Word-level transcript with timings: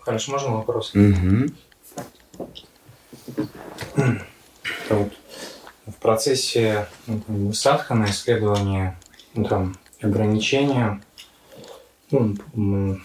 Хорошо, 0.00 0.32
можно 0.32 0.50
вопрос? 0.56 0.94
Угу. 0.94 1.52
Вот 4.90 5.12
в 5.86 5.94
процессе 6.00 6.88
ну, 7.06 7.52
садхана 7.52 8.06
исследования 8.06 8.98
ну, 9.34 9.44
там, 9.44 9.76
ограничения 10.00 11.00
ну, 12.10 12.98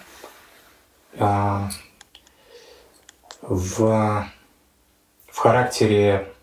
а, 1.18 1.70
в, 3.42 4.28
в 5.28 5.38
характере 5.38 6.34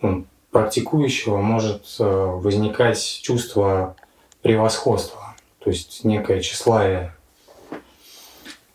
ну, 0.00 0.26
практикующего 0.50 1.38
может 1.38 1.84
э, 1.98 2.04
возникать 2.04 3.20
чувство 3.22 3.96
превосходства, 4.42 5.34
то 5.58 5.70
есть 5.70 6.04
некое 6.04 6.40
тщеславие. 6.40 7.14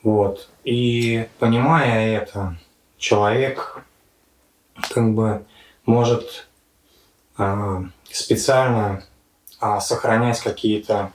Вот. 0.03 0.49
И 0.63 1.27
понимая 1.39 2.21
это, 2.21 2.57
человек 2.97 3.83
как 4.91 5.13
бы 5.13 5.45
может 5.85 6.47
а, 7.37 7.83
специально 8.09 9.03
а, 9.59 9.79
сохранять 9.81 10.39
какие-то 10.39 11.11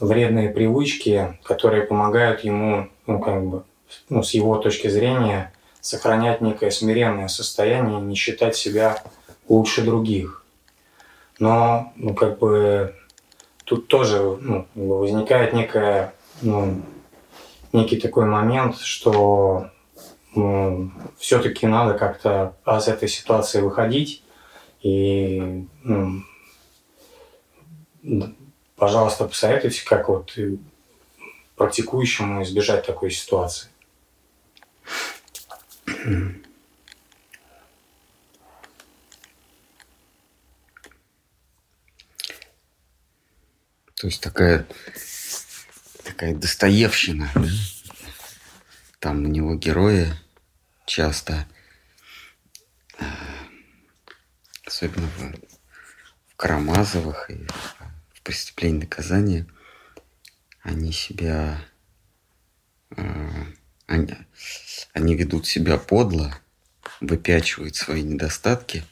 вредные 0.00 0.50
привычки, 0.50 1.38
которые 1.42 1.82
помогают 1.84 2.40
ему, 2.40 2.88
ну, 3.06 3.18
как 3.20 3.44
бы, 3.44 3.64
ну, 4.08 4.22
с 4.22 4.30
его 4.30 4.56
точки 4.58 4.88
зрения, 4.88 5.52
сохранять 5.80 6.40
некое 6.40 6.70
смиренное 6.70 7.28
состояние, 7.28 8.00
не 8.00 8.14
считать 8.14 8.56
себя 8.56 9.02
лучше 9.48 9.82
других. 9.82 10.44
Но, 11.38 11.92
ну, 11.96 12.14
как 12.14 12.38
бы, 12.38 12.94
тут 13.64 13.88
тоже 13.88 14.20
ну, 14.40 14.66
возникает 14.74 15.52
некая, 15.52 16.14
ну, 16.42 16.82
некий 17.74 18.00
такой 18.00 18.24
момент, 18.24 18.78
что 18.78 19.70
ну, 20.34 20.90
все-таки 21.18 21.66
надо 21.66 21.98
как-то 21.98 22.56
из 22.66 22.88
этой 22.88 23.08
ситуации 23.08 23.60
выходить. 23.60 24.22
И, 24.80 25.66
ну, 25.82 26.22
пожалуйста, 28.76 29.26
посоветуйте, 29.26 29.84
как 29.84 30.08
вот 30.08 30.36
практикующему 31.56 32.42
избежать 32.42 32.86
такой 32.86 33.10
ситуации. 33.10 33.68
То 43.96 44.08
есть 44.08 44.22
такая, 44.22 44.66
такая 46.04 46.34
Достоевщина. 46.34 47.30
Да? 47.34 47.48
Там 49.00 49.24
у 49.24 49.28
него 49.28 49.54
герои 49.54 50.14
часто, 50.86 51.46
э, 52.98 53.04
особенно 54.66 55.06
в, 55.06 55.34
в 56.28 56.36
Карамазовых 56.36 57.30
и 57.30 57.46
в 58.12 58.22
«Преступлении 58.22 58.80
наказания», 58.80 59.46
они 60.62 60.92
себя... 60.92 61.62
Э, 62.96 63.44
они, 63.86 64.14
они 64.94 65.14
ведут 65.14 65.46
себя 65.46 65.76
подло, 65.76 66.34
выпячивают 67.00 67.76
свои 67.76 68.02
недостатки, 68.02 68.82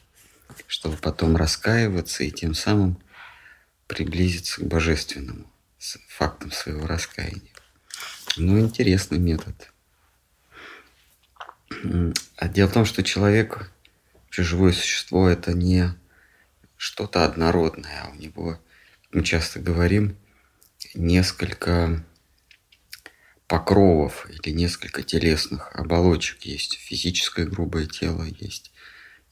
чтобы 0.67 0.97
потом 0.97 1.35
раскаиваться 1.35 2.23
и 2.23 2.29
тем 2.29 2.53
самым 2.53 3.01
приблизиться 3.87 4.61
к 4.61 4.67
божественному 4.67 5.52
с 5.83 5.97
фактом 6.07 6.49
своего 6.53 6.87
раскаяния. 6.87 7.51
Ну, 8.37 8.57
интересный 8.57 9.17
метод. 9.17 9.69
А 12.37 12.47
дело 12.47 12.69
в 12.69 12.73
том, 12.73 12.85
что 12.85 13.03
человек, 13.03 13.69
живое 14.31 14.71
существо, 14.71 15.27
это 15.27 15.51
не 15.51 15.93
что-то 16.77 17.25
однородное, 17.25 18.03
а 18.03 18.11
у 18.11 18.15
него, 18.15 18.57
мы 19.11 19.25
часто 19.25 19.59
говорим, 19.59 20.15
несколько 20.93 22.01
покровов 23.47 24.25
или 24.29 24.53
несколько 24.53 25.03
телесных 25.03 25.75
оболочек. 25.75 26.43
Есть 26.43 26.79
физическое 26.79 27.45
грубое 27.45 27.87
тело, 27.87 28.23
есть 28.23 28.71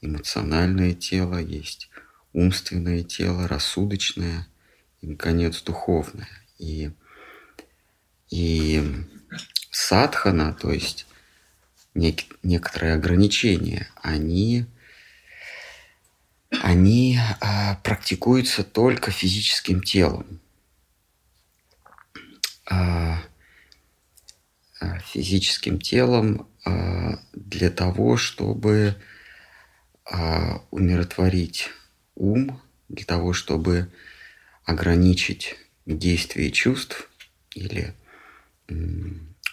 эмоциональное 0.02 0.92
тело, 0.92 1.38
есть 1.38 1.88
умственное 2.34 3.04
тело, 3.04 3.48
рассудочное 3.48 4.46
и, 5.00 5.06
наконец, 5.06 5.62
духовное. 5.62 6.41
И, 6.62 6.92
и 8.30 8.80
садхана, 9.72 10.54
то 10.54 10.70
есть 10.70 11.06
нек- 11.92 12.36
некоторые 12.44 12.94
ограничения, 12.94 13.90
они, 14.00 14.66
они 16.50 17.18
а, 17.40 17.74
практикуются 17.82 18.62
только 18.62 19.10
физическим 19.10 19.82
телом. 19.82 20.40
А, 22.70 23.18
а, 24.80 24.98
физическим 25.00 25.80
телом 25.80 26.48
а, 26.64 27.18
для 27.32 27.70
того, 27.70 28.16
чтобы 28.16 28.94
а, 30.04 30.62
умиротворить 30.70 31.70
ум, 32.14 32.62
для 32.88 33.04
того, 33.04 33.32
чтобы 33.32 33.92
ограничить 34.64 35.56
действие 35.86 36.50
чувств 36.50 37.08
или 37.54 37.94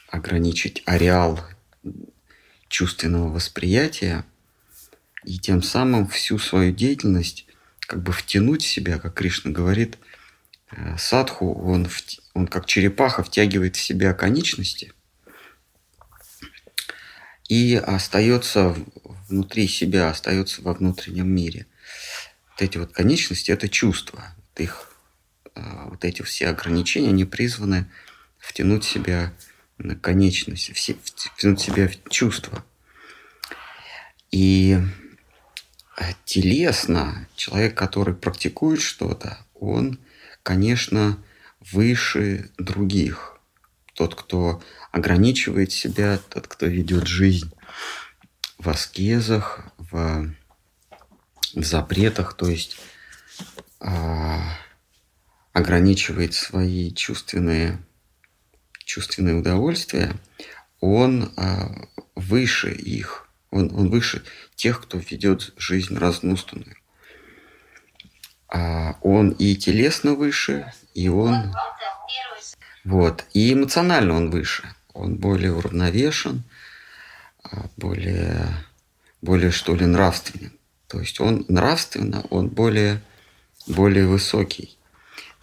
ограничить 0.07 0.83
ареал 0.85 1.39
чувственного 2.67 3.29
восприятия 3.29 4.25
и 5.25 5.37
тем 5.37 5.61
самым 5.61 6.07
всю 6.07 6.39
свою 6.39 6.73
деятельность 6.73 7.45
как 7.79 8.03
бы 8.03 8.11
втянуть 8.11 8.63
в 8.63 8.67
себя, 8.67 8.99
как 8.99 9.15
Кришна 9.15 9.51
говорит, 9.51 9.97
э, 10.71 10.95
садху, 10.97 11.53
он, 11.53 11.87
он 12.33 12.47
как 12.47 12.67
черепаха 12.67 13.23
втягивает 13.23 13.75
в 13.75 13.81
себя 13.81 14.13
конечности 14.13 14.93
и 17.47 17.75
остается 17.75 18.75
внутри 19.27 19.67
себя, 19.67 20.09
остается 20.09 20.61
во 20.61 20.73
внутреннем 20.73 21.27
мире. 21.33 21.65
Вот 22.51 22.61
эти 22.61 22.77
вот 22.77 22.93
конечности– 22.93 23.51
это 23.51 23.67
чувства. 23.67 24.35
Вот 24.37 24.59
их, 24.61 24.88
вот 25.85 26.05
эти 26.05 26.21
все 26.21 26.47
ограничения, 26.47 27.09
они 27.09 27.25
призваны 27.25 27.89
втянуть 28.37 28.83
себя 28.83 29.33
конечность, 30.01 30.71
втянуть 30.75 31.61
себя 31.61 31.87
в 31.87 32.09
чувства. 32.09 32.63
И 34.31 34.77
э, 35.97 36.03
телесно 36.25 37.27
человек, 37.35 37.75
который 37.75 38.13
практикует 38.13 38.81
что-то, 38.81 39.39
он, 39.53 39.99
конечно, 40.43 41.17
выше 41.71 42.51
других. 42.57 43.37
Тот, 43.93 44.15
кто 44.15 44.61
ограничивает 44.91 45.71
себя, 45.71 46.19
тот, 46.29 46.47
кто 46.47 46.65
ведет 46.65 47.07
жизнь 47.07 47.51
в 48.57 48.69
аскезах, 48.69 49.61
в, 49.77 50.33
в 51.53 51.63
запретах, 51.63 52.35
то 52.35 52.47
есть 52.47 52.77
а, 53.79 54.57
ограничивает 55.53 56.33
свои 56.33 56.91
чувственные 56.91 57.79
чувственные 58.85 59.35
удовольствия, 59.35 60.13
он 60.79 61.31
а, 61.37 61.69
выше 62.15 62.71
их, 62.71 63.29
он, 63.51 63.71
он 63.75 63.89
выше 63.89 64.23
тех, 64.55 64.81
кто 64.81 64.97
ведет 64.97 65.53
жизнь 65.57 65.95
разнустанную. 65.95 66.75
А 68.47 68.97
он 69.01 69.29
и 69.29 69.55
телесно 69.55 70.15
выше, 70.15 70.73
и 70.95 71.07
он 71.07 71.53
вот, 72.83 73.25
и 73.33 73.53
эмоционально 73.53 74.15
он 74.15 74.31
выше. 74.31 74.63
Он 74.93 75.15
более 75.15 75.53
уравновешен, 75.53 76.43
а, 77.43 77.67
более, 77.77 78.47
более 79.21 79.51
что 79.51 79.75
ли, 79.75 79.85
нравственен. 79.85 80.53
То 80.87 80.99
есть 80.99 81.19
он 81.19 81.45
нравственно, 81.47 82.23
он 82.31 82.47
более, 82.47 83.01
более 83.67 84.07
высокий. 84.07 84.78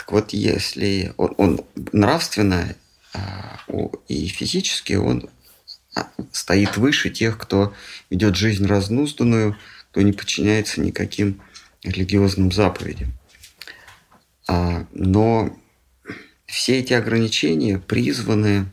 Так 0.06 0.12
вот, 0.12 0.32
если 0.32 1.12
он, 1.16 1.34
он 1.36 1.60
нравственно 1.92 2.76
а, 3.12 3.58
и 4.06 4.28
физически 4.28 4.92
он 4.92 5.28
а, 5.96 6.08
стоит 6.30 6.76
выше 6.76 7.10
тех, 7.10 7.36
кто 7.36 7.74
ведет 8.08 8.36
жизнь 8.36 8.64
разнузданную, 8.66 9.58
кто 9.90 10.02
не 10.02 10.12
подчиняется 10.12 10.80
никаким 10.80 11.42
религиозным 11.82 12.52
заповедям. 12.52 13.14
А, 14.46 14.86
но 14.92 15.58
все 16.46 16.78
эти 16.78 16.92
ограничения 16.92 17.80
призваны 17.80 18.66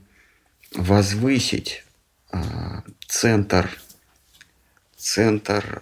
возвысить 0.75 1.83
центр, 3.07 3.71
центр 4.95 5.81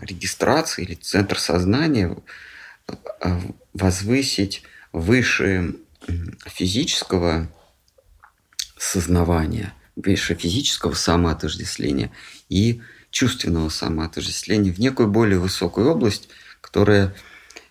регистрации 0.00 0.84
или 0.84 0.94
центр 0.94 1.40
сознания, 1.40 2.16
возвысить 3.72 4.62
выше 4.96 5.74
физического 6.46 7.48
сознавания, 8.78 9.74
выше 9.94 10.34
физического 10.34 10.94
самоотождествления 10.94 12.10
и 12.48 12.80
чувственного 13.10 13.68
самоотождествления 13.68 14.72
в 14.72 14.78
некую 14.78 15.08
более 15.08 15.38
высокую 15.38 15.90
область, 15.90 16.30
которая 16.62 17.14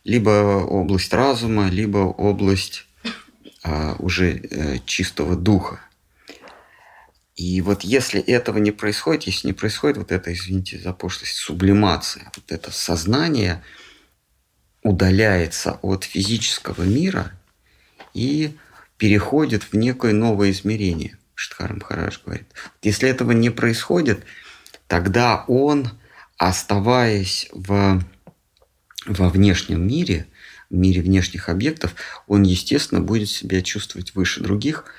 либо 0.04 0.30
область 0.30 1.12
разума, 1.14 1.68
либо 1.70 1.98
область 1.98 2.86
а, 3.64 3.96
уже 3.98 4.42
а, 4.52 4.78
чистого 4.86 5.36
духа. 5.36 5.80
И 7.36 7.60
вот 7.62 7.82
если 7.82 8.22
этого 8.22 8.60
не 8.60 8.72
происходит, 8.72 9.24
если 9.24 9.48
не 9.48 9.54
происходит 9.54 9.98
вот 9.98 10.12
это, 10.12 10.32
извините 10.32 10.78
за 10.78 10.94
пошлость, 10.94 11.38
сублимация, 11.38 12.32
вот 12.36 12.52
это 12.52 12.72
сознание 12.72 13.64
удаляется 14.86 15.80
от 15.82 16.04
физического 16.06 16.84
мира 16.84 17.34
и 18.14 18.56
переходит 18.98 19.64
в 19.64 19.74
некое 19.74 20.14
новое 20.14 20.52
измерение, 20.52 21.18
Штхар 21.34 21.74
Махарадж 21.74 22.20
говорит. 22.24 22.48
Если 22.82 23.10
этого 23.10 23.32
не 23.32 23.50
происходит, 23.50 24.24
тогда 24.88 25.44
он, 25.48 25.90
оставаясь 26.38 27.50
в, 27.52 28.02
во 29.06 29.30
внешнем 29.30 29.86
мире, 29.86 30.28
в 30.70 30.76
мире 30.76 31.02
внешних 31.02 31.50
объектов, 31.50 31.96
он, 32.28 32.44
естественно, 32.44 33.02
будет 33.02 33.30
себя 33.30 33.62
чувствовать 33.62 34.16
выше 34.16 34.40
других– 34.40 34.86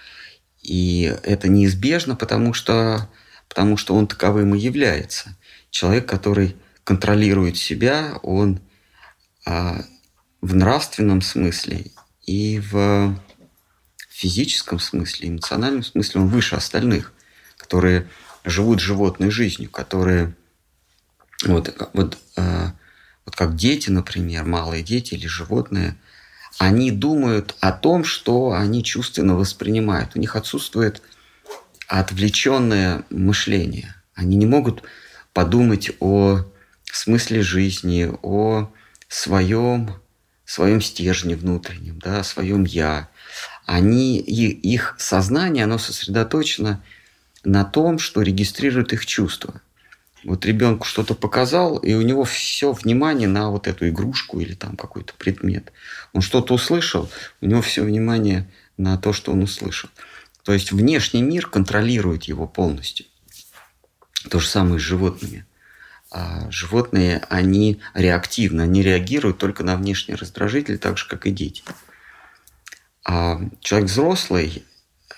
и 0.66 1.16
это 1.22 1.48
неизбежно, 1.48 2.16
потому 2.16 2.52
что, 2.52 3.08
потому 3.48 3.76
что 3.76 3.94
он 3.94 4.08
таковым 4.08 4.56
и 4.56 4.58
является. 4.58 5.36
Человек, 5.70 6.08
который 6.08 6.56
контролирует 6.82 7.56
себя, 7.56 8.18
он 8.24 8.60
в 9.46 10.54
нравственном 10.54 11.22
смысле 11.22 11.86
и 12.26 12.60
в 12.60 13.16
физическом 14.10 14.78
смысле, 14.78 15.28
эмоциональном 15.28 15.82
смысле 15.82 16.22
он 16.22 16.28
выше 16.28 16.56
остальных, 16.56 17.12
которые 17.56 18.08
живут 18.44 18.80
животной 18.80 19.30
жизнью, 19.30 19.70
которые 19.70 20.34
вот, 21.44 21.74
вот, 21.92 22.18
а, 22.36 22.74
вот 23.24 23.36
как 23.36 23.56
дети, 23.56 23.90
например, 23.90 24.44
малые 24.44 24.82
дети 24.82 25.14
или 25.14 25.26
животные– 25.26 25.96
они 26.58 26.90
думают 26.90 27.54
о 27.60 27.72
том, 27.72 28.04
что 28.04 28.52
они 28.52 28.82
чувственно 28.82 29.36
воспринимают. 29.36 30.12
У 30.14 30.18
них 30.18 30.36
отсутствует 30.36 31.02
отвлеченное 31.86 33.04
мышление. 33.10 33.94
Они 34.14 34.36
не 34.36 34.46
могут 34.46 34.82
подумать 35.32 35.90
о 36.00 36.44
смысле 36.84 37.42
жизни, 37.42 38.10
о 38.22 38.70
своем, 39.16 39.94
своем 40.44 40.82
стержне 40.82 41.36
внутреннем, 41.36 41.98
да, 41.98 42.22
своем 42.22 42.64
«я». 42.64 43.08
Они, 43.64 44.18
их 44.18 44.94
сознание, 44.98 45.64
оно 45.64 45.78
сосредоточено 45.78 46.84
на 47.42 47.64
том, 47.64 47.98
что 47.98 48.22
регистрирует 48.22 48.92
их 48.92 49.06
чувства. 49.06 49.60
Вот 50.22 50.44
ребенку 50.44 50.86
что-то 50.86 51.14
показал, 51.14 51.78
и 51.78 51.94
у 51.94 52.02
него 52.02 52.24
все 52.24 52.72
внимание 52.72 53.26
на 53.26 53.50
вот 53.50 53.66
эту 53.66 53.88
игрушку 53.88 54.38
или 54.38 54.54
там 54.54 54.76
какой-то 54.76 55.14
предмет. 55.14 55.72
Он 56.12 56.20
что-то 56.20 56.54
услышал, 56.54 57.10
у 57.40 57.46
него 57.46 57.62
все 57.62 57.82
внимание 57.82 58.48
на 58.76 58.98
то, 58.98 59.12
что 59.12 59.32
он 59.32 59.42
услышал. 59.42 59.88
То 60.44 60.52
есть 60.52 60.72
внешний 60.72 61.22
мир 61.22 61.48
контролирует 61.48 62.24
его 62.24 62.46
полностью. 62.46 63.06
То 64.28 64.40
же 64.40 64.46
самое 64.46 64.78
с 64.78 64.82
животными. 64.82 65.45
А 66.18 66.50
животные, 66.50 67.22
они 67.28 67.82
реактивны, 67.92 68.62
они 68.62 68.82
реагируют 68.82 69.36
только 69.36 69.62
на 69.64 69.76
внешние 69.76 70.16
раздражители, 70.16 70.78
так 70.78 70.96
же, 70.96 71.06
как 71.06 71.26
и 71.26 71.30
дети. 71.30 71.62
А 73.04 73.38
человек 73.60 73.90
взрослый, 73.90 74.64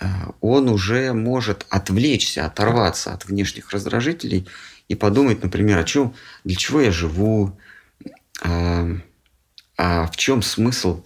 э, 0.01 0.05
он 0.41 0.67
уже 0.67 1.13
может 1.13 1.65
отвлечься, 1.69 2.45
оторваться 2.45 3.13
от 3.13 3.23
внешних 3.23 3.71
раздражителей 3.71 4.45
и 4.89 4.95
подумать, 4.95 5.41
например, 5.41 5.77
о 5.77 5.85
чем, 5.85 6.15
для 6.43 6.57
чего 6.57 6.81
я 6.81 6.91
живу, 6.91 7.57
а, 8.41 8.89
а 9.77 10.07
в 10.07 10.17
чем 10.17 10.41
смысл 10.41 11.05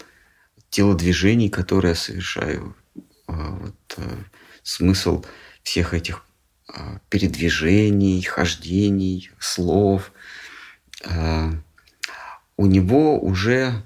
телодвижений, 0.71 1.49
которые 1.49 1.91
я 1.91 1.95
совершаю, 1.95 2.75
а, 3.27 3.51
вот, 3.51 3.75
а, 3.97 4.23
смысл 4.63 5.23
всех 5.61 5.93
этих 5.93 6.17
а, 6.17 6.32
передвижений, 7.09 8.21
хождений, 8.21 9.31
слов. 9.39 10.11
А, 11.05 11.51
у 12.57 12.65
него 12.65 13.19
уже 13.19 13.83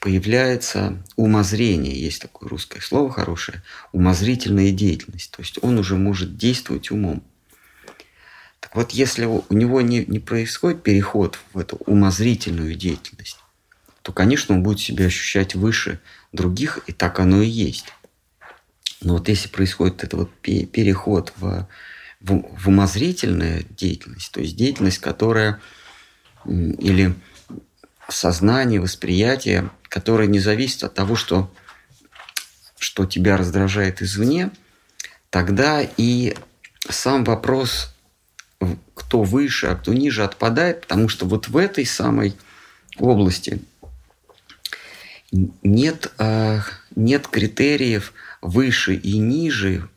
появляется 0.00 1.02
умозрение, 1.16 1.98
есть 1.98 2.20
такое 2.20 2.48
русское 2.48 2.80
слово 2.80 3.10
хорошее, 3.10 3.62
умозрительная 3.92 4.70
деятельность. 4.70 5.30
То 5.30 5.40
есть 5.40 5.58
он 5.62 5.78
уже 5.78 5.96
может 5.96 6.36
действовать 6.36 6.90
умом. 6.90 7.22
Вот 8.74 8.90
если 8.90 9.24
у 9.24 9.44
него 9.50 9.80
не, 9.80 10.04
не 10.04 10.18
происходит 10.18 10.82
переход 10.82 11.38
в 11.52 11.58
эту 11.58 11.76
умозрительную 11.76 12.74
деятельность, 12.74 13.38
то, 14.02 14.12
конечно, 14.12 14.54
он 14.54 14.62
будет 14.62 14.80
себя 14.80 15.06
ощущать 15.06 15.54
выше 15.54 16.00
других, 16.32 16.80
и 16.86 16.92
так 16.92 17.20
оно 17.20 17.40
и 17.40 17.48
есть. 17.48 17.86
Но 19.00 19.14
вот 19.14 19.28
если 19.28 19.48
происходит 19.48 20.02
этот 20.02 20.14
вот 20.14 20.30
переход 20.40 21.32
в, 21.36 21.68
в, 22.24 22.68
умозрительную 22.68 23.64
деятельность, 23.70 24.32
то 24.32 24.40
есть 24.40 24.56
деятельность, 24.56 24.98
которая 24.98 25.60
или 26.46 27.14
сознание, 28.08 28.80
восприятие, 28.80 29.70
которое 29.88 30.28
не 30.28 30.40
зависит 30.40 30.84
от 30.84 30.94
того, 30.94 31.16
что, 31.16 31.52
что 32.78 33.06
тебя 33.06 33.36
раздражает 33.36 34.02
извне, 34.02 34.50
тогда 35.30 35.82
и 35.96 36.34
сам 36.88 37.24
вопрос 37.24 37.94
кто 38.94 39.22
выше, 39.22 39.66
а 39.66 39.76
кто 39.76 39.92
ниже 39.92 40.24
отпадает, 40.24 40.82
потому 40.82 41.08
что 41.08 41.26
вот 41.26 41.48
в 41.48 41.56
этой 41.56 41.84
самой 41.84 42.34
области 42.98 43.60
нет, 45.30 46.12
э, 46.18 46.60
нет 46.94 47.26
критериев 47.28 48.12
выше 48.40 48.94
и 48.94 49.18
ниже 49.18 49.88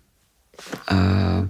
э, 0.88 1.48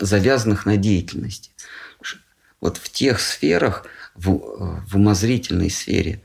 завязанных 0.00 0.66
на 0.66 0.76
деятельности. 0.76 1.50
Вот 2.60 2.76
в 2.78 2.90
тех 2.90 3.20
сферах, 3.20 3.86
в, 4.14 4.30
в 4.86 4.96
умозрительной 4.96 5.70
сфере, 5.70 6.20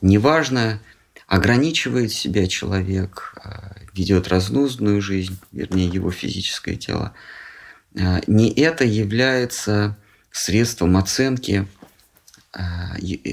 неважно, 0.00 0.80
ограничивает 1.26 2.12
себя 2.12 2.46
человек, 2.46 3.34
ведет 3.92 4.28
разнузданную 4.28 5.02
жизнь, 5.02 5.38
вернее, 5.52 5.88
его 5.88 6.10
физическое 6.10 6.76
тело, 6.76 7.12
не 7.92 8.50
это 8.52 8.84
является 8.84 9.96
средством 10.30 10.96
оценки, 10.96 11.66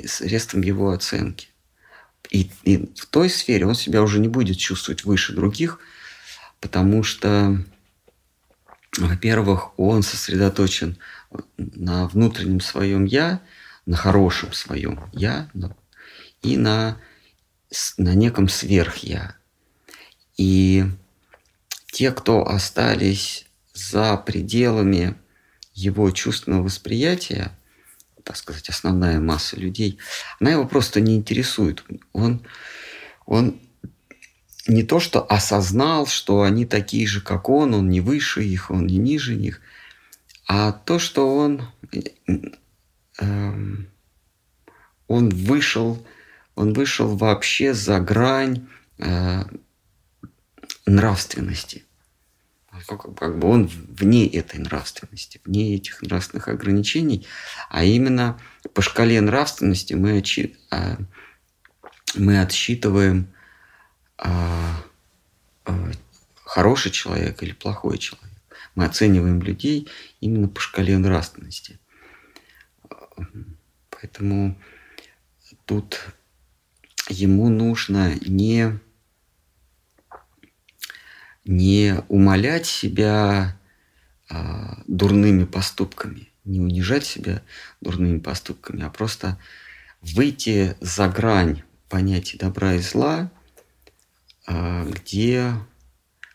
средством 0.08 0.62
его 0.62 0.92
оценки. 0.92 1.48
И, 2.30 2.50
и 2.64 2.90
в 2.96 3.06
той 3.08 3.30
сфере 3.30 3.66
он 3.66 3.76
себя 3.76 4.02
уже 4.02 4.20
не 4.20 4.28
будет 4.28 4.58
чувствовать 4.58 5.04
выше 5.04 5.34
других, 5.34 5.80
потому 6.60 7.04
что, 7.04 7.64
во-первых, 8.98 9.78
он 9.80 10.04
сосредоточен 10.04 10.98
на 11.58 12.08
внутреннем 12.08 12.60
своем 12.60 13.06
я, 13.06 13.42
на 13.86 13.96
хорошем 13.96 14.54
своем 14.54 15.10
я 15.14 15.50
и 16.42 16.58
на, 16.58 16.98
на 17.98 18.14
неком 18.14 18.50
сверх-я. 18.50 19.36
И 20.38 20.86
те, 21.92 22.12
кто 22.12 22.48
остались 22.48 23.46
за 23.74 24.18
пределами 24.18 25.16
его 25.74 26.12
чувственного 26.12 26.64
восприятия, 26.64 27.58
так 28.24 28.36
сказать, 28.36 28.70
основная 28.70 29.20
масса 29.20 29.56
людей, 29.58 29.98
она 30.40 30.52
его 30.52 30.66
просто 30.66 31.00
не 31.00 31.16
интересует. 31.16 31.84
Он, 32.14 32.46
он 33.26 33.60
не 34.68 34.84
то 34.84 35.00
что 35.00 35.22
осознал, 35.22 36.08
что 36.08 36.44
они 36.44 36.66
такие 36.66 37.08
же, 37.08 37.22
как 37.22 37.50
он, 37.50 37.74
он 37.74 37.90
не 37.90 38.02
выше 38.02 38.44
их, 38.44 38.70
он 38.72 38.88
не 38.88 38.98
ниже 38.98 39.36
них, 39.36 39.62
а 40.48 40.72
то, 40.72 41.00
что 41.00 41.36
он, 41.36 41.68
э, 43.20 43.52
он 45.08 45.30
вышел, 45.30 46.06
он 46.56 46.74
вышел 46.74 47.16
вообще 47.16 47.74
за 47.74 48.00
грань 48.00 48.68
э, 48.98 49.44
нравственности. 50.86 51.84
Как, 52.88 53.38
бы 53.38 53.48
он 53.48 53.68
вне 53.68 54.28
этой 54.28 54.60
нравственности, 54.60 55.42
вне 55.46 55.76
этих 55.76 56.02
нравственных 56.02 56.48
ограничений, 56.48 57.28
а 57.70 57.84
именно 57.84 58.40
по 58.74 58.82
шкале 58.82 59.20
нравственности 59.22 59.94
мы, 59.94 60.18
отчит, 60.18 60.58
а, 60.72 60.98
мы 62.16 62.42
отсчитываем 62.42 63.28
а, 64.22 64.84
а, 65.66 65.92
хороший 66.44 66.92
человек 66.92 67.42
или 67.42 67.54
плохой 67.54 67.98
человек. 67.98 68.30
Мы 68.76 68.86
оцениваем 68.86 69.42
людей 69.42 69.90
именно 70.22 70.48
по 70.48 70.62
шкале 70.62 70.98
нравственности. 70.98 71.80
Поэтому 73.90 74.58
тут 75.66 76.14
ему 77.10 77.50
нужно 77.50 78.16
не 78.22 78.80
не 81.44 82.04
умолять 82.08 82.68
себя 82.68 83.58
а, 84.30 84.84
дурными 84.88 85.46
поступками, 85.46 86.30
не 86.46 86.60
унижать 86.60 87.06
себя 87.06 87.42
дурными 87.82 88.20
поступками, 88.20 88.84
а 88.84 88.92
просто 88.92 89.40
выйти 90.02 90.78
за 90.80 91.08
грань 91.10 91.64
понятий 91.90 92.38
добра 92.38 92.76
и 92.76 92.80
зла, 92.80 93.32
где 94.48 95.54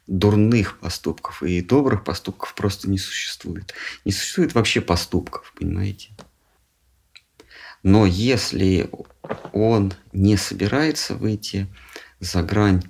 дурных 0.07 0.79
поступков 0.79 1.43
и 1.43 1.61
добрых 1.61 2.05
поступков 2.05 2.55
просто 2.55 2.89
не 2.89 2.99
существует. 2.99 3.75
Не 4.05 4.13
существует 4.13 4.55
вообще 4.55 4.81
поступков, 4.81 5.53
понимаете? 5.59 6.11
Но 7.83 8.07
если 8.07 8.91
он 9.53 9.95
не 10.13 10.37
собирается 10.37 11.15
выйти 11.15 11.67
за 12.21 12.43
грань 12.43 12.83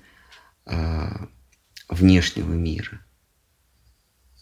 э, 0.66 1.08
внешнего 1.88 2.52
мира, 2.52 3.00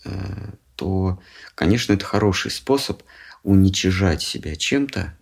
э, 0.05 0.53
то, 0.77 1.21
конечно, 1.55 1.93
это 1.93 2.05
хороший 2.05 2.51
способ 2.51 3.03
уничижать 3.43 4.23
себя 4.23 4.57
чем-то, 4.57 5.17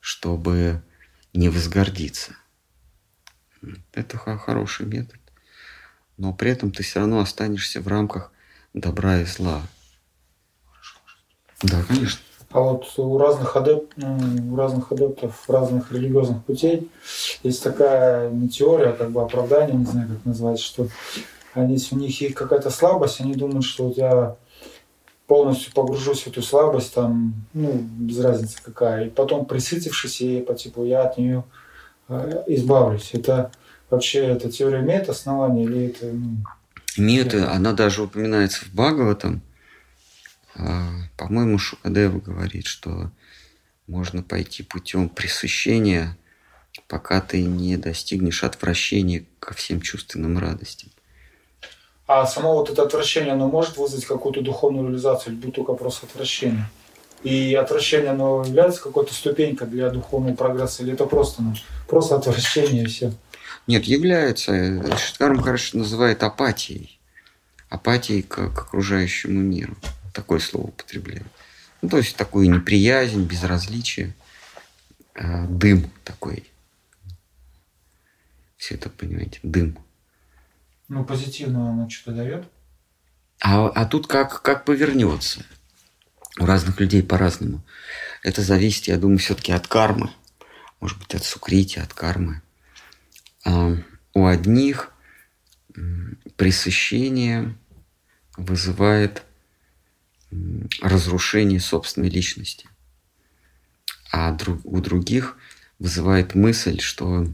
чтобы 0.00 0.82
не 1.32 1.48
возгордиться. 1.48 2.36
Это 3.92 4.18
хороший 4.18 4.86
метод. 4.86 5.18
Но 6.16 6.32
при 6.32 6.50
этом 6.50 6.70
ты 6.70 6.82
все 6.82 7.00
равно 7.00 7.20
останешься 7.20 7.80
в 7.80 7.88
рамках 7.88 8.32
добра 8.72 9.20
и 9.20 9.24
зла. 9.24 9.62
Да, 11.62 11.82
конечно. 11.82 12.20
А 12.50 12.60
вот 12.60 12.86
у 12.98 13.18
разных, 13.18 13.56
адеп, 13.56 13.90
ну, 13.96 14.52
у 14.52 14.56
разных 14.56 14.92
адептов 14.92 15.50
разных 15.50 15.90
религиозных 15.90 16.44
путей 16.44 16.88
есть 17.42 17.64
такая 17.64 18.30
не 18.30 18.48
теория, 18.48 18.90
а 18.90 18.92
как 18.92 19.10
бы 19.10 19.22
оправдание, 19.22 19.74
не 19.76 19.86
знаю, 19.86 20.08
как 20.08 20.24
назвать, 20.24 20.60
что 20.60 20.86
они, 21.54 21.74
если 21.74 21.96
у 21.96 21.98
них 21.98 22.20
есть 22.20 22.36
какая-то 22.36 22.70
слабость, 22.70 23.20
они 23.20 23.34
думают, 23.34 23.64
что 23.64 23.88
вот 23.88 23.96
я 23.96 24.36
полностью 25.26 25.72
погружусь 25.72 26.22
в 26.22 26.26
эту 26.28 26.42
слабость, 26.42 26.94
там, 26.94 27.34
ну, 27.54 27.72
без 27.72 28.20
разницы 28.20 28.58
какая, 28.62 29.06
и 29.06 29.10
потом 29.10 29.46
присытившись 29.46 30.20
ей, 30.20 30.42
по 30.42 30.54
типу, 30.54 30.84
я 30.84 31.02
от 31.02 31.18
нее 31.18 31.42
избавлюсь. 32.08 33.10
Это 33.12 33.52
вообще, 33.90 34.20
эта 34.26 34.50
теория 34.50 34.80
имеет 34.80 35.08
основание 35.08 35.64
или 35.64 35.86
это... 35.86 36.06
Ну, 36.06 36.44
имеет, 36.96 37.34
она 37.34 37.72
даже 37.72 38.02
упоминается 38.02 38.64
в 38.64 38.72
Бхагаватам, 38.72 39.42
а, 40.56 40.88
по-моему, 41.16 41.58
Шукадева 41.58 42.20
говорит, 42.20 42.66
что 42.66 43.10
можно 43.86 44.22
пойти 44.22 44.62
путем 44.62 45.08
пресыщения, 45.08 46.16
пока 46.88 47.20
ты 47.20 47.42
не 47.42 47.76
достигнешь 47.76 48.44
отвращения 48.44 49.24
ко 49.40 49.54
всем 49.54 49.80
чувственным 49.80 50.38
радостям. 50.38 50.90
А 52.06 52.26
само 52.26 52.54
вот 52.54 52.70
это 52.70 52.82
отвращение, 52.82 53.32
оно 53.32 53.48
может 53.48 53.76
вызвать 53.76 54.04
какую-то 54.04 54.42
духовную 54.42 54.86
реализацию, 54.88 55.34
или 55.34 55.40
будет 55.40 55.54
только 55.54 55.72
просто 55.72 56.06
отвращение? 56.06 56.68
И 57.24 57.54
отвращение, 57.54 58.10
оно 58.10 58.44
является 58.44 58.82
какой-то 58.82 59.14
ступенькой 59.14 59.66
для 59.66 59.88
духовного 59.90 60.36
прогресса, 60.36 60.82
или 60.82 60.92
это 60.92 61.06
просто, 61.06 61.42
ну, 61.42 61.54
просто 61.88 62.16
отвращение 62.16 62.84
и 62.84 62.86
все? 62.86 63.12
Нет, 63.66 63.84
является. 63.84 64.52
Шиткарм, 64.98 65.40
хорошо 65.40 65.78
называет 65.78 66.22
апатией. 66.22 67.00
Апатией 67.70 68.22
к, 68.22 68.50
к 68.50 68.58
окружающему 68.58 69.40
миру 69.40 69.74
такое 70.12 70.38
слово 70.38 70.68
употребляю. 70.68 71.24
Ну, 71.82 71.88
то 71.88 71.98
есть 71.98 72.16
такую 72.16 72.50
неприязнь, 72.50 73.24
безразличие, 73.24 74.14
э, 75.14 75.46
дым 75.48 75.90
такой. 76.04 76.50
Все 78.56 78.76
это 78.76 78.88
понимаете, 78.88 79.40
дым. 79.42 79.76
Ну, 80.88 81.04
позитивно 81.04 81.70
оно 81.70 81.90
что-то 81.90 82.16
дает? 82.16 82.44
А, 83.40 83.68
а 83.68 83.84
тут 83.84 84.06
как, 84.06 84.40
как 84.40 84.64
повернется. 84.64 85.44
У 86.38 86.46
разных 86.46 86.80
людей 86.80 87.02
по-разному. 87.02 87.64
Это 88.22 88.42
зависит, 88.42 88.88
я 88.88 88.96
думаю, 88.96 89.18
все-таки 89.18 89.52
от 89.52 89.68
кармы. 89.68 90.10
Может 90.80 90.98
быть, 90.98 91.14
от 91.14 91.24
сукрити, 91.24 91.78
от 91.78 91.94
кармы. 91.94 92.42
А 93.44 93.76
у 94.14 94.26
одних 94.26 94.90
пресыщение 96.36 97.56
вызывает 98.36 99.22
разрушение 100.80 101.60
собственной 101.60 102.08
личности. 102.08 102.68
А 104.10 104.36
у 104.64 104.80
других 104.80 105.36
вызывает 105.78 106.34
мысль, 106.34 106.80
что 106.80 107.26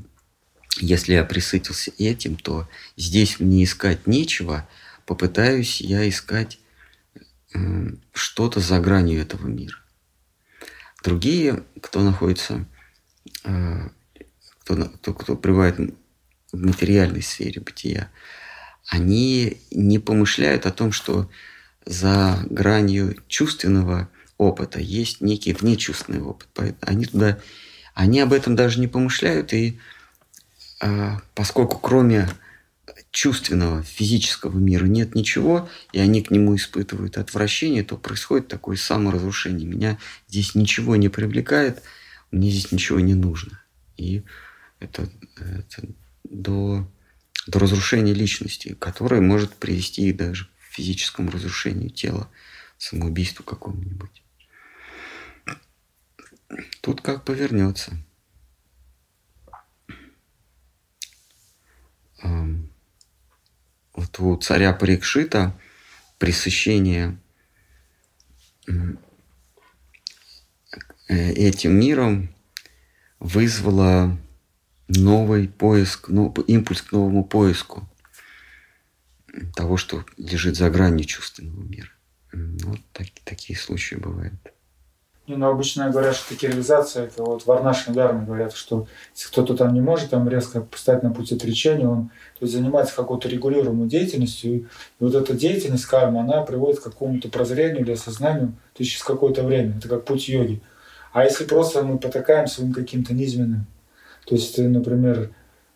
если 0.78 1.14
я 1.14 1.25
присытился 1.25 1.92
этим, 1.99 2.37
то 2.37 2.69
здесь 2.97 3.40
мне 3.40 3.64
искать 3.64 4.07
нечего, 4.07 4.69
попытаюсь 5.07 5.80
я 5.80 6.09
искать 6.09 6.60
что-то 8.12 8.61
за 8.61 8.78
гранью 8.80 9.21
этого 9.21 9.47
мира. 9.47 9.76
Другие, 11.02 11.64
кто 11.80 12.02
находится, 12.02 12.66
э, 13.45 13.88
кто, 14.61 14.76
кто, 14.76 15.14
кто 15.14 15.37
пребывает 15.37 15.76
в 16.52 16.64
материальной 16.64 17.23
сфере 17.23 17.61
бытия, 17.61 18.11
они 18.87 19.61
не 19.71 19.99
помышляют 19.99 20.66
о 20.66 20.73
том, 20.73 20.92
что 20.92 21.30
за 21.87 22.45
гранью 22.50 23.16
чувственного 23.28 24.09
опыта 24.37 24.80
есть 24.80 25.21
некий 25.21 25.52
внечувственный 25.52 26.21
опыт. 26.21 26.49
Они 26.80 27.07
туда, 27.07 27.38
они 27.95 28.21
об 28.21 28.33
этом 28.33 28.57
даже 28.57 28.80
не 28.80 28.88
помышляют, 28.88 29.52
и 29.52 29.78
а, 30.80 31.21
поскольку 31.35 31.78
кроме 31.78 32.28
чувственного 33.11 33.83
физического 33.83 34.59
мира 34.59 34.87
нет 34.87 35.14
ничего, 35.14 35.69
и 35.93 35.99
они 35.99 36.23
к 36.23 36.31
нему 36.31 36.55
испытывают 36.57 37.19
отвращение, 37.19 37.83
то 37.83 37.97
происходит 37.97 38.49
такое 38.49 38.76
саморазрушение. 38.76 39.67
Меня 39.67 39.99
здесь 40.29 40.55
ничего 40.55 40.97
не 40.97 41.09
привлекает, 41.09 41.83
мне 42.31 42.50
здесь 42.50 42.71
ничего 42.73 43.00
не 43.00 43.14
нужно. 43.14 43.62
И 43.97 44.23
это, 44.79 45.11
это 45.37 45.88
до, 46.25 46.88
до 47.47 47.59
разрушения 47.59 48.14
личности, 48.14 48.76
которое 48.79 49.21
может 49.21 49.55
привести 49.55 50.12
даже 50.12 50.49
физическому 50.71 51.31
разрушению 51.31 51.90
тела, 51.90 52.31
самоубийству 52.79 53.45
какому-нибудь. 53.45 54.23
Тут 56.81 57.00
как 57.00 57.25
повернется. 57.25 57.93
Вот 64.00 64.19
у 64.19 64.35
царя 64.38 64.73
Парикшита 64.73 65.54
пресыщение 66.19 67.19
э, 68.66 68.73
этим 71.09 71.78
миром 71.78 72.35
вызвало 73.19 74.19
новый 74.88 75.49
поиск, 75.49 76.09
ну, 76.09 76.33
импульс 76.47 76.80
к 76.80 76.92
новому 76.92 77.25
поиску 77.25 77.87
того, 79.54 79.76
что 79.76 80.07
лежит 80.16 80.57
за 80.57 80.71
гранью 80.71 81.04
чувственного 81.04 81.62
мира. 81.62 81.90
Вот 82.33 82.80
так, 82.95 83.09
такие 83.25 83.59
случаи 83.59 83.97
бывают. 83.97 84.33
Не, 85.31 85.37
ну, 85.37 85.49
обычно 85.49 85.89
говорят, 85.91 86.17
что 86.17 86.31
такие 86.31 86.51
реализации, 86.51 87.05
это 87.05 87.23
вот 87.23 87.47
в 87.47 87.53
Арнашной 87.53 87.95
Дарме 87.95 88.27
говорят, 88.27 88.53
что 88.53 88.89
если 89.15 89.29
кто-то 89.29 89.57
там 89.57 89.73
не 89.73 89.81
может 89.81 90.11
там 90.11 90.29
резко 90.29 90.61
поставить 90.61 91.05
на 91.05 91.13
путь 91.13 91.31
отречения, 91.31 91.87
он 91.87 92.09
то 92.37 92.47
есть, 92.47 92.53
занимается 92.53 92.97
какой-то 92.97 93.29
регулируемой 93.29 93.89
деятельностью, 93.89 94.53
и 94.53 94.67
вот 94.99 95.15
эта 95.15 95.35
деятельность 95.35 95.85
кармы, 95.85 96.19
она 96.19 96.43
приводит 96.43 96.81
к 96.81 96.83
какому-то 96.83 97.29
прозрению 97.29 97.83
или 97.83 97.93
осознанию, 97.93 98.49
то 98.75 98.83
есть 98.83 98.91
через 98.91 99.05
какое-то 99.05 99.45
время, 99.45 99.79
это 99.79 99.89
как 99.89 100.05
путь 100.05 100.29
йоги. 100.29 100.63
А 101.13 101.23
если 101.23 101.45
просто 101.45 101.85
мы 101.85 102.01
потакаем 102.01 102.49
своим 102.49 102.73
каким-то 102.73 103.15
низменным, 103.15 103.67
то 104.27 104.35
есть 104.35 104.57
ты, 104.57 104.67
например, 104.67 105.31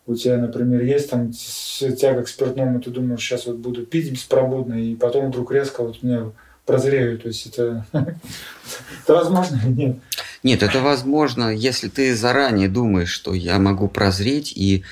у 0.05 0.15
тебя, 0.15 0.35
например, 0.35 0.83
есть 0.83 1.09
там 1.09 1.31
тяга 1.31 2.23
к 2.23 2.27
спиртному, 2.27 2.81
ты 2.81 2.89
думаешь, 2.89 3.21
сейчас 3.21 3.45
вот 3.45 3.55
буду 3.55 3.85
пить 3.85 4.11
беспробудно, 4.11 4.73
и 4.73 4.97
потом 4.97 5.29
вдруг 5.29 5.53
резко 5.53 5.81
вот 5.81 6.03
мне 6.03 6.33
прозрею. 6.65 7.19
То 7.19 7.27
есть 7.27 7.45
это, 7.47 7.85
это 7.93 9.13
возможно 9.13 9.59
или 9.63 9.71
нет? 9.71 9.97
Нет, 10.43 10.63
это 10.63 10.79
возможно, 10.79 11.49
если 11.55 11.89
ты 11.89 12.15
заранее 12.15 12.67
думаешь, 12.67 13.09
что 13.09 13.33
я 13.33 13.59
могу 13.59 13.87
прозреть 13.87 14.53
и 14.55 14.83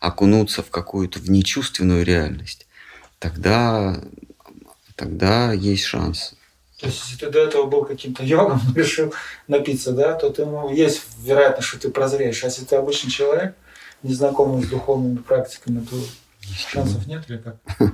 окунуться 0.00 0.62
в 0.62 0.70
какую-то 0.70 1.18
внечувственную 1.18 2.04
реальность, 2.04 2.66
тогда, 3.18 4.00
тогда 4.96 5.52
есть 5.52 5.84
шанс. 5.84 6.34
То 6.80 6.86
есть, 6.86 7.02
если 7.04 7.26
ты 7.26 7.30
до 7.30 7.40
этого 7.40 7.66
был 7.66 7.84
каким-то 7.84 8.22
йогом, 8.22 8.60
решил 8.74 9.12
напиться, 9.48 9.92
да, 9.92 10.14
то 10.14 10.30
ты, 10.30 10.46
ну, 10.46 10.72
есть 10.72 11.02
вероятность, 11.22 11.68
что 11.68 11.78
ты 11.78 11.90
прозреешь. 11.90 12.42
А 12.42 12.46
если 12.46 12.64
ты 12.64 12.76
обычный 12.76 13.10
человек, 13.10 13.54
незнакомый 14.02 14.64
с 14.64 14.68
духовными 14.68 15.18
практиками, 15.18 15.84
то 15.84 15.96
шансов 16.56 17.06
нет 17.06 17.24
или 17.28 17.36
как? 17.36 17.56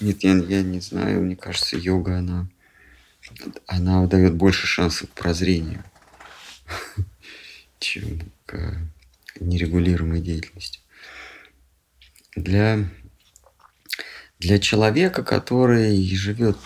Нет, 0.00 0.22
я, 0.22 0.34
я 0.34 0.62
не 0.62 0.80
знаю. 0.80 1.22
Мне 1.22 1.34
кажется, 1.34 1.76
йога, 1.76 2.18
она, 2.18 2.46
она 3.66 4.06
дает 4.06 4.34
больше 4.34 4.66
шансов 4.66 5.08
прозрению, 5.10 5.84
чем 7.78 8.20
к 8.46 8.76
нерегулируемой 9.40 10.20
деятельности. 10.20 10.80
Для, 12.36 12.88
Для 14.38 14.58
человека, 14.58 15.24
который 15.24 16.04
живет 16.14 16.56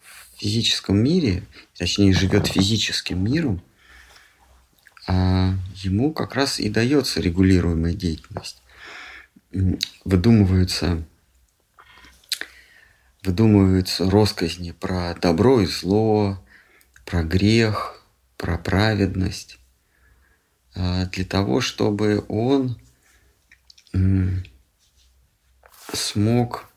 в 0.00 0.38
физическом 0.38 0.98
мире, 0.98 1.42
точнее 1.76 2.12
живет 2.12 2.46
физическим 2.46 3.24
миром, 3.24 3.62
а 5.06 5.54
ему 5.76 6.12
как 6.12 6.34
раз 6.34 6.60
и 6.60 6.68
дается 6.68 7.20
регулируемая 7.20 7.94
деятельность. 7.94 8.62
Выдумываются, 10.04 11.02
выдумываются 13.22 14.08
росказни 14.08 14.72
про 14.72 15.14
добро 15.14 15.60
и 15.60 15.66
зло, 15.66 16.42
про 17.04 17.22
грех, 17.22 18.02
про 18.36 18.56
праведность, 18.56 19.58
а, 20.74 21.06
для 21.06 21.24
того, 21.24 21.60
чтобы 21.60 22.24
он 22.28 22.78
смог 25.92 26.70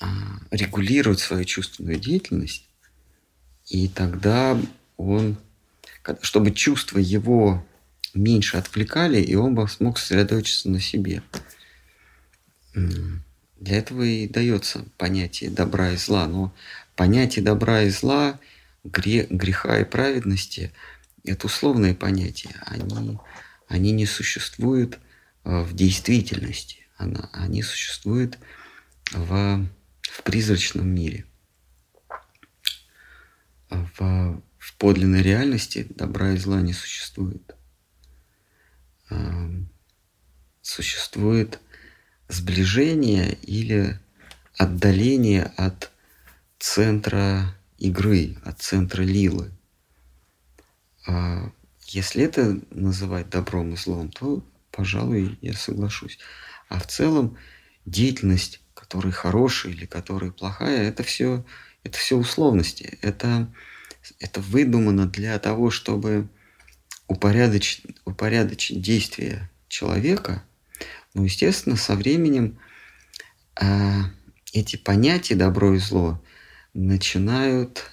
а, 0.00 0.06
регулировать 0.50 1.20
свою 1.20 1.44
чувственную 1.44 1.98
деятельность, 1.98 2.68
и 3.66 3.88
тогда 3.88 4.60
он, 4.96 5.38
чтобы 6.20 6.50
чувства 6.50 6.98
его 6.98 7.64
меньше 8.12 8.56
отвлекали, 8.56 9.20
и 9.20 9.34
он 9.34 9.54
бы 9.54 9.68
смог 9.68 9.98
сосредоточиться 9.98 10.68
на 10.68 10.80
себе. 10.80 11.22
Для 13.56 13.78
этого 13.78 14.02
и 14.02 14.28
дается 14.28 14.84
понятие 14.98 15.50
добра 15.50 15.92
и 15.92 15.96
зла. 15.96 16.26
Но 16.26 16.54
понятие 16.96 17.44
добра 17.44 17.82
и 17.82 17.90
зла, 17.90 18.38
греха 18.84 19.80
и 19.80 19.84
праведности– 19.84 20.72
это 21.24 21.46
условные 21.46 21.94
понятия. 21.94 22.54
Они, 22.66 23.18
они 23.66 23.92
не 23.92 24.06
существуют 24.06 24.98
э, 25.44 25.62
в 25.62 25.74
действительности. 25.74 26.86
Они 26.96 27.62
существуют 27.62 28.38
в, 29.10 29.66
в 30.02 30.22
призрачном 30.22 30.86
мире. 30.86 31.24
В, 33.70 34.42
в 34.58 34.76
подлинной 34.76 35.22
реальности 35.22 35.86
добра 35.90 36.32
и 36.32 36.36
зла 36.36 36.60
не 36.60 36.72
существует. 36.72 37.56
Эм, 39.10 39.68
существует 40.62 41.60
сближение 42.28 43.34
или 43.42 43.98
отдаление 44.56 45.52
от 45.56 45.90
центра 46.58 47.54
игры, 47.78 48.36
от 48.44 48.60
центра 48.60 49.02
лилы. 49.02 49.50
А 51.06 51.50
если 51.88 52.24
это 52.24 52.60
называть 52.70 53.28
добром 53.30 53.74
и 53.74 53.76
злом, 53.76 54.10
то, 54.10 54.42
пожалуй, 54.70 55.38
я 55.42 55.52
соглашусь. 55.54 56.18
А 56.68 56.78
в 56.78 56.86
целом 56.86 57.36
деятельность, 57.84 58.60
которая 58.74 59.12
хорошая 59.12 59.72
или 59.72 59.86
которая 59.86 60.30
плохая, 60.30 60.88
это 60.88 61.02
все, 61.02 61.44
это 61.82 61.98
все 61.98 62.16
условности. 62.16 62.98
Это, 63.02 63.52
это 64.18 64.40
выдумано 64.40 65.06
для 65.06 65.38
того, 65.38 65.70
чтобы 65.70 66.28
упорядочить, 67.06 67.84
упорядочить 68.04 68.80
действия 68.80 69.50
человека. 69.68 70.42
Но, 71.14 71.24
естественно, 71.24 71.76
со 71.76 71.94
временем 71.94 72.58
э, 73.60 74.00
эти 74.52 74.76
понятия 74.76 75.34
добро 75.34 75.74
и 75.74 75.78
зло 75.78 76.20
начинают 76.74 77.90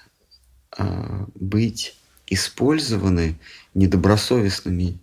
э, 0.78 1.25
быть 1.36 1.98
использованы 2.28 3.40
недобросовестными 3.74 5.00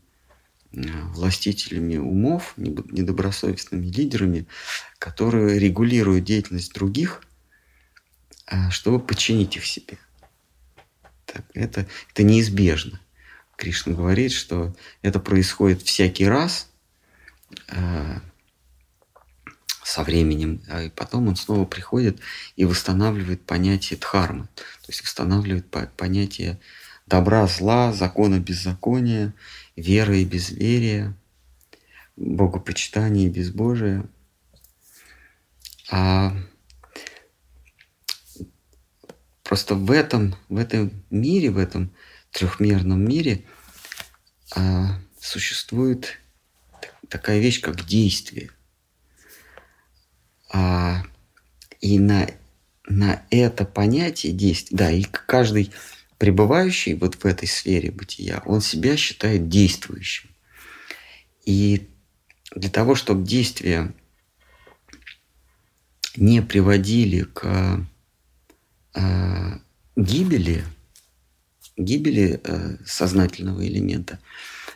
властителями 0.72 1.96
умов, 1.96 2.54
недобросовестными 2.56 3.86
лидерами, 3.86 4.46
которые 4.98 5.58
регулируют 5.58 6.24
деятельность 6.24 6.72
других, 6.74 7.22
а, 8.46 8.70
чтобы 8.70 9.00
подчинить 9.00 9.56
их 9.56 9.66
себе. 9.66 9.98
Так, 11.24 11.44
это, 11.54 11.86
это 12.10 12.22
неизбежно. 12.22 13.00
Кришна 13.56 13.94
говорит, 13.94 14.32
что 14.32 14.74
это 15.02 15.20
происходит 15.20 15.82
всякий 15.82 16.26
раз 16.26 16.70
э, 16.72 16.77
со 19.84 20.02
временем, 20.02 20.60
а 20.68 20.82
и 20.82 20.90
потом 20.90 21.28
он 21.28 21.36
снова 21.36 21.64
приходит 21.64 22.20
и 22.56 22.66
восстанавливает 22.66 23.46
понятие 23.46 23.98
дхармы, 23.98 24.46
то 24.54 24.88
есть 24.88 25.02
восстанавливает 25.02 25.70
по 25.70 25.86
понятие 25.96 26.60
добра, 27.06 27.46
зла, 27.46 27.92
закона, 27.92 28.38
беззакония 28.38 29.34
веры 29.76 30.20
и 30.20 30.24
безверия, 30.24 31.16
богопочитания 32.16 33.26
и 33.26 33.30
безбожия. 33.30 34.04
А 35.90 36.36
просто 39.42 39.74
в 39.74 39.90
этом, 39.90 40.36
в 40.50 40.58
этом 40.58 40.90
мире, 41.10 41.50
в 41.50 41.56
этом 41.56 41.94
трехмерном 42.30 43.02
мире 43.02 43.44
а, 44.54 45.00
существует 45.18 46.18
такая 47.08 47.38
вещь, 47.38 47.60
как 47.60 47.84
действие. 47.84 48.50
А, 50.50 51.02
и 51.80 51.98
на, 51.98 52.28
на 52.88 53.22
это 53.30 53.64
понятие 53.64 54.32
действия, 54.32 54.76
да, 54.76 54.90
и 54.90 55.02
каждый 55.02 55.72
пребывающий 56.18 56.94
вот 56.94 57.14
в 57.14 57.24
этой 57.24 57.46
сфере 57.46 57.90
бытия, 57.90 58.42
он 58.44 58.60
себя 58.60 58.96
считает 58.96 59.48
действующим. 59.48 60.28
И 61.44 61.88
для 62.54 62.70
того, 62.70 62.94
чтобы 62.94 63.26
действия 63.26 63.94
не 66.16 66.42
приводили 66.42 67.22
к 67.22 67.86
э, 68.94 69.58
гибели, 69.96 70.64
гибели 71.76 72.40
э, 72.42 72.76
сознательного 72.84 73.66
элемента, 73.66 74.18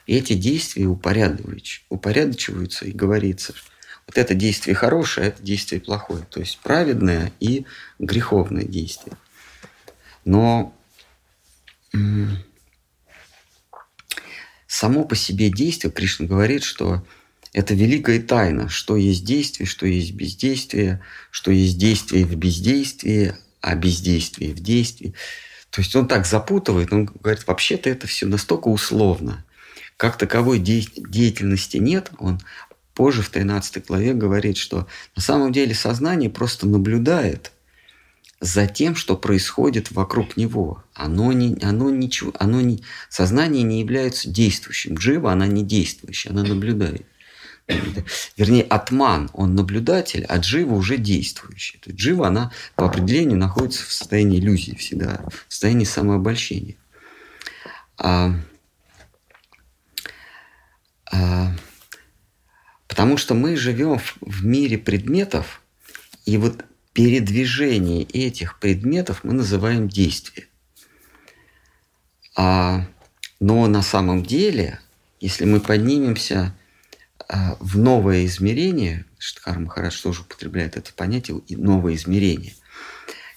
эти 0.06 0.34
действия 0.34 0.86
упорядочиваются, 0.86 1.80
упорядочиваются 1.88 2.86
и 2.86 2.92
говорится, 2.92 3.54
вот 4.06 4.18
это 4.18 4.34
действие 4.34 4.74
хорошее, 4.74 5.26
а 5.26 5.28
это 5.28 5.42
действие 5.42 5.80
плохое. 5.80 6.24
То 6.30 6.40
есть 6.40 6.58
праведное 6.58 7.32
и 7.40 7.66
греховное 7.98 8.64
действие. 8.64 9.16
Но 10.24 10.76
само 14.66 15.04
по 15.04 15.14
себе 15.14 15.50
действие, 15.50 15.92
Кришна 15.92 16.26
говорит, 16.26 16.62
что 16.62 17.04
это 17.52 17.74
великая 17.74 18.20
тайна, 18.20 18.68
что 18.68 18.96
есть 18.96 19.24
действие, 19.24 19.66
что 19.66 19.86
есть 19.86 20.12
бездействие, 20.12 21.02
что 21.30 21.50
есть 21.50 21.78
действие 21.78 22.24
в 22.24 22.34
бездействии, 22.34 23.34
а 23.60 23.74
бездействие 23.76 24.54
в 24.54 24.60
действии. 24.60 25.14
То 25.70 25.80
есть 25.80 25.94
он 25.94 26.08
так 26.08 26.26
запутывает, 26.26 26.92
он 26.92 27.04
говорит, 27.04 27.46
вообще-то 27.46 27.88
это 27.88 28.06
все 28.06 28.26
настолько 28.26 28.68
условно. 28.68 29.44
Как 30.02 30.18
таковой 30.18 30.58
деятельности 30.58 31.76
нет, 31.76 32.10
он 32.18 32.40
позже 32.92 33.22
в 33.22 33.28
13 33.30 33.86
главе 33.86 34.14
говорит, 34.14 34.56
что 34.56 34.88
на 35.14 35.22
самом 35.22 35.52
деле 35.52 35.76
сознание 35.76 36.28
просто 36.28 36.66
наблюдает– 36.66 37.52
за 38.40 38.66
тем, 38.66 38.96
что 38.96 39.16
происходит 39.16 39.92
вокруг 39.92 40.36
него. 40.36 40.82
Оно 40.94 41.30
не, 41.30 41.56
оно 41.62 41.90
ничего, 41.90 42.32
оно 42.40 42.60
не, 42.60 42.82
сознание 43.08 43.62
не 43.62 43.78
является 43.78 44.28
действующим. 44.28 44.94
Джива, 44.94 45.30
она 45.30 45.46
не 45.46 45.62
действующая, 45.62 46.30
она 46.30 46.42
наблюдает. 46.42 47.06
Вернее, 48.36 48.64
атман, 48.64 49.30
он 49.32 49.54
наблюдатель, 49.54 50.24
а 50.24 50.38
джива 50.38 50.74
уже 50.74 50.96
действующий. 50.96 51.78
То 51.78 51.90
есть 51.90 52.02
джива, 52.02 52.26
она 52.26 52.50
по 52.74 52.86
определению 52.86 53.38
находится 53.38 53.84
в 53.86 53.92
состоянии 53.92 54.40
иллюзии 54.40 54.74
всегда, 54.74 55.24
в 55.46 55.52
состоянии 55.52 55.84
самообольщения. 55.84 56.74
А, 57.96 58.34
потому 62.88 63.16
что 63.16 63.34
мы 63.34 63.56
живем 63.56 63.98
в, 64.20 64.44
мире 64.44 64.78
предметов, 64.78 65.62
и 66.24 66.36
вот 66.36 66.64
передвижение 66.92 68.02
этих 68.02 68.58
предметов 68.58 69.24
мы 69.24 69.32
называем 69.32 69.88
действие. 69.88 70.46
А, 72.36 72.86
но 73.40 73.66
на 73.66 73.82
самом 73.82 74.22
деле, 74.22 74.78
если 75.20 75.44
мы 75.44 75.60
поднимемся 75.60 76.54
а, 77.28 77.56
в 77.60 77.78
новое 77.78 78.26
измерение, 78.26 79.06
Штхар 79.18 79.58
Махарадж 79.58 80.02
тоже 80.02 80.20
употребляет 80.20 80.76
это 80.76 80.92
понятие 80.92 81.40
новое 81.48 81.94
измерение. 81.94 82.54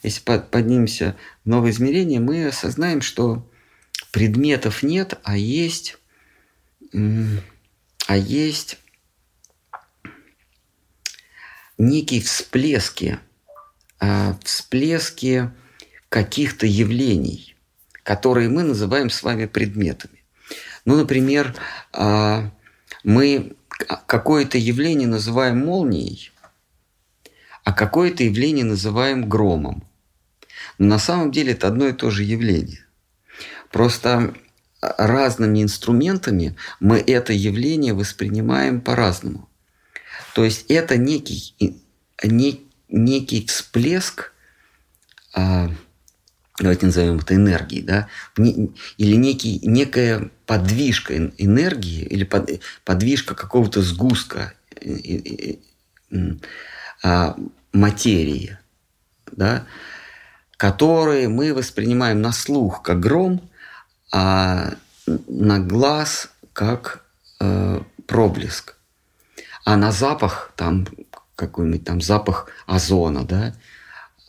Если 0.03 0.21
поднимемся 0.21 1.15
в 1.43 1.49
новое 1.49 1.71
измерение, 1.71 2.19
мы 2.19 2.45
осознаем, 2.45 3.01
что 3.01 3.49
предметов 4.11 4.83
нет, 4.83 5.17
а 5.23 5.37
есть, 5.37 5.97
а 8.07 8.17
есть 8.17 8.77
некие 11.77 12.21
всплески 12.21 13.19
Э, 13.99 14.33
всплески 14.43 15.51
каких-то 16.09 16.65
явлений, 16.65 17.55
которые 18.03 18.49
мы 18.49 18.63
называем 18.63 19.09
с 19.09 19.23
вами 19.23 19.45
предметами. 19.45 20.23
Ну, 20.83 20.97
например, 20.97 21.55
э, 21.93 22.49
мы 23.03 23.55
какое-то 24.05 24.57
явление 24.57 25.07
называем 25.07 25.65
молнией, 25.65 26.31
а 27.63 27.73
какое-то 27.73 28.23
явление 28.23 28.65
называем 28.65 29.27
громом. 29.27 29.83
Но 30.77 30.87
на 30.87 30.99
самом 30.99 31.31
деле 31.31 31.53
это 31.53 31.67
одно 31.67 31.87
и 31.87 31.93
то 31.93 32.11
же 32.11 32.23
явление. 32.23 32.85
Просто 33.71 34.35
разными 34.81 35.63
инструментами 35.63 36.55
мы 36.79 36.97
это 36.99 37.33
явление 37.33 37.93
воспринимаем 37.93 38.81
по-разному. 38.81 39.49
То 40.33 40.43
есть 40.43 40.65
это 40.69 40.97
некий, 40.97 41.55
не, 42.23 42.61
некий 42.89 43.45
всплеск, 43.45 44.33
а, 45.33 45.71
давайте 46.59 46.87
назовем 46.87 47.19
это 47.19 47.35
энергией, 47.35 47.81
да, 47.81 48.07
или 48.37 49.15
некий, 49.15 49.59
некая 49.63 50.29
подвижка 50.45 51.15
энергии, 51.37 52.03
или 52.03 52.23
под, 52.23 52.61
подвижка 52.83 53.35
какого-то 53.35 53.81
сгустка 53.81 54.53
а, 57.03 57.35
материи, 57.71 58.57
да, 59.31 59.65
которые 60.57 61.27
мы 61.27 61.53
воспринимаем 61.53 62.21
на 62.21 62.31
слух 62.31 62.81
как 62.81 62.99
гром, 62.99 63.49
а 64.17 64.75
на 65.27 65.59
глаз 65.59 66.29
как 66.53 67.03
э, 67.41 67.81
проблеск. 68.07 68.77
А 69.65 69.75
на 69.75 69.91
запах 69.91 70.53
там 70.55 70.87
какой-нибудь 71.35 71.83
там 71.83 71.99
запах 71.99 72.47
озона, 72.65 73.25
да, 73.25 73.53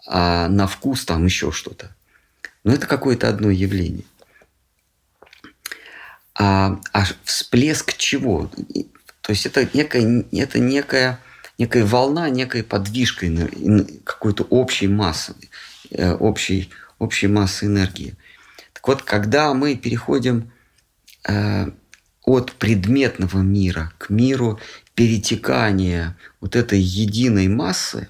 а 0.05 0.49
на 0.49 0.66
вкус 0.66 1.05
там 1.05 1.25
еще 1.25 1.53
что-то. 1.53 1.94
Но 2.64 2.72
это 2.72 2.88
какое-то 2.88 3.29
одно 3.29 3.49
явление. 3.49 4.03
А, 6.35 6.81
а 6.92 7.05
всплеск 7.22 7.96
чего? 7.96 8.51
То 9.20 9.31
есть 9.31 9.46
это 9.46 9.68
некая, 9.72 10.25
это 10.33 10.59
некая, 10.59 11.20
некая 11.59 11.85
волна, 11.85 12.29
некая 12.29 12.64
подвижка 12.64 13.29
какой-то 14.03 14.42
общей 14.51 14.88
массы, 14.88 15.37
э, 15.92 16.12
общей, 16.12 16.70
общей 16.99 17.29
массы 17.29 17.66
энергии. 17.66 18.16
Так 18.87 18.99
вот, 18.99 19.03
когда 19.03 19.53
мы 19.53 19.75
переходим 19.75 20.53
э, 21.29 21.66
от 22.22 22.53
предметного 22.53 23.38
мира 23.38 23.92
к 23.99 24.11
миру 24.11 24.61
перетекания 24.94 26.16
вот 26.40 26.55
этой 26.55 26.79
единой 26.79 27.49
массы, 27.49 28.09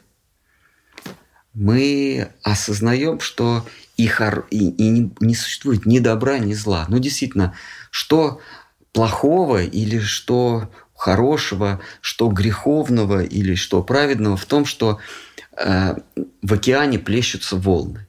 мы 1.54 2.28
осознаем, 2.42 3.20
что 3.20 3.66
и, 3.96 4.06
хор... 4.06 4.46
и, 4.50 4.68
и 4.68 5.10
не 5.18 5.34
существует 5.34 5.86
ни 5.86 5.98
добра, 5.98 6.38
ни 6.38 6.52
зла. 6.52 6.84
Ну, 6.90 6.98
действительно, 6.98 7.54
что 7.90 8.42
плохого 8.92 9.62
или 9.62 9.98
что 9.98 10.70
хорошего, 10.94 11.80
что 12.02 12.28
греховного 12.28 13.24
или 13.24 13.54
что 13.54 13.82
праведного 13.82 14.36
в 14.36 14.44
том, 14.44 14.66
что 14.66 15.00
э, 15.56 15.96
в 16.42 16.52
океане 16.52 16.98
плещутся 16.98 17.56
волны. 17.56 18.05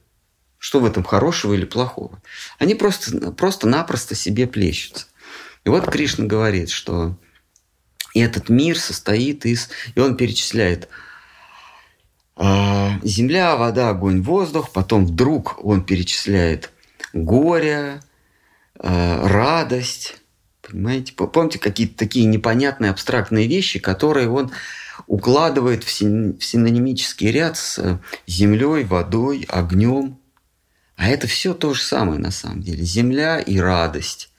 Что 0.58 0.80
в 0.80 0.84
этом 0.84 1.04
хорошего 1.04 1.54
или 1.54 1.64
плохого? 1.64 2.20
Они 2.58 2.74
просто, 2.74 3.32
просто-напросто 3.32 4.14
себе 4.14 4.46
плещутся. 4.46 5.06
И 5.64 5.68
вот 5.68 5.90
Кришна 5.90 6.26
говорит, 6.26 6.70
что 6.70 7.16
этот 8.14 8.48
мир 8.48 8.78
состоит 8.78 9.46
из... 9.46 9.70
И 9.94 10.00
он 10.00 10.16
перечисляет 10.16 10.88
э, 12.36 12.90
земля, 13.02 13.56
вода, 13.56 13.90
огонь, 13.90 14.22
воздух. 14.22 14.72
Потом 14.72 15.06
вдруг 15.06 15.64
он 15.64 15.84
перечисляет 15.84 16.70
горе, 17.12 18.00
э, 18.80 19.26
радость, 19.26 20.16
Понимаете? 20.68 21.14
Помните 21.14 21.58
какие-то 21.58 21.96
такие 21.96 22.26
непонятные 22.26 22.90
абстрактные 22.90 23.46
вещи, 23.46 23.78
которые 23.78 24.28
он 24.28 24.52
укладывает 25.06 25.84
в 25.84 25.90
синонимический 25.90 27.30
ряд 27.30 27.56
с 27.56 27.78
э, 27.78 27.98
землей, 28.26 28.84
водой, 28.84 29.46
огнем. 29.48 30.17
А 30.98 31.08
это 31.08 31.28
все 31.28 31.54
то 31.54 31.74
же 31.74 31.82
самое 31.82 32.18
на 32.18 32.32
самом 32.32 32.60
деле. 32.60 32.82
Земля 32.82 33.38
и 33.38 33.56
радость, 33.58 34.30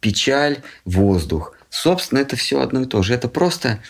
печаль, 0.00 0.62
воздух. 0.84 1.54
Собственно, 1.70 2.18
это 2.18 2.34
все 2.34 2.60
одно 2.60 2.82
и 2.82 2.86
то 2.86 3.04
же. 3.04 3.14
Это 3.14 3.28
просто 3.28 3.80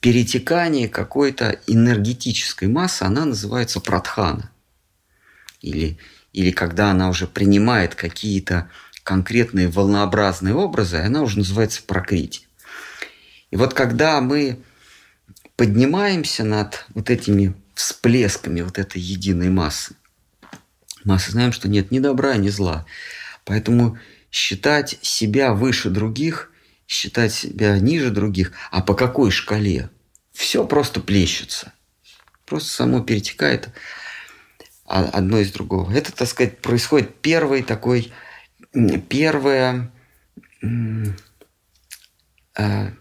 перетекание 0.00 0.88
какой-то 0.88 1.60
энергетической 1.68 2.66
массы, 2.66 3.04
она 3.04 3.24
называется 3.24 3.78
пратхана. 3.78 4.50
Или, 5.60 5.98
или 6.32 6.50
когда 6.50 6.90
она 6.90 7.08
уже 7.08 7.28
принимает 7.28 7.94
какие-то 7.94 8.68
конкретные 9.04 9.68
волнообразные 9.68 10.56
образы, 10.56 10.96
она 10.96 11.22
уже 11.22 11.38
называется 11.38 11.82
прокрити. 11.84 12.48
И 13.52 13.56
вот 13.56 13.74
когда 13.74 14.20
мы 14.20 14.58
поднимаемся 15.54 16.42
над 16.42 16.84
вот 16.94 17.10
этими 17.10 17.54
всплесками 17.74 18.60
вот 18.60 18.76
этой 18.76 19.00
единой 19.00 19.50
массы, 19.50 19.94
мы 21.04 21.14
осознаем, 21.14 21.52
что 21.52 21.68
нет 21.68 21.90
ни 21.90 21.98
добра, 21.98 22.36
ни 22.36 22.48
зла. 22.48 22.86
Поэтому 23.44 23.98
считать 24.30 24.98
себя 25.02 25.52
выше 25.52 25.90
других, 25.90 26.50
считать 26.86 27.32
себя 27.32 27.78
ниже 27.78 28.10
других, 28.10 28.52
а 28.70 28.82
по 28.82 28.94
какой 28.94 29.30
шкале? 29.30 29.90
Все 30.32 30.64
просто 30.64 31.00
плещется. 31.00 31.72
Просто 32.46 32.70
само 32.70 33.00
перетекает 33.00 33.68
одно 34.86 35.38
из 35.38 35.52
другого. 35.52 35.92
Это, 35.92 36.12
так 36.12 36.28
сказать, 36.28 36.58
происходит 36.58 37.20
первый 37.20 37.62
такой 37.62 38.12
первое, 39.08 39.90
а, 42.54 42.92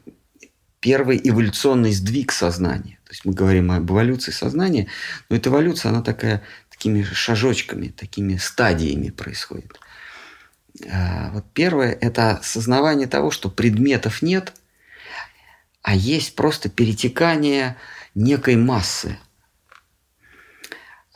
первый 0.80 1.22
эволюционный 1.24 1.92
сдвиг 1.92 2.32
сознания. 2.32 3.00
То 3.06 3.12
есть 3.12 3.26
мы 3.26 3.34
говорим 3.34 3.72
об 3.72 3.90
эволюции 3.90 4.32
сознания, 4.32 4.88
но 5.30 5.38
эта 5.38 5.50
эволюция, 5.50 5.90
она 5.90 6.02
такая 6.02 6.44
такими 6.78 7.04
шажочками, 7.04 7.88
такими 7.88 8.38
стадиями 8.38 9.10
происходит. 9.10 9.80
А, 10.92 11.32
вот 11.32 11.46
первое– 11.54 11.92
это 12.02 12.38
осознавание 12.38 13.08
того, 13.08 13.32
что 13.32 13.50
предметов 13.50 14.22
нет, 14.22 14.54
а 15.82 15.96
есть 15.96 16.36
просто 16.36 16.70
перетекание 16.70 17.78
некой 18.14 18.56
массы. 18.56 19.18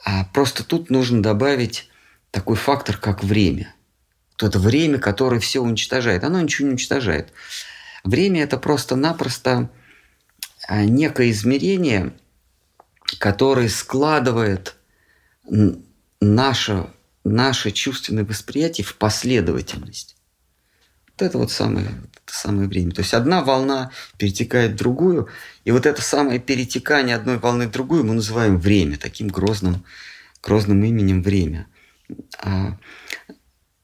А 0.04 0.26
просто 0.26 0.64
тут 0.64 0.90
нужно 0.90 1.22
добавить 1.22 1.90
такой 2.32 2.56
фактор, 2.56 2.98
как 2.98 3.24
время– 3.24 3.74
то 4.42 4.48
это 4.48 4.58
время, 4.58 4.98
которое 4.98 5.40
все 5.40 5.60
уничтожает. 5.60 6.24
Оно 6.24 6.42
ничего 6.42 6.66
не 6.66 6.72
уничтожает. 6.72 7.32
Время– 8.04 8.42
это 8.44 8.58
просто-напросто 8.58 9.70
а, 10.68 10.84
некое 10.84 11.30
измерение, 11.30 12.14
которое 13.20 13.70
складывает 13.70 14.78
наше, 16.20 16.88
наше 17.24 17.72
чувственное 17.72 18.26
восприятие 18.26 18.86
в 18.86 18.96
последовательность. 18.96 20.16
Вот 21.08 21.22
это 21.22 21.38
вот 21.38 21.52
самое, 21.52 21.88
это 21.88 22.34
самое 22.34 22.68
время. 22.68 22.92
То 22.92 23.02
есть 23.02 23.14
одна 23.14 23.44
волна 23.44 23.92
перетекает 24.18 24.74
в 24.74 24.78
другую, 24.78 25.28
и 25.66 25.72
вот 25.72 25.86
это 25.86 26.02
самое 26.02 26.40
перетекание 26.40 27.16
одной 27.16 27.38
волны 27.38 27.68
в 27.68 27.72
другую 27.72 28.04
мы 28.04 28.14
называем 28.14 28.60
время, 28.60 28.98
таким 28.98 29.28
грозным, 29.28 29.84
грозным 30.42 30.84
именем 30.84 31.22
время. 31.22 31.68
А 32.40 32.78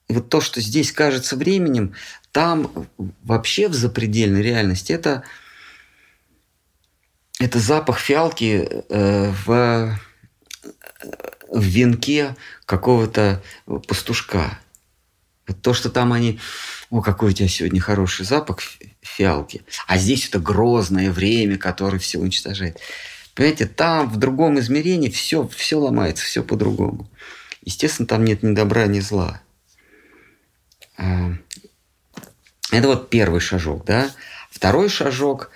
вот 0.10 0.30
то, 0.30 0.42
что 0.42 0.62
здесь 0.62 0.92
кажется 0.92 1.36
временем, 1.36 1.94
там 2.32 2.88
вообще 3.24 3.68
в 3.68 3.74
запредельной 3.74 4.42
реальности 4.42 4.94
это, 4.94 5.24
это 7.40 7.60
запах 7.60 8.00
фиалки 8.00 8.68
э, 8.90 9.34
в, 9.46 10.00
в 11.50 11.62
венке 11.62 12.36
какого-то 12.66 13.42
пастушка. 13.88 14.60
Вот 15.48 15.62
то, 15.62 15.74
что 15.74 15.90
там 15.90 16.14
они... 16.14 16.40
О, 16.90 17.02
какой 17.02 17.30
у 17.30 17.34
тебя 17.34 17.48
сегодня 17.48 17.82
хороший 17.82 18.26
запах 18.26 18.60
фиалки. 19.02 19.64
А 19.88 19.98
здесь 19.98 20.28
это 20.28 20.40
грозное 20.40 21.12
время, 21.12 21.58
которое 21.58 22.00
все 22.00 22.18
уничтожает. 22.20 22.80
Понимаете, 23.34 23.66
там 23.66 24.10
в 24.10 24.18
другом 24.18 24.60
измерении 24.60 25.10
все, 25.10 25.48
все 25.48 25.78
ломается, 25.78 26.26
все 26.26 26.44
по-другому. 26.44 27.10
Естественно, 27.64 28.08
там 28.08 28.24
нет 28.26 28.44
ни 28.44 28.54
добра, 28.54 28.88
ни 28.88 29.00
зла. 29.00 29.42
А, 30.98 31.34
это 32.72 32.88
вот 32.88 33.10
первый 33.10 33.40
шажок, 33.40 33.86
да. 33.86 34.10
Второй 34.50 34.90
шажок, 34.90 35.52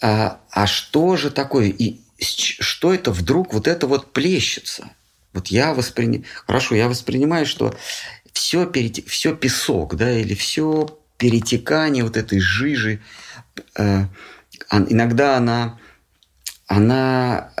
а, 0.00 0.40
а 0.50 0.66
что 0.66 1.16
же 1.16 1.30
такое, 1.30 1.66
и 1.68 2.00
что 2.20 2.92
это 2.92 3.12
вдруг 3.12 3.52
вот 3.54 3.68
это 3.68 3.86
вот 3.86 4.12
плещется? 4.12 4.90
Вот 5.32 5.48
я 5.48 5.74
воспринимаю, 5.74 6.24
хорошо, 6.46 6.74
я 6.74 6.88
воспринимаю, 6.88 7.46
что 7.46 7.74
все, 8.32 8.66
перете... 8.66 9.02
все 9.02 9.34
песок, 9.34 9.96
да, 9.96 10.10
или 10.10 10.34
все 10.34 10.98
перетекание 11.18 12.04
вот 12.04 12.16
этой 12.16 12.40
жижи, 12.40 13.00
э, 13.76 14.04
иногда 14.70 15.36
она, 15.36 15.78
она 16.66 17.52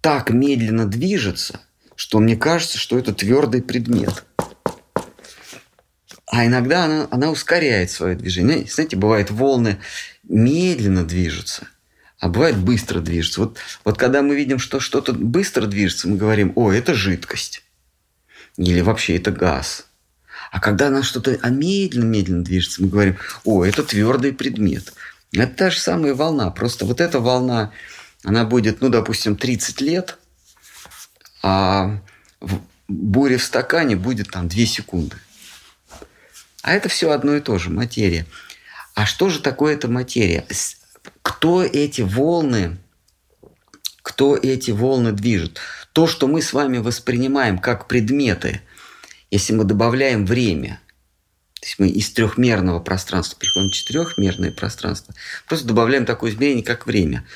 так 0.00 0.30
медленно 0.30 0.86
движется, 0.86 1.60
что 1.96 2.20
мне 2.20 2.36
кажется, 2.36 2.78
что 2.78 2.98
это 2.98 3.12
твердый 3.12 3.62
предмет. 3.62 4.24
А 6.26 6.46
иногда 6.46 6.84
она, 6.84 7.08
она 7.10 7.30
ускоряет 7.30 7.90
свое 7.90 8.14
движение. 8.14 8.66
Знаете, 8.66 8.96
бывает, 8.96 9.30
волны 9.30 9.78
медленно 10.22 11.04
движутся, 11.04 11.68
а 12.18 12.28
бывает 12.28 12.56
быстро 12.58 13.00
движется. 13.00 13.40
Вот, 13.40 13.58
вот 13.84 13.98
когда 13.98 14.22
мы 14.22 14.34
видим, 14.34 14.58
что 14.58 14.80
что-то 14.80 15.12
быстро 15.12 15.66
движется, 15.66 16.08
мы 16.08 16.16
говорим, 16.16 16.52
о, 16.56 16.72
это 16.72 16.94
жидкость. 16.94 17.62
Или 18.56 18.80
вообще 18.80 19.16
это 19.16 19.30
газ. 19.30 19.86
А 20.50 20.60
когда 20.60 20.88
она 20.88 21.02
что-то 21.02 21.38
медленно-медленно 21.48 22.42
движется, 22.42 22.82
мы 22.82 22.88
говорим, 22.88 23.16
о, 23.44 23.64
это 23.64 23.84
твердый 23.84 24.32
предмет. 24.32 24.92
Это 25.32 25.54
та 25.54 25.70
же 25.70 25.78
самая 25.78 26.14
волна. 26.14 26.50
Просто 26.50 26.86
вот 26.86 27.00
эта 27.00 27.20
волна, 27.20 27.72
она 28.24 28.44
будет, 28.44 28.80
ну, 28.80 28.88
допустим, 28.88 29.36
30 29.36 29.80
лет, 29.80 30.18
а 31.42 32.00
буря 32.88 33.38
в 33.38 33.44
стакане 33.44 33.94
будет 33.94 34.30
там 34.30 34.48
2 34.48 34.66
секунды. 34.66 35.16
А 36.62 36.72
это 36.72 36.88
все 36.88 37.10
одно 37.10 37.36
и 37.36 37.40
то 37.40 37.58
же, 37.58 37.70
материя. 37.70 38.26
А 38.94 39.06
что 39.06 39.28
же 39.28 39.40
такое 39.40 39.74
эта 39.74 39.86
материя? 39.86 40.44
Кто 41.28 41.62
эти 41.62 42.00
волны, 42.00 42.78
кто 44.00 44.34
эти 44.34 44.70
волны 44.70 45.12
движет? 45.12 45.60
То, 45.92 46.06
что 46.06 46.26
мы 46.26 46.40
с 46.40 46.54
вами 46.54 46.78
воспринимаем 46.78 47.58
как 47.58 47.86
предметы, 47.86 48.62
если 49.30 49.52
мы 49.52 49.64
добавляем 49.64 50.24
время, 50.24 50.80
то 51.60 51.66
есть 51.66 51.78
мы 51.78 51.88
из 51.90 52.10
трехмерного 52.12 52.80
пространства 52.80 53.38
переходим 53.38 53.68
в 53.68 53.74
четырехмерное 53.74 54.52
пространство, 54.52 55.14
просто 55.46 55.68
добавляем 55.68 56.06
такое 56.06 56.30
измерение, 56.30 56.64
как 56.64 56.86
время. 56.86 57.26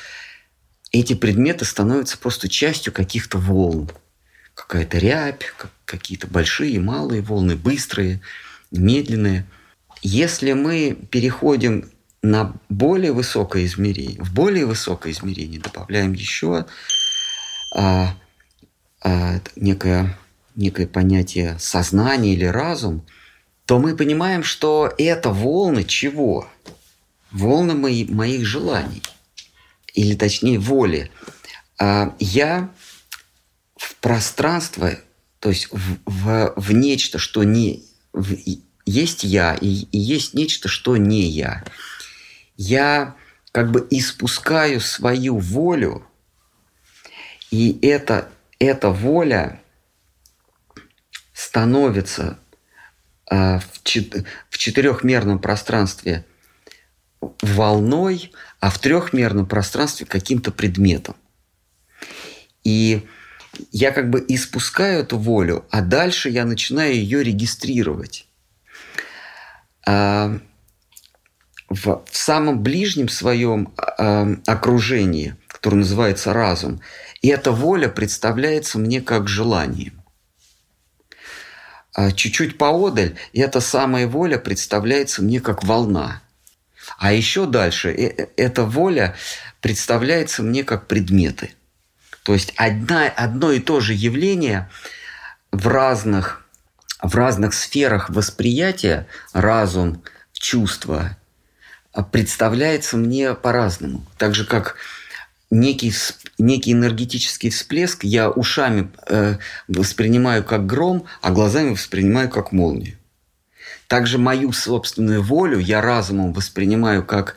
Эти 0.91 1.13
предметы 1.13 1.67
становятся 1.67 2.17
просто 2.17 2.49
частью 2.49 2.95
каких-то 2.95 3.37
волн. 3.37 3.91
Какая-то 4.55 4.97
рябь, 4.97 5.45
какие-то 5.85 6.29
большие, 6.29 6.81
малые 6.81 7.21
волны, 7.21 7.57
быстрые, 7.57 8.23
медленные. 8.71 9.45
Если 10.01 10.55
мы 10.55 10.97
переходим 11.11 11.91
на 12.23 12.55
более 12.69 13.13
высокое 13.13 13.65
измерение, 13.67 14.23
в 14.23 14.33
более 14.33 14.65
высокое 14.65 15.13
измерение 15.13 15.61
добавляем 15.61 16.13
еще 16.13 16.67
а, 17.75 18.15
а, 19.01 19.41
некое, 19.57 20.17
некое 20.55 20.87
понятие 20.87 21.59
сознания 21.59 22.35
или 22.35 22.45
разум, 22.45 23.05
то 23.67 23.79
мы 23.81 23.97
понимаем, 23.97 24.45
что 24.45 24.93
это 24.99 25.31
волны 25.31 25.85
чего? 25.85 26.49
Волны 27.33 27.75
мои, 27.75 28.05
моих 28.05 28.47
желаний. 28.47 29.03
Или 29.95 30.15
точнее 30.15 30.61
воли. 30.61 31.11
А, 31.79 32.15
я 32.21 32.71
в 33.77 33.97
пространство, 33.97 34.93
то 35.41 35.49
есть 35.49 35.69
в, 35.73 35.99
в, 36.07 36.53
в 36.57 36.73
нечто, 36.73 37.19
что 37.19 37.43
не... 37.43 37.83
В, 38.13 38.37
есть 38.85 39.25
я 39.25 39.55
и, 39.55 39.69
и 39.69 39.99
есть 39.99 40.35
нечто, 40.35 40.69
что 40.69 40.97
не 40.97 41.23
я 41.23 41.65
я 42.63 43.17
как 43.51 43.71
бы 43.71 43.87
испускаю 43.91 44.81
свою 44.81 45.39
волю, 45.39 46.07
и 47.51 47.79
эта, 47.83 48.29
эта 48.59 48.91
воля 48.91 49.61
становится 51.35 52.39
э, 53.31 53.59
в, 53.59 53.83
чет, 53.83 54.25
в 54.49 54.59
четырехмерном 54.59 55.39
пространстве 55.39 56.25
волной, 57.43 58.33
а 58.61 58.71
в 58.71 58.79
трехмерном 58.79 59.47
пространстве 59.47 60.07
каким-то 60.07 60.53
предметом. 60.53 61.17
И 62.65 63.07
я 63.73 63.91
как 63.91 64.09
бы 64.09 64.25
испускаю 64.29 65.01
эту 65.01 65.19
волю, 65.19 65.67
а 65.71 65.83
дальше 65.83 66.31
я 66.31 66.45
начинаю 66.45 66.95
ее 66.95 67.23
регистрировать. 67.23 68.29
А, 69.87 70.39
в, 71.73 72.05
в 72.05 72.17
самом 72.17 72.63
ближнем 72.63 73.09
своем 73.09 73.73
э, 73.77 74.37
окружении, 74.47 75.37
которое 75.49 75.77
называется 75.77 76.33
разум, 76.33 76.81
и 77.23 77.29
эта 77.29 77.51
воля 77.51 77.89
представляется 77.89 78.79
мне 78.79 79.01
как 79.01 79.29
желанием. 79.29 80.03
А 81.95 82.11
чуть-чуть 82.13 82.59
поодаль 82.59 83.17
эта 83.33 83.61
самая 83.61 84.07
воля 84.07 84.39
представляется 84.39 85.23
мне 85.23 85.41
как 85.41 85.63
волна. 85.65 86.23
А 86.99 87.13
еще 87.13 87.47
дальше 87.47 87.91
э, 87.91 88.23
э, 88.23 88.27
эта 88.37 88.65
воля 88.65 89.17
представляется 89.61 90.43
мне 90.43 90.65
как 90.65 90.87
предметы. 90.87 91.55
То 92.23 92.35
есть 92.35 92.53
одна, 92.57 93.07
одно 93.07 93.51
и 93.51 93.61
то 93.61 93.81
же 93.81 93.95
явление 93.95 94.69
в 95.51 95.67
разных, 95.69 96.45
в 97.01 97.15
разных 97.15 97.55
сферах 97.55 98.11
восприятия, 98.11 99.07
разум, 99.33 100.03
чувство 100.33 100.99
а 101.01 101.22
представляется 102.11 102.97
мне 102.97 103.35
по-разному. 103.35 104.05
Так 104.17 104.35
же, 104.35 104.47
как 104.47 104.77
некий, 105.51 105.93
некий 106.39 106.73
энергетический 106.73 107.51
всплеск 107.51 108.05
я 108.05 108.31
ушами 108.31 108.91
э, 109.09 109.37
воспринимаю 109.69 110.43
как 110.43 110.67
гром, 110.67 111.05
а 111.21 111.31
глазами 111.31 111.71
воспринимаю 111.71 112.29
как 112.31 112.53
молнию. 112.53 112.97
Также 113.87 114.17
мою 114.17 114.53
собственную 114.53 115.23
волю 115.23 115.59
я 115.59 115.83
разумом 115.83 116.33
воспринимаю 116.33 117.05
как 117.05 117.37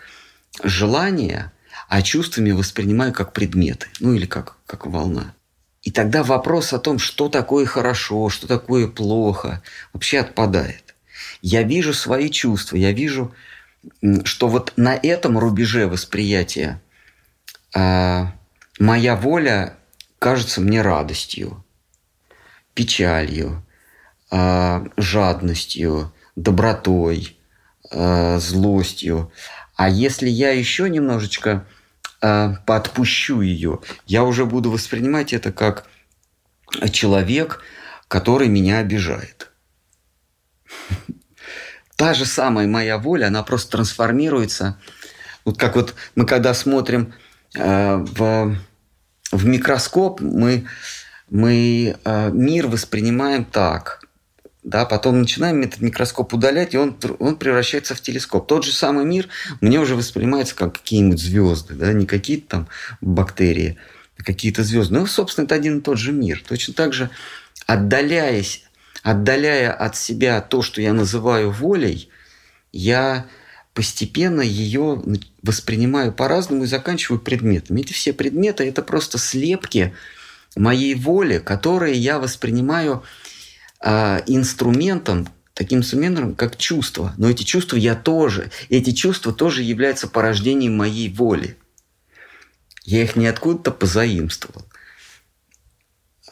желание, 0.63 1.51
а 1.89 2.01
чувствами 2.01 2.51
воспринимаю 2.51 3.11
как 3.11 3.33
предметы, 3.33 3.87
ну 3.99 4.13
или 4.13 4.25
как, 4.25 4.55
как 4.65 4.87
волна. 4.87 5.33
И 5.83 5.91
тогда 5.91 6.23
вопрос 6.23 6.73
о 6.73 6.79
том, 6.79 6.97
что 6.97 7.29
такое 7.29 7.65
хорошо, 7.65 8.29
что 8.29 8.47
такое 8.47 8.87
плохо, 8.87 9.61
вообще 9.93 10.19
отпадает. 10.19 10.95
Я 11.41 11.61
вижу 11.61 11.93
свои 11.93 12.29
чувства, 12.29 12.77
я 12.77 12.91
вижу 12.91 13.35
что 14.23 14.47
вот 14.47 14.73
на 14.75 14.95
этом 14.95 15.37
рубеже 15.37 15.87
восприятия 15.87 16.81
э, 17.75 18.25
моя 18.79 19.15
воля 19.15 19.77
кажется 20.19 20.61
мне 20.61 20.81
радостью, 20.81 21.63
печалью, 22.73 23.65
э, 24.31 24.85
жадностью, 24.97 26.13
добротой, 26.35 27.37
э, 27.91 28.39
злостью. 28.39 29.31
А 29.75 29.89
если 29.89 30.29
я 30.29 30.51
еще 30.51 30.89
немножечко 30.89 31.65
э, 32.21 32.55
подпущу 32.65 33.41
ее, 33.41 33.79
я 34.05 34.23
уже 34.23 34.45
буду 34.45 34.71
воспринимать 34.71 35.33
это 35.33 35.51
как 35.51 35.87
человек, 36.91 37.61
который 38.07 38.47
меня 38.47 38.79
обижает 38.79 39.51
та 41.95 42.13
же 42.13 42.25
самая 42.25 42.67
моя 42.67 42.97
воля, 42.97 43.27
она 43.27 43.43
просто 43.43 43.71
трансформируется. 43.71 44.77
Вот 45.45 45.58
как 45.58 45.75
вот 45.75 45.95
мы 46.15 46.25
когда 46.25 46.53
смотрим 46.53 47.13
э, 47.55 47.95
в, 47.97 48.58
в 49.31 49.45
микроскоп, 49.45 50.21
мы, 50.21 50.65
мы 51.29 51.95
э, 52.03 52.31
мир 52.31 52.67
воспринимаем 52.67 53.45
так. 53.45 54.01
Да, 54.63 54.86
потом 54.86 55.21
начинаем 55.21 55.62
этот 55.62 55.79
микроскоп 55.79 56.34
удалять, 56.34 56.73
и 56.73 56.77
он, 56.77 56.97
он 57.19 57.36
превращается 57.38 57.93
в 57.93 58.01
телескоп. 58.01 58.47
Тот 58.47 58.65
же 58.65 58.71
самый 58.71 59.05
мир 59.05 59.27
мне 59.62 59.79
уже 59.79 59.95
воспринимается 59.95 60.55
как 60.55 60.73
какие-нибудь 60.73 61.21
звезды, 61.21 61.75
да, 61.75 61.93
не 61.93 62.08
какие-то 62.08 62.47
там 62.49 62.67
бактерии, 62.99 63.77
а 64.17 64.23
какие-то 64.23 64.63
звезды. 64.63 64.95
Ну, 64.95 65.05
собственно, 65.05 65.45
это 65.45 65.53
один 65.53 65.77
и 65.77 65.81
тот 65.81 65.99
же 65.99 66.12
мир. 66.12 66.43
Точно 66.47 66.73
так 66.73 66.93
же, 66.93 67.12
отдаляясь 67.67 68.64
отдаляя 69.05 69.71
от 69.71 69.95
себя 69.95 70.41
то, 70.41 70.63
что 70.63 70.81
я 70.81 70.91
называю 70.91 71.51
волей, 71.51 72.09
я 72.71 73.27
постепенно 73.75 74.41
ее 74.41 74.99
воспринимаю 75.43 76.11
по-разному 76.11 76.63
и 76.63 76.67
заканчиваю 76.67 77.19
предметами. 77.19 77.81
Эти 77.81 77.93
все 77.93 78.13
предметы– 78.13 78.63
это 78.67 78.81
просто 78.81 79.19
слепки 79.19 79.93
моей 80.55 80.95
воли, 80.95 81.37
которые 81.37 81.93
я 81.93 82.17
воспринимаю 82.17 83.03
э, 83.79 84.21
инструментом, 84.25 85.29
таким 85.53 85.79
инструментом, 85.79 86.33
как 86.33 86.57
чувство. 86.57 87.13
Но 87.17 87.29
эти 87.29 87.43
чувства 87.43 87.77
я 87.77 87.93
тоже, 87.93 88.49
эти 88.69 88.89
чувства 88.89 89.31
тоже 89.31 89.61
являются 89.61 90.07
порождением 90.07 90.77
моей 90.77 91.13
воли. 91.13 91.57
Я 92.85 93.03
их 93.03 93.15
не 93.15 93.27
откуда-то 93.27 93.69
позаимствовал. 93.69 94.65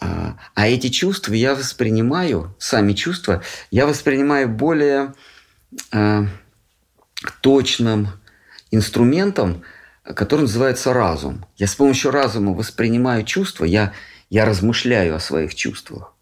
А, 0.03 0.37
а 0.53 0.67
эти 0.67 0.89
чувства 0.89 1.33
я 1.33 1.55
воспринимаю, 1.55 2.53
сами 2.59 2.93
чувства, 2.93 3.41
я 3.71 3.87
воспринимаю 3.87 4.49
более 4.49 5.13
э, 5.91 6.25
точным 7.39 8.09
инструментом, 8.71 9.63
который 10.03 10.41
называется 10.41 10.91
разум. 10.93 11.45
Я 11.55 11.67
с 11.67 11.75
помощью 11.75 12.11
разума 12.11 12.53
воспринимаю 12.53 13.23
чувства, 13.23 13.63
я, 13.63 13.93
я 14.29 14.43
размышляю 14.45 15.15
о 15.15 15.21
своих 15.21 15.55
чувствах. 15.55 16.13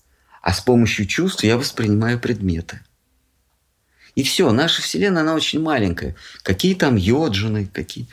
А 0.44 0.54
с 0.54 0.62
помощью 0.62 1.08
чувств 1.08 1.44
я 1.44 1.58
воспринимаю 1.58 2.20
предметы. 2.20 2.82
И 4.14 4.24
все, 4.24 4.52
наша 4.52 4.82
Вселенная, 4.84 5.24
она 5.24 5.34
очень 5.34 5.62
маленькая. 5.62 6.16
Какие 6.44 6.76
там 6.76 6.98
йоджины, 6.98 7.66
какие... 7.66 8.08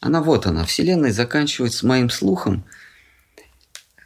Она 0.00 0.22
вот 0.22 0.44
она. 0.44 0.66
Вселенная 0.66 1.12
заканчивается 1.12 1.86
моим 1.86 2.10
слухом– 2.10 2.64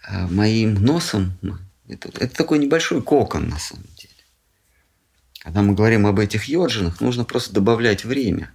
моим 0.08 0.74
носом, 0.74 1.38
это, 1.86 2.08
это 2.08 2.34
такой 2.34 2.58
небольшой 2.58 3.02
кокон 3.02 3.48
на 3.48 3.58
самом 3.58 3.86
деле. 3.96 4.14
Когда 5.40 5.62
мы 5.62 5.74
говорим 5.74 6.06
об 6.06 6.18
этих 6.18 6.44
йоджинах, 6.44 7.00
нужно 7.00 7.24
просто 7.24 7.54
добавлять 7.54 8.04
время. 8.04 8.50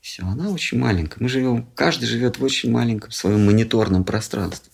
Все, 0.00 0.24
она 0.24 0.50
очень 0.50 0.78
маленькая. 0.78 1.18
Мы 1.20 1.28
живем, 1.28 1.66
каждый 1.76 2.06
живет 2.06 2.38
в 2.38 2.44
очень 2.44 2.70
маленьком 2.72 3.12
своем 3.12 3.46
мониторном 3.46 4.02
пространстве. 4.02 4.72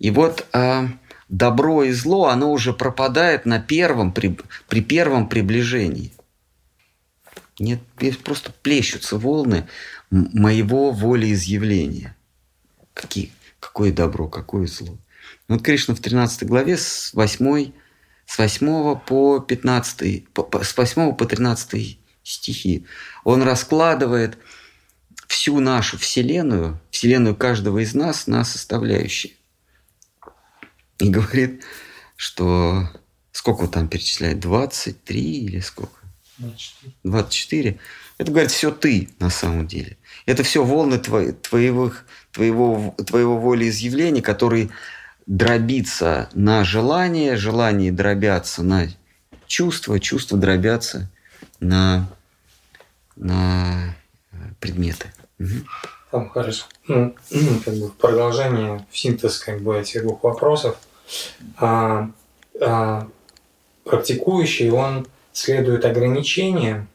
И 0.00 0.10
вот 0.10 0.46
а, 0.52 0.88
добро 1.28 1.84
и 1.84 1.92
зло, 1.92 2.26
оно 2.26 2.52
уже 2.52 2.72
пропадает 2.72 3.46
на 3.46 3.60
первом, 3.60 4.12
при, 4.12 4.36
при 4.68 4.82
первом 4.82 5.28
приближении. 5.28 6.12
Нет, 7.60 7.80
просто 8.24 8.52
плещутся 8.62 9.18
волны 9.18 9.68
моего 10.10 10.90
волеизъявления. 10.90 12.16
Какие, 12.94 13.30
какое 13.60 13.92
добро, 13.92 14.28
какое 14.28 14.66
зло. 14.66 14.98
Вот 15.48 15.62
Кришна 15.62 15.94
в 15.94 16.00
13 16.00 16.44
главе 16.44 16.76
с 16.76 17.12
8, 17.14 17.72
с 18.26 18.38
8 18.38 18.98
по 19.00 19.40
15, 19.40 20.26
с 20.62 20.76
8 20.76 21.14
по 21.14 21.26
13 21.26 21.98
стихи. 22.22 22.86
Он 23.24 23.42
раскладывает 23.42 24.38
всю 25.26 25.60
нашу 25.60 25.98
Вселенную, 25.98 26.80
Вселенную 26.90 27.36
каждого 27.36 27.78
из 27.78 27.94
нас 27.94 28.26
на 28.26 28.44
составляющие. 28.44 29.34
И 30.98 31.08
говорит, 31.08 31.64
что 32.16 32.88
сколько 33.32 33.62
он 33.62 33.70
там 33.70 33.88
перечисляет? 33.88 34.40
23 34.40 35.44
или 35.44 35.60
сколько? 35.60 35.92
24. 36.38 36.92
24. 37.04 37.78
Это, 38.18 38.32
говорит, 38.32 38.50
все 38.50 38.70
ты 38.72 39.10
на 39.20 39.30
самом 39.30 39.66
деле. 39.66 39.96
Это 40.26 40.42
все 40.42 40.64
волны 40.64 40.98
твои, 40.98 41.32
твоего, 41.32 41.92
твоего, 42.32 42.94
твоего 43.06 43.38
волеизъявления, 43.38 44.22
которые 44.22 44.70
дробится 45.26 46.28
на 46.32 46.64
желание, 46.64 47.36
желания 47.36 47.92
дробятся 47.92 48.62
на 48.62 48.88
чувства, 49.46 50.00
чувства 50.00 50.38
дробятся 50.38 51.10
на, 51.60 52.08
на 53.16 53.94
предметы. 54.60 55.12
Угу. 55.38 55.48
Там 56.10 56.30
хорошо. 56.30 56.64
Ну, 56.86 57.14
как 57.64 57.74
бы 57.74 57.88
в 57.88 57.94
продолжение, 57.94 58.86
в 58.90 58.98
синтез 58.98 59.38
как 59.38 59.60
бы 59.60 59.78
этих 59.78 60.02
двух 60.02 60.22
вопросов. 60.22 60.78
А, 61.56 62.10
а, 62.60 63.08
практикующий, 63.84 64.70
он 64.70 65.06
следует 65.32 65.84
ограничениям, 65.84 66.88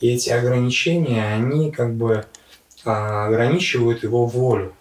и 0.00 0.14
эти 0.14 0.30
ограничения, 0.30 1.26
они 1.34 1.70
как 1.70 1.94
бы 1.94 2.26
ограничивают 2.84 4.02
его 4.02 4.26
волю. 4.26 4.74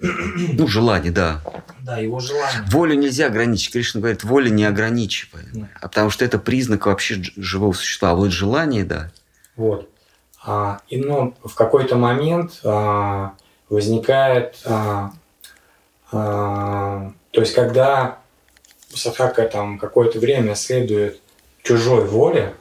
Ну, 0.00 0.66
желание, 0.68 1.10
да. 1.10 1.40
Да, 1.80 1.98
его 1.98 2.20
желание. 2.20 2.62
Волю 2.70 2.94
нельзя 2.94 3.26
ограничить. 3.26 3.72
Кришна 3.72 4.00
говорит, 4.00 4.22
воля 4.22 4.48
не 4.48 4.64
ограничивает. 4.64 5.46
Да. 5.52 5.68
А 5.80 5.88
потому 5.88 6.10
что 6.10 6.24
это 6.24 6.38
признак 6.38 6.86
вообще 6.86 7.22
живого 7.36 7.72
существа. 7.72 8.10
А 8.10 8.14
вот 8.14 8.30
желание, 8.30 8.84
да. 8.84 9.10
Вот. 9.56 9.88
А, 10.44 10.80
и 10.88 10.96
ну, 10.96 11.34
в 11.44 11.54
какой-то 11.54 11.96
момент 11.96 12.60
а, 12.64 13.34
возникает, 13.68 14.60
а, 14.64 15.12
а, 16.10 17.12
то 17.30 17.40
есть 17.40 17.54
когда 17.54 18.18
Садхака 18.94 19.46
там 19.48 19.78
какое-то 19.78 20.18
время 20.18 20.54
следует 20.54 21.20
чужой 21.62 22.04
воле, 22.06 22.54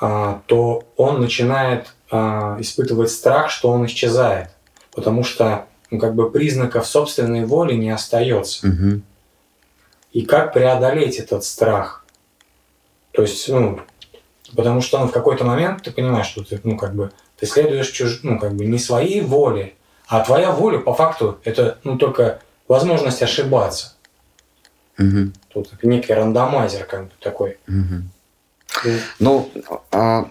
а, 0.00 0.42
то 0.46 0.86
он 0.96 1.20
начинает 1.20 1.94
а, 2.10 2.56
испытывать 2.60 3.10
страх, 3.10 3.50
что 3.50 3.70
он 3.70 3.86
исчезает, 3.86 4.50
потому 4.92 5.24
что 5.24 5.66
ну, 5.90 5.98
как 5.98 6.14
бы 6.14 6.30
признаков 6.30 6.86
собственной 6.86 7.44
воли 7.44 7.74
не 7.74 7.90
остается. 7.90 8.68
Угу. 8.68 9.02
И 10.12 10.22
как 10.22 10.52
преодолеть 10.52 11.18
этот 11.18 11.44
страх? 11.44 12.04
То 13.12 13.22
есть, 13.22 13.48
ну, 13.48 13.80
потому 14.54 14.80
что 14.80 14.98
ну, 14.98 15.08
в 15.08 15.12
какой-то 15.12 15.44
момент 15.44 15.82
ты 15.82 15.90
понимаешь, 15.90 16.26
что 16.26 16.44
ты, 16.44 16.60
ну, 16.64 16.76
как 16.76 16.94
бы, 16.94 17.12
ты 17.38 17.46
следуешь 17.46 17.90
чуж... 17.90 18.20
ну, 18.22 18.38
как 18.38 18.54
бы 18.54 18.64
не 18.64 18.78
своей 18.78 19.20
воле, 19.20 19.74
а 20.06 20.24
твоя 20.24 20.52
воля, 20.52 20.78
по 20.78 20.94
факту, 20.94 21.38
это 21.44 21.78
ну, 21.84 21.98
только 21.98 22.40
возможность 22.68 23.22
ошибаться. 23.22 23.94
Угу. 24.98 25.32
Тут 25.52 25.82
некий 25.82 26.14
рандомайзер 26.14 26.84
как 26.84 27.04
бы 27.04 27.10
такой. 27.20 27.58
Угу. 27.68 28.90
Ну, 29.18 29.50
а 29.90 30.28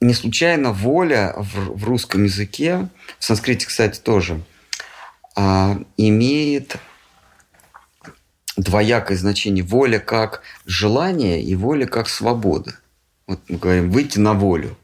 не 0.00 0.14
случайно 0.14 0.72
воля 0.72 1.34
в, 1.36 1.78
в 1.78 1.84
русском 1.84 2.24
языке, 2.24 2.88
в 3.18 3.24
санскрите, 3.24 3.66
кстати, 3.66 3.98
тоже– 3.98 4.40
а, 5.40 5.80
имеет 5.96 6.78
двоякое 8.56 9.16
значение. 9.16 9.62
Воля 9.62 10.00
как 10.00 10.42
желание 10.66 11.40
и 11.40 11.54
воля 11.54 11.86
как 11.86 12.08
свобода. 12.08 12.74
Вот 13.28 13.38
мы 13.48 13.56
говорим 13.56 13.92
выйти 13.92 14.18
на 14.18 14.32
волю. 14.32 14.76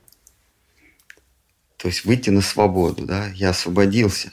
То 1.76 1.88
есть 1.88 2.04
выйти 2.04 2.30
на 2.30 2.40
свободу, 2.40 3.04
да, 3.04 3.26
я 3.34 3.50
освободился. 3.50 4.30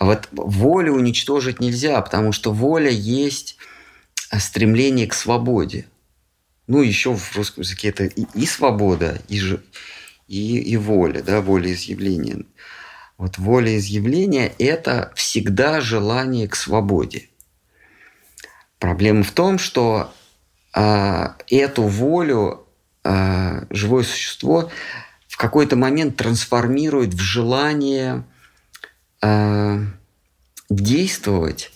А 0.00 0.06
вот 0.06 0.28
волю 0.32 0.94
уничтожить 0.94 1.60
нельзя, 1.60 2.00
потому 2.02 2.32
что 2.32 2.52
воля 2.52 2.90
есть 2.90 3.58
стремление 4.38 5.06
к 5.06 5.14
свободе. 5.14 5.86
Ну, 6.68 6.82
еще 6.82 7.14
в 7.14 7.36
русском 7.36 7.62
языке 7.62 7.88
это 7.88 8.04
и, 8.04 8.26
и 8.34 8.46
свобода, 8.46 9.20
и, 9.28 9.40
и, 10.28 10.58
и 10.58 10.76
воля, 10.76 11.22
да, 11.22 11.40
воля 11.40 11.72
изъявления. 11.72 12.44
Вот 13.16 13.36
волеизъявление– 13.36 14.52
это 14.58 15.12
всегда 15.16 15.80
желание 15.80 16.46
к 16.46 16.54
свободе. 16.54 17.28
Проблема 18.78 19.24
в 19.24 19.32
том, 19.32 19.58
что 19.58 20.14
э, 20.76 21.28
эту 21.48 21.82
волю 21.82 22.64
э, 23.02 23.64
живое 23.70 24.04
существо 24.04 24.70
в 25.26 25.36
какой-то 25.36 25.74
момент 25.74 26.16
трансформирует 26.16 27.14
в 27.14 27.18
желание 27.18 28.22
э, 29.20 29.84
действовать, 30.70 31.72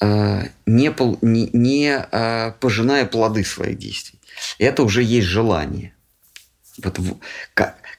не, 0.00 0.90
пол, 0.90 1.18
не, 1.20 1.50
не 1.52 2.06
э, 2.10 2.52
пожиная 2.60 3.04
плоды 3.04 3.44
своих 3.44 3.78
действий. 3.78 4.18
Это 4.58 4.82
уже 4.82 5.02
есть 5.02 5.26
желание. 5.26 5.94
Вот, 6.82 6.98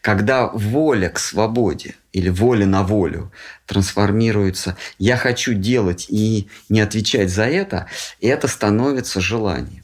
когда 0.02 0.48
воля 0.48 1.10
к 1.10 1.20
свободе 1.20 1.96
или 2.12 2.30
воля 2.30 2.66
на 2.66 2.84
волю 2.84 3.32
трансформируется, 3.68 4.76
я 4.98 5.16
хочу 5.16 5.54
делать 5.54 6.08
и 6.10 6.50
не 6.70 6.82
отвечать 6.82 7.30
за 7.30 7.44
это, 7.44 7.88
это 8.20 8.48
становится 8.48 9.22
желанием. 9.22 9.84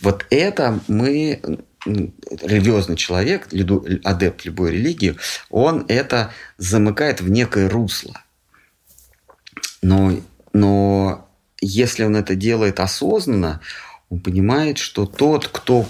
Вот 0.00 0.24
это 0.30 0.80
мы, 0.86 1.42
религиозный 1.84 2.96
человек, 2.96 3.48
адепт 4.04 4.44
любой 4.44 4.72
религии, 4.72 5.16
он 5.50 5.84
это 5.88 6.32
замыкает 6.56 7.20
в 7.20 7.28
некое 7.28 7.68
русло. 7.68 8.22
Но, 9.82 10.14
но 10.52 11.29
если 11.60 12.04
он 12.04 12.16
это 12.16 12.34
делает 12.34 12.80
осознанно, 12.80 13.60
он 14.08 14.20
понимает, 14.20 14.78
что 14.78 15.06
тот, 15.06 15.48
кто, 15.48 15.86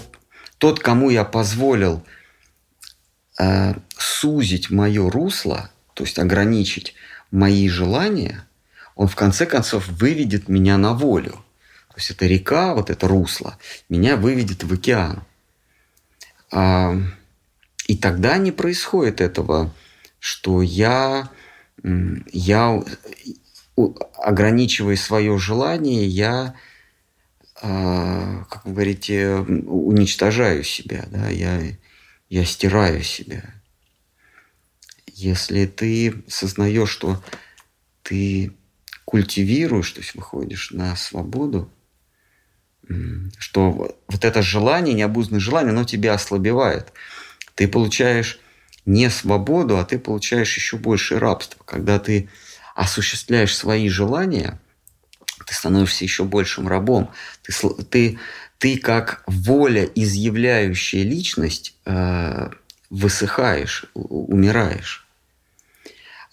тот, 0.57 0.79
кому 0.79 1.09
я 1.09 1.23
позволил– 1.23 2.05
э, 3.41 3.73
сузить 3.97 4.69
мое 4.69 5.09
русло, 5.09 5.71
то 5.93 6.03
есть 6.03 6.19
ограничить 6.19 6.95
мои 7.31 7.67
желания, 7.69 8.47
он 8.95 9.07
в 9.07 9.15
конце 9.15 9.45
концов 9.45 9.87
выведет 9.87 10.47
меня 10.47 10.77
на 10.77 10.93
волю. 10.93 11.43
То 11.89 11.97
есть 11.97 12.11
эта 12.11 12.25
река, 12.27 12.75
вот 12.75 12.89
это 12.89 13.07
русло, 13.07 13.57
меня 13.89 14.15
выведет 14.15 14.63
в 14.63 14.73
океан. 14.73 15.23
А, 16.51 16.95
и 17.87 17.97
тогда 17.97 18.37
не 18.37 18.51
происходит 18.51 19.21
этого, 19.21 19.73
что 20.19 20.61
я, 20.61 21.29
я 21.83 22.83
ограничивая 23.75 24.95
свое 24.95 25.37
желание, 25.37 26.07
я, 26.07 26.55
а, 27.61 28.45
как 28.49 28.65
вы 28.65 28.71
говорите, 28.71 29.35
уничтожаю 29.37 30.63
себя. 30.63 31.05
Да? 31.09 31.29
Я, 31.29 31.61
я 32.29 32.45
стираю 32.45 33.03
себя. 33.03 33.43
Если 35.07 35.65
ты 35.65 36.23
сознаешь, 36.27 36.89
что 36.89 37.23
ты 38.03 38.53
культивируешь, 39.05 39.91
то 39.91 39.99
есть 40.01 40.15
выходишь 40.15 40.71
на 40.71 40.95
свободу, 40.95 41.71
что 43.37 43.95
вот 44.07 44.25
это 44.25 44.41
желание, 44.41 44.93
необузданное 44.93 45.39
желание, 45.39 45.71
оно 45.71 45.83
тебя 45.83 46.13
ослабевает. 46.13 46.91
Ты 47.55 47.67
получаешь 47.67 48.39
не 48.85 49.09
свободу, 49.09 49.77
а 49.77 49.85
ты 49.85 49.99
получаешь 49.99 50.55
еще 50.55 50.77
больше 50.77 51.19
рабства. 51.19 51.63
Когда 51.65 51.99
ты 51.99 52.29
осуществляешь 52.75 53.55
свои 53.55 53.89
желания, 53.89 54.59
ты 55.45 55.53
становишься 55.53 56.03
еще 56.03 56.23
большим 56.23 56.67
рабом. 56.67 57.11
Ты, 57.43 57.53
ты 57.89 58.19
ты 58.61 58.77
как 58.77 59.23
воля, 59.25 59.85
изъявляющая 59.95 61.01
личность, 61.01 61.75
э, 61.85 62.49
высыхаешь, 62.91 63.85
умираешь. 63.95 65.07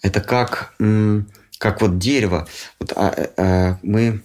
Это 0.03 0.21
как, 0.21 0.75
как 1.57 1.81
вот 1.81 1.97
дерево. 1.97 2.47
Вот, 2.79 2.93
а, 2.95 3.31
а, 3.35 3.79
мы, 3.81 4.21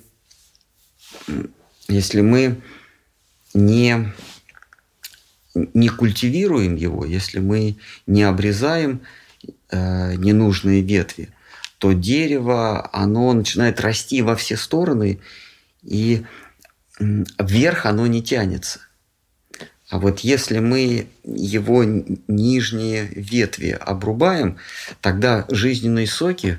если 1.89 2.21
мы 2.21 2.61
не, 3.55 4.13
не 5.55 5.89
культивируем 5.89 6.77
его, 6.77 7.07
если 7.07 7.39
мы 7.39 7.79
не 8.07 8.23
обрезаем 8.23 9.01
э, 9.71 10.15
ненужные 10.17 10.83
ветви, 10.83 11.31
то 11.85 11.93
дерево, 11.93 12.89
оно 12.95 13.35
начинает 13.35 13.79
расти 13.79 14.23
во 14.23 14.37
все 14.37 14.57
стороны, 14.57 15.21
и 15.83 16.25
вверх 16.99 17.85
оно 17.85 18.07
не 18.07 18.23
тянется. 18.23 18.81
А 19.91 19.99
вот 19.99 20.21
если 20.21 20.61
мы 20.61 21.09
его 21.25 21.85
нижние 21.85 23.05
ветви 23.05 23.77
обрубаем, 23.79 24.57
тогда 25.03 25.45
жизненные 25.51 26.07
соки 26.07 26.59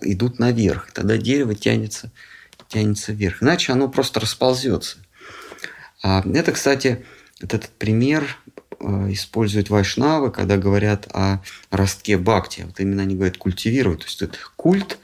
идут 0.00 0.38
наверх, 0.38 0.92
тогда 0.92 1.16
дерево 1.16 1.56
тянется, 1.56 2.12
тянется 2.68 3.12
вверх. 3.12 3.42
Иначе 3.42 3.72
оно 3.72 3.88
просто 3.88 4.20
расползется. 4.20 4.98
А 6.04 6.22
это, 6.24 6.52
кстати, 6.52 7.04
этот 7.40 7.68
пример 7.68 8.38
используют 9.10 9.70
вайшнавы, 9.70 10.30
когда 10.30 10.56
говорят 10.56 11.06
о 11.12 11.42
ростке 11.70 12.18
бхакти. 12.18 12.62
Вот 12.62 12.80
именно 12.80 13.02
они 13.02 13.14
говорят 13.14 13.38
культивировать. 13.38 14.00
То 14.00 14.06
есть 14.26 14.38
культ 14.56 14.98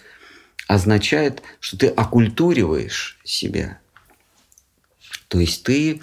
означает, 0.67 1.43
что 1.61 1.79
ты 1.79 1.87
окультуриваешь 1.89 3.19
себя. 3.25 3.79
То 5.29 5.41
есть 5.41 5.63
ты 5.63 6.03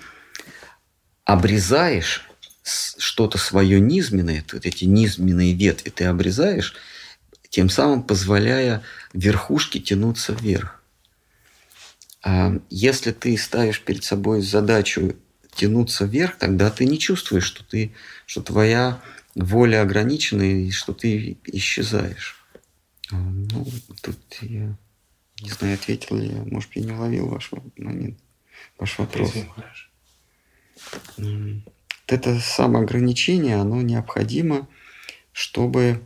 обрезаешь 1.24 2.28
что-то 2.64 3.38
свое 3.38 3.80
низменное, 3.80 4.44
вот 4.52 4.66
эти 4.66 4.86
низменные 4.86 5.54
ветви 5.54 5.90
ты 5.90 6.06
обрезаешь, 6.06 6.76
тем 7.50 7.70
самым 7.70 8.04
позволяя 8.04 8.84
верхушке 9.14 9.80
тянуться 9.80 10.34
вверх. 10.34 10.82
А 12.24 12.54
если 12.72 13.12
ты 13.12 13.38
ставишь 13.38 13.82
перед 13.82 14.04
собой 14.04 14.42
задачу 14.42 15.16
тянуться 15.56 16.06
вверх, 16.06 16.38
тогда 16.38 16.70
ты 16.70 16.86
не 16.86 17.00
чувствуешь, 17.00 17.46
что, 17.46 17.64
ты, 17.64 17.94
что 18.26 18.42
твоя 18.42 19.02
воля 19.34 19.82
ограничена 19.82 20.44
и 20.44 20.72
что 20.72 20.94
ты 20.94 21.38
исчезаешь. 21.46 22.44
А, 23.12 23.16
ну, 23.16 23.68
тут 24.02 24.20
я 24.42 24.76
не 25.42 25.50
знаю, 25.50 25.76
ответил 25.76 26.18
ли 26.18 26.28
я, 26.28 26.44
может, 26.44 26.76
я 26.76 26.84
не 26.84 26.92
уловил 26.92 27.28
ваш 27.28 27.52
момент, 27.78 28.18
ваш 28.78 28.98
вопрос. 28.98 29.34
Это 32.08 32.40
самоограничение, 32.40 33.58
оно 33.58 33.82
необходимо, 33.82 34.68
чтобы 35.32 36.02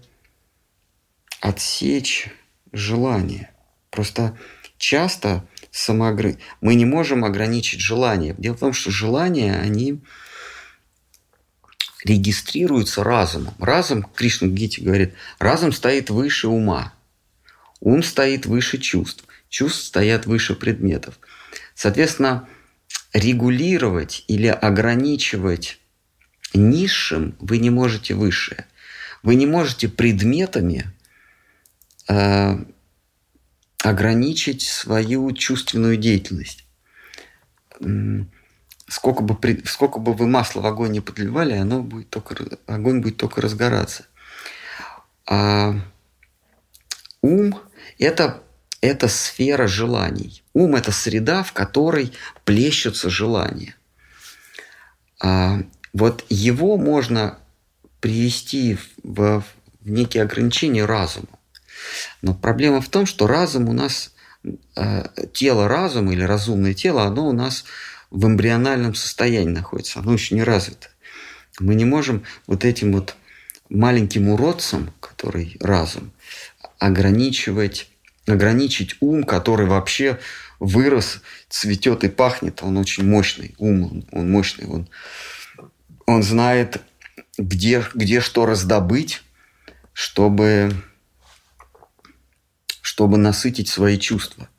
отсечь 1.41 2.29
желание. 2.71 3.51
Просто 3.91 4.37
часто 4.77 5.45
самоогр... 5.71 6.37
мы 6.61 6.75
не 6.75 6.85
можем 6.85 7.25
ограничить 7.25 7.79
желание. 7.79 8.35
Дело 8.37 8.55
в 8.55 8.59
том, 8.59 8.73
что 8.73 8.91
желания, 8.91 9.55
они 9.55 10.01
регистрируются 12.03 13.03
разумом. 13.03 13.53
Разум, 13.59 14.03
Кришна 14.03 14.47
Гити 14.47 14.81
говорит, 14.81 15.13
разум 15.37 15.71
стоит 15.71 16.09
выше 16.09 16.47
ума. 16.47 16.93
Ум 17.79 18.03
стоит 18.03 18.45
выше 18.45 18.77
чувств. 18.77 19.25
Чувств 19.49 19.83
стоят 19.83 20.25
выше 20.25 20.55
предметов. 20.55 21.19
Соответственно, 21.75 22.47
регулировать 23.13 24.23
или 24.27 24.47
ограничивать 24.47 25.79
низшим 26.53 27.35
вы 27.39 27.57
не 27.57 27.69
можете 27.69 28.13
выше. 28.13 28.65
Вы 29.23 29.35
не 29.35 29.45
можете 29.45 29.89
предметами 29.89 30.91
э, 32.07 32.57
ограничить 33.83 34.61
свою 34.61 35.31
чувственную 35.31 35.97
деятельность. 35.97 36.65
Сколько 38.87 39.23
бы, 39.23 39.37
сколько 39.65 39.99
бы 39.99 40.13
вы 40.13 40.27
масла 40.27 40.61
в 40.61 40.65
огонь 40.65 40.91
не 40.91 41.01
подливали, 41.01 41.53
оно 41.53 41.81
будет 41.81 42.09
только, 42.09 42.35
огонь 42.65 43.01
будет 43.01 43.17
только 43.17 43.41
разгораться. 43.41 44.05
А 45.25 45.75
ум– 47.21 47.59
это, 47.99 48.43
это 48.81 49.07
сфера 49.07 49.67
желаний. 49.67 50.43
Ум– 50.53 50.75
это 50.77 50.91
среда, 50.91 51.43
в 51.43 51.53
которой 51.53 52.13
плещутся 52.45 53.09
желания. 53.09 53.75
А 55.21 55.59
вот 55.93 56.25
его 56.29 56.77
можно 56.77 57.37
привести 58.01 58.77
в, 59.03 59.41
в 59.41 59.45
некие 59.83 60.23
ограничения 60.23 60.85
разума. 60.85 61.38
Но 62.21 62.33
проблема 62.33 62.81
в 62.81 62.89
том, 62.89 63.05
что 63.05 63.27
разум 63.27 63.69
у 63.69 63.73
нас, 63.73 64.13
э, 64.75 65.03
тело 65.33 65.67
разума 65.67 66.13
или 66.13 66.23
разумное 66.23 66.73
тело, 66.73 67.03
оно 67.03 67.27
у 67.27 67.33
нас 67.33 67.65
в 68.11 68.25
эмбриональном 68.25 68.95
состоянии 68.95 69.53
находится, 69.53 69.99
оно 69.99 70.13
еще 70.13 70.35
не 70.35 70.43
развито. 70.43 70.87
Мы 71.59 71.75
не 71.75 71.85
можем 71.85 72.23
вот 72.47 72.65
этим 72.65 72.93
вот 72.93 73.15
маленьким 73.69 74.29
уродцам, 74.29 74.93
который 74.99 75.57
разум, 75.59 76.11
ограничивать, 76.79 77.89
ограничить 78.25 78.95
ум, 78.99 79.23
который 79.23 79.67
вообще 79.67 80.19
вырос, 80.59 81.21
цветет 81.49 82.03
и 82.03 82.09
пахнет, 82.09 82.63
он 82.63 82.77
очень 82.77 83.05
мощный, 83.05 83.55
ум, 83.57 84.05
он 84.11 84.31
мощный, 84.31 84.67
он, 84.67 84.89
он 86.05 86.23
знает, 86.23 86.81
где, 87.37 87.83
где 87.93 88.19
что 88.19 88.45
раздобыть, 88.45 89.23
чтобы 89.93 90.73
чтобы 92.81 93.17
насытить 93.17 93.67
свои 93.67 93.97
чувства. 93.97 94.49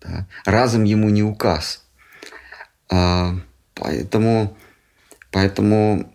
Да? 0.00 0.26
Разум 0.44 0.84
ему 0.84 1.10
не 1.10 1.22
указ. 1.22 1.82
А, 2.90 3.34
поэтому, 3.74 4.56
поэтому, 5.30 6.14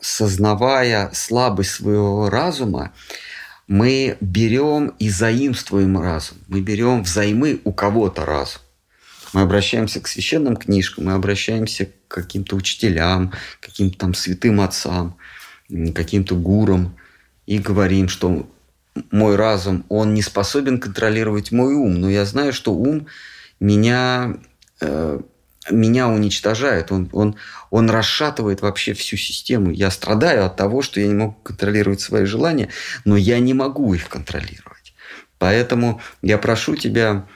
сознавая 0.00 1.10
слабость 1.12 1.70
своего 1.70 2.30
разума, 2.30 2.92
мы 3.66 4.16
берем 4.20 4.94
и 4.98 5.10
заимствуем 5.10 5.98
разум. 6.00 6.38
Мы 6.48 6.60
берем 6.60 7.02
взаймы 7.02 7.60
у 7.64 7.72
кого-то 7.72 8.24
разум. 8.24 8.62
Мы 9.34 9.42
обращаемся 9.42 10.00
к 10.00 10.08
священным 10.08 10.56
книжкам, 10.56 11.04
мы 11.04 11.12
обращаемся 11.12 11.86
к 11.86 12.08
каким-то 12.08 12.56
учителям, 12.56 13.32
каким-то 13.60 13.98
там 13.98 14.14
святым 14.14 14.62
отцам, 14.62 15.18
каким-то 15.94 16.34
гурам 16.34 16.96
и 17.44 17.58
говорим, 17.58 18.08
что 18.08 18.48
мой 19.10 19.36
разум, 19.36 19.84
он 19.88 20.14
не 20.14 20.22
способен 20.22 20.80
контролировать 20.80 21.52
мой 21.52 21.74
ум, 21.74 22.00
но 22.00 22.10
я 22.10 22.24
знаю, 22.24 22.52
что 22.52 22.72
ум 22.72 23.06
меня, 23.60 24.36
э, 24.80 25.20
меня 25.70 26.08
уничтожает, 26.08 26.92
он, 26.92 27.08
он, 27.12 27.36
он 27.70 27.90
расшатывает 27.90 28.62
вообще 28.62 28.94
всю 28.94 29.16
систему. 29.16 29.70
Я 29.70 29.90
страдаю 29.90 30.46
от 30.46 30.56
того, 30.56 30.82
что 30.82 31.00
я 31.00 31.06
не 31.06 31.14
могу 31.14 31.34
контролировать 31.42 32.00
свои 32.00 32.24
желания, 32.24 32.68
но 33.04 33.16
я 33.16 33.38
не 33.38 33.54
могу 33.54 33.94
их 33.94 34.08
контролировать. 34.08 34.94
Поэтому 35.38 36.00
я 36.22 36.38
прошу 36.38 36.76
тебя, 36.76 37.26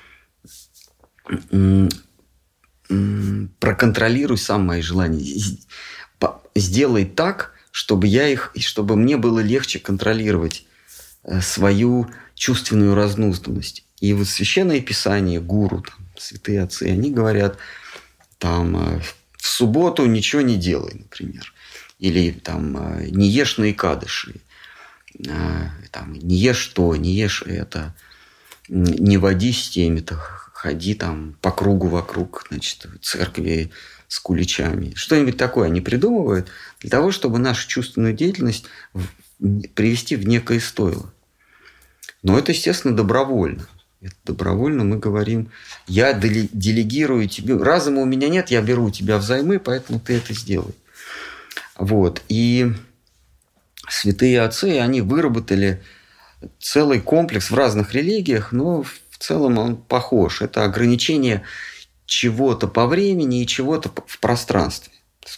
проконтролируй 3.60 4.38
сам 4.38 4.66
мои 4.66 4.82
желания. 4.82 5.40
Сделай 6.54 7.04
так, 7.06 7.54
чтобы 7.70 8.06
я 8.06 8.28
их, 8.28 8.52
чтобы 8.58 8.96
мне 8.96 9.16
было 9.16 9.40
легче 9.40 9.78
контролировать 9.78 10.66
свою 11.40 12.10
чувственную 12.34 12.94
разнузданность. 12.94 13.84
И 14.00 14.12
вот 14.14 14.26
священное 14.26 14.80
писание, 14.80 15.40
гуру, 15.40 15.82
там, 15.82 16.06
святые 16.16 16.62
отцы, 16.62 16.84
они 16.84 17.10
говорят, 17.10 17.58
там, 18.38 18.76
э, 18.76 19.00
в 19.36 19.46
субботу 19.46 20.06
ничего 20.06 20.42
не 20.42 20.56
делай, 20.56 20.94
например. 20.94 21.52
Или 22.00 22.32
там, 22.32 22.76
э, 22.76 23.08
не 23.10 23.28
ешь 23.28 23.58
на 23.58 23.70
икадыши. 23.70 24.40
Там, 25.92 26.14
не 26.14 26.36
ешь 26.36 26.66
то, 26.68 26.96
не 26.96 27.12
ешь 27.12 27.42
это. 27.42 27.94
Не 28.68 29.18
водись 29.18 29.68
теми-то, 29.68 30.16
ходи 30.16 30.94
там 30.94 31.36
по 31.40 31.50
кругу 31.50 31.88
вокруг, 31.88 32.46
значит, 32.48 32.86
церкви 33.02 33.70
с 34.08 34.18
куличами. 34.18 34.94
Что-нибудь 34.94 35.36
такое 35.36 35.66
они 35.66 35.80
придумывают 35.80 36.48
для 36.80 36.90
того, 36.90 37.12
чтобы 37.12 37.38
нашу 37.38 37.68
чувственную 37.68 38.14
деятельность 38.14 38.66
привести 39.74 40.16
в 40.16 40.26
некое 40.26 40.60
стойло. 40.60 41.12
Но 42.22 42.38
это, 42.38 42.52
естественно, 42.52 42.96
добровольно. 42.96 43.66
Это 44.00 44.14
добровольно 44.24 44.84
мы 44.84 44.98
говорим, 44.98 45.50
я 45.86 46.12
делегирую 46.12 47.28
тебе, 47.28 47.56
разума 47.56 48.02
у 48.02 48.04
меня 48.04 48.28
нет, 48.28 48.50
я 48.50 48.60
беру 48.60 48.86
у 48.86 48.90
тебя 48.90 49.18
взаймы, 49.18 49.60
поэтому 49.60 50.00
ты 50.00 50.14
это 50.14 50.34
сделай. 50.34 50.74
Вот. 51.76 52.22
И 52.28 52.72
святые 53.88 54.40
отцы, 54.42 54.80
они 54.80 55.00
выработали 55.00 55.82
целый 56.58 57.00
комплекс 57.00 57.50
в 57.50 57.54
разных 57.54 57.94
религиях, 57.94 58.50
но 58.50 58.82
в 58.82 59.18
целом 59.18 59.58
он 59.58 59.76
похож. 59.76 60.42
Это 60.42 60.64
ограничение 60.64 61.42
чего-то 62.04 62.66
по 62.66 62.86
времени 62.86 63.42
и 63.42 63.46
чего-то 63.46 63.90
в 64.06 64.18
пространстве. 64.18 64.92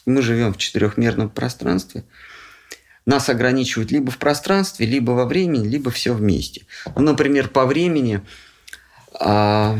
Мы 0.06 0.22
живем 0.22 0.54
в 0.54 0.58
четырехмерном 0.58 1.28
пространстве– 1.28 2.04
нас 3.06 3.28
ограничивают 3.28 3.90
либо 3.90 4.10
в 4.10 4.18
пространстве, 4.18 4.86
либо 4.86 5.12
во 5.12 5.26
времени, 5.26 5.66
либо 5.66 5.90
все 5.90 6.14
вместе. 6.14 6.66
Ну, 6.96 7.02
например, 7.02 7.48
по 7.48 7.66
времени 7.66 8.22
а, 9.20 9.78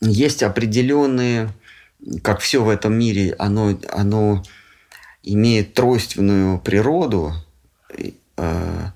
есть 0.00 0.42
определенные 0.42 1.50
как 2.22 2.40
все 2.40 2.62
в 2.62 2.68
этом 2.68 2.94
мире, 2.94 3.34
оно, 3.38 3.78
оно 3.92 4.42
имеет 5.22 5.74
тройственную 5.74 6.58
природу, 6.58 7.34
э, 8.36 8.86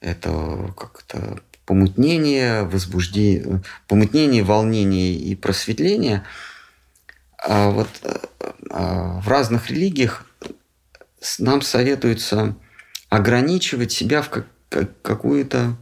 это 0.00 0.72
как-то 0.76 1.40
помутнение, 1.66 2.62
возбуждение, 2.62 3.62
помутнение, 3.88 4.44
волнение 4.44 5.14
и 5.14 5.34
просветление. 5.34 6.24
А 7.36 7.70
вот 7.70 7.88
а 8.70 9.20
в 9.20 9.28
разных 9.28 9.70
религиях 9.70 10.27
нам 11.38 11.62
советуется 11.62 12.56
ограничивать 13.08 13.92
себя 13.92 14.22
в 14.22 14.30
какую-то 15.02 15.76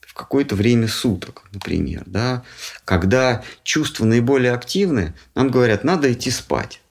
в 0.00 0.14
какое-то 0.14 0.54
время 0.54 0.88
суток, 0.88 1.44
например, 1.52 2.02
да, 2.04 2.44
когда 2.84 3.42
чувства 3.62 4.04
наиболее 4.04 4.52
активны, 4.52 5.14
нам 5.34 5.50
говорят, 5.50 5.84
надо 5.84 6.12
идти 6.12 6.30
спать. 6.30 6.82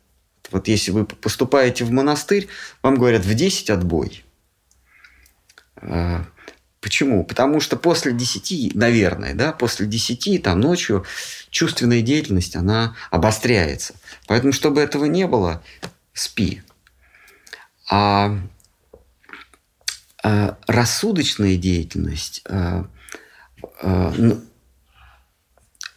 Вот 0.50 0.68
если 0.68 0.90
вы 0.90 1.06
поступаете 1.06 1.86
в 1.86 1.92
монастырь, 1.92 2.48
вам 2.82 2.96
говорят, 2.96 3.24
в 3.24 3.34
10 3.34 3.70
отбой. 3.70 4.24
А, 5.78 6.26
почему? 6.82 7.24
Потому 7.24 7.60
что 7.60 7.78
после 7.78 8.12
10, 8.12 8.74
наверное, 8.76 9.36
да, 9.36 9.52
после 9.52 9.86
10, 9.86 10.42
там 10.42 10.60
ночью 10.60 11.06
чувственная 11.52 12.02
деятельность, 12.02 12.56
она 12.56 12.96
обостряется. 13.12 13.94
Поэтому, 14.28 14.52
чтобы 14.52 14.82
этого 14.82 15.06
не 15.06 15.28
было, 15.28 15.64
спи. 16.14 16.64
А, 17.92 18.40
а 20.24 20.58
рассудочная 20.66 21.58
деятельность 21.58 22.42
а, 22.46 22.88
а, 23.82 24.14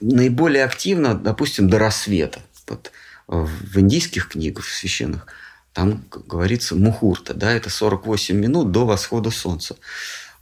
наиболее 0.00 0.64
активна, 0.64 1.14
допустим, 1.14 1.70
до 1.70 1.78
рассвета. 1.78 2.40
Вот 2.66 2.90
в 3.28 3.78
индийских 3.78 4.28
книгах 4.28 4.66
священных 4.66 5.26
там 5.72 6.04
говорится 6.10 6.74
мухурта, 6.74 7.32
да, 7.32 7.52
это 7.52 7.70
48 7.70 8.36
минут 8.36 8.72
до 8.72 8.86
восхода 8.86 9.30
солнца. 9.30 9.76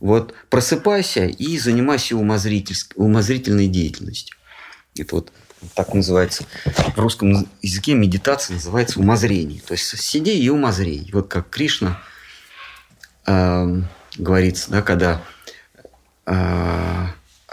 Вот 0.00 0.34
просыпайся 0.48 1.26
и 1.26 1.58
занимайся 1.58 2.16
умозрительной 2.16 3.66
деятельностью. 3.68 4.36
Это 4.96 5.14
вот 5.16 5.32
так 5.74 5.94
называется 5.94 6.44
в 6.64 6.98
русском 6.98 7.46
языке 7.62 7.94
медитация 7.94 8.54
называется 8.54 9.00
умозрение. 9.00 9.60
То 9.60 9.72
есть 9.72 9.98
сиди 9.98 10.32
и 10.32 10.48
умозрей. 10.48 11.08
Вот 11.12 11.28
как 11.28 11.50
Кришна 11.50 12.00
э, 13.26 13.82
говорится, 14.16 14.70
да, 14.70 14.82
когда 14.82 15.22
э, 16.26 17.06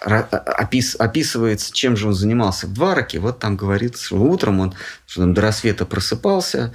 опис, 0.04 0.96
описывается, 0.96 1.74
чем 1.74 1.96
же 1.96 2.08
он 2.08 2.14
занимался 2.14 2.68
в 2.68 2.74
Двараке. 2.74 3.20
Вот 3.20 3.40
там 3.40 3.56
говорится, 3.56 4.06
что 4.06 4.18
утром 4.18 4.60
он 4.60 4.74
что 5.06 5.22
там, 5.22 5.34
до 5.34 5.42
рассвета 5.42 5.86
просыпался, 5.86 6.74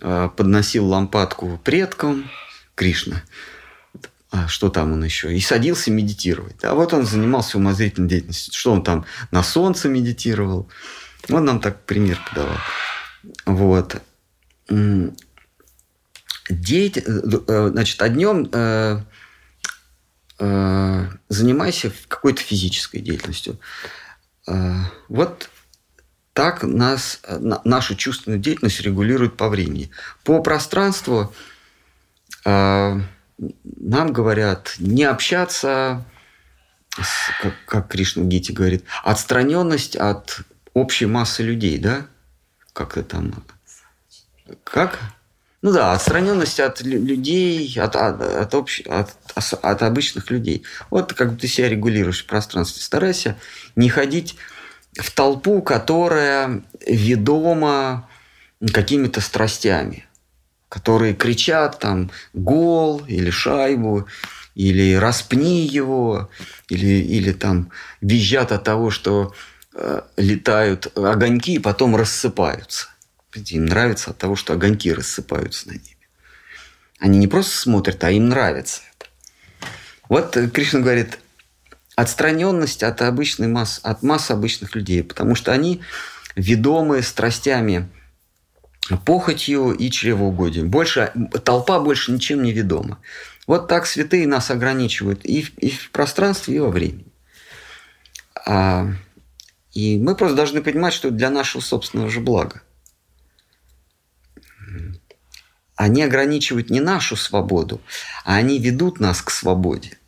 э, 0.00 0.28
подносил 0.36 0.86
лампадку 0.86 1.60
предкам 1.64 2.30
Кришна– 2.74 3.22
а 4.34 4.48
что 4.48 4.68
там 4.68 4.92
он 4.92 5.04
еще, 5.04 5.32
и 5.32 5.40
садился 5.40 5.92
медитировать. 5.92 6.64
А 6.64 6.74
вот 6.74 6.92
он 6.92 7.06
занимался 7.06 7.56
умозрительной 7.56 8.08
деятельностью. 8.08 8.52
Что 8.52 8.72
он 8.72 8.82
там 8.82 9.06
на 9.30 9.44
солнце 9.44 9.88
медитировал. 9.88 10.68
Он 11.30 11.44
нам 11.44 11.60
так 11.60 11.84
пример 11.84 12.18
подавал. 12.28 12.56
Вот. 13.46 14.02
Деять... 16.50 16.98
Э, 16.98 17.02
э, 17.06 17.68
значит, 17.70 18.02
а 18.02 18.08
днем 18.08 18.50
э, 18.50 19.02
занимайся 21.28 21.92
какой-то 22.08 22.42
физической 22.42 22.98
деятельностью. 22.98 23.60
Вот 25.08 25.48
так 26.32 26.64
нас, 26.64 27.20
нашу 27.64 27.94
чувственную 27.94 28.40
деятельность 28.40 28.80
регулирует 28.80 29.36
по 29.36 29.48
времени. 29.48 29.92
По 30.24 30.42
пространству 30.42 31.32
нам 33.38 34.12
говорят 34.12 34.74
не 34.78 35.04
общаться, 35.04 36.04
с, 36.90 37.30
как, 37.42 37.54
как 37.66 37.88
Кришна 37.88 38.24
Гити 38.24 38.52
говорит, 38.52 38.84
отстраненность 39.02 39.96
от 39.96 40.40
общей 40.72 41.06
массы 41.06 41.42
людей, 41.42 41.78
да? 41.78 42.06
Как 42.72 42.96
это 42.96 43.10
там? 43.10 43.44
Как? 44.62 44.98
Ну 45.62 45.72
да, 45.72 45.92
отстраненность 45.92 46.60
от 46.60 46.82
людей, 46.82 47.74
от, 47.80 47.96
от, 47.96 48.20
от, 48.20 48.54
общ, 48.54 48.82
от, 48.86 49.16
от 49.34 49.82
обычных 49.82 50.30
людей. 50.30 50.64
Вот 50.90 51.14
как 51.14 51.32
бы 51.32 51.38
ты 51.38 51.48
себя 51.48 51.68
регулируешь 51.68 52.22
в 52.22 52.26
пространстве. 52.26 52.82
Старайся 52.82 53.38
не 53.74 53.88
ходить 53.88 54.36
в 54.92 55.10
толпу, 55.10 55.62
которая 55.62 56.62
ведома 56.86 58.08
какими-то 58.72 59.20
страстями 59.20 60.06
которые 60.74 61.14
кричат 61.14 61.78
там 61.78 62.10
гол 62.32 63.04
или 63.06 63.30
шайбу, 63.30 64.08
или 64.56 64.94
распни 64.94 65.64
его, 65.64 66.28
или, 66.68 67.00
или 67.00 67.30
там 67.30 67.70
визжат 68.00 68.50
от 68.50 68.64
того, 68.64 68.90
что 68.90 69.32
э, 69.72 70.00
летают 70.16 70.88
огоньки 70.98 71.54
и 71.54 71.58
потом 71.60 71.94
рассыпаются. 71.94 72.88
Им 73.36 73.66
нравится 73.66 74.10
от 74.10 74.18
того, 74.18 74.34
что 74.34 74.54
огоньки 74.54 74.92
рассыпаются 74.92 75.68
на 75.68 75.74
небе. 75.74 76.08
Они 76.98 77.20
не 77.20 77.28
просто 77.28 77.56
смотрят, 77.56 78.02
а 78.02 78.10
им 78.10 78.28
нравится 78.28 78.80
это. 78.96 79.08
Вот 80.08 80.36
Кришна 80.52 80.80
говорит, 80.80 81.20
отстраненность 81.94 82.82
от 82.82 83.00
обычной 83.00 83.46
масс, 83.46 83.78
от 83.84 84.02
масс 84.02 84.32
обычных 84.32 84.74
людей, 84.74 85.04
потому 85.04 85.36
что 85.36 85.52
они 85.52 85.82
ведомые 86.34 87.04
страстями 87.04 87.88
похотью 89.04 89.72
и 89.72 89.90
чревоугодием. 89.90 90.68
Больше, 90.68 91.12
толпа 91.44 91.80
больше 91.80 92.12
ничем 92.12 92.42
не 92.42 92.52
ведома. 92.52 92.98
Вот 93.46 93.68
так 93.68 93.86
святые 93.86 94.26
нас 94.26 94.50
ограничивают 94.50 95.24
и 95.24 95.42
в, 95.42 95.56
и 95.58 95.70
в 95.70 95.90
пространстве, 95.90 96.56
и 96.56 96.60
во 96.60 96.70
времени. 96.70 97.06
А, 98.46 98.88
и 99.72 99.98
мы 99.98 100.14
просто 100.14 100.36
должны 100.36 100.62
понимать, 100.62 100.94
что 100.94 101.10
для 101.10 101.30
нашего 101.30 101.60
собственного 101.60 102.10
же 102.10 102.20
блага. 102.20 102.62
Они 105.76 106.02
ограничивают 106.02 106.70
не 106.70 106.80
нашу 106.80 107.16
свободу, 107.16 107.80
а 108.24 108.36
они 108.36 108.58
ведут 108.58 109.00
нас 109.00 109.22
к 109.22 109.30
свободе. 109.30 109.98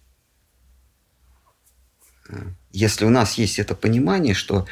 Если 2.72 3.04
у 3.04 3.10
нас 3.10 3.34
есть 3.34 3.58
это 3.58 3.74
понимание, 3.74 4.34
что 4.34 4.66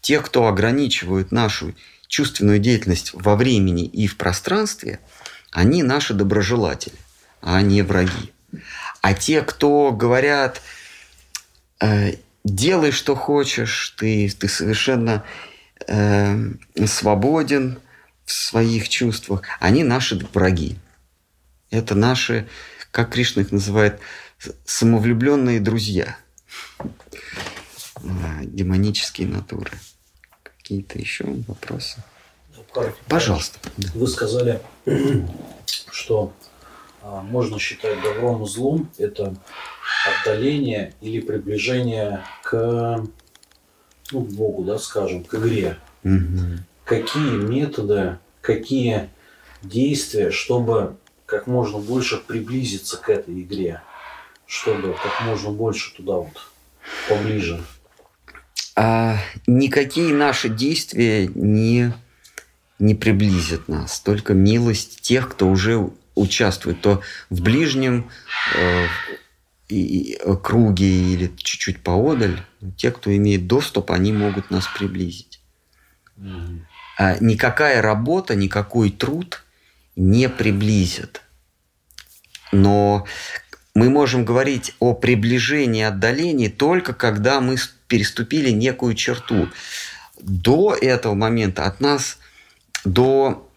те, 0.00 0.20
кто 0.20 0.46
ограничивают 0.46 1.32
нашу 1.32 1.74
чувственную 2.08 2.58
деятельность 2.58 3.10
во 3.12 3.36
времени 3.36 3.84
и 3.84 4.06
в 4.06 4.16
пространстве, 4.16 4.98
они 5.50 5.82
наши 5.82 6.14
доброжелатели, 6.14 6.96
а 7.40 7.60
не 7.62 7.82
враги. 7.82 8.32
А 9.02 9.14
те, 9.14 9.42
кто 9.42 9.92
говорят, 9.92 10.60
э, 11.80 12.14
делай, 12.44 12.90
что 12.90 13.14
хочешь, 13.14 13.94
ты, 13.98 14.28
ты 14.30 14.48
совершенно 14.48 15.22
э, 15.86 16.36
свободен 16.86 17.78
в 18.24 18.32
своих 18.32 18.88
чувствах, 18.88 19.42
они 19.60 19.84
наши 19.84 20.16
враги. 20.32 20.78
Это 21.70 21.94
наши, 21.94 22.48
как 22.90 23.12
Кришна 23.12 23.42
их 23.42 23.52
называет, 23.52 24.00
самовлюбленные 24.64 25.60
друзья, 25.60 26.16
э, 26.78 26.88
демонические 28.44 29.28
натуры 29.28 29.72
какие-то 30.68 30.98
еще 30.98 31.24
вопросы? 31.46 32.02
Пожалуйста. 33.08 33.58
Вы 33.94 34.06
сказали, 34.06 34.60
что 35.90 36.32
а, 37.02 37.22
можно 37.22 37.58
считать 37.58 38.02
добром 38.02 38.44
и 38.44 38.46
злом 38.46 38.90
это 38.98 39.34
отдаление 40.06 40.92
или 41.00 41.20
приближение 41.20 42.22
к 42.42 43.02
ну, 44.12 44.20
Богу, 44.20 44.64
да, 44.64 44.78
скажем, 44.78 45.24
к 45.24 45.34
игре. 45.36 45.78
Угу. 46.04 46.58
Какие 46.84 47.30
методы, 47.30 48.18
какие 48.42 49.08
действия, 49.62 50.30
чтобы 50.30 50.96
как 51.24 51.46
можно 51.46 51.78
больше 51.78 52.18
приблизиться 52.18 52.98
к 52.98 53.08
этой 53.08 53.40
игре, 53.40 53.80
чтобы 54.46 54.94
как 55.02 55.26
можно 55.26 55.50
больше 55.50 55.94
туда 55.94 56.16
вот 56.16 56.50
поближе 57.08 57.64
а 58.80 59.18
никакие 59.48 60.14
наши 60.14 60.48
действия 60.48 61.26
не, 61.34 61.92
не 62.78 62.94
приблизят 62.94 63.66
нас, 63.66 63.98
только 63.98 64.34
милость 64.34 65.00
тех, 65.00 65.30
кто 65.30 65.48
уже 65.48 65.90
участвует, 66.14 66.80
то 66.80 67.02
в 67.28 67.42
ближнем 67.42 68.08
э, 68.54 68.86
и, 69.68 70.12
и, 70.12 70.36
круге 70.36 70.86
или 70.86 71.26
чуть-чуть 71.38 71.80
поодаль, 71.80 72.40
те, 72.76 72.92
кто 72.92 73.14
имеет 73.16 73.48
доступ, 73.48 73.90
они 73.90 74.12
могут 74.12 74.52
нас 74.52 74.68
приблизить. 74.68 75.40
А 76.96 77.16
никакая 77.18 77.82
работа, 77.82 78.36
никакой 78.36 78.92
труд 78.92 79.42
не 79.96 80.28
приблизит. 80.28 81.22
Но 82.52 83.06
мы 83.74 83.90
можем 83.90 84.24
говорить 84.24 84.76
о 84.78 84.94
приближении, 84.94 85.82
отдалении 85.82 86.46
только 86.46 86.94
когда 86.94 87.40
мы 87.40 87.56
переступили 87.88 88.50
некую 88.50 88.94
черту. 88.94 89.48
До 90.20 90.74
этого 90.74 91.14
момента 91.14 91.64
от 91.64 91.80
нас 91.80 92.18
до 92.84 93.50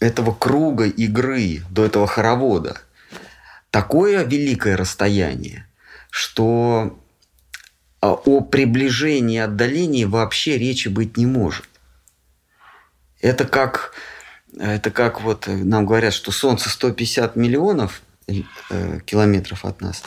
этого 0.00 0.32
круга 0.32 0.86
игры, 0.86 1.62
до 1.70 1.84
этого 1.84 2.06
хоровода 2.06 2.80
такое 3.72 4.22
великое 4.22 4.76
расстояние, 4.76 5.66
что 6.10 6.98
а, 8.00 8.12
о 8.12 8.42
приближении 8.42 9.36
и 9.36 9.38
отдалении 9.38 10.04
вообще 10.04 10.58
речи 10.58 10.88
быть 10.88 11.16
не 11.16 11.26
может. 11.26 11.68
Это 13.20 13.44
как, 13.46 13.92
это 14.58 14.90
как 14.90 15.22
вот 15.22 15.46
нам 15.46 15.86
говорят, 15.86 16.12
что 16.12 16.30
Солнце 16.32 16.68
150 16.68 17.34
миллионов 17.36 18.02
э, 18.28 19.00
километров 19.06 19.64
от 19.64 19.80
нас. 19.80 20.02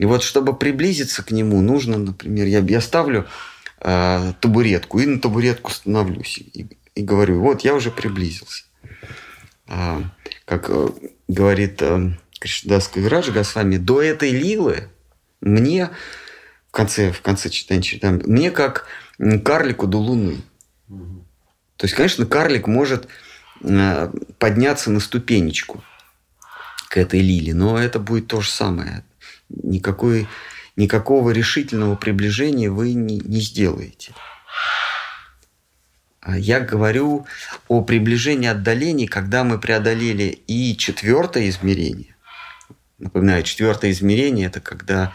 И 0.00 0.06
вот 0.06 0.22
чтобы 0.22 0.56
приблизиться 0.56 1.22
к 1.22 1.30
нему, 1.30 1.60
нужно, 1.60 1.98
например, 1.98 2.46
я, 2.46 2.60
я 2.60 2.80
ставлю 2.80 3.26
э, 3.80 4.32
табуретку 4.40 4.98
и 4.98 5.04
на 5.04 5.20
табуретку 5.20 5.70
становлюсь 5.72 6.38
и, 6.38 6.68
и 6.94 7.02
говорю, 7.02 7.42
вот 7.42 7.60
я 7.60 7.74
уже 7.74 7.90
приблизился. 7.90 8.64
А, 9.66 10.02
как 10.46 10.70
э, 10.70 10.88
говорит 11.28 11.82
э, 11.82 12.12
Кришнадас 12.38 12.88
Кавирадж 12.88 13.30
Госвами, 13.30 13.76
до 13.76 14.00
этой 14.00 14.30
лилы 14.30 14.88
мне 15.42 15.90
в 16.68 16.70
конце, 16.70 17.12
в 17.12 17.20
конце 17.20 17.50
читания 17.50 17.82
читаем, 17.82 18.22
мне 18.24 18.50
как 18.50 18.86
карлику 19.44 19.86
до 19.86 19.98
луны. 19.98 20.38
Угу. 20.88 21.26
То 21.76 21.84
есть, 21.84 21.94
конечно, 21.94 22.24
карлик 22.24 22.66
может 22.66 23.06
э, 23.62 24.10
подняться 24.38 24.90
на 24.90 25.00
ступенечку 25.00 25.84
к 26.88 26.96
этой 26.96 27.20
лиле, 27.20 27.52
но 27.52 27.78
это 27.78 27.98
будет 27.98 28.28
то 28.28 28.40
же 28.40 28.48
самое. 28.48 29.04
Никакой, 29.50 30.28
никакого 30.76 31.30
решительного 31.30 31.96
приближения 31.96 32.70
вы 32.70 32.94
не, 32.94 33.18
не 33.18 33.40
сделаете. 33.40 34.12
А 36.20 36.38
я 36.38 36.60
говорю 36.60 37.26
о 37.68 37.82
приближении 37.82 38.48
отдалений, 38.48 39.06
когда 39.06 39.42
мы 39.42 39.58
преодолели 39.58 40.42
и 40.46 40.76
четвертое 40.76 41.48
измерение. 41.48 42.14
Напоминаю, 42.98 43.42
четвертое 43.42 43.90
измерение– 43.90 44.46
это 44.48 44.60
когда 44.60 45.14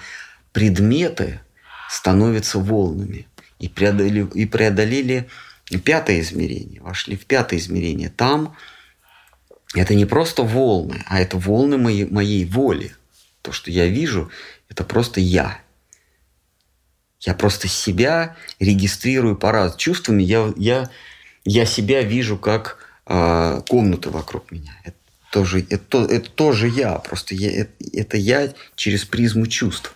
предметы 0.52 1.42
становятся 1.90 2.60
волнами. 2.60 3.28
И 3.60 3.70
преодолели, 3.70 4.28
и 4.34 4.46
преодолели 4.46 5.30
пятое 5.84 6.20
измерение, 6.20 6.82
вошли 6.82 7.16
в 7.16 7.26
пятое 7.26 7.60
измерение. 7.60 8.10
Там 8.10 8.56
это 9.74 9.96
не 9.96 10.06
просто 10.06 10.44
волны, 10.44 11.04
а 11.08 11.22
это 11.22 11.38
волны 11.38 11.78
моей, 11.78 12.06
моей 12.06 12.46
воли. 12.46 12.96
То, 13.46 13.52
что 13.52 13.70
я 13.70 13.86
вижу, 13.86 14.32
это 14.70 14.84
просто 14.84 15.20
я. 15.20 15.60
Я 17.20 17.36
просто 17.36 17.68
себя 17.68 18.36
регистрирую 18.60 19.36
по 19.36 19.52
раз 19.52 19.76
чувствами. 19.76 20.24
Я, 20.24 20.52
я, 20.58 20.90
я 21.44 21.68
себя 21.68 22.02
вижу 22.02 22.40
как 22.40 22.80
э, 23.06 23.62
комнаты 23.70 24.10
вокруг 24.10 24.52
меня. 24.52 24.76
Это 24.84 24.98
тоже, 25.32 25.64
это, 25.70 26.06
это 26.06 26.28
тоже 26.32 26.68
я. 26.70 26.96
Просто 26.96 27.36
я, 27.36 27.52
это, 27.52 27.72
это 27.94 28.18
я 28.18 28.52
через 28.76 29.06
призму 29.06 29.46
чувств. 29.46 29.94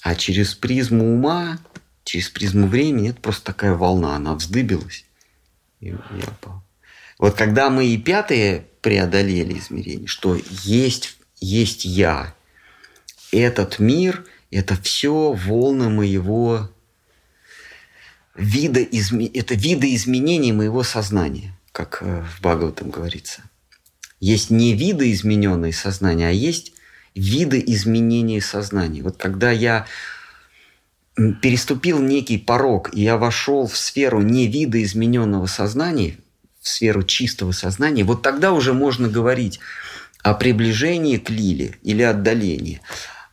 А 0.00 0.14
через 0.14 0.54
призму 0.54 1.12
ума, 1.12 1.58
через 2.04 2.30
призму 2.30 2.66
времени, 2.66 3.10
это 3.10 3.20
просто 3.20 3.44
такая 3.44 3.74
волна. 3.74 4.16
Она 4.16 4.34
вздыбилась. 4.36 5.04
И 5.80 5.88
я. 5.88 5.98
Вот 7.18 7.34
когда 7.34 7.68
мы 7.68 7.88
и 7.88 7.98
пятое 7.98 8.64
преодолели 8.80 9.58
измерение, 9.58 10.06
что 10.06 10.38
есть, 10.62 11.19
есть 11.40 11.84
я, 11.84 12.34
этот 13.32 13.78
мир– 13.78 14.24
это 14.50 14.76
все 14.76 15.32
волны 15.32 15.88
моего 15.88 16.70
вида, 18.34 18.80
это 18.80 19.54
виды 19.54 19.94
изменений 19.94 20.52
моего 20.52 20.82
сознания, 20.82 21.56
как 21.72 21.98
э, 22.02 22.24
в 22.24 22.40
Бхагаватам 22.40 22.90
говорится. 22.90 23.42
Есть 24.18 24.50
не 24.50 24.74
виды 24.74 25.12
измененные 25.12 25.72
сознания, 25.72 26.28
а 26.28 26.32
есть 26.32 26.72
виды 27.14 27.62
изменения 27.64 28.40
сознания. 28.40 29.02
Вот 29.02 29.16
когда 29.16 29.50
я 29.50 29.86
переступил 31.42 32.00
некий 32.00 32.38
порог, 32.38 32.94
и 32.94 33.02
я 33.02 33.16
вошел 33.16 33.66
в 33.66 33.76
сферу 33.76 34.20
не 34.20 34.46
вида 34.46 34.82
измененного 34.82 35.46
сознания, 35.46 36.16
в 36.60 36.68
сферу 36.68 37.02
чистого 37.02 37.52
сознания, 37.52 38.04
вот 38.04 38.22
тогда 38.22 38.52
уже 38.52 38.74
можно 38.74 39.08
говорить 39.08 39.60
о 40.22 40.34
приближении 40.34 41.16
к 41.16 41.30
лиле 41.30 41.76
или 41.82 42.02
отдалении. 42.02 42.80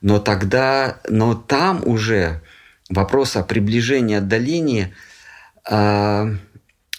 Но 0.02 0.20
тогда, 0.20 1.00
но 1.10 1.34
там 1.36 1.82
уже 1.86 2.42
вопрос 2.90 3.36
о 3.36 3.44
приближении, 3.44 4.18
отдалении 4.18 4.94
э, 5.70 6.36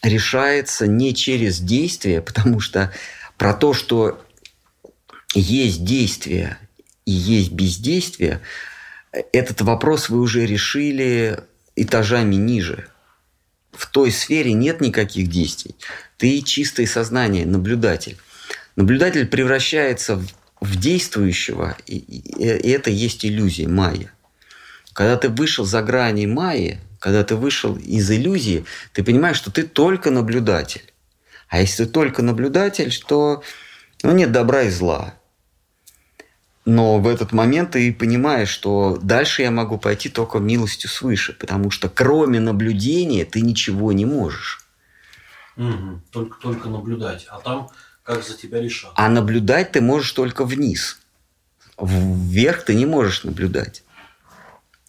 решается 0.02 0.86
не 0.86 1.14
через 1.14 1.60
действие, 1.60 2.20
потому 2.22 2.60
что 2.60 2.92
про 3.36 3.54
то, 3.54 3.72
что 3.72 4.24
есть 5.34 5.84
действие 5.84 6.58
и 7.04 7.12
есть 7.12 7.52
бездействие, 7.52 8.40
этот 9.32 9.62
вопрос 9.62 10.08
вы 10.08 10.20
уже 10.20 10.44
решили 10.44 11.38
этажами 11.76 12.34
ниже. 12.34 12.88
В 13.72 13.86
той 13.86 14.10
сфере 14.10 14.52
нет 14.52 14.80
никаких 14.80 15.28
действий. 15.28 15.76
Ты 16.16 16.42
чистое 16.42 16.86
сознание, 16.86 17.46
наблюдатель. 17.46 18.18
Наблюдатель 18.78 19.26
превращается 19.26 20.16
в 20.16 20.26
в 20.60 20.76
действующего, 20.76 21.76
и, 21.86 21.96
и 21.98 22.70
это 22.70 22.90
есть 22.90 23.24
иллюзия 23.24 23.68
майя. 23.68 24.12
Когда 24.92 25.16
ты 25.16 25.28
вышел 25.28 25.64
за 25.64 25.82
грани 25.82 26.26
майи, 26.26 26.80
когда 26.98 27.22
ты 27.22 27.36
вышел 27.36 27.76
из 27.76 28.10
иллюзии, 28.10 28.64
ты 28.92 29.04
понимаешь, 29.04 29.36
что 29.36 29.52
ты 29.52 29.62
только 29.62 30.10
наблюдатель. 30.10 30.92
А 31.48 31.60
если 31.60 31.84
ты 31.84 31.90
только 31.90 32.22
наблюдатель, 32.22 32.92
то 33.06 33.42
ну, 34.02 34.12
нет 34.12 34.32
добра 34.32 34.62
и 34.62 34.70
зла. 34.70 35.14
Но 36.64 36.98
в 36.98 37.06
этот 37.06 37.32
момент 37.32 37.70
ты 37.70 37.92
понимаешь, 37.92 38.50
что 38.50 38.98
дальше 39.00 39.42
я 39.42 39.50
могу 39.50 39.78
пойти 39.78 40.08
только 40.08 40.38
милостью 40.38 40.90
свыше, 40.90 41.32
потому 41.32 41.70
что 41.70 41.88
кроме 41.88 42.40
наблюдения 42.40 43.24
ты 43.24 43.40
ничего 43.40 43.92
не 43.92 44.04
можешь. 44.04 44.60
Угу. 45.56 46.02
Только, 46.10 46.40
только 46.40 46.68
наблюдать. 46.68 47.26
А 47.30 47.38
там 47.38 47.68
как 48.08 48.24
за 48.24 48.34
тебя 48.34 48.62
решат. 48.62 48.90
А 48.94 49.10
наблюдать 49.10 49.72
ты 49.72 49.82
можешь 49.82 50.12
только 50.12 50.46
вниз. 50.46 50.98
Вверх 51.78 52.64
ты 52.64 52.74
не 52.74 52.86
можешь 52.86 53.22
наблюдать. 53.22 53.82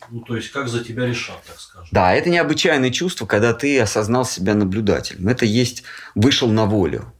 Ну, 0.09 0.21
то 0.21 0.37
есть, 0.37 0.51
как 0.51 0.69
за 0.69 0.81
тебя 0.81 1.05
решат, 1.05 1.43
так 1.43 1.59
скажем. 1.59 1.89
Да, 1.91 2.13
это 2.13 2.29
необычайное 2.29 2.91
чувство, 2.91 3.25
когда 3.25 3.53
ты 3.53 3.77
осознал 3.77 4.23
себя 4.23 4.55
наблюдателем. 4.55 5.27
Это 5.27 5.45
есть 5.45 5.83
вышел 6.15 6.49
на 6.49 6.65
волю, 6.65 7.13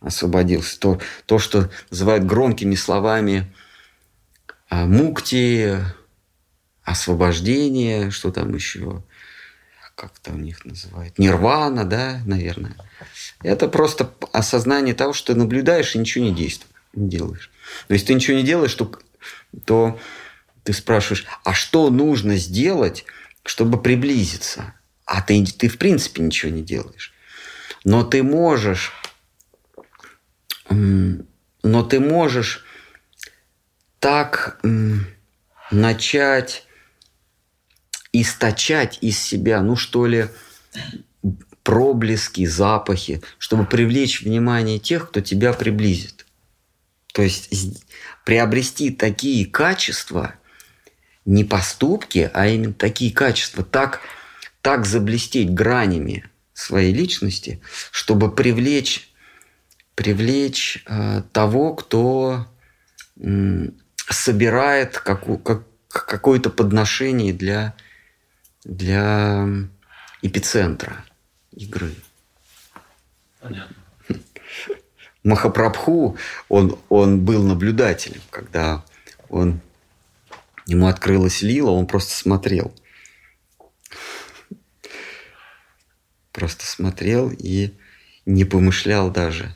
освободился. 0.00 0.78
То, 0.80 1.00
то 1.24 1.38
что 1.38 1.70
называют 1.90 2.24
громкими 2.24 2.74
словами 2.74 3.54
а, 4.68 4.86
мукти, 4.86 5.78
освобождение, 6.82 8.10
что 8.10 8.32
там 8.32 8.52
еще, 8.56 9.04
как 9.94 10.18
там 10.18 10.34
у 10.34 10.38
них 10.40 10.64
называют, 10.64 11.16
нирвана, 11.16 11.84
да, 11.84 12.20
наверное. 12.26 12.74
Это 13.42 13.68
просто 13.68 14.12
осознание 14.32 14.94
того, 14.94 15.12
что 15.12 15.32
ты 15.32 15.38
наблюдаешь 15.38 15.94
и 15.94 15.98
ничего 15.98 16.24
не 16.24 16.34
действуешь, 16.34 16.74
не 16.92 17.08
делаешь. 17.08 17.50
Но 17.88 17.94
если 17.94 18.06
ты 18.06 18.14
ничего 18.14 18.36
не 18.36 18.42
делаешь, 18.42 18.74
то, 18.74 18.92
то 19.64 19.98
ты 20.62 20.72
спрашиваешь, 20.72 21.26
а 21.44 21.54
что 21.54 21.88
нужно 21.90 22.36
сделать, 22.36 23.04
чтобы 23.44 23.80
приблизиться? 23.80 24.74
А 25.06 25.22
ты, 25.22 25.44
ты 25.44 25.68
в 25.68 25.78
принципе 25.78 26.22
ничего 26.22 26.52
не 26.52 26.62
делаешь. 26.62 27.14
Но 27.84 28.04
ты 28.04 28.22
можешь, 28.22 28.92
но 30.68 31.82
ты 31.82 31.98
можешь 31.98 32.64
так 33.98 34.60
начать 35.70 36.66
источать 38.12 38.98
из 39.00 39.18
себя, 39.18 39.62
ну 39.62 39.76
что 39.76 40.06
ли, 40.06 40.28
проблески, 41.70 42.46
запахи, 42.46 43.22
чтобы 43.38 43.64
привлечь 43.64 44.22
внимание 44.22 44.80
тех, 44.80 45.08
кто 45.08 45.20
тебя 45.20 45.52
приблизит. 45.52 46.26
То 47.12 47.22
есть 47.22 47.84
приобрести 48.24 48.90
такие 48.90 49.46
качества, 49.46 50.34
не 51.24 51.44
поступки, 51.44 52.28
а 52.34 52.48
именно 52.48 52.72
такие 52.72 53.12
качества, 53.12 53.62
так, 53.62 54.00
так 54.62 54.84
заблестеть 54.84 55.54
гранями 55.54 56.24
своей 56.54 56.92
личности, 56.92 57.60
чтобы 57.92 58.34
привлечь, 58.34 59.08
привлечь 59.94 60.82
э, 60.88 61.22
того, 61.32 61.74
кто 61.74 62.48
э, 63.16 63.68
собирает 64.08 64.98
как, 64.98 65.22
как, 65.44 65.62
какое-то 65.88 66.50
подношение 66.50 67.32
для, 67.32 67.76
для 68.64 69.46
эпицентра 70.20 71.04
игры. 71.52 71.94
Понятно. 73.40 73.76
Махапрабху, 75.22 76.16
он, 76.48 76.78
он 76.88 77.24
был 77.24 77.42
наблюдателем, 77.42 78.22
когда 78.30 78.84
он, 79.28 79.60
ему 80.66 80.86
открылась 80.86 81.42
лила, 81.42 81.70
он 81.70 81.86
просто 81.86 82.14
смотрел. 82.14 82.74
просто 86.40 86.64
смотрел 86.64 87.30
и 87.30 87.74
не 88.24 88.46
помышлял 88.46 89.10
даже, 89.10 89.54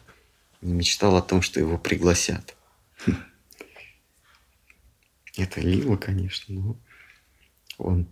не 0.60 0.74
мечтал 0.74 1.16
о 1.16 1.22
том, 1.22 1.40
что 1.40 1.58
его 1.58 1.78
пригласят. 1.78 2.54
Это 5.36 5.60
Лила, 5.60 5.96
конечно, 5.96 6.54
но 6.54 6.76
он, 7.78 8.06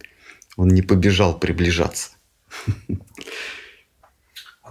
он 0.57 0.68
не 0.68 0.80
побежал 0.80 1.39
приближаться. 1.39 2.12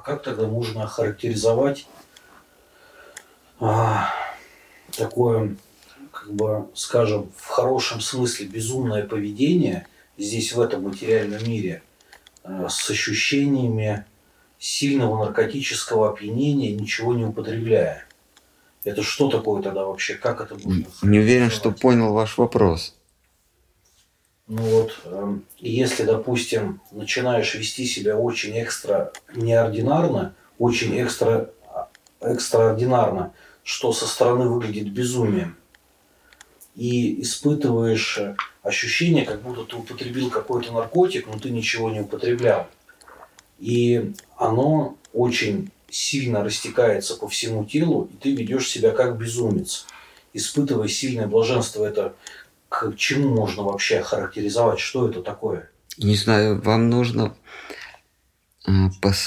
А 0.02 0.04
как 0.04 0.24
тогда 0.24 0.47
можно 0.47 0.86
охарактеризовать 0.86 1.86
а, 3.60 4.10
такое, 4.97 5.56
как 6.12 6.34
бы, 6.34 6.70
скажем, 6.74 7.32
в 7.38 7.47
хорошем 7.47 8.02
смысле 8.02 8.47
безумное 8.47 9.06
поведение 9.06 9.86
здесь, 10.18 10.54
в 10.54 10.60
этом 10.60 10.86
материальном 10.86 11.47
мире, 11.47 11.84
а, 12.43 12.68
с 12.68 12.89
ощущениями 12.89 14.04
сильного 14.58 15.24
наркотического 15.24 16.10
опьянения, 16.10 16.74
ничего 16.74 17.14
не 17.14 17.26
употребляя? 17.26 18.04
Это 18.84 19.04
что 19.04 19.30
такое 19.30 19.62
тогда 19.62 19.86
вообще? 19.86 20.16
Как 20.16 20.41
это 20.41 20.56
можно? 20.56 20.84
Не 21.04 21.20
уверен, 21.20 21.52
что 21.52 21.70
понял 21.70 22.12
ваш 22.12 22.39
вопрос. 22.39 22.95
Ну 24.54 24.64
вот, 24.64 24.99
э, 25.06 25.38
если, 25.60 26.04
допустим, 26.04 26.82
начинаешь 26.91 27.56
вести 27.56 27.86
себя 27.86 28.18
очень 28.18 28.62
экстра 28.62 29.14
неординарно, 29.34 30.36
очень 30.60 31.02
экстра 31.02 31.52
экстраординарно, 32.20 33.32
что 33.64 33.93
со 33.93 34.06
стороны 34.06 34.49
выглядит 34.49 34.91
безумием, 34.91 35.56
и 36.76 37.22
испытываешь 37.22 38.20
ощущение, 38.62 39.26
как 39.26 39.41
будто 39.41 39.64
ты 39.64 39.78
употребил 39.78 40.30
какой-то 40.30 40.74
наркотик, 40.74 41.28
но 41.28 41.39
ты 41.39 41.49
ничего 41.49 41.89
не 41.89 42.02
употреблял. 42.02 42.68
И 43.58 44.12
оно 44.36 44.97
очень 45.14 45.72
сильно 45.89 46.43
растекается 46.43 47.16
по 47.16 47.30
всему 47.30 47.64
телу, 47.64 48.10
и 48.12 48.18
ты 48.18 48.36
ведешь 48.36 48.68
себя 48.68 48.91
как 48.91 49.18
безумец. 49.18 49.86
Испытывая 50.34 50.89
сильное 50.89 51.28
блаженство, 51.28 51.86
это 51.86 52.16
к 52.72 52.95
чему 52.95 53.36
можно 53.36 53.63
вообще 53.63 54.01
характеризовать? 54.01 54.80
Что 54.80 55.09
это 55.09 55.22
такое? 55.22 55.69
Не 55.97 56.15
знаю, 56.15 56.61
вам 56.61 56.89
нужно 56.89 57.36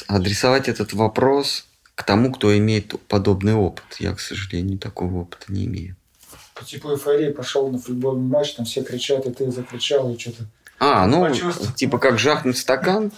адресовать 0.09 0.68
этот 0.70 0.95
вопрос 0.95 1.66
к 1.95 2.05
тому, 2.05 2.32
кто 2.32 2.57
имеет 2.57 2.99
подобный 3.07 3.53
опыт. 3.53 3.84
Я, 3.99 4.14
к 4.14 4.20
сожалению, 4.20 4.78
такого 4.78 5.18
опыта 5.18 5.53
не 5.53 5.66
имею. 5.66 5.95
По 6.55 6.64
типу 6.64 6.92
эйфории 6.92 7.32
пошел 7.32 7.70
на 7.70 7.78
футбольный 7.78 8.26
матч, 8.26 8.55
там 8.55 8.64
все 8.64 8.82
кричат, 8.82 9.26
и 9.26 9.30
ты 9.30 9.51
закричал, 9.53 10.11
и 10.11 10.18
что-то. 10.18 10.47
А, 10.80 11.07
ну, 11.07 11.30
типа 11.76 11.99
как 11.99 12.18
жахнуть 12.18 12.57
стакан? 12.57 13.12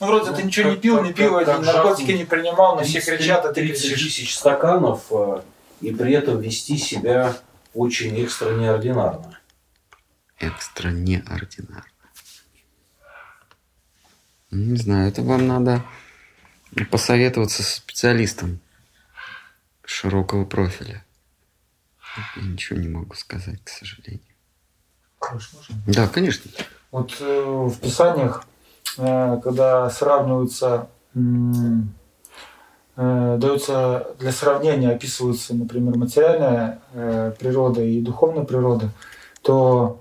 Ну, 0.00 0.06
вроде 0.06 0.32
ты 0.32 0.42
ничего 0.42 0.70
не 0.70 0.76
пил, 0.78 1.00
не 1.00 1.12
пил, 1.12 1.34
как, 1.34 1.46
как 1.46 1.64
наркотики 1.64 2.10
не 2.10 2.24
принимал, 2.24 2.74
но 2.74 2.82
все 2.82 3.00
кричат, 3.00 3.44
а 3.44 3.52
ты 3.52 3.62
30 3.62 3.94
тысяч 3.94 4.36
стаканов, 4.36 5.04
э, 5.12 5.42
и 5.80 5.92
при 5.92 6.12
этом 6.12 6.40
вести 6.40 6.76
себя 6.76 7.36
очень 7.74 8.22
экстра 8.24 8.50
неординарно. 8.52 9.38
Экстра 10.38 10.90
неординарно. 10.90 11.86
Не 14.50 14.76
знаю, 14.76 15.08
это 15.08 15.22
вам 15.22 15.46
надо 15.46 15.82
посоветоваться 16.90 17.62
со 17.62 17.76
специалистом 17.76 18.60
широкого 19.84 20.44
профиля. 20.44 21.04
Я 22.36 22.42
ничего 22.42 22.78
не 22.78 22.88
могу 22.88 23.14
сказать, 23.14 23.62
к 23.64 23.68
сожалению. 23.68 24.20
Можно? 25.20 25.58
Да, 25.86 26.08
конечно. 26.08 26.50
Вот 26.90 27.16
э, 27.20 27.42
в 27.42 27.80
Писаниях 27.80 28.46
Э, 28.98 29.40
когда 29.42 29.88
сравниваются, 29.90 30.88
э, 31.14 31.18
даются 32.96 34.08
для 34.18 34.32
сравнения, 34.32 34.90
описываются, 34.90 35.54
например, 35.54 35.96
материальная 35.96 36.80
э, 36.92 37.32
природа 37.38 37.82
и 37.82 38.00
духовная 38.00 38.44
природа, 38.44 38.90
то 39.42 39.98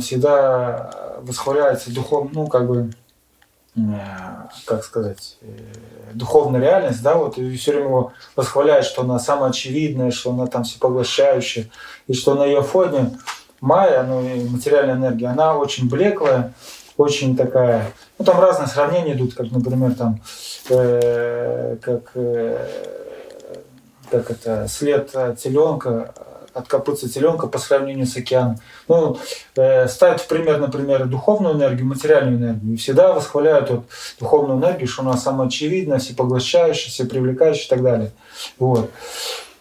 всегда 0.00 1.18
восхваляется 1.20 1.94
духов, 1.94 2.30
ну, 2.32 2.48
как 2.48 2.66
бы, 2.66 2.90
как 4.64 4.82
сказать, 4.82 5.38
духовная 6.14 6.60
реальность, 6.60 7.02
да, 7.02 7.14
вот, 7.14 7.38
и 7.38 7.56
все 7.56 7.72
время 7.72 7.86
его 7.86 8.12
восхваляет, 8.34 8.84
что 8.84 9.02
она 9.02 9.20
самая 9.20 9.50
очевидная, 9.50 10.10
что 10.10 10.32
она 10.32 10.46
там 10.46 10.64
всепоглощающая, 10.64 11.68
и 12.08 12.14
что 12.14 12.34
на 12.34 12.44
ее 12.44 12.62
фоне 12.62 13.16
Майя, 13.60 14.04
ну 14.04 14.20
материальная 14.50 14.94
энергия, 14.94 15.26
она 15.26 15.56
очень 15.56 15.88
блеклая, 15.88 16.52
очень 16.96 17.36
такая, 17.36 17.92
ну 18.18 18.24
там 18.24 18.40
разные 18.40 18.68
сравнения 18.68 19.14
идут, 19.14 19.34
как, 19.34 19.50
например, 19.50 19.94
там, 19.94 20.20
э, 20.70 21.76
как, 21.80 22.10
э, 22.14 22.68
как 24.10 24.30
это, 24.30 24.66
след 24.68 25.10
теленка, 25.38 26.12
от 26.58 26.68
копытца 26.68 27.08
теленка 27.08 27.46
по 27.46 27.58
сравнению 27.58 28.06
с 28.06 28.16
океаном. 28.16 28.56
Ну, 28.88 29.18
э, 29.56 29.86
ставят 29.88 30.20
в 30.20 30.26
пример, 30.26 30.58
например, 30.58 31.06
духовную 31.06 31.54
энергию, 31.54 31.86
материальную 31.86 32.38
энергию. 32.38 32.74
И 32.74 32.76
всегда 32.76 33.12
восхваляют 33.12 33.70
вот, 33.70 33.84
духовную 34.18 34.58
энергию, 34.58 34.88
что 34.88 35.02
она 35.02 35.16
самая 35.16 35.48
очевидная, 35.48 35.98
всепоглощающая, 35.98 36.90
всепривлекающая 36.90 37.66
и 37.66 37.68
так 37.68 37.82
далее. 37.82 38.10
Вот. 38.58 38.90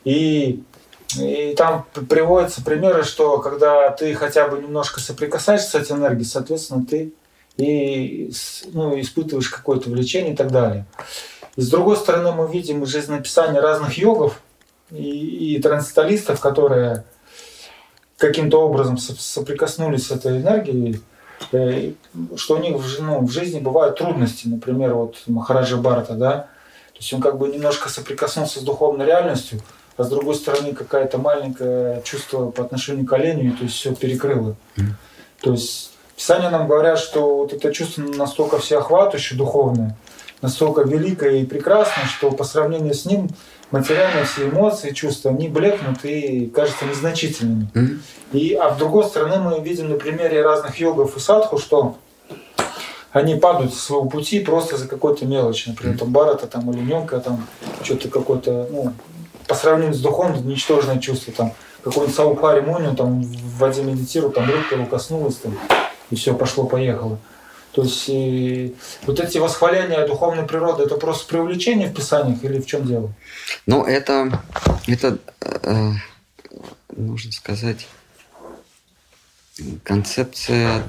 И 0.04 0.64
и 1.18 1.56
там 1.56 1.86
приводятся 2.10 2.62
примеры, 2.62 3.04
что 3.04 3.38
когда 3.40 3.90
ты 3.92 4.14
хотя 4.14 4.50
бы 4.50 4.62
немножко 4.62 5.00
соприкасаешься 5.00 5.70
с 5.70 5.76
этой 5.76 5.94
энергией, 5.96 6.26
соответственно, 6.26 6.86
ты 6.86 7.14
и 7.58 8.32
ну, 8.72 9.00
испытываешь 9.00 9.50
какое-то 9.50 9.90
влечение 9.90 10.34
и 10.34 10.36
так 10.36 10.52
далее. 10.52 10.86
И 11.56 11.62
с 11.62 11.70
другой 11.70 11.98
стороны, 11.98 12.32
мы 12.32 12.52
видим 12.52 12.84
из 12.84 12.90
жизнеописания 12.90 13.62
разных 13.62 13.98
йогов 13.98 14.40
и, 14.92 15.56
и 15.56 15.62
трансценденталистов, 15.62 16.40
которые 16.40 17.04
каким-то 18.18 18.62
образом 18.62 18.98
соприкоснулись 18.98 20.08
с 20.08 20.12
этой 20.12 20.38
энергией, 20.38 21.02
э, 21.52 21.94
что 22.36 22.56
у 22.56 22.60
них 22.60 22.78
ну, 23.00 23.26
в 23.26 23.32
жизни 23.32 23.60
бывают 23.60 23.98
трудности. 23.98 24.48
Например, 24.48 24.94
вот 24.94 25.18
Махараджа 25.28 25.78
Барта, 25.78 26.14
да, 26.14 26.50
то 26.94 27.00
есть 27.00 27.14
он 27.14 27.22
как 27.22 27.38
бы 27.38 27.48
немножко 27.48 27.90
соприкоснулся 27.90 28.60
с 28.60 28.64
духовной 28.64 29.06
реальностью, 29.06 29.62
а 29.98 30.04
с 30.04 30.10
другой 30.10 30.36
стороны 30.36 30.74
какая-то 30.74 31.18
маленькое 31.18 32.02
чувство 32.04 32.52
по 32.52 32.64
отношению 32.64 33.06
к 33.06 33.14
оленю, 33.14 33.54
то 33.54 33.64
есть 33.64 33.76
все 33.76 33.96
перекрыло. 33.96 34.56
Mm. 34.76 34.84
То 35.42 35.52
есть 35.52 35.92
Писания 36.18 36.50
нам 36.50 36.68
говорят, 36.68 36.98
что 36.98 37.38
вот 37.38 37.54
это 37.54 37.72
чувство 37.72 38.02
настолько 38.02 38.58
всеохватывающее, 38.58 39.38
духовное, 39.38 39.96
настолько 40.42 40.82
великое 40.82 41.38
и 41.38 41.46
прекрасное, 41.46 42.06
что 42.06 42.32
по 42.32 42.44
сравнению 42.44 42.96
с 42.96 43.06
ним 43.06 43.30
материальные 43.70 44.26
все 44.26 44.50
эмоции, 44.50 44.92
чувства, 44.94 45.30
они 45.30 45.48
блекнут 45.48 46.04
и 46.04 46.48
кажутся 46.48 46.86
незначительными. 46.86 47.70
Mm-hmm. 47.72 48.00
И, 48.34 48.54
а 48.56 48.74
с 48.74 48.78
другой 48.78 49.06
стороны 49.06 49.38
мы 49.38 49.64
видим 49.64 49.90
на 49.90 49.96
примере 49.96 50.42
разных 50.42 50.80
йогов 50.80 51.16
и 51.16 51.20
садху, 51.20 51.60
что 51.60 51.98
они 53.12 53.36
падают 53.36 53.76
со 53.76 53.80
своего 53.80 54.10
пути 54.10 54.40
просто 54.40 54.78
за 54.78 54.88
какой-то 54.88 55.24
мелочь. 55.28 55.68
Например, 55.68 56.00
там 56.00 56.12
барата, 56.12 56.48
там 56.48 56.68
олененка, 56.68 57.20
там 57.20 57.46
что-то 57.84 58.10
какое-то, 58.10 58.68
ну, 58.72 58.94
по 59.48 59.54
сравнению 59.54 59.94
с 59.94 60.02
духовным, 60.02 60.48
ничтожное 60.48 60.98
чувство, 60.98 61.32
там, 61.32 61.54
какой-нибудь 61.84 62.16
Саупари 62.16 62.62
Муню, 62.62 62.96
там, 62.96 63.22
в 63.22 63.60
воде 63.60 63.84
медитирует, 63.84 64.34
там, 64.34 64.50
рыбка 64.50 64.76
его 64.76 64.88
коснулась, 64.88 65.36
там, 65.36 65.56
и 66.10 66.16
все 66.16 66.34
пошло-поехало. 66.34 67.20
То 67.72 67.84
есть 67.84 68.06
и 68.08 68.76
вот 69.04 69.20
эти 69.20 69.38
восхваления 69.38 70.08
духовной 70.08 70.48
природы 70.48 70.84
это 70.84 70.96
просто 70.96 71.28
привлечение 71.28 71.90
в 71.90 71.94
Писаниях 71.94 72.44
или 72.44 72.60
в 72.60 72.66
чем 72.66 72.88
дело? 72.88 73.14
Ну, 73.68 73.84
это, 73.84 74.42
это 74.88 75.20
э, 75.42 75.92
нужно 76.96 77.32
сказать, 77.32 77.88
концепция 79.84 80.84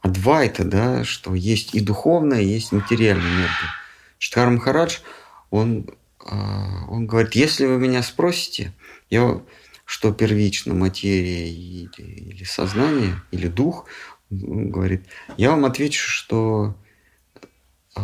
Адвайта, 0.00 0.64
да, 0.64 1.04
что 1.04 1.34
есть 1.34 1.74
и 1.74 1.80
духовная, 1.80 2.40
есть 2.40 2.72
материальная 2.72 3.26
энергия. 3.26 3.72
Штхар 4.18 4.50
Махарадж, 4.50 4.98
он, 5.50 5.86
э, 6.24 6.34
он 6.88 7.06
говорит, 7.06 7.34
если 7.34 7.66
вы 7.66 7.78
меня 7.78 8.02
спросите, 8.02 8.72
я 9.10 9.40
что 9.88 10.12
первично, 10.12 10.74
материя 10.74 11.48
или, 11.50 11.88
или 11.96 12.44
сознание, 12.44 13.22
или 13.30 13.48
дух, 13.48 13.86
говорит, 14.28 15.06
я 15.38 15.52
вам 15.52 15.64
отвечу, 15.64 16.10
что 16.10 16.76
э, 17.96 18.00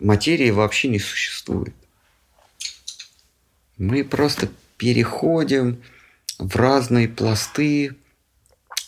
материи 0.00 0.48
вообще 0.48 0.88
не 0.88 0.98
существует. 0.98 1.74
Мы 3.76 4.02
просто 4.02 4.48
переходим 4.78 5.82
в 6.38 6.56
разные 6.56 7.06
пласты 7.06 7.96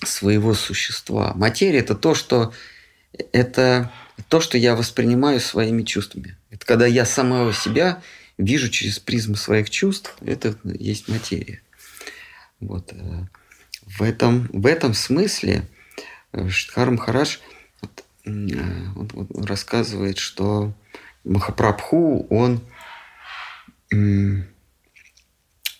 своего 0.02 0.54
существа. 0.54 1.34
Материя 1.34 1.80
это 1.80 1.94
то, 1.94 2.14
что 2.14 2.54
это 3.32 3.92
то, 4.30 4.40
что 4.40 4.56
я 4.56 4.74
воспринимаю 4.74 5.38
своими 5.38 5.82
чувствами. 5.82 6.38
Это 6.48 6.64
когда 6.64 6.86
я 6.86 7.04
самого 7.04 7.52
себя 7.52 8.02
вижу 8.38 8.70
через 8.70 8.98
призму 8.98 9.36
своих 9.36 9.68
чувств, 9.68 10.16
это 10.22 10.56
есть 10.64 11.08
материя. 11.08 11.60
Вот. 12.60 12.92
Э, 12.92 13.26
в, 13.82 14.02
этом, 14.02 14.48
в 14.52 14.66
этом 14.66 14.94
смысле 14.94 15.68
э, 16.32 16.48
Штхар 16.48 16.90
Махарадж 16.90 17.38
он, 18.26 19.08
он 19.14 19.44
рассказывает, 19.44 20.18
что 20.18 20.72
Махапрабху, 21.24 22.26
он, 22.30 22.60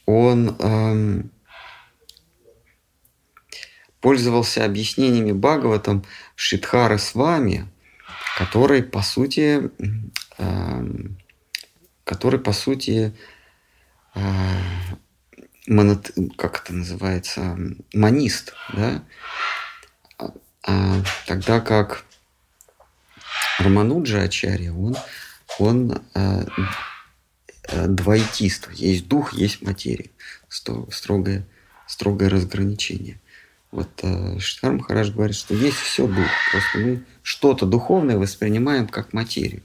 он 0.06 0.56
эм, 0.60 1.30
пользовался 4.00 4.64
объяснениями 4.64 5.32
Бхагаватам 5.32 6.04
Шидхары 6.34 6.98
с 6.98 7.14
вами, 7.14 7.68
который, 8.38 8.82
по 8.82 9.02
сути, 9.02 9.70
эм, 10.38 11.18
который, 12.04 12.38
по 12.38 12.52
сути, 12.52 13.12
э, 14.14 14.20
монот, 15.66 16.10
как 16.36 16.62
это 16.62 16.72
называется, 16.72 17.58
манист, 17.92 18.54
да? 18.72 19.02
А, 20.62 21.02
тогда 21.26 21.60
как 21.60 22.04
Рамануджа 23.58 24.22
Ачарья, 24.22 24.72
он, 24.72 24.96
он 25.58 26.02
а, 26.14 26.44
а, 27.68 27.86
двоетист. 27.86 28.68
Есть 28.72 29.08
дух, 29.08 29.32
есть 29.32 29.62
материя. 29.62 30.10
Строгое, 30.48 31.46
строгое 31.86 32.28
разграничение. 32.28 33.20
Вот 33.70 33.88
а, 34.02 34.38
Штар 34.40 34.72
Махарадж 34.72 35.10
говорит, 35.12 35.36
что 35.36 35.54
есть 35.54 35.78
все 35.78 36.06
дух. 36.06 36.30
Просто 36.50 36.78
мы 36.78 37.04
что-то 37.22 37.66
духовное 37.66 38.16
воспринимаем 38.16 38.88
как 38.88 39.12
материю. 39.12 39.62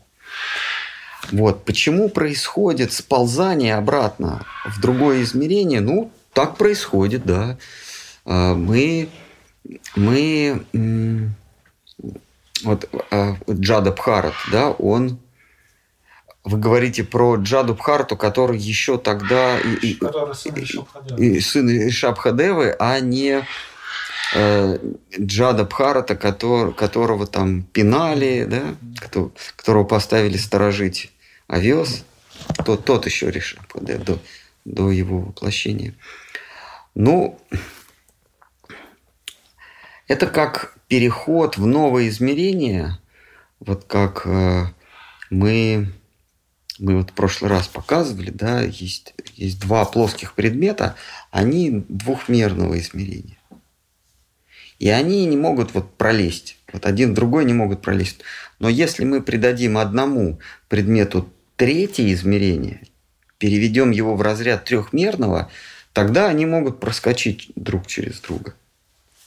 Вот. 1.31 1.63
Почему 1.65 2.09
происходит 2.09 2.93
сползание 2.93 3.75
обратно 3.75 4.45
в 4.65 4.81
другое 4.81 5.23
измерение? 5.23 5.81
Ну, 5.81 6.11
так 6.33 6.57
происходит, 6.57 7.25
да. 7.25 7.57
А, 8.25 8.53
мы, 8.55 9.09
мы 9.95 10.65
вот 12.63 12.89
э, 13.11 13.33
Джада 13.49 13.91
Бхарат, 13.91 14.33
да, 14.51 14.69
он 14.69 15.19
вы 16.43 16.57
говорите 16.57 17.03
про 17.03 17.35
Джаду 17.35 17.75
Бхарту, 17.75 18.17
который 18.17 18.57
еще 18.57 18.97
тогда 18.97 19.59
и, 19.59 19.93
Ишабхадевы. 19.93 21.25
И, 21.25 21.39
сын 21.39 21.87
Ишабхадевы, 21.87 22.75
а 22.79 22.99
не 22.99 23.45
э, 24.33 24.77
Джада 25.19 25.65
Бхарата, 25.65 26.15
который, 26.15 26.73
которого 26.73 27.27
там 27.27 27.63
пинали, 27.63 28.45
да, 28.45 28.75
кто, 28.99 29.31
которого 29.55 29.83
поставили 29.83 30.37
сторожить 30.37 31.11
овес. 31.47 32.03
Тот, 32.65 32.85
тот 32.85 33.05
еще 33.05 33.29
решил 33.29 33.59
да, 33.75 33.97
до, 33.97 34.19
до 34.65 34.91
его 34.91 35.19
воплощения. 35.19 35.93
Ну, 36.95 37.39
это 40.07 40.27
как 40.27 40.75
переход 40.87 41.57
в 41.57 41.65
новое 41.65 42.09
измерение, 42.09 42.97
вот 43.59 43.85
как 43.85 44.23
э, 44.25 44.65
мы, 45.29 45.87
мы 46.79 46.97
вот 46.97 47.11
в 47.11 47.13
прошлый 47.13 47.49
раз 47.49 47.67
показывали, 47.67 48.29
да, 48.29 48.61
есть, 48.61 49.13
есть 49.35 49.59
два 49.61 49.85
плоских 49.85 50.33
предмета, 50.33 50.95
они 51.31 51.85
двухмерного 51.87 52.77
измерения. 52.79 53.37
И 54.81 54.89
они 54.89 55.27
не 55.27 55.37
могут 55.37 55.75
вот 55.75 55.95
пролезть. 55.95 56.57
Вот 56.73 56.87
один 56.87 57.13
другой 57.13 57.45
не 57.45 57.53
могут 57.53 57.83
пролезть. 57.83 58.21
Но 58.57 58.67
если 58.67 59.05
мы 59.05 59.21
придадим 59.21 59.77
одному 59.77 60.39
предмету 60.69 61.31
третье 61.55 62.11
измерение, 62.11 62.81
переведем 63.37 63.91
его 63.91 64.15
в 64.15 64.23
разряд 64.23 64.65
трехмерного, 64.65 65.51
тогда 65.93 66.29
они 66.29 66.47
могут 66.47 66.79
проскочить 66.79 67.51
друг 67.55 67.85
через 67.85 68.21
друга. 68.21 68.55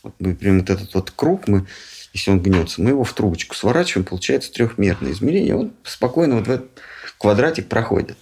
Вот 0.03 0.17
мы 0.19 0.35
прям 0.35 0.59
вот 0.59 0.71
этот 0.71 0.93
вот 0.93 1.13
круг, 1.13 1.47
мы, 1.47 1.69
если 2.13 2.33
он 2.33 2.43
гнется, 2.43 2.83
мы 2.83 2.91
его 2.91 3.05
в 3.05 3.13
трубочку 3.13 3.55
сворачиваем, 3.55 4.05
получается 4.05 4.53
трехмерное 4.53 5.13
измерение, 5.13 5.55
он 5.55 5.73
спокойно 5.85 6.35
вот 6.35 6.49
в 6.49 6.51
этот 6.51 6.81
квадратик 7.17 7.69
проходит. 7.69 8.19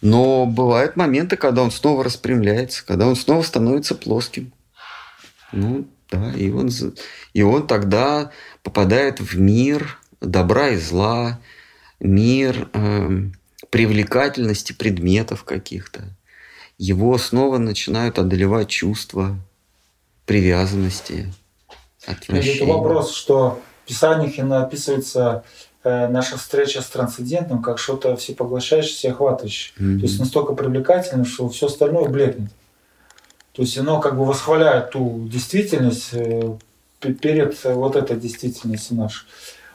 Но 0.00 0.46
бывают 0.46 0.96
моменты, 0.96 1.36
когда 1.36 1.62
он 1.62 1.70
снова 1.70 2.02
распрямляется, 2.02 2.82
когда 2.86 3.06
он 3.06 3.14
снова 3.14 3.42
становится 3.42 3.94
плоским. 3.94 4.54
Ну, 5.52 5.86
да, 6.10 6.32
и 6.32 6.50
он, 6.50 6.70
и 7.32 7.42
он 7.42 7.66
тогда 7.66 8.30
попадает 8.62 9.20
в 9.20 9.38
мир 9.38 9.98
добра 10.20 10.70
и 10.70 10.76
зла, 10.76 11.38
мир 12.00 12.68
э, 12.72 13.08
привлекательности 13.70 14.72
предметов 14.72 15.44
каких-то. 15.44 16.04
Его 16.78 17.18
снова 17.18 17.58
начинают 17.58 18.18
одолевать 18.18 18.68
чувства, 18.68 19.36
привязанности, 20.26 21.32
отвращения. 22.06 22.56
Это 22.56 22.66
вопрос, 22.66 23.12
что 23.14 23.60
в 23.84 23.88
Писаниях 23.88 24.38
описывается 24.38 25.44
э, 25.82 26.08
наша 26.08 26.38
встреча 26.38 26.80
с 26.80 26.86
трансцендентным 26.86 27.62
как 27.62 27.78
что-то 27.78 28.16
всепоглощающее, 28.16 28.94
всеохватывающее. 28.94 29.74
Mm-hmm. 29.78 29.98
То 29.98 30.02
есть 30.06 30.18
настолько 30.18 30.54
привлекательно, 30.54 31.24
что 31.24 31.48
все 31.48 31.66
остальное 31.66 32.08
блекнет. 32.08 32.50
То 33.58 33.62
есть 33.62 33.76
оно 33.76 33.98
как 33.98 34.16
бы 34.16 34.24
восхваляет 34.24 34.92
ту 34.92 35.26
действительность 35.28 36.10
э, 36.12 36.56
перед 37.00 37.64
вот 37.64 37.96
этой 37.96 38.16
действительностью 38.16 38.96
нашей. 38.96 39.26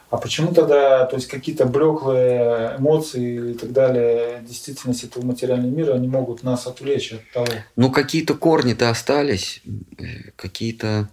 А 0.10 0.16
почему 0.16 0.54
тогда, 0.54 1.06
то 1.06 1.18
есть 1.18 1.28
какие-то 1.28 1.66
блеклые 1.66 2.78
эмоции 2.80 3.52
и 3.52 3.54
так 3.56 3.74
далее, 3.74 4.42
действительность 4.48 5.04
этого 5.04 5.26
материального 5.26 5.70
мира, 5.70 5.96
они 5.96 6.08
могут 6.08 6.44
нас 6.44 6.66
отвлечь 6.66 7.12
от 7.12 7.30
того? 7.34 7.48
Ну, 7.76 7.92
какие-то 7.92 8.36
корни-то 8.36 8.90
остались, 8.90 9.62
э, 9.98 10.32
какие-то 10.38 11.10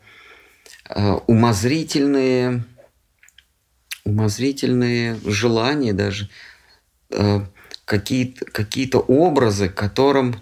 э, 0.88 1.12
умозрительные, 1.26 2.62
умозрительные 4.04 5.18
желания 5.24 5.92
даже, 5.92 6.28
э, 7.10 7.40
какие-то 7.84 8.44
какие 8.44 8.88
образы, 8.94 9.68
которым 9.68 10.36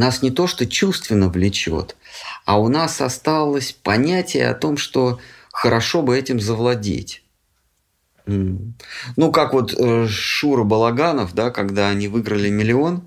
нас 0.00 0.22
не 0.22 0.30
то 0.30 0.46
что 0.46 0.66
чувственно 0.66 1.28
влечет, 1.28 1.96
а 2.44 2.58
у 2.58 2.68
нас 2.68 3.00
осталось 3.00 3.72
понятие 3.72 4.48
о 4.48 4.54
том, 4.54 4.76
что 4.76 5.20
хорошо 5.52 6.02
бы 6.02 6.18
этим 6.18 6.40
завладеть. 6.40 7.22
Ну, 8.26 9.32
как 9.32 9.52
вот 9.52 9.74
э, 9.76 10.06
Шура 10.08 10.64
Балаганов, 10.64 11.34
да, 11.34 11.50
когда 11.50 11.88
они 11.88 12.08
выиграли 12.08 12.48
миллион, 12.48 13.02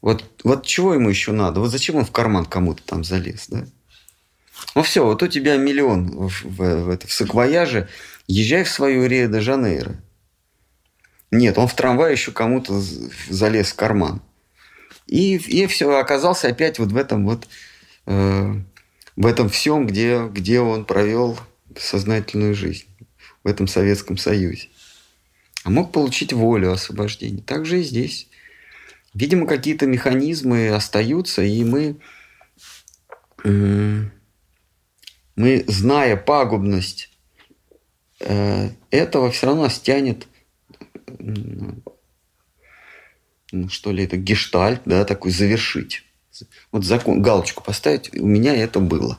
вот, 0.00 0.24
вот 0.44 0.66
чего 0.66 0.94
ему 0.94 1.08
еще 1.08 1.32
надо? 1.32 1.60
Вот 1.60 1.70
зачем 1.70 1.96
он 1.96 2.04
в 2.04 2.10
карман 2.10 2.44
кому-то 2.44 2.82
там 2.84 3.04
залез, 3.04 3.46
да? 3.48 3.66
Ну 4.74 4.82
все, 4.82 5.04
вот 5.04 5.22
у 5.22 5.28
тебя 5.28 5.56
миллион 5.56 6.28
в, 6.28 6.44
в, 6.44 6.56
в, 6.58 7.06
в 7.06 7.12
саквояже, 7.12 7.88
езжай 8.26 8.64
в 8.64 8.70
свою 8.70 9.06
Рио-де-Жанейро. 9.06 9.96
Нет, 11.30 11.58
он 11.58 11.68
в 11.68 11.74
трамвай 11.74 12.12
еще 12.12 12.32
кому-то 12.32 12.80
залез 13.28 13.72
в 13.72 13.76
карман. 13.76 14.22
И, 15.06 15.36
и 15.36 15.66
все, 15.66 15.98
оказался 15.98 16.48
опять 16.48 16.78
вот 16.78 16.92
в 16.92 16.96
этом 16.96 17.26
вот 17.26 17.46
э, 18.06 18.54
в 19.16 19.26
этом 19.26 19.48
всем, 19.48 19.86
где, 19.86 20.26
где 20.26 20.60
он 20.60 20.84
провел 20.84 21.38
сознательную 21.76 22.54
жизнь, 22.54 22.86
в 23.42 23.48
этом 23.48 23.66
Советском 23.68 24.16
Союзе. 24.16 24.68
А 25.64 25.70
мог 25.70 25.92
получить 25.92 26.32
волю 26.32 26.72
освобождения. 26.72 27.42
Так 27.42 27.64
же 27.66 27.80
и 27.80 27.84
здесь. 27.84 28.28
Видимо, 29.14 29.46
какие-то 29.46 29.86
механизмы 29.86 30.68
остаются, 30.70 31.42
и 31.42 31.64
мы, 31.64 31.96
мы 33.44 34.10
зная 35.68 36.16
пагубность 36.16 37.10
э, 38.20 38.70
этого, 38.90 39.30
все 39.30 39.46
равно 39.46 39.68
стянет 39.68 40.26
что 43.70 43.92
ли, 43.92 44.04
это 44.04 44.16
гештальт, 44.16 44.82
да, 44.84 45.04
такой 45.04 45.30
завершить. 45.30 46.04
Вот 46.72 46.84
закон, 46.84 47.22
галочку 47.22 47.62
поставить, 47.62 48.12
у 48.14 48.26
меня 48.26 48.56
это 48.56 48.80
было. 48.80 49.18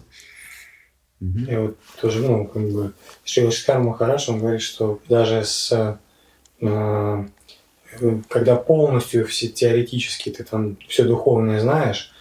Я 1.22 1.62
вот 1.62 1.78
тоже, 2.02 2.22
ну, 2.22 2.46
как 2.46 2.70
бы, 2.70 2.94
Шрила 3.24 3.52
Шикар 3.52 3.80
Махараш, 3.80 4.30
он 4.30 4.40
говорит, 4.40 4.62
что 4.62 5.00
даже 5.08 5.46
с 5.46 5.98
э, 6.62 7.26
когда 8.30 8.56
полностью 8.56 9.26
все 9.26 9.48
теоретически 9.48 10.30
ты 10.30 10.44
там 10.44 10.78
все 10.88 11.04
духовное 11.06 11.60
знаешь, 11.60 12.12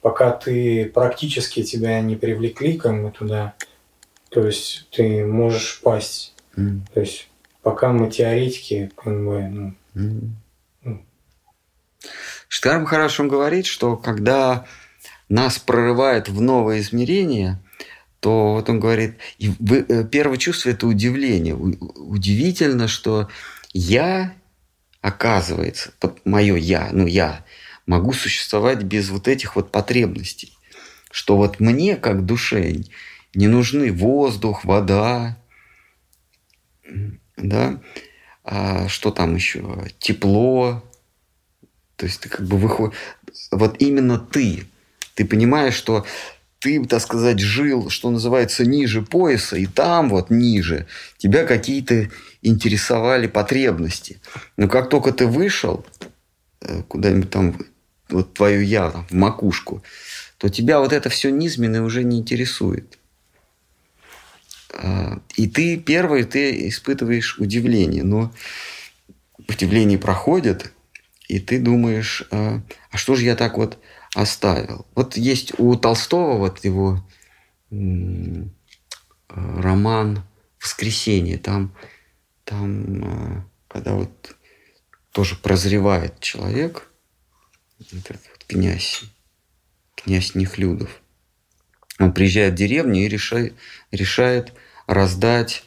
пока 0.00 0.30
ты 0.30 0.86
практически 0.86 1.62
тебя 1.62 2.00
не 2.00 2.16
привлекли 2.16 2.76
как 2.76 3.02
бы 3.02 3.10
туда, 3.10 3.54
то 4.28 4.46
есть 4.46 4.86
ты 4.90 5.26
можешь 5.26 5.80
пасть. 5.82 6.34
Mm. 6.56 6.80
То 6.94 7.00
есть 7.00 7.28
пока 7.62 7.92
мы 7.92 8.10
теоретики, 8.10 8.90
как 8.96 9.24
бы, 9.24 9.42
ну, 9.42 9.74
mm. 9.94 10.20
Штар 12.48 12.80
Махараш 12.80 13.20
он 13.20 13.28
говорит, 13.28 13.66
что 13.66 13.96
когда 13.96 14.66
нас 15.28 15.58
прорывает 15.58 16.28
в 16.28 16.40
новое 16.40 16.80
измерение, 16.80 17.62
то 18.20 18.54
вот 18.54 18.68
он 18.68 18.80
говорит, 18.80 19.18
э, 19.38 20.04
первое 20.10 20.36
чувство– 20.36 20.68
это 20.70 20.86
удивление. 20.86 21.54
Удивительно, 21.54 22.88
что 22.88 23.28
я, 23.72 24.34
оказывается, 25.00 25.92
мое 26.24 26.56
я, 26.56 26.88
ну 26.92 27.06
я, 27.06 27.44
могу 27.86 28.12
существовать 28.12 28.82
без 28.82 29.10
вот 29.10 29.28
этих 29.28 29.56
вот 29.56 29.70
потребностей. 29.70 30.56
Что 31.10 31.36
вот 31.36 31.60
мне, 31.60 31.96
как 31.96 32.26
душе, 32.26 32.82
не 33.34 33.48
нужны 33.48 33.92
воздух, 33.92 34.64
вода, 34.64 35.38
да, 37.36 37.80
а 38.44 38.88
что 38.88 39.10
там 39.10 39.34
еще, 39.34 39.88
тепло, 39.98 40.82
то 41.96 42.06
есть 42.06 42.20
ты 42.20 42.28
как 42.28 42.46
бы 42.46 42.58
выходишь, 42.58 42.96
вот 43.50 43.76
именно 43.80 44.18
ты, 44.18 44.66
ты 45.14 45.24
понимаешь, 45.24 45.74
что 45.74 46.04
ты, 46.58 46.84
так 46.84 47.00
сказать, 47.00 47.38
жил, 47.38 47.90
что 47.90 48.10
называется, 48.10 48.64
ниже 48.64 49.02
пояса, 49.02 49.56
и 49.56 49.66
там 49.66 50.08
вот 50.08 50.30
ниже 50.30 50.86
тебя 51.18 51.44
какие-то 51.44 52.10
интересовали 52.42 53.26
потребности. 53.26 54.20
Но 54.56 54.68
как 54.68 54.88
только 54.88 55.12
ты 55.12 55.26
вышел 55.26 55.84
э, 56.60 56.82
куда-нибудь 56.88 57.30
там, 57.30 57.58
вот 58.08 58.34
твою 58.34 58.62
я, 58.62 58.90
в 58.90 59.12
макушку, 59.12 59.82
то 60.38 60.48
тебя 60.48 60.80
вот 60.80 60.92
это 60.92 61.08
все 61.08 61.30
низменное 61.30 61.82
уже 61.82 62.04
не 62.04 62.18
интересует. 62.18 62.98
А, 64.74 65.20
и 65.36 65.48
ты 65.48 65.76
первый, 65.76 66.24
ты 66.24 66.68
испытываешь 66.68 67.38
удивление, 67.38 68.02
но 68.02 68.32
удивление 69.48 69.98
проходит, 69.98 70.72
и 71.28 71.38
ты 71.40 71.58
думаешь, 71.58 72.24
а, 72.30 72.62
а 72.90 72.96
что 72.96 73.14
же 73.14 73.24
я 73.24 73.36
так 73.36 73.58
вот 73.58 73.78
оставил? 74.14 74.86
Вот 74.94 75.16
есть 75.16 75.58
у 75.58 75.74
Толстого 75.76 76.38
вот 76.38 76.64
его 76.64 77.04
роман 79.28 80.22
«Воскресенье», 80.60 81.38
там, 81.38 81.74
там 82.44 83.04
а, 83.04 83.44
когда 83.68 83.94
вот 83.94 84.36
тоже 85.12 85.36
прозревает 85.36 86.20
человек, 86.20 86.90
этот 87.78 88.20
вот 88.30 88.44
князь, 88.46 89.02
князь 89.94 90.34
Нехлюдов, 90.34 91.02
он 91.98 92.12
приезжает 92.12 92.54
в 92.54 92.56
деревню 92.56 93.04
и 93.04 93.08
решает, 93.08 93.54
решает 93.90 94.52
раздать 94.86 95.64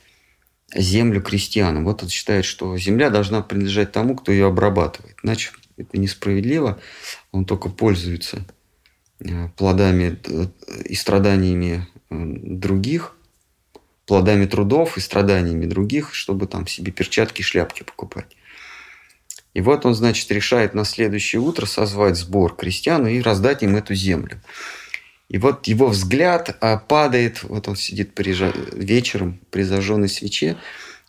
землю 0.74 1.22
крестьянам. 1.22 1.86
Вот 1.86 2.04
он 2.04 2.10
считает, 2.10 2.46
что 2.46 2.78
земля 2.78 3.10
должна 3.10 3.42
принадлежать 3.42 3.92
тому, 3.92 4.16
кто 4.16 4.32
ее 4.32 4.48
обрабатывает. 4.48 5.16
Иначе 5.24 5.52
это 5.78 5.98
несправедливо. 5.98 6.80
Он 7.32 7.46
только 7.46 7.70
пользуется 7.70 8.46
э, 9.20 9.50
плодами 9.58 10.20
э, 10.26 10.46
и 10.86 10.96
страданиями 10.96 11.88
э, 12.10 12.16
других, 12.16 13.16
плодами 14.06 14.46
трудов 14.46 14.98
и 14.98 15.02
страданиями 15.02 15.66
других, 15.66 16.14
чтобы 16.14 16.48
там 16.48 16.68
себе 16.68 16.92
перчатки, 16.92 17.42
шляпки 17.42 17.84
покупать. 17.84 18.36
И 19.54 19.62
вот 19.62 19.86
он, 19.86 19.96
значит, 19.96 20.32
решает 20.32 20.74
на 20.74 20.86
следующее 20.86 21.42
утро 21.42 21.66
созвать 21.66 22.18
сбор 22.18 22.56
крестьян 22.56 23.08
и 23.08 23.22
раздать 23.22 23.64
им 23.64 23.76
эту 23.76 23.96
землю. 23.96 24.42
И 25.30 25.38
вот 25.38 25.68
его 25.68 25.88
взгляд 25.88 26.58
а, 26.60 26.78
падает, 26.78 27.44
вот 27.44 27.68
он 27.68 27.76
сидит 27.76 28.14
при, 28.14 28.36
вечером 28.74 29.40
при 29.52 29.62
зажженной 29.62 30.10
свече, 30.10 30.58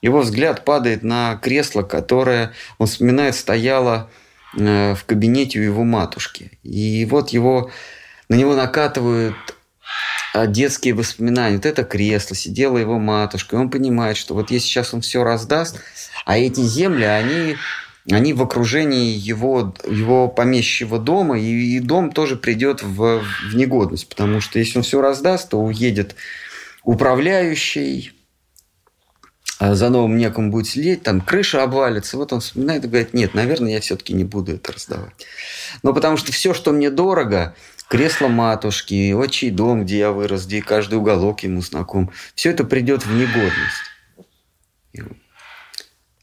его 0.03 0.21
взгляд 0.21 0.65
падает 0.65 1.03
на 1.03 1.37
кресло, 1.37 1.83
которое, 1.83 2.53
он 2.79 2.87
вспоминает, 2.87 3.35
стояло 3.35 4.11
э, 4.57 4.95
в 4.95 5.05
кабинете 5.05 5.59
у 5.59 5.63
его 5.63 5.85
матушки. 5.85 6.53
И 6.63 7.07
вот 7.11 7.31
его, 7.31 7.71
на 8.29 8.35
него 8.35 8.55
накатывают 8.55 9.35
а, 10.33 10.47
детские 10.47 10.95
воспоминания. 10.95 11.57
Вот 11.57 11.67
это 11.67 11.85
кресло, 11.85 12.35
сидела 12.35 12.79
его 12.79 12.99
матушка, 12.99 13.57
и 13.57 13.59
он 13.59 13.71
понимает, 13.71 14.17
что 14.17 14.35
вот 14.35 14.51
если 14.51 14.67
сейчас 14.67 14.95
он 14.95 15.01
все 15.01 15.25
раздаст, 15.25 15.81
а 16.25 16.39
эти 16.39 16.61
земли, 16.61 17.05
они 17.05 17.57
они 18.13 18.33
в 18.33 18.43
окружении 18.43 19.17
его, 19.17 19.75
его 19.87 20.29
помещего 20.29 20.99
дома, 20.99 21.39
и, 21.39 21.77
и 21.77 21.81
дом 21.81 22.13
тоже 22.13 22.37
придет 22.37 22.83
в, 22.83 23.23
в 23.51 23.55
негодность, 23.55 24.09
потому 24.09 24.41
что 24.41 24.59
если 24.59 24.79
он 24.79 24.85
все 24.85 25.01
раздаст, 25.01 25.51
то 25.51 25.61
уедет 25.61 26.17
управляющий, 26.83 28.13
а 29.59 29.75
за 29.75 29.91
новым 29.91 30.17
некому 30.17 30.51
будет 30.51 30.67
сидеть, 30.67 31.03
там 31.03 31.21
крыша 31.21 31.63
обвалится. 31.63 32.17
Вот 32.17 32.33
он 32.33 32.41
вспоминает 32.41 32.85
и 32.85 32.89
говорит, 32.89 33.13
нет, 33.13 33.35
наверное, 33.35 33.73
я 33.73 33.81
все-таки 33.81 34.15
не 34.15 34.25
буду 34.25 34.55
это 34.55 34.73
раздавать. 34.73 35.27
Но 35.83 35.93
потому 35.93 36.17
что 36.17 36.33
все, 36.33 36.55
что 36.55 36.73
мне 36.73 36.89
дорого, 36.89 37.55
кресло 37.89 38.29
матушки, 38.29 39.13
отчий 39.13 39.51
дом, 39.51 39.83
где 39.85 39.99
я 39.99 40.13
вырос, 40.13 40.47
где 40.47 40.63
каждый 40.63 40.95
уголок 40.95 41.41
ему 41.41 41.61
знаком, 41.61 42.11
все 42.35 42.51
это 42.51 42.65
придет 42.65 43.05
в 43.05 43.13
негодность. 43.13 43.90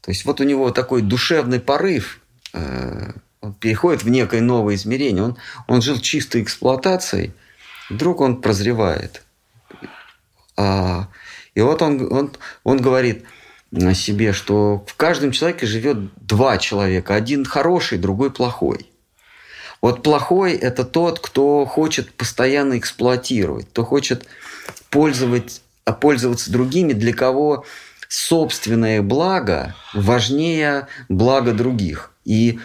То 0.08 0.12
есть 0.12 0.24
вот 0.24 0.40
у 0.40 0.44
него 0.44 0.70
такой 0.70 1.02
душевный 1.02 1.60
порыв, 1.60 2.22
э, 2.54 3.12
переходит 3.60 4.04
в 4.04 4.08
некое 4.08 4.40
новое 4.40 4.76
измерение. 4.76 5.22
Он, 5.22 5.36
он 5.66 5.82
жил 5.82 5.98
чистой 5.98 6.40
эксплуатацией, 6.40 7.34
вдруг 7.90 8.22
он 8.22 8.40
прозревает. 8.40 9.22
А, 10.56 11.08
и 11.54 11.60
вот 11.60 11.82
он, 11.82 12.10
он, 12.10 12.32
он 12.64 12.80
говорит 12.80 13.24
о 13.70 13.92
себе, 13.92 14.32
что 14.32 14.82
в 14.86 14.94
каждом 14.94 15.30
человеке 15.30 15.66
живет 15.66 15.98
два 16.16 16.56
человека. 16.56 17.14
Один 17.14 17.44
хороший, 17.44 17.98
другой 17.98 18.30
плохой. 18.30 18.86
Вот 19.82 20.02
плохой– 20.02 20.52
это 20.54 20.84
тот, 20.84 21.20
кто 21.20 21.66
хочет 21.66 22.14
постоянно 22.14 22.78
эксплуатировать, 22.78 23.68
кто 23.68 23.84
хочет 23.84 24.26
пользовать, 24.88 25.60
пользоваться 26.00 26.50
другими, 26.50 26.94
для 26.94 27.12
кого 27.12 27.66
собственное 28.08 29.02
благо 29.02 29.74
важнее 29.92 30.88
блага 31.08 31.52
других. 31.52 32.10
И 32.24 32.58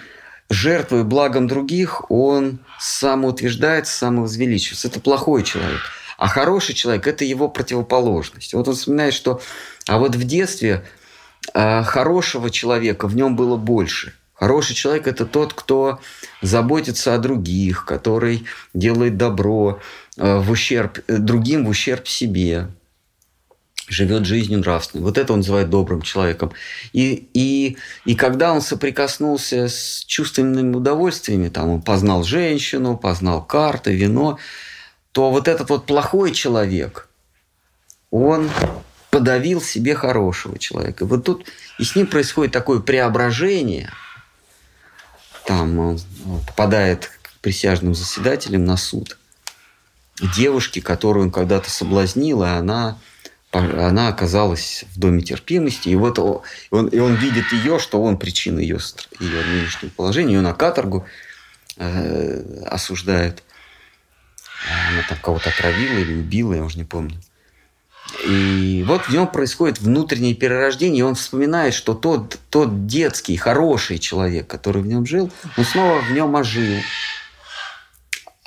жертвуя 0.50 1.04
благом 1.04 1.48
других, 1.48 2.10
он 2.10 2.60
самоутверждается, 2.80 3.98
самовозвеличивается. 3.98 4.88
Это 4.88 5.00
плохой 5.00 5.44
человек. 5.44 5.82
А 6.18 6.28
хороший 6.28 6.74
человек– 6.74 7.08
это 7.08 7.26
его 7.26 7.50
противоположность. 7.50 8.54
Вот 8.54 8.68
он 8.68 8.76
вспоминает, 8.76 9.14
что 9.14 9.41
а 9.88 9.98
вот 9.98 10.16
в 10.16 10.24
детстве 10.24 10.86
а, 11.54 11.84
хорошего 11.84 12.50
человека 12.50 13.08
в 13.08 13.16
нем 13.16 13.36
было 13.36 13.58
больше. 13.58 14.14
Хороший 14.34 14.76
человек– 14.76 15.08
это 15.08 15.26
тот, 15.26 15.54
кто 15.54 16.00
заботится 16.41 17.14
о 17.14 17.18
других, 17.18 17.86
который 17.86 18.46
делает 18.74 19.18
добро 19.18 19.82
а, 20.18 20.39
в 20.39 20.52
ущерб 20.52 21.00
другим, 21.08 21.66
в 21.66 21.70
ущерб 21.70 22.08
себе 22.08 22.68
живет 23.88 24.25
жизнью 24.25 24.59
нравственной. 24.59 25.03
Вот 25.03 25.17
это 25.17 25.34
он 25.34 25.39
называет 25.39 25.69
добрым 25.69 26.01
человеком. 26.01 26.51
И, 26.93 27.27
и, 27.34 27.77
и 28.05 28.15
когда 28.15 28.53
он 28.53 28.61
соприкоснулся 28.61 29.67
с 29.67 30.03
чувственными 30.05 30.75
удовольствиями, 30.75 31.49
там 31.49 31.69
он 31.69 31.81
познал 31.81 32.23
женщину, 32.23 32.97
познал 32.97 33.43
карты, 33.43 33.93
вино, 33.93 34.39
то 35.11 35.31
вот 35.31 35.47
этот 35.47 35.69
вот 35.69 35.86
плохой 35.86 36.31
человек, 36.31 37.07
он 38.09 38.49
подавил 39.09 39.61
себе 39.61 39.95
хорошего 39.95 40.57
человека. 40.57 41.05
Вот 41.05 41.23
тут 41.23 41.45
и 41.77 41.84
с 41.84 41.95
ним 41.95 42.07
происходит 42.07 42.51
такое 42.51 42.79
преображение. 42.79 43.91
Там 45.45 45.77
он 45.77 45.99
попадает 46.47 47.11
к 47.21 47.31
присяжным 47.41 47.93
заседателям 47.93 48.65
на 48.65 48.77
суд. 48.77 49.17
Девушки, 50.36 50.79
которую 50.79 51.25
он 51.25 51.31
когда-то 51.31 51.69
соблазнил, 51.69 52.43
и 52.43 52.47
она 52.47 52.97
она 53.54 54.08
оказалась 54.08 54.84
в 54.95 54.99
доме 54.99 55.22
терпимости, 55.22 55.89
и 55.89 55.95
вот 55.95 56.18
он, 56.18 56.88
и 56.88 56.97
он 56.97 57.16
видит 57.16 57.51
ее, 57.51 57.78
что 57.78 58.01
он 58.01 58.18
причина 58.18 58.60
ее, 58.60 58.80
ее 59.20 59.45
нынешнего 59.45 59.91
положения, 59.91 60.34
ее 60.34 60.41
на 60.41 60.54
каторгу 60.54 61.06
э, 61.78 62.64
осуждают. 62.66 63.43
Она 64.89 65.04
там 65.08 65.20
кого-то 65.22 65.49
отравила 65.49 65.99
или 65.99 66.16
убила, 66.16 66.56
я 66.56 66.64
уже 66.64 66.78
не 66.78 66.84
помню. 66.84 67.22
И 68.26 68.84
вот 68.88 69.04
в 69.04 69.10
нем 69.10 69.28
происходит 69.28 69.80
внутреннее 69.80 70.34
перерождение, 70.34 70.99
и 70.99 71.04
он 71.04 71.14
вспоминает, 71.14 71.76
что 71.76 71.93
тот, 71.93 72.39
тот 72.49 72.88
детский, 72.88 73.38
хороший 73.38 73.99
человек, 73.99 74.47
который 74.47 74.82
в 74.82 74.88
нем 74.88 75.06
жил, 75.06 75.32
он 75.58 75.66
снова 75.66 75.99
в 76.01 76.12
нем 76.12 76.36
ожил. 76.36 76.82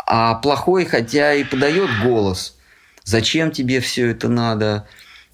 А 0.05 0.35
плохой, 0.35 0.85
хотя 0.85 1.33
и 1.35 1.45
подает 1.45 1.91
голос– 2.03 2.55
Зачем 3.07 3.53
тебе 3.53 3.81
все 3.81 4.11
это 4.11 4.29
надо? 4.29 4.89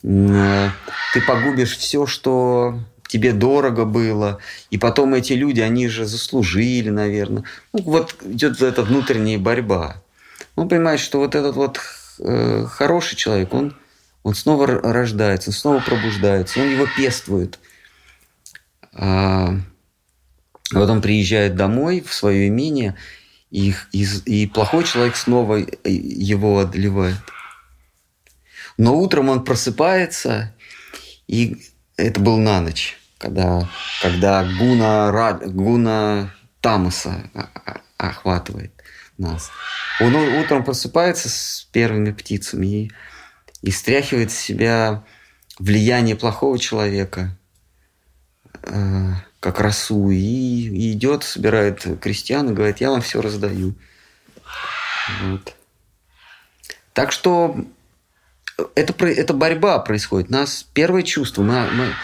Э, 0.04 0.70
ты 1.12 1.20
погубишь 1.22 1.76
все, 1.76 2.06
что 2.06 2.80
тебе 3.06 3.32
дорого 3.32 3.84
было. 3.84 4.38
И 4.70 4.78
потом 4.78 5.14
эти 5.14 5.34
люди, 5.34 5.60
они 5.60 5.88
же 5.88 6.06
заслужили, 6.06 6.88
наверное. 6.88 7.44
Ну, 7.72 7.82
вот 7.82 8.16
идет 8.24 8.62
эта 8.62 8.82
внутренняя 8.82 9.38
борьба. 9.38 9.96
Он 10.56 10.68
понимает, 10.68 11.00
что 11.00 11.18
вот 11.18 11.34
этот 11.34 11.56
вот 11.56 11.80
э, 12.18 12.66
хороший 12.70 13.16
человек, 13.16 13.52
он, 13.52 13.76
он 14.22 14.34
снова 14.34 14.66
рождается, 14.66 15.50
он 15.50 15.54
снова 15.54 15.80
пробуждается, 15.80 16.60
он 16.60 16.70
его 16.70 16.86
пествует. 16.96 17.58
А, 18.94 19.54
вот 20.72 20.90
он 20.90 21.02
приезжает 21.02 21.54
домой 21.54 22.02
в 22.06 22.12
свое 22.12 22.48
имение, 22.48 22.96
и, 23.50 23.74
и, 23.92 24.06
и 24.24 24.46
плохой 24.46 24.84
человек 24.84 25.16
снова 25.16 25.58
его 25.84 26.58
одолевает. 26.60 27.16
Но 28.76 28.98
утром 28.98 29.28
он 29.28 29.44
просыпается, 29.44 30.54
и 31.26 31.62
это 31.96 32.20
был 32.20 32.38
на 32.38 32.60
ночь, 32.60 32.98
когда, 33.18 33.68
когда 34.00 34.44
гуна, 34.58 35.38
гуна 35.44 36.34
Тамаса 36.60 37.30
охватывает 37.96 38.72
нас. 39.18 39.50
Он 40.00 40.14
утром 40.14 40.64
просыпается 40.64 41.28
с 41.28 41.68
первыми 41.72 42.12
птицами, 42.12 42.66
и, 42.66 42.92
и 43.62 43.70
стряхивает 43.70 44.32
с 44.32 44.36
себя 44.36 45.04
влияние 45.58 46.16
плохого 46.16 46.58
человека, 46.58 47.36
э, 48.62 49.12
как 49.40 49.60
росу, 49.60 50.10
и, 50.10 50.16
и 50.16 50.92
идет, 50.92 51.24
собирает 51.24 51.86
крестьян 52.00 52.50
и 52.50 52.54
говорит, 52.54 52.78
я 52.78 52.90
вам 52.90 53.00
все 53.00 53.20
раздаю. 53.20 53.74
Вот. 55.22 55.54
Так 56.92 57.12
что 57.12 57.56
это, 58.74 59.06
это 59.06 59.34
борьба 59.34 59.78
происходит. 59.78 60.30
У 60.30 60.32
нас 60.32 60.66
первое 60.74 61.02
чувство, 61.02 61.42
мы, 61.42 61.68
мы, 61.72 61.94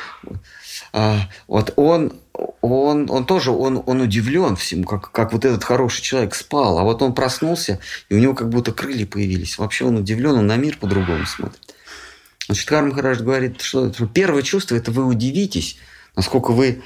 а, 0.93 1.29
вот 1.47 1.73
он, 1.77 2.13
он, 2.61 3.11
он 3.11 3.27
тоже, 3.27 3.51
он, 3.51 3.83
он 3.87 4.01
удивлен 4.01 4.57
всему, 4.57 4.85
как, 4.85 5.11
как 5.11 5.33
вот 5.33 5.45
этот 5.45 5.65
хороший 5.65 6.03
человек 6.03 6.35
спал, 6.35 6.79
а 6.79 6.83
вот 6.83 7.03
он 7.03 7.15
проснулся, 7.15 7.81
и 8.09 8.15
у 8.15 8.19
него 8.19 8.35
как 8.35 8.49
будто 8.49 8.73
крылья 8.73 9.07
появились. 9.07 9.59
Вообще 9.59 9.85
он 9.85 9.97
удивлен, 9.97 10.37
он 10.37 10.47
на 10.47 10.57
мир 10.57 10.77
по-другому 10.79 11.27
смотрит. 11.27 11.75
Значит, 12.47 12.69
Карм 12.69 12.93
Хараш 12.93 13.19
говорит, 13.21 13.61
что 13.61 13.91
первое 14.07 14.43
чувство– 14.43 14.75
это 14.77 14.91
вы 14.91 15.05
удивитесь, 15.05 15.77
насколько 16.17 16.53
вы 16.53 16.83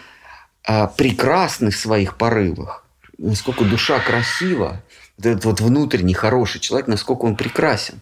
а, 0.64 0.88
прекрасны 0.88 1.70
в 1.70 1.76
своих 1.76 2.16
порывах, 2.16 2.84
насколько 3.18 3.64
душа 3.64 4.00
красива, 4.00 4.82
вот 5.16 5.26
этот 5.26 5.44
вот 5.44 5.60
внутренний 5.60 6.14
хороший 6.14 6.60
человек, 6.60 6.88
насколько 6.88 7.24
он 7.24 7.36
прекрасен. 7.36 8.00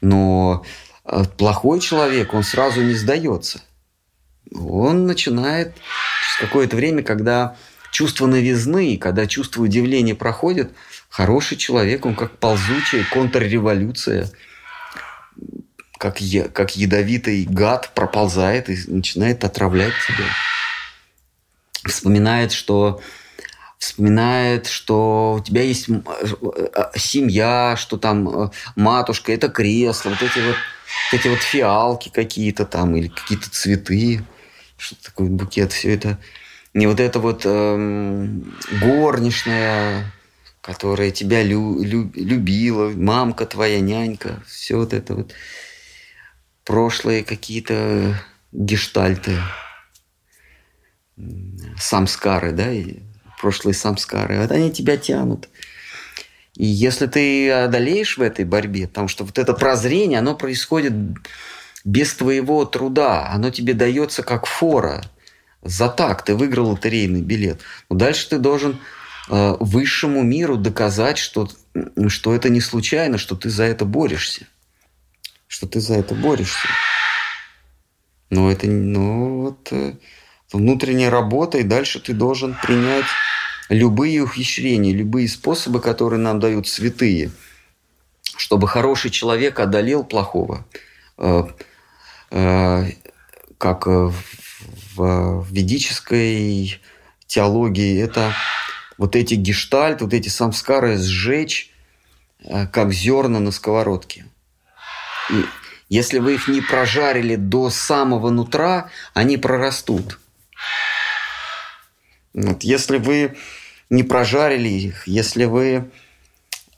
Но 0.00 0.64
а, 1.04 1.24
плохой 1.24 1.80
человек, 1.80 2.34
он 2.34 2.42
сразу 2.42 2.82
не 2.82 2.94
сдается. 2.94 3.62
Он 4.52 5.06
начинает 5.06 5.74
через 5.74 6.40
какое-то 6.40 6.76
время, 6.76 7.02
когда 7.02 7.56
чувство 7.90 8.26
новизны, 8.26 8.96
когда 8.96 9.26
чувство 9.26 9.62
удивления 9.62 10.14
проходит, 10.14 10.72
хороший 11.08 11.56
человек, 11.56 12.04
он 12.06 12.14
как 12.14 12.38
ползучая 12.38 13.04
контрреволюция, 13.10 14.30
как, 15.98 16.20
е, 16.20 16.44
как 16.44 16.76
ядовитый 16.76 17.44
гад 17.44 17.92
проползает 17.94 18.68
и 18.68 18.78
начинает 18.86 19.44
отравлять 19.44 19.94
тебя. 20.06 20.26
Вспоминает, 21.84 22.52
что 22.52 23.00
вспоминает, 23.78 24.66
что 24.66 25.36
у 25.38 25.44
тебя 25.44 25.62
есть 25.62 25.88
э, 25.88 25.92
э, 25.92 26.84
семья, 26.96 27.74
что 27.76 27.98
там 27.98 28.28
э, 28.28 28.50
матушка, 28.74 29.32
это 29.32 29.48
кресло, 29.48 30.10
вот 30.10 30.22
эти 30.22 30.38
вот, 30.38 30.56
вот 31.12 31.20
эти 31.20 31.28
вот 31.28 31.38
фиалки 31.38 32.08
какие-то 32.08 32.64
там 32.64 32.96
или 32.96 33.08
какие-то 33.08 33.50
цветы, 33.50 34.24
что 34.76 34.96
такое 35.02 35.28
букет, 35.28 35.72
все 35.72 35.94
это. 35.94 36.18
Не 36.74 36.86
вот 36.86 37.00
это 37.00 37.20
вот 37.20 37.42
эм, 37.46 38.54
горничная, 38.82 40.12
которая 40.60 41.10
тебя 41.10 41.42
лю, 41.42 41.82
лю, 41.82 42.10
любила, 42.14 42.90
мамка 42.90 43.46
твоя, 43.46 43.80
нянька, 43.80 44.42
все 44.46 44.76
вот 44.76 44.92
это 44.92 45.14
вот 45.14 45.32
прошлые 46.64 47.24
какие-то 47.24 48.20
гештальты, 48.52 49.38
самскары, 51.78 52.52
да, 52.52 52.70
и 52.70 53.05
прошлые 53.40 53.74
самскары, 53.74 54.40
вот 54.40 54.50
они 54.50 54.70
тебя 54.70 54.96
тянут. 54.96 55.48
И 56.56 56.64
если 56.64 57.06
ты 57.06 57.50
одолеешь 57.50 58.16
в 58.16 58.22
этой 58.22 58.44
борьбе, 58.44 58.88
потому 58.88 59.08
что 59.08 59.24
вот 59.24 59.38
это 59.38 59.52
прозрение, 59.52 60.18
оно 60.18 60.34
происходит 60.34 60.94
без 61.84 62.14
твоего 62.14 62.64
труда, 62.64 63.28
оно 63.30 63.50
тебе 63.50 63.74
дается 63.74 64.22
как 64.22 64.46
фора. 64.46 65.04
За 65.62 65.88
так 65.88 66.24
ты 66.24 66.34
выиграл 66.34 66.70
лотерейный 66.70 67.22
билет. 67.22 67.60
Но 67.90 67.96
дальше 67.96 68.28
ты 68.30 68.38
должен 68.38 68.80
э, 69.28 69.56
высшему 69.60 70.22
миру 70.22 70.56
доказать, 70.56 71.18
что, 71.18 71.48
что 72.08 72.34
это 72.34 72.48
не 72.48 72.60
случайно, 72.60 73.18
что 73.18 73.36
ты 73.36 73.50
за 73.50 73.64
это 73.64 73.84
борешься. 73.84 74.46
Что 75.46 75.66
ты 75.66 75.80
за 75.80 75.94
это 75.94 76.14
борешься. 76.14 76.68
Но 78.30 78.50
это 78.50 78.66
ну, 78.66 79.42
вот, 79.42 79.68
э, 79.72 79.94
внутренняя 80.52 81.10
работа, 81.10 81.58
и 81.58 81.62
дальше 81.62 82.00
ты 82.00 82.12
должен 82.12 82.56
принять 82.62 83.06
любые 83.68 84.22
ухищрения, 84.22 84.94
любые 84.94 85.28
способы, 85.28 85.80
которые 85.80 86.20
нам 86.20 86.40
дают 86.40 86.68
святые, 86.68 87.30
чтобы 88.36 88.68
хороший 88.68 89.10
человек 89.10 89.58
одолел 89.60 90.04
плохого. 90.04 90.64
Э, 91.18 91.44
э, 92.30 92.84
как 93.58 93.86
в 93.86 95.46
ведической 95.50 96.80
теологии, 97.26 98.00
это 98.00 98.32
вот 98.98 99.16
эти 99.16 99.34
гештальт, 99.34 100.00
вот 100.00 100.14
эти 100.14 100.28
самскары 100.28 100.96
сжечь, 100.98 101.70
э, 102.40 102.66
как 102.66 102.92
зерна 102.92 103.40
на 103.40 103.50
сковородке. 103.50 104.26
И 105.30 105.44
если 105.88 106.18
вы 106.18 106.34
их 106.34 106.48
не 106.48 106.60
прожарили 106.60 107.36
до 107.36 107.70
самого 107.70 108.30
нутра, 108.30 108.90
они 109.14 109.36
прорастут. 109.36 110.18
Вот, 112.36 112.62
если 112.64 112.98
вы 112.98 113.34
не 113.88 114.02
прожарили 114.02 114.68
их, 114.68 115.08
если 115.08 115.46
вы 115.46 115.90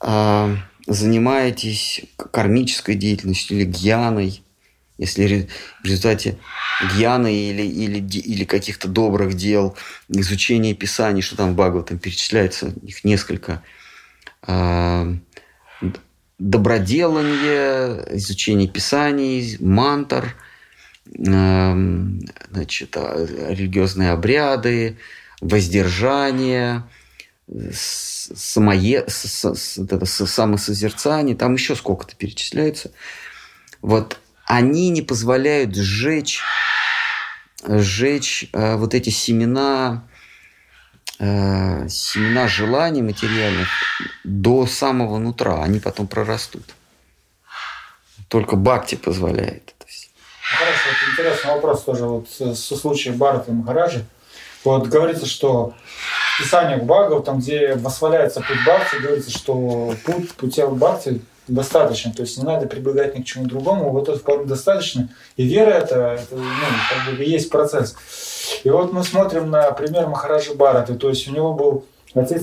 э, 0.00 0.56
занимаетесь 0.86 2.02
кармической 2.16 2.94
деятельностью 2.94 3.58
или 3.58 3.64
гьяной, 3.64 4.40
если 4.98 5.48
в 5.82 5.84
результате 5.84 6.38
гьяны 6.94 7.34
или, 7.34 7.62
или, 7.62 7.98
или 7.98 8.44
каких-то 8.44 8.86
добрых 8.86 9.34
дел, 9.34 9.76
изучения 10.08 10.74
Писаний, 10.74 11.22
что 11.22 11.36
там 11.36 11.52
в 11.52 11.56
Бхагаватам 11.56 11.98
перечисляется, 11.98 12.72
их 12.82 13.02
несколько, 13.02 13.64
э, 14.46 15.14
доброделание, 16.38 18.16
изучение 18.16 18.68
Писаний, 18.68 19.56
мантр, 19.58 20.36
э, 21.16 21.74
значит, 22.52 22.96
религиозные 22.96 24.10
обряды, 24.10 24.98
воздержание, 25.40 26.84
самое, 27.72 29.06
самосозерцание, 29.08 31.36
там 31.36 31.54
еще 31.54 31.76
сколько-то 31.76 32.14
перечисляется. 32.16 32.90
Вот 33.80 34.18
они 34.44 34.90
не 34.90 35.02
позволяют 35.02 35.74
сжечь, 35.74 36.42
сжечь 37.66 38.48
э, 38.52 38.76
вот 38.76 38.94
эти 38.94 39.10
семена, 39.10 40.04
э, 41.18 41.88
семена 41.88 42.46
желаний 42.48 43.02
материальных 43.02 43.68
до 44.24 44.66
самого 44.66 45.18
нутра. 45.18 45.62
Они 45.62 45.80
потом 45.80 46.06
прорастут. 46.06 46.74
Только 48.28 48.56
бхакти 48.56 48.96
позволяет 48.96 49.74
все. 49.86 50.08
Хорошо, 50.42 50.88
вот 50.88 51.12
интересный 51.12 51.50
вопрос 51.52 51.84
тоже 51.84 52.04
вот 52.04 52.28
со 52.30 52.76
случая 52.76 53.12
Барата 53.12 53.52
Махараджи. 53.52 54.04
Вот 54.68 54.88
говорится, 54.88 55.24
что 55.24 55.72
в 56.36 56.42
писаниях 56.42 56.82
Бхагав, 56.82 57.24
там, 57.24 57.38
где 57.38 57.74
восхваляется 57.74 58.40
путь 58.40 58.58
Бхакти, 58.66 59.02
говорится, 59.02 59.30
что 59.30 59.94
путь 60.04 60.30
путя 60.34 60.66
Бхакти 60.66 61.22
достаточно, 61.46 62.12
то 62.12 62.20
есть 62.20 62.36
не 62.36 62.44
надо 62.44 62.66
прибегать 62.66 63.16
ни 63.16 63.22
к 63.22 63.24
чему 63.24 63.46
другому, 63.46 63.90
вот 63.90 64.10
это 64.10 64.18
вполне 64.18 64.44
достаточно. 64.44 65.08
И 65.38 65.44
вера 65.44 65.70
это, 65.70 66.18
это 66.20 66.36
ну, 66.36 66.44
как 67.06 67.16
бы 67.16 67.24
есть 67.24 67.48
процесс. 67.48 67.96
И 68.62 68.68
вот 68.68 68.92
мы 68.92 69.04
смотрим 69.04 69.50
на 69.50 69.70
пример 69.72 70.06
Махараджа 70.06 70.52
Бараты, 70.52 70.96
то 70.96 71.08
есть 71.08 71.26
у 71.28 71.32
него 71.32 71.54
был 71.54 71.86
отец, 72.14 72.42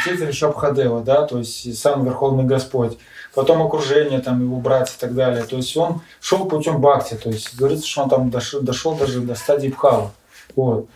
отец 0.00 0.20
Ришабхадева, 0.20 1.00
да, 1.00 1.26
то 1.26 1.38
есть 1.38 1.76
сам 1.76 2.04
Верховный 2.04 2.44
Господь, 2.44 2.96
потом 3.34 3.60
окружение, 3.60 4.20
там 4.20 4.40
его 4.40 4.58
братья 4.58 4.94
и 4.94 5.00
так 5.00 5.16
далее. 5.16 5.42
То 5.42 5.56
есть 5.56 5.76
он 5.76 6.00
шел 6.20 6.44
путем 6.44 6.80
бхакти, 6.80 7.14
то 7.14 7.28
есть 7.28 7.56
говорится, 7.56 7.88
что 7.88 8.04
он 8.04 8.08
там 8.08 8.30
дошел, 8.30 8.60
дошел 8.60 8.94
даже 8.94 9.18
до 9.18 9.34
стадии 9.34 9.68
Бхава. 9.68 10.12
Вот. 10.56 10.88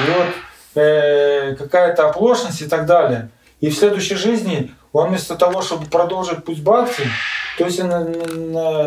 И 0.00 0.02
вот 0.10 0.82
э, 0.82 1.54
какая-то 1.56 2.08
оплошность 2.08 2.62
и 2.62 2.66
так 2.66 2.86
далее. 2.86 3.30
И 3.60 3.70
в 3.70 3.76
следующей 3.76 4.16
жизни 4.16 4.72
он 4.92 5.08
вместо 5.08 5.36
того, 5.36 5.62
чтобы 5.62 5.86
продолжить 5.86 6.44
путь 6.44 6.62
бхакти, 6.62 7.04
то 7.58 7.64
есть 7.64 7.80
он 7.80 7.90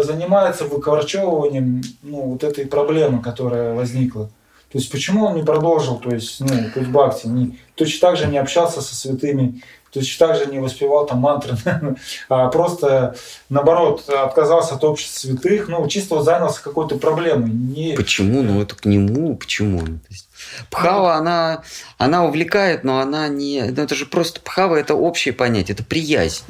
занимается 0.04 0.66
выкорчевыванием 0.66 1.82
ну, 2.04 2.22
вот 2.32 2.44
этой 2.44 2.66
проблемы, 2.66 3.22
которая 3.22 3.74
возникла. 3.74 4.26
То 4.72 4.80
есть 4.80 4.92
почему 4.92 5.26
он 5.26 5.36
не 5.36 5.44
продолжил, 5.44 5.98
то 5.98 6.10
есть 6.10 6.42
ну, 6.42 6.70
путь 6.74 6.88
бхакти, 6.88 7.28
не, 7.28 7.60
точно 7.76 8.10
так 8.10 8.18
же 8.18 8.28
не 8.28 8.38
общался 8.38 8.82
со 8.82 8.96
святыми, 8.96 9.62
точно 10.00 10.28
так 10.28 10.38
же 10.38 10.46
не 10.46 10.60
воспевал 10.60 11.06
там 11.06 11.20
мантры, 11.20 11.58
а 12.30 12.48
просто 12.50 13.16
наоборот 13.50 14.08
отказался 14.10 14.76
от 14.76 14.84
общества 14.84 15.28
святых, 15.28 15.68
ну 15.68 15.88
чисто 15.88 16.22
занялся 16.22 16.62
какой-то 16.62 16.98
проблемой. 16.98 17.50
Не... 17.50 17.96
Почему? 17.96 18.44
Ну 18.44 18.62
это 18.62 18.76
к 18.76 18.86
нему, 18.86 19.36
почему? 19.36 19.80
То 19.80 20.00
есть 20.10 20.26
Пхава, 20.70 21.16
она, 21.16 21.64
она 21.98 22.26
увлекает, 22.26 22.84
но 22.84 23.00
она 23.00 23.28
не... 23.28 23.64
Ну, 23.64 23.84
это 23.84 23.96
же 23.96 24.06
просто 24.06 24.42
пхава– 24.42 24.76
это 24.78 24.94
общее 24.94 25.34
понятие, 25.34 25.74
это 25.74 25.84
приязнь. 25.84 26.44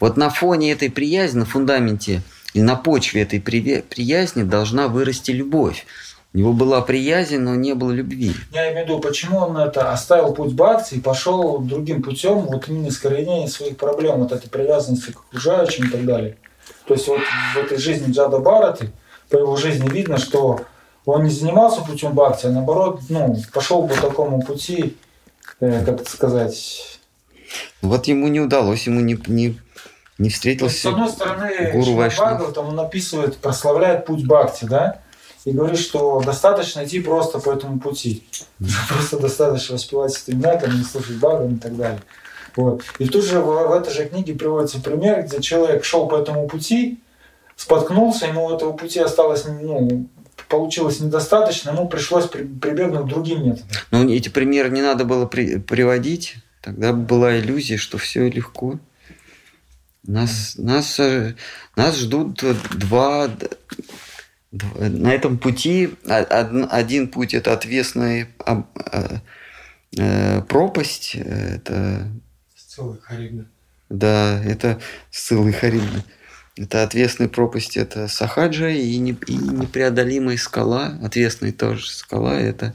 Вот 0.00 0.16
на 0.16 0.30
фоне 0.30 0.72
этой 0.72 0.90
приязни, 0.90 1.40
на 1.40 1.46
фундаменте 1.46 2.22
или 2.52 2.62
на 2.62 2.76
почве 2.76 3.22
этой 3.22 3.40
приязни 3.40 4.42
должна 4.42 4.88
вырасти 4.88 5.30
любовь. 5.30 5.86
У 6.34 6.38
него 6.38 6.52
была 6.52 6.82
приязнь, 6.82 7.38
но 7.38 7.54
не 7.54 7.74
было 7.74 7.92
любви. 7.92 8.34
Я 8.50 8.72
имею 8.72 8.86
в 8.86 8.88
виду, 8.88 8.98
почему 8.98 9.38
он 9.38 9.56
это 9.56 9.92
оставил 9.92 10.34
путь 10.34 10.52
Бхакти 10.52 10.96
и 10.96 11.00
пошел 11.00 11.58
другим 11.58 12.02
путем, 12.02 12.40
вот 12.40 12.68
именно 12.68 12.88
искоренение 12.88 13.46
своих 13.46 13.76
проблем, 13.76 14.18
вот 14.18 14.32
этой 14.32 14.50
привязанности 14.50 15.12
к 15.12 15.20
окружающим 15.28 15.86
и 15.86 15.90
так 15.90 16.04
далее. 16.04 16.36
То 16.88 16.94
есть 16.94 17.06
вот 17.06 17.20
в 17.54 17.56
этой 17.56 17.78
жизни 17.78 18.12
Джада 18.12 18.38
Бараты, 18.38 18.90
по 19.30 19.36
его 19.36 19.54
жизни 19.56 19.88
видно, 19.88 20.18
что 20.18 20.62
он 21.04 21.22
не 21.22 21.30
занимался 21.30 21.82
путем 21.82 22.14
бхакти, 22.14 22.46
а 22.46 22.50
наоборот, 22.50 23.02
ну, 23.08 23.36
пошел 23.52 23.86
по 23.86 23.94
такому 23.94 24.42
пути, 24.42 24.96
э, 25.60 25.84
как 25.84 26.00
это 26.00 26.10
сказать... 26.10 26.98
Вот 27.80 28.06
ему 28.06 28.26
не 28.26 28.40
удалось, 28.40 28.86
ему 28.86 29.00
не, 29.00 29.16
не, 29.28 29.60
не 30.18 30.30
встретился 30.30 30.78
С 30.78 30.86
одной 30.86 31.10
стороны, 31.10 31.70
гуру 31.72 31.92
Вайшнав. 31.92 32.52
там 32.52 32.70
он 32.70 32.80
описывает, 32.80 33.36
прославляет 33.36 34.06
путь 34.06 34.26
бхакти, 34.26 34.64
да? 34.64 35.03
И 35.44 35.52
говорит, 35.52 35.78
что 35.78 36.22
достаточно 36.24 36.84
идти 36.84 37.00
просто 37.00 37.38
по 37.38 37.50
этому 37.50 37.78
пути. 37.78 38.24
Просто 38.88 39.18
достаточно 39.18 39.74
воспевать 39.74 40.14
стремя, 40.14 40.58
там, 40.58 40.76
не 40.76 40.84
слушать 40.84 41.16
Бхагаван 41.16 41.56
и 41.56 41.58
так 41.58 41.76
далее. 41.76 42.00
Вот. 42.56 42.82
И 42.98 43.06
тут 43.06 43.24
же 43.24 43.40
в, 43.40 43.46
в 43.46 43.72
этой 43.72 43.92
же 43.92 44.06
книге 44.06 44.34
приводится 44.34 44.80
пример, 44.80 45.24
где 45.24 45.40
человек 45.42 45.84
шел 45.84 46.06
по 46.06 46.16
этому 46.16 46.48
пути, 46.48 46.98
споткнулся, 47.56 48.26
ему 48.26 48.50
этого 48.54 48.72
пути 48.72 49.00
осталось, 49.00 49.44
ну, 49.44 50.08
получилось 50.48 51.00
недостаточно, 51.00 51.70
ему 51.70 51.88
пришлось 51.88 52.26
при, 52.26 52.44
прибегнуть 52.44 53.02
к 53.02 53.08
другим 53.08 53.44
методам. 53.44 53.68
Ну, 53.90 54.10
эти 54.10 54.28
примеры 54.28 54.70
не 54.70 54.82
надо 54.82 55.04
было 55.04 55.26
при, 55.26 55.58
приводить, 55.58 56.36
тогда 56.62 56.92
была 56.92 57.38
иллюзия, 57.38 57.76
что 57.76 57.98
все 57.98 58.28
легко. 58.30 58.78
Нас, 60.06 60.54
нас, 60.58 61.00
э, 61.00 61.34
нас 61.76 61.96
ждут 61.96 62.44
два, 62.76 63.30
на 64.78 65.12
этом 65.12 65.38
пути 65.38 65.94
один 66.04 67.08
путь 67.08 67.34
это 67.34 67.52
отвесная 67.52 68.28
э, 69.98 70.42
пропасть, 70.42 71.14
это 71.14 72.10
Целый 72.74 72.98
Харибда. 73.00 73.46
Да, 73.88 74.42
это 74.42 74.80
целый 75.12 75.52
Харибда. 75.52 76.04
Это 76.56 76.82
отвесная 76.82 77.28
пропасть, 77.28 77.76
это 77.76 78.08
Сахаджа 78.08 78.68
и, 78.68 78.96
не, 78.98 79.12
и 79.12 79.34
непреодолимая 79.34 80.36
скала, 80.36 80.98
отвесная 81.02 81.52
тоже 81.52 81.86
скала, 81.86 82.34
это, 82.40 82.74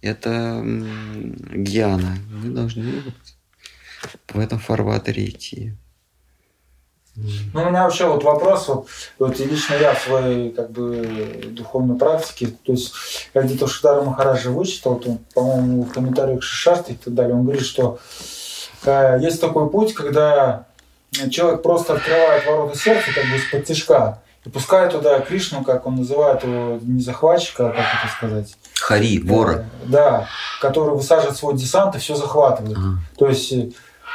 это 0.00 0.62
Гьяна. 0.64 2.18
Мы 2.30 2.50
должны 2.50 3.02
в 4.28 4.38
этом 4.38 4.60
фарватере 4.60 5.28
идти. 5.28 5.74
Ну, 7.16 7.62
у 7.62 7.64
меня 7.70 7.84
вообще 7.84 8.06
вот 8.06 8.22
вопрос, 8.24 8.68
вот, 8.68 8.86
вот 9.18 9.38
лично 9.38 9.74
я 9.74 9.94
в 9.94 10.02
своей 10.02 10.50
как 10.50 10.70
бы 10.70 11.48
духовной 11.50 11.98
практике, 11.98 12.54
то 12.64 12.72
есть 12.72 12.92
я 13.32 13.42
где-то 13.42 13.66
Шидара 13.66 14.02
Махараджа 14.02 14.50
вычитал, 14.50 14.96
то, 14.96 15.18
по-моему, 15.34 15.84
в 15.84 15.92
комментариях 15.92 16.42
Шишарты 16.42 16.92
и 16.92 16.96
так 16.96 17.14
далее, 17.14 17.34
он 17.34 17.44
говорит, 17.44 17.64
что 17.64 17.98
э, 18.84 19.18
есть 19.22 19.40
такой 19.40 19.70
путь, 19.70 19.94
когда 19.94 20.66
человек 21.30 21.62
просто 21.62 21.94
открывает 21.94 22.46
ворота 22.46 22.78
сердца 22.78 23.10
как 23.14 23.24
бы 23.24 23.36
из-под 23.36 23.64
тяжка 23.64 24.18
и 24.44 24.48
пускает 24.48 24.92
туда 24.92 25.20
Кришну, 25.20 25.64
как 25.64 25.86
он 25.86 25.96
называет 25.96 26.44
его, 26.44 26.78
не 26.82 27.02
захватчика, 27.02 27.68
а 27.68 27.70
как 27.70 27.78
это 27.78 28.12
сказать? 28.16 28.56
Хари, 28.74 29.18
вора. 29.18 29.64
Да, 29.84 30.28
который 30.60 30.94
высаживает 30.94 31.36
свой 31.36 31.54
десант 31.54 31.96
и 31.96 31.98
все 31.98 32.14
захватывает. 32.14 32.76
Ага. 32.76 32.98
То 33.18 33.28
есть 33.28 33.52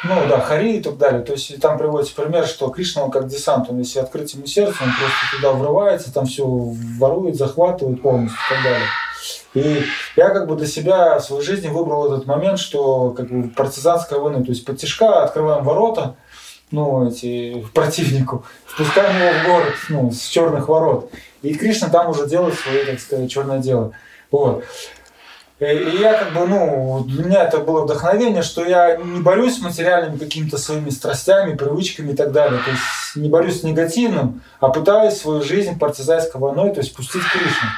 ну 0.03 0.27
да, 0.27 0.39
Хари 0.39 0.77
и 0.77 0.81
так 0.81 0.97
далее. 0.97 1.21
То 1.21 1.33
есть 1.33 1.59
там 1.59 1.77
приводится 1.77 2.15
пример, 2.15 2.47
что 2.47 2.69
Кришна, 2.69 3.03
он 3.03 3.11
как 3.11 3.27
десант, 3.27 3.69
он 3.69 3.79
если 3.79 3.99
открыть 3.99 4.33
ему 4.33 4.45
сердце, 4.45 4.77
он 4.81 4.89
просто 4.89 5.35
туда 5.35 5.51
врывается, 5.53 6.13
там 6.13 6.25
все 6.25 6.45
ворует, 6.45 7.35
захватывает 7.35 8.01
полностью 8.01 8.37
и 8.37 8.53
так 8.53 8.63
далее. 8.63 8.87
И 9.53 9.85
я 10.15 10.29
как 10.29 10.47
бы 10.47 10.55
для 10.55 10.67
себя 10.67 11.19
в 11.19 11.23
своей 11.23 11.43
жизни 11.43 11.67
выбрал 11.67 12.11
этот 12.11 12.25
момент, 12.25 12.59
что 12.59 13.11
как 13.11 13.29
бы 13.29 13.49
партизанская 13.49 14.19
война, 14.19 14.43
то 14.43 14.49
есть 14.49 14.65
подтяжка, 14.65 15.23
открываем 15.23 15.63
ворота, 15.63 16.15
ну, 16.71 17.07
эти, 17.07 17.65
противнику, 17.73 18.45
впускаем 18.65 19.15
его 19.21 19.39
в 19.39 19.45
город, 19.45 19.73
ну, 19.89 20.11
с 20.11 20.27
черных 20.27 20.69
ворот. 20.69 21.11
И 21.41 21.53
Кришна 21.53 21.89
там 21.89 22.09
уже 22.09 22.27
делает 22.27 22.55
свое, 22.55 22.85
так 22.85 22.99
сказать, 22.99 23.29
черное 23.29 23.59
дело. 23.59 23.91
Вот. 24.31 24.63
И 25.61 25.97
я 25.99 26.15
как 26.15 26.33
бы, 26.33 26.47
ну, 26.47 27.03
для 27.07 27.23
меня 27.23 27.43
это 27.43 27.59
было 27.59 27.83
вдохновение, 27.83 28.41
что 28.41 28.65
я 28.65 28.95
не 28.95 29.21
борюсь 29.21 29.57
с 29.57 29.61
материальными 29.61 30.17
какими-то 30.17 30.57
своими 30.57 30.89
страстями, 30.89 31.55
привычками 31.55 32.13
и 32.13 32.15
так 32.15 32.31
далее. 32.31 32.59
То 32.65 32.71
есть 32.71 32.81
не 33.15 33.29
борюсь 33.29 33.59
с 33.59 33.63
негативным, 33.63 34.41
а 34.59 34.69
пытаюсь 34.69 35.17
свою 35.17 35.43
жизнь 35.43 35.77
партизанской 35.77 36.41
войной, 36.41 36.73
то 36.73 36.79
есть 36.79 36.95
пустить 36.95 37.21
Кришну. 37.31 37.69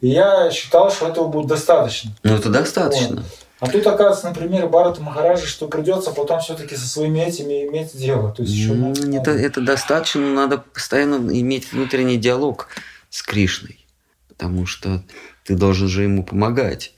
И 0.00 0.08
я 0.10 0.52
считал, 0.52 0.92
что 0.92 1.08
этого 1.08 1.26
будет 1.26 1.48
достаточно. 1.48 2.12
Ну, 2.22 2.36
это 2.36 2.48
достаточно. 2.48 3.16
Вот. 3.16 3.24
А 3.58 3.66
тут 3.66 3.84
оказывается, 3.88 4.28
например, 4.28 4.68
Барата 4.68 5.02
Махараджа, 5.02 5.46
что 5.46 5.66
придется 5.66 6.12
потом 6.12 6.38
все-таки 6.38 6.76
со 6.76 6.86
своими 6.86 7.20
этими 7.20 7.66
иметь 7.66 7.96
дело. 7.96 8.32
То 8.32 8.42
есть 8.42 8.54
еще 8.54 8.72
это, 9.16 9.32
это 9.32 9.60
достаточно, 9.60 10.20
надо 10.20 10.58
постоянно 10.58 11.16
иметь 11.16 11.72
внутренний 11.72 12.18
диалог 12.18 12.68
с 13.10 13.20
Кришной, 13.22 13.84
потому 14.28 14.66
что 14.66 15.02
ты 15.44 15.56
должен 15.56 15.88
же 15.88 16.04
ему 16.04 16.22
помогать. 16.22 16.92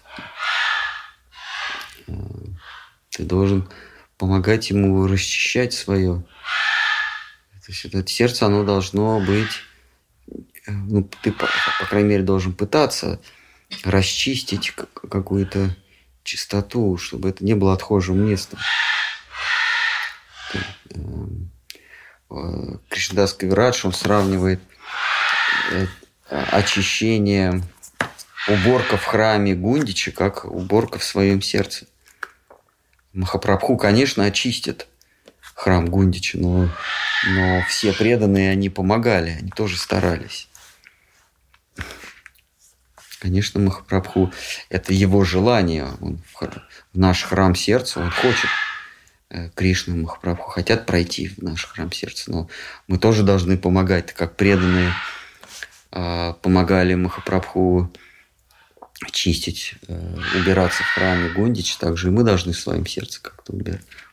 Ты 2.06 3.22
должен 3.24 3.68
помогать 4.18 4.70
ему 4.70 5.06
расчищать 5.06 5.72
свое. 5.72 6.24
То 7.64 7.72
есть 7.72 7.84
это 7.84 8.06
сердце, 8.06 8.46
оно 8.46 8.64
должно 8.64 9.20
быть, 9.20 9.62
ну, 10.66 11.08
ты, 11.22 11.32
по, 11.32 11.48
по 11.80 11.86
крайней 11.86 12.08
мере, 12.10 12.22
должен 12.22 12.52
пытаться 12.52 13.20
расчистить 13.84 14.72
какую-то 14.72 15.74
чистоту, 16.22 16.96
чтобы 16.98 17.30
это 17.30 17.44
не 17.44 17.54
было 17.54 17.72
отхожим 17.72 18.26
местом. 18.26 18.58
Э, 22.30 22.76
Кришнадас 22.88 23.34
Кавирадж, 23.34 23.86
он 23.86 23.92
сравнивает 23.92 24.60
э, 25.72 25.86
очищение, 26.28 27.62
уборка 28.48 28.96
в 28.96 29.04
храме 29.04 29.54
Гундича, 29.54 30.12
как 30.12 30.44
уборка 30.44 30.98
в 30.98 31.04
своем 31.04 31.40
сердце. 31.40 31.86
Махапрабху, 33.14 33.76
конечно, 33.76 34.24
очистит 34.24 34.88
храм 35.54 35.86
Гундича, 35.86 36.38
но, 36.38 36.68
но 37.28 37.62
все 37.68 37.92
преданные, 37.92 38.50
они 38.50 38.68
помогали, 38.68 39.30
они 39.30 39.50
тоже 39.50 39.78
старались. 39.78 40.48
Конечно, 43.20 43.60
Махапрабху– 43.60 44.32
это 44.68 44.92
его 44.92 45.24
желание. 45.24 45.86
Он 46.00 46.20
в, 46.34 46.48
наш 46.92 47.22
храм 47.22 47.54
сердца, 47.54 48.00
он 48.00 48.10
хочет 48.10 48.50
э, 49.30 49.48
Кришну 49.54 49.96
Махапрабху 49.96 50.50
хотят 50.50 50.84
пройти 50.84 51.28
в 51.28 51.38
наш 51.38 51.64
храм 51.64 51.90
сердца, 51.90 52.30
но 52.30 52.50
мы 52.86 52.98
тоже 52.98 53.22
должны 53.22 53.56
помогать, 53.56 54.12
как 54.12 54.36
преданные 54.36 54.92
э, 55.92 56.34
помогали 56.42 56.94
Махапрабху 56.94 57.90
чистить, 59.10 59.74
э, 59.88 60.16
убираться 60.36 60.82
в 60.82 60.86
храме 60.86 61.30
Гондич, 61.30 61.76
также 61.76 62.08
и 62.08 62.10
мы 62.10 62.22
должны 62.22 62.52
в 62.52 62.58
своем 62.58 62.86
сердце 62.86 63.20
как-то 63.20 63.52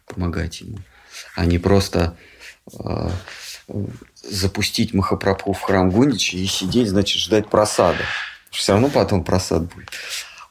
помогать 0.05 0.61
ему, 0.61 0.79
а 1.35 1.45
не 1.45 1.57
просто 1.57 2.17
э, 2.73 3.09
запустить 4.23 4.93
Махапрабху 4.93 5.53
в 5.53 5.61
храм 5.61 5.89
Гундича 5.89 6.37
и 6.37 6.45
сидеть, 6.45 6.89
значит, 6.89 7.21
ждать 7.21 7.49
просада. 7.49 8.03
Все 8.51 8.73
равно 8.73 8.89
потом 8.89 9.23
просад 9.23 9.63
будет. 9.73 9.89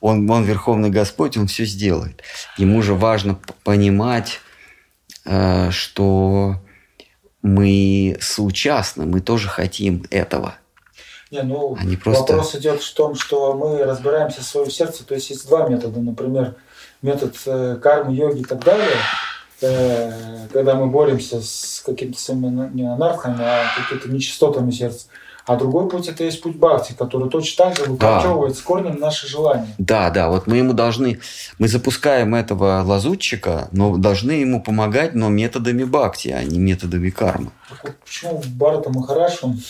Он, 0.00 0.28
он 0.30 0.44
Верховный 0.44 0.90
Господь, 0.90 1.36
он 1.36 1.46
все 1.46 1.64
сделает. 1.64 2.22
Ему 2.56 2.80
же 2.82 2.94
важно 2.94 3.38
понимать, 3.64 4.40
э, 5.24 5.70
что 5.70 6.62
мы 7.42 8.16
соучастны, 8.20 9.06
мы 9.06 9.20
тоже 9.20 9.48
хотим 9.48 10.04
этого. 10.10 10.56
Не, 11.30 11.42
ну, 11.42 11.76
Они 11.78 11.96
просто... 11.96 12.32
вопрос 12.32 12.54
идет 12.56 12.82
в 12.82 12.94
том, 12.94 13.14
что 13.14 13.54
мы 13.54 13.84
разбираемся 13.84 14.40
в 14.40 14.44
своем 14.44 14.70
сердце. 14.70 15.04
То 15.04 15.14
есть 15.14 15.30
есть 15.30 15.46
два 15.46 15.68
метода. 15.68 16.00
Например, 16.00 16.56
метод 17.02 17.36
э, 17.46 17.78
кармы, 17.80 18.14
йоги 18.14 18.40
и 18.40 18.44
так 18.44 18.64
далее. 18.64 18.96
Э, 19.62 20.46
когда 20.52 20.74
мы 20.74 20.86
боремся 20.86 21.40
с 21.40 21.82
какими-то 21.84 22.18
своими 22.18 22.70
не 22.74 22.82
анархами, 22.82 23.38
а 23.40 23.66
какими-то 23.76 24.08
нечистотами 24.08 24.70
сердца. 24.70 25.06
А 25.46 25.56
другой 25.56 25.88
путь 25.88 26.08
это 26.08 26.24
есть 26.24 26.42
путь 26.42 26.56
бхакти, 26.56 26.92
который 26.92 27.28
точно 27.28 27.64
так 27.64 27.76
же 27.76 27.84
выкорчевывает 27.84 28.54
да. 28.54 28.58
с 28.58 28.62
корнем 28.62 29.00
наши 29.00 29.26
желания. 29.26 29.74
Да, 29.78 30.10
да, 30.10 30.28
вот 30.28 30.46
мы 30.46 30.58
ему 30.58 30.72
должны, 30.72 31.20
мы 31.58 31.68
запускаем 31.68 32.34
этого 32.34 32.82
лазутчика, 32.84 33.68
но 33.72 33.96
должны 33.96 34.32
ему 34.32 34.62
помогать, 34.62 35.14
но 35.14 35.28
методами 35.28 35.84
бхакти, 35.84 36.28
а 36.28 36.42
не 36.44 36.58
методами 36.58 37.10
кармы. 37.10 37.50
Так 37.68 37.84
вот, 37.84 37.96
почему 38.04 38.42
Барата 38.48 38.90
Махараш, 38.90 39.38
он... 39.42 39.60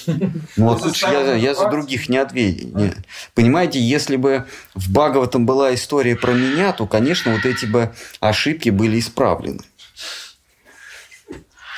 Ну 0.57 0.69
вот 0.69 0.83
лучше 0.83 1.07
я, 1.07 1.35
я 1.35 1.55
за 1.55 1.69
других 1.69 2.09
не 2.09 2.19
ответил. 2.19 2.77
Не. 2.77 2.93
Понимаете, 3.35 3.81
если 3.81 4.17
бы 4.17 4.47
в 4.75 4.91
Бхагаватам 4.93 5.47
была 5.47 5.75
история 5.75 6.17
про 6.17 6.33
меня, 6.33 6.73
то, 6.73 6.87
конечно, 6.87 7.33
вот 7.33 7.45
эти 7.45 7.67
бы 7.67 7.93
ошибки 8.21 8.71
были 8.71 8.99
исправлены. 8.99 9.63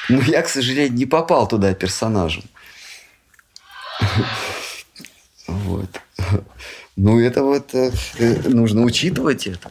Но 0.09 0.21
я, 0.23 0.43
к 0.43 0.49
сожалению, 0.49 0.95
не 0.95 1.07
попал 1.07 1.47
туда 1.47 1.75
персонажем. 1.75 2.45
Вот. 5.47 6.01
Ну, 6.97 7.19
это 7.21 7.43
вот 7.43 7.75
э, 7.75 7.91
нужно 8.49 8.83
учитывать 8.83 9.47
это. 9.47 9.71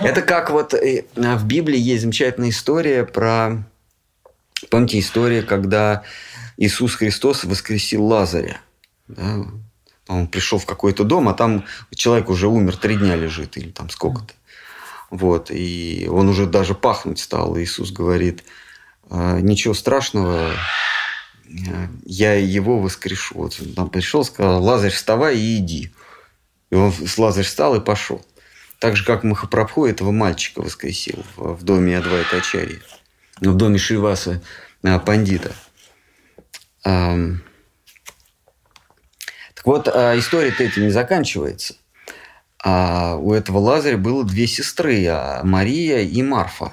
Это 0.00 0.22
как 0.22 0.50
вот 0.50 0.74
э, 0.74 1.04
в 1.14 1.44
Библии 1.46 1.78
есть 1.78 2.02
замечательная 2.02 2.50
история 2.50 3.04
про... 3.04 3.64
Помните 4.70 4.98
история, 4.98 5.42
когда 5.42 6.04
Иисус 6.56 6.94
Христос 6.94 7.44
воскресил 7.44 8.04
Лазаря. 8.04 8.60
Да? 9.08 9.46
Он 10.06 10.26
пришел 10.26 10.58
в 10.58 10.66
какой-то 10.66 11.04
дом, 11.04 11.28
а 11.28 11.34
там 11.34 11.64
человек 11.94 12.28
уже 12.28 12.48
умер, 12.48 12.76
три 12.76 12.96
дня 12.96 13.16
лежит 13.16 13.56
или 13.56 13.70
там 13.70 13.90
сколько-то. 13.90 14.34
Вот, 15.10 15.50
и 15.50 16.08
он 16.10 16.28
уже 16.28 16.46
даже 16.46 16.74
пахнуть 16.74 17.20
стал. 17.20 17.56
Иисус 17.58 17.90
говорит, 17.90 18.44
«А, 19.08 19.38
ничего 19.40 19.72
страшного, 19.72 20.50
я 22.04 22.34
его 22.34 22.78
воскрешу. 22.78 23.34
Вот 23.38 23.56
он 23.60 23.74
там 23.74 23.90
пришел, 23.90 24.24
сказал, 24.24 24.62
Лазарь, 24.62 24.90
вставай 24.90 25.38
и 25.38 25.58
иди. 25.58 25.92
И 26.70 26.74
он 26.74 26.92
с 26.92 27.18
Лазарь 27.18 27.44
встал 27.44 27.74
и 27.76 27.80
пошел. 27.80 28.24
Так 28.80 28.96
же, 28.96 29.04
как 29.04 29.24
Махапрабху 29.24 29.86
этого 29.86 30.10
мальчика 30.10 30.60
воскресил 30.60 31.24
в, 31.36 31.62
доме 31.62 31.98
Адвайта 31.98 32.38
Ачарьи. 32.38 32.80
Ну, 33.40 33.52
в 33.52 33.56
доме 33.56 33.78
Шиваса 33.78 34.42
а, 34.82 34.98
Пандита. 34.98 35.54
Так 36.82 37.40
вот, 39.64 39.88
а, 39.88 40.18
история-то 40.18 40.64
этим 40.64 40.82
не 40.82 40.90
заканчивается. 40.90 41.76
А 42.62 43.16
у 43.16 43.32
этого 43.32 43.58
Лазаря 43.58 43.96
было 43.96 44.24
две 44.24 44.46
сестры, 44.46 45.06
а 45.06 45.42
Мария 45.44 46.00
и 46.00 46.22
Марфа. 46.22 46.72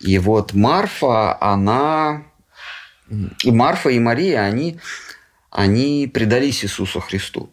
И 0.00 0.18
вот 0.18 0.54
Марфа, 0.54 1.36
она... 1.40 2.24
И 3.42 3.50
Марфа, 3.50 3.90
и 3.90 3.98
Мария, 3.98 4.42
они, 4.42 4.78
они 5.50 6.10
предались 6.12 6.64
Иисусу 6.64 7.00
Христу. 7.00 7.50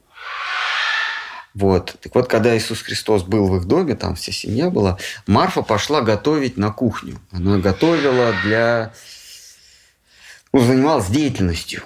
Вот. 1.53 1.95
Так 2.01 2.13
вот, 2.13 2.27
когда 2.27 2.57
Иисус 2.57 2.81
Христос 2.81 3.23
был 3.23 3.47
в 3.47 3.55
их 3.57 3.65
доме, 3.65 3.95
там 3.95 4.15
вся 4.15 4.33
семья 4.33 4.69
была, 4.69 4.97
Марфа 5.25 5.61
пошла 5.61 6.01
готовить 6.01 6.57
на 6.57 6.71
кухню. 6.71 7.19
Она 7.31 7.59
готовила 7.59 8.33
для... 8.43 8.93
Ну, 10.51 10.59
занималась 10.59 11.07
деятельностью 11.07 11.83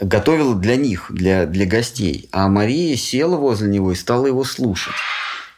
готовила 0.00 0.54
для 0.54 0.76
них, 0.76 1.06
для, 1.10 1.46
для 1.46 1.66
гостей. 1.66 2.28
А 2.32 2.48
Мария 2.48 2.96
села 2.96 3.36
возле 3.36 3.68
него 3.68 3.92
и 3.92 3.96
стала 3.96 4.26
его 4.26 4.44
слушать. 4.44 4.94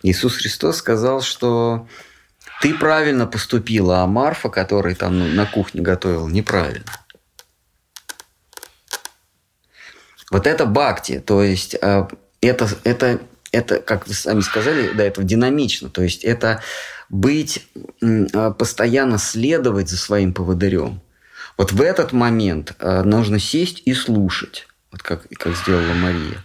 Иисус 0.03 0.37
Христос 0.37 0.79
сказал, 0.79 1.23
что 1.23 1.87
ты 2.61 2.75
правильно 2.75 3.27
поступила, 3.27 4.03
а 4.03 4.07
Марфа, 4.07 4.49
которая 4.49 4.95
там 4.95 5.35
на 5.37 5.47
кухне 5.47 5.81
готовила, 5.81 6.29
неправильно. 6.29 6.85
Вот 10.33 10.47
это 10.47 10.67
бхакти, 10.67 11.21
то 11.21 11.43
есть 11.43 11.77
э, 11.81 12.09
это, 12.41 12.69
это, 12.83 13.21
это, 13.53 13.79
как 13.79 14.09
вы 14.09 14.15
сами 14.15 14.41
сказали 14.41 14.89
до 14.93 15.05
этого, 15.05 15.25
динамично. 15.25 15.91
То 15.91 16.03
есть 16.03 16.25
это 16.25 16.61
быть, 17.09 17.67
э, 18.01 18.53
постоянно 18.59 19.19
следовать 19.19 19.89
за 19.89 19.97
своим 19.97 20.33
поводырем– 20.33 21.01
вот 21.57 21.73
в 21.73 21.81
этот 21.81 22.13
момент 22.13 22.75
э, 22.79 23.03
нужно 23.03 23.39
сесть 23.39 23.83
и 23.85 23.95
слушать, 23.95 24.67
вот 24.91 25.03
как, 25.03 25.29
как 25.39 25.55
сделала 25.55 25.95
Мария. 25.95 26.45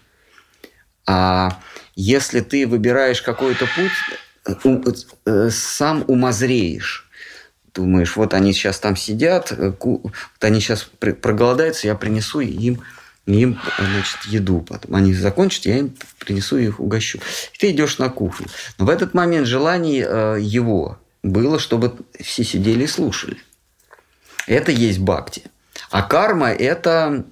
А 1.05 1.59
если 1.95 2.41
ты 2.41 2.68
выбираешь 2.68 3.22
какой-то 3.22 3.68
путь, 3.76 4.95
э, 5.26 5.49
сам 5.49 6.03
умозреешь. 6.07 7.09
Думаешь, 7.73 8.15
вот 8.15 8.34
они 8.34 8.53
сейчас 8.53 8.80
там 8.80 8.95
сидят, 8.95 9.51
вот 9.51 10.11
они 10.39 10.59
сейчас 10.59 10.84
проголодаются, 10.99 11.88
я 11.88 11.95
принесу 11.95 12.39
им, 12.39 12.81
им 13.27 13.59
значит, 13.77 14.23
еду. 14.25 14.61
Потом 14.61 14.95
они 14.95 15.13
закончат, 15.13 15.65
я 15.65 15.77
им 15.79 15.95
принесу 16.19 16.57
их 16.57 16.79
угощу. 16.79 17.19
И 17.53 17.57
ты 17.57 17.71
идешь 17.71 17.97
на 17.99 18.09
кухню. 18.09 18.47
Но 18.77 18.85
в 18.85 18.89
этот 18.89 19.13
момент 19.13 19.47
желание 19.47 20.41
его 20.41 20.97
было, 21.23 21.59
чтобы 21.59 21.93
все 22.19 22.43
сидели 22.43 22.85
и 22.85 22.87
слушали. 22.87 23.37
Это 24.47 24.71
есть 24.71 24.99
бхакти. 24.99 25.43
А 25.91 26.01
карма– 26.01 26.49
это 26.51 27.25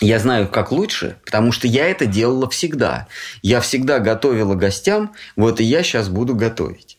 я 0.00 0.18
знаю, 0.18 0.48
как 0.48 0.72
лучше, 0.72 1.16
потому 1.24 1.52
что 1.52 1.66
я 1.66 1.86
это 1.86 2.04
делала 2.04 2.50
всегда. 2.50 3.08
Я 3.40 3.62
всегда 3.62 3.98
готовила 3.98 4.54
гостям, 4.54 5.14
вот 5.36 5.60
и 5.60 5.64
я 5.64 5.82
сейчас 5.82 6.10
буду 6.10 6.34
готовить. 6.34 6.98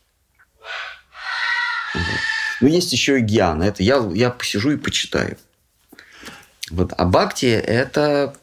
Вот. 1.93 2.03
Ну, 2.61 2.67
есть 2.67 2.91
еще 2.91 3.19
и 3.19 3.21
гьяна. 3.21 3.63
Это 3.63 3.83
я, 3.83 3.97
я 4.13 4.31
посижу 4.31 4.71
и 4.71 4.77
почитаю. 4.77 5.37
Вот. 6.69 6.93
А 6.97 7.05
бхакти– 7.05 7.45
это, 7.45 8.35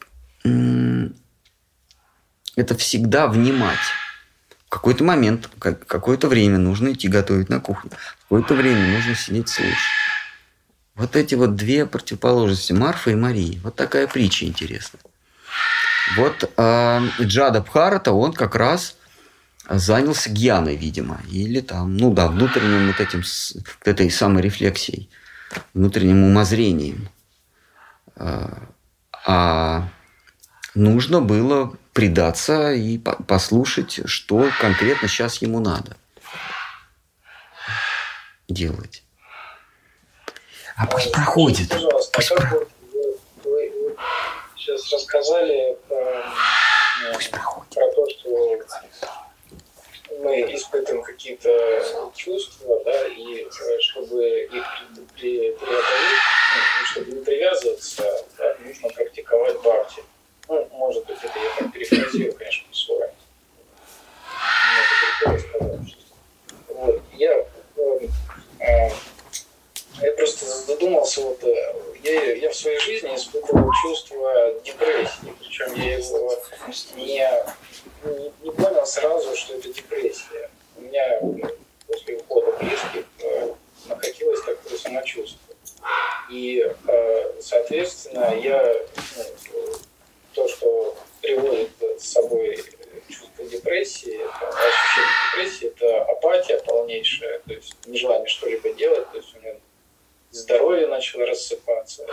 это 2.57 2.77
всегда 2.77 3.27
внимать. 3.29 3.79
В 4.67 4.71
какой-то 4.71 5.05
момент, 5.05 5.49
какое-то 5.59 6.29
время 6.29 6.59
нужно 6.59 6.93
идти 6.93 7.09
готовить 7.09 7.49
на 7.49 7.61
кухню. 7.61 7.91
В 7.91 8.23
какое-то 8.23 8.55
время 8.55 8.97
нужно 8.97 9.15
сидеть 9.15 9.49
слушать. 9.49 9.77
Вот 10.97 11.17
эти 11.17 11.35
вот 11.35 11.57
две 11.57 11.87
противоположности, 11.87 12.73
Марфа 12.73 13.11
и 13.11 13.15
Марии. 13.15 13.61
Вот 13.63 13.75
такая 13.77 14.07
притча 14.07 14.47
интересная. 14.47 15.01
Вот 16.17 16.53
э, 16.57 17.01
Джада 17.21 17.61
Бхарата, 17.61 18.13
он 18.13 18.33
как 18.33 18.55
раз 18.55 18.97
занялся 19.69 20.31
гьяной, 20.31 20.77
видимо, 20.77 21.21
или 21.31 21.61
там, 21.61 21.97
ну 21.97 22.13
да, 22.13 22.29
внутренним 22.29 22.89
вот 22.89 23.01
этим, 23.01 23.23
вот 23.55 23.89
этой 23.89 24.11
самой 24.11 24.43
рефлексией, 24.43 25.09
внутренним 25.73 26.25
умозрением. 26.25 27.09
А, 28.17 28.69
а 29.27 29.89
нужно 30.75 31.21
было 31.21 31.77
предаться 31.93 32.73
и 32.73 32.99
послушать, 32.99 34.01
что 34.07 34.49
конкретно 34.61 35.09
сейчас 35.09 35.41
ему 35.43 35.61
надо 35.61 35.97
делать. 38.49 39.03
А 40.77 40.87
пусть 40.87 41.13
проходит. 41.13 41.69
Пожалуйста, 41.69 42.13
пусть 42.13 42.29
как 42.29 42.41
про... 42.41 42.59
вот 42.59 42.69
вы, 42.93 43.19
вы, 43.45 43.71
вы 43.71 43.97
сейчас 44.57 44.93
рассказали 44.93 45.79
про, 45.89 47.15
пусть 47.15 47.31
проходит. 47.31 47.75
про 47.75 47.93
то, 47.93 48.11
что 48.11 48.25
мы 50.21 50.41
испытываем 50.55 51.03
какие-то 51.03 52.11
чувства, 52.15 52.83
да, 52.85 53.07
и 53.07 53.45
э, 53.45 53.81
чтобы 53.81 54.49
их 54.53 54.65
преодолеть, 55.25 56.21
ну, 56.81 56.87
чтобы 56.87 57.13
не 57.13 57.25
привязываться, 57.25 58.25
да, 58.39 58.57
нужно 58.65 58.89
практиковать 58.91 59.59
бхакти. 59.61 60.03
Ну, 60.49 60.69
может 60.73 61.07
быть, 61.07 61.19
это 61.23 61.39
я 61.39 61.51
так 61.59 61.73
перефразирую, 61.73 62.35
конечно, 62.37 62.69
по-своему. 62.69 63.15
Вот. 66.69 67.03
Я 67.15 67.47
э, 67.77 68.91
я 70.03 70.13
просто 70.13 70.45
задумался, 70.45 71.23
вот, 71.23 71.43
э, 71.45 71.75
я, 72.03 72.35
я 72.35 72.51
в 72.51 72.55
своей 72.55 72.79
жизни 72.81 73.15
испытывал 73.15 73.71
чувство 73.83 74.55
депрессии, 74.65 75.33
причем 75.39 75.75
я 75.75 75.99
его 75.99 76.37
не, 76.97 77.05
не, 77.05 78.33
не 78.43 78.51
понял 78.51 78.87
сразу, 78.87 79.35
что 79.37 79.55
это 79.55 79.73
депрессия. 79.73 80.51
У 80.77 80.83
меня 80.83 81.21
после 81.87 82.17
ухода 82.17 82.53
близких 82.59 83.05
э, 83.21 83.55
накатилось 83.87 84.41
такое 84.43 84.79
самочувствие. 84.79 85.57
И, 86.31 86.67
э, 86.89 87.33
соответственно, 87.41 88.35
я 88.35 88.75
ну, 89.17 89.77
то, 90.33 90.49
что 90.49 90.97
приводит 91.21 91.71
с 91.99 92.13
собой 92.13 92.63
чувство 93.09 93.45
депрессии, 93.45 94.15
это 94.15 94.49
ощущение 94.49 95.11
депрессии, 95.31 95.67
это 95.69 96.05
апатия 96.05 96.59
полнейшая, 96.61 97.41
то 97.41 97.53
есть 97.53 97.75
нежелание 97.87 98.29
что-либо 98.29 98.73
делать, 98.73 99.11
то 99.11 99.17
есть 99.19 99.35
у 99.37 99.41
меня 99.41 99.55
здоровье 100.31 100.87
начало 100.87 101.27
рассыпаться, 101.27 102.05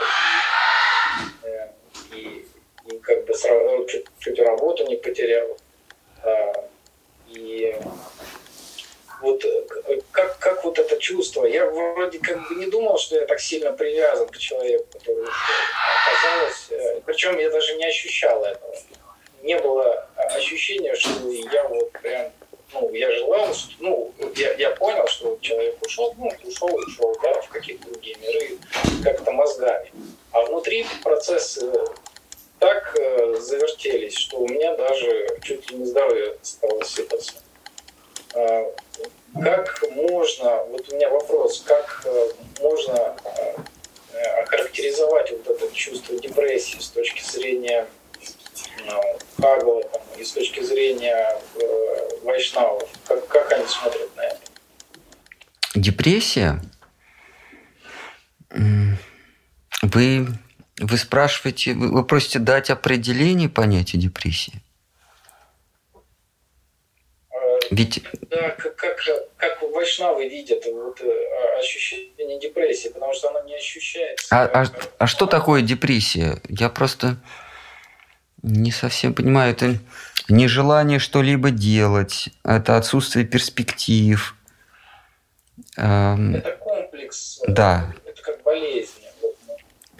и, 1.43 1.47
э, 1.47 1.67
и, 2.13 2.47
и 2.89 2.99
как 2.99 3.25
бы 3.25 3.33
сразу, 3.33 3.85
чуть, 3.85 4.05
чуть 4.19 4.39
работу 4.39 4.85
не 4.87 4.97
потерял. 4.97 5.57
А, 6.23 6.69
и 7.27 7.75
вот 9.21 9.43
как, 10.11 10.37
как 10.39 10.63
вот 10.63 10.79
это 10.79 10.97
чувство, 10.97 11.45
я 11.45 11.65
вроде 11.65 12.19
как 12.19 12.47
бы 12.47 12.55
не 12.55 12.65
думал, 12.65 12.97
что 12.97 13.15
я 13.15 13.25
так 13.25 13.39
сильно 13.39 13.71
привязан 13.71 14.27
к 14.27 14.37
человеку, 14.37 14.85
который 14.93 15.25
оказалось, 15.25 16.67
э, 16.69 17.01
причем 17.05 17.37
я 17.39 17.49
даже 17.49 17.75
не 17.75 17.85
ощущал 17.85 18.43
этого. 18.43 18.75
Не 19.43 19.57
было 19.57 20.07
ощущения, 20.15 20.95
что 20.95 21.29
я 21.29 21.67
вот 21.67 21.91
прям 21.93 22.31
ну, 22.73 22.89
я 22.93 23.11
желал, 23.11 23.53
что, 23.53 23.73
ну, 23.79 24.13
я, 24.35 24.53
я 24.53 24.69
понял, 24.71 25.05
что 25.07 25.37
человек 25.41 25.75
ушел, 25.85 26.13
ну, 26.17 26.31
ушел 26.43 26.73
ушел, 26.73 27.17
да, 27.21 27.41
в 27.41 27.49
какие-то 27.49 27.89
другие 27.89 28.15
миры, 28.17 28.57
как-то 29.03 29.31
мозгами. 29.31 29.91
А 30.31 30.41
внутри 30.43 30.85
процессы 31.03 31.69
так 32.59 32.95
э, 32.97 33.35
завертелись, 33.39 34.15
что 34.15 34.37
у 34.37 34.47
меня 34.47 34.75
даже 34.75 35.37
чуть 35.41 35.69
ли 35.71 35.79
не 35.79 35.85
здоровье 35.85 36.37
стало 36.43 36.81
сыпаться. 36.83 37.40
А, 38.35 38.65
как 39.33 39.83
можно, 39.91 40.63
вот 40.65 40.91
у 40.91 40.95
меня 40.95 41.09
вопрос, 41.09 41.63
как 41.65 42.01
э, 42.05 42.29
можно 42.61 43.15
э, 44.13 44.41
охарактеризовать 44.43 45.31
вот 45.31 45.47
это 45.47 45.75
чувство 45.75 46.17
депрессии 46.17 46.79
с 46.79 46.89
точки 46.89 47.23
зрения 47.23 47.87
Бхагаватам 49.37 50.01
и 50.17 50.23
с 50.23 50.31
точки 50.31 50.61
зрения 50.61 51.39
э, 51.55 52.09
вайшнавов? 52.23 52.89
Как, 53.07 53.27
как 53.27 53.51
они 53.53 53.65
смотрят 53.67 54.15
на 54.15 54.21
это? 54.21 54.39
Депрессия? 55.75 56.61
Вы 59.81 60.27
Вы 60.79 60.97
спрашиваете, 60.97 61.73
вы, 61.73 62.03
просите 62.05 62.39
дать 62.39 62.69
определение 62.69 63.49
понятию 63.49 64.01
депрессии? 64.01 64.61
Ведь... 67.71 68.03
Да, 68.29 68.49
как, 68.49 68.75
как, 68.75 68.97
как 69.37 69.61
вайшнавы 69.61 70.27
видят 70.27 70.65
вот, 70.65 70.99
э, 70.99 71.57
ощущение 71.57 72.37
депрессии, 72.37 72.89
потому 72.89 73.13
что 73.13 73.29
оно 73.29 73.41
не 73.43 73.55
ощущается. 73.55 74.27
А, 74.29 74.43
а, 74.43 74.65
а 74.97 75.07
что 75.07 75.25
такое 75.25 75.61
депрессия? 75.61 76.41
Я 76.49 76.67
просто 76.69 77.15
не 78.43 78.71
совсем 78.71 79.13
понимаю. 79.13 79.53
Это 79.53 79.77
нежелание 80.27 80.99
что-либо 80.99 81.49
делать, 81.49 82.27
это 82.43 82.75
отсутствие 82.75 83.25
перспектив. 83.25 84.35
Эм... 85.77 86.35
Это 86.35 86.51
комплекс. 86.57 87.39
Да. 87.47 87.93
Это 88.05 88.21
как 88.21 88.43
болезнь. 88.43 88.91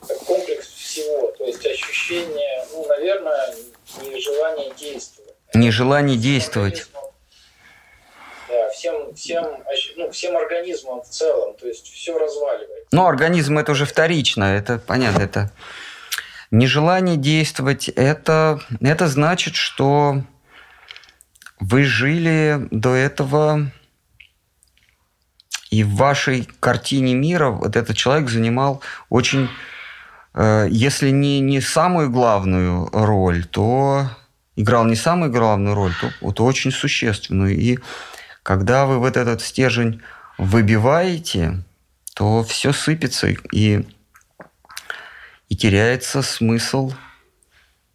Это 0.03 0.25
комплекс 0.25 0.67
всего. 0.67 1.31
То 1.37 1.45
есть 1.45 1.65
ощущение, 1.65 2.65
ну, 2.73 2.85
наверное, 2.87 3.55
нежелание 4.01 4.73
действовать. 4.77 5.35
Нежелание 5.53 6.17
действовать 6.17 6.87
всем, 8.81 9.13
всем, 9.15 9.45
ну, 9.95 10.11
всем 10.11 10.35
организмам 10.35 11.01
в 11.01 11.07
целом, 11.07 11.55
то 11.55 11.67
есть 11.67 11.87
все 11.87 12.17
разваливается. 12.17 12.87
Ну, 12.91 13.05
организм 13.05 13.59
это 13.59 13.73
уже 13.73 13.85
вторично, 13.85 14.43
это 14.43 14.79
понятно, 14.79 15.21
это 15.21 15.51
нежелание 16.49 17.15
действовать, 17.15 17.89
это, 17.89 18.59
это 18.81 19.07
значит, 19.07 19.55
что 19.55 20.23
вы 21.59 21.83
жили 21.83 22.67
до 22.71 22.95
этого, 22.95 23.71
и 25.69 25.83
в 25.83 25.95
вашей 25.95 26.49
картине 26.59 27.13
мира 27.13 27.49
вот 27.49 27.75
этот 27.75 27.95
человек 27.95 28.29
занимал 28.29 28.81
очень, 29.09 29.47
э, 30.33 30.67
если 30.71 31.11
не, 31.11 31.39
не 31.39 31.61
самую 31.61 32.09
главную 32.09 32.89
роль, 32.91 33.45
то 33.45 34.07
играл 34.55 34.85
не 34.85 34.95
самую 34.95 35.31
главную 35.31 35.75
роль, 35.75 35.93
то 36.01 36.11
вот 36.19 36.41
очень 36.41 36.71
существенную. 36.71 37.55
И 37.55 37.77
когда 38.43 38.85
вы 38.85 38.99
вот 38.99 39.17
этот 39.17 39.41
стержень 39.41 40.01
выбиваете, 40.37 41.63
то 42.15 42.43
все 42.43 42.73
сыпется 42.73 43.27
и, 43.51 43.85
и 45.49 45.55
теряется 45.55 46.21
смысл, 46.21 46.93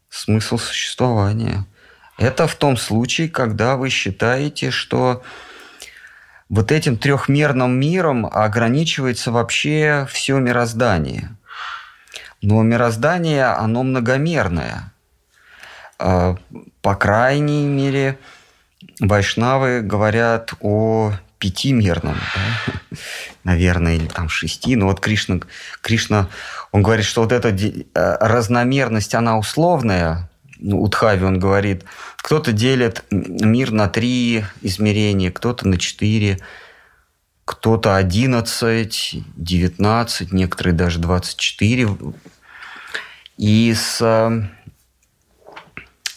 смысл 0.09 0.59
существования. 0.59 1.67
Это 2.19 2.47
в 2.47 2.55
том 2.55 2.77
случае, 2.77 3.29
когда 3.29 3.77
вы 3.77 3.91
считаете, 3.91 4.71
что 4.71 5.23
вот 6.49 6.73
этим 6.73 6.97
трехмерным 6.97 7.79
миром 7.79 8.27
ограничивается 8.27 9.33
вообще 9.33 10.07
все 10.11 10.39
мироздание. 10.39 11.37
Но 12.41 12.63
мироздание, 12.63 13.47
оно 13.47 13.83
многомерное. 13.83 14.93
А, 15.99 16.37
по 16.83 16.95
крайней 16.95 17.67
мере, 17.67 18.19
вайшнавы 19.01 19.81
говорят 19.81 20.55
о 20.61 21.13
пятимерном, 21.39 22.17
да? 22.35 22.99
наверное, 23.45 23.97
или 23.97 24.07
там 24.07 24.29
шести. 24.29 24.75
Но 24.75 24.87
вот 24.87 25.01
Кришна, 25.01 25.41
Кришна, 25.81 26.29
он 26.73 26.83
говорит, 26.83 27.05
что 27.05 27.23
вот 27.23 27.33
эта 27.33 27.51
э, 27.51 27.85
разномерность, 27.95 29.15
она 29.15 29.39
условная. 29.39 30.31
Ну, 30.59 30.81
Удхави 30.81 31.25
он 31.25 31.39
говорит, 31.39 31.85
кто-то 32.17 32.53
делит 32.53 33.05
мир 33.11 33.71
на 33.73 33.89
три 33.89 34.45
измерения, 34.63 35.31
кто-то 35.31 35.69
на 35.69 35.77
четыре, 35.79 36.39
кто-то 37.45 37.95
одиннадцать, 37.95 39.17
девятнадцать, 39.37 40.33
некоторые 40.33 40.75
даже 40.75 40.99
двадцать 40.99 41.37
четыре. 41.37 41.89
И 43.37 43.75
с, 43.75 44.49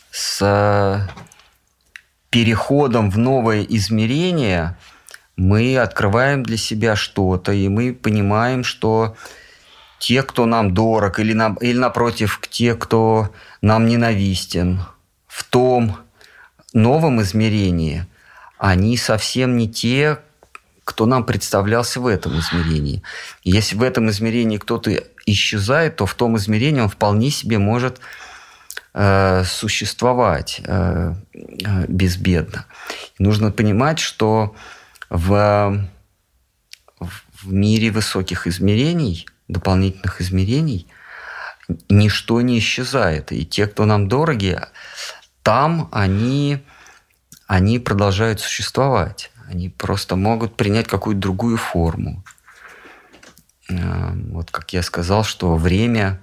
с 0.09 1.09
переходом 2.29 3.09
в 3.09 3.17
новое 3.17 3.63
измерение 3.63 4.77
мы 5.35 5.77
открываем 5.77 6.43
для 6.43 6.57
себя 6.57 6.95
что-то, 6.95 7.51
и 7.53 7.67
мы 7.69 7.93
понимаем, 7.93 8.63
что 8.63 9.15
те, 9.99 10.23
кто 10.23 10.45
нам 10.45 10.73
дорог, 10.73 11.19
или, 11.19 11.33
на, 11.33 11.55
или 11.61 11.77
напротив, 11.77 12.41
те, 12.49 12.75
кто 12.75 13.29
нам 13.61 13.85
ненавистен, 13.85 14.81
в 15.27 15.43
том 15.43 15.97
новом 16.73 17.21
измерении, 17.21 18.05
они 18.57 18.97
совсем 18.97 19.57
не 19.57 19.69
те, 19.69 20.19
кто 20.83 21.05
нам 21.05 21.23
представлялся 21.23 22.01
в 22.01 22.07
этом 22.07 22.39
измерении. 22.39 23.03
Если 23.43 23.75
в 23.75 23.83
этом 23.83 24.09
измерении 24.09 24.57
кто-то 24.57 24.91
исчезает, 25.25 25.97
то 25.97 26.05
в 26.05 26.15
том 26.15 26.35
измерении 26.37 26.81
он 26.81 26.89
вполне 26.89 27.29
себе 27.29 27.59
может 27.59 27.99
Э, 29.01 29.45
существовать 29.45 30.59
э, 30.65 31.13
э, 31.33 31.85
безбедно. 31.87 32.65
Нужно 33.17 33.49
понимать, 33.49 33.97
что 33.97 34.57
в, 35.09 35.87
в 36.99 37.47
мире 37.53 37.91
высоких 37.91 38.45
измерений, 38.45 39.25
дополнительных 39.47 40.19
измерений, 40.19 40.85
ничто 41.87 42.41
не 42.41 42.59
исчезает. 42.59 43.31
И 43.31 43.45
те, 43.45 43.67
кто 43.67 43.85
нам 43.85 44.09
дороги, 44.09 44.59
там 45.43 45.87
они, 45.93 46.61
они 47.47 47.79
продолжают 47.79 48.41
существовать. 48.41 49.31
Они 49.47 49.69
просто 49.69 50.17
могут 50.17 50.57
принять 50.57 50.89
какую-то 50.89 51.21
другую 51.21 51.55
форму. 51.55 52.21
Вот 53.69 54.51
как 54.51 54.73
я 54.73 54.83
сказал, 54.83 55.23
что 55.23 55.55
время 55.55 56.21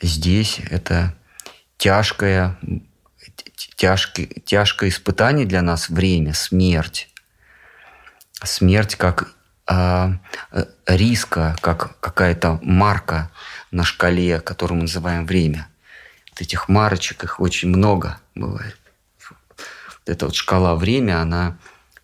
здесь 0.00 0.60
это 0.70 1.16
тяжкое, 1.82 2.56
тяжкое, 3.74 4.28
тяжкое 4.44 4.88
испытание 4.88 5.46
для 5.46 5.62
нас 5.62 5.88
время, 5.88 6.32
смерть. 6.32 7.08
Смерть 8.44 8.94
как 8.94 9.34
э, 9.68 10.12
риска, 10.86 11.56
как 11.60 11.98
какая-то 11.98 12.60
марка 12.62 13.32
на 13.72 13.82
шкале, 13.82 14.38
которую 14.38 14.76
мы 14.76 14.82
называем 14.82 15.26
время. 15.26 15.66
Вот 16.30 16.42
этих 16.42 16.68
марочек, 16.68 17.24
их 17.24 17.40
очень 17.40 17.70
много 17.70 18.20
бывает. 18.36 18.78
Вот 19.28 20.06
эта 20.06 20.26
вот 20.26 20.36
шкала 20.36 20.76
время, 20.76 21.20
она 21.20 21.58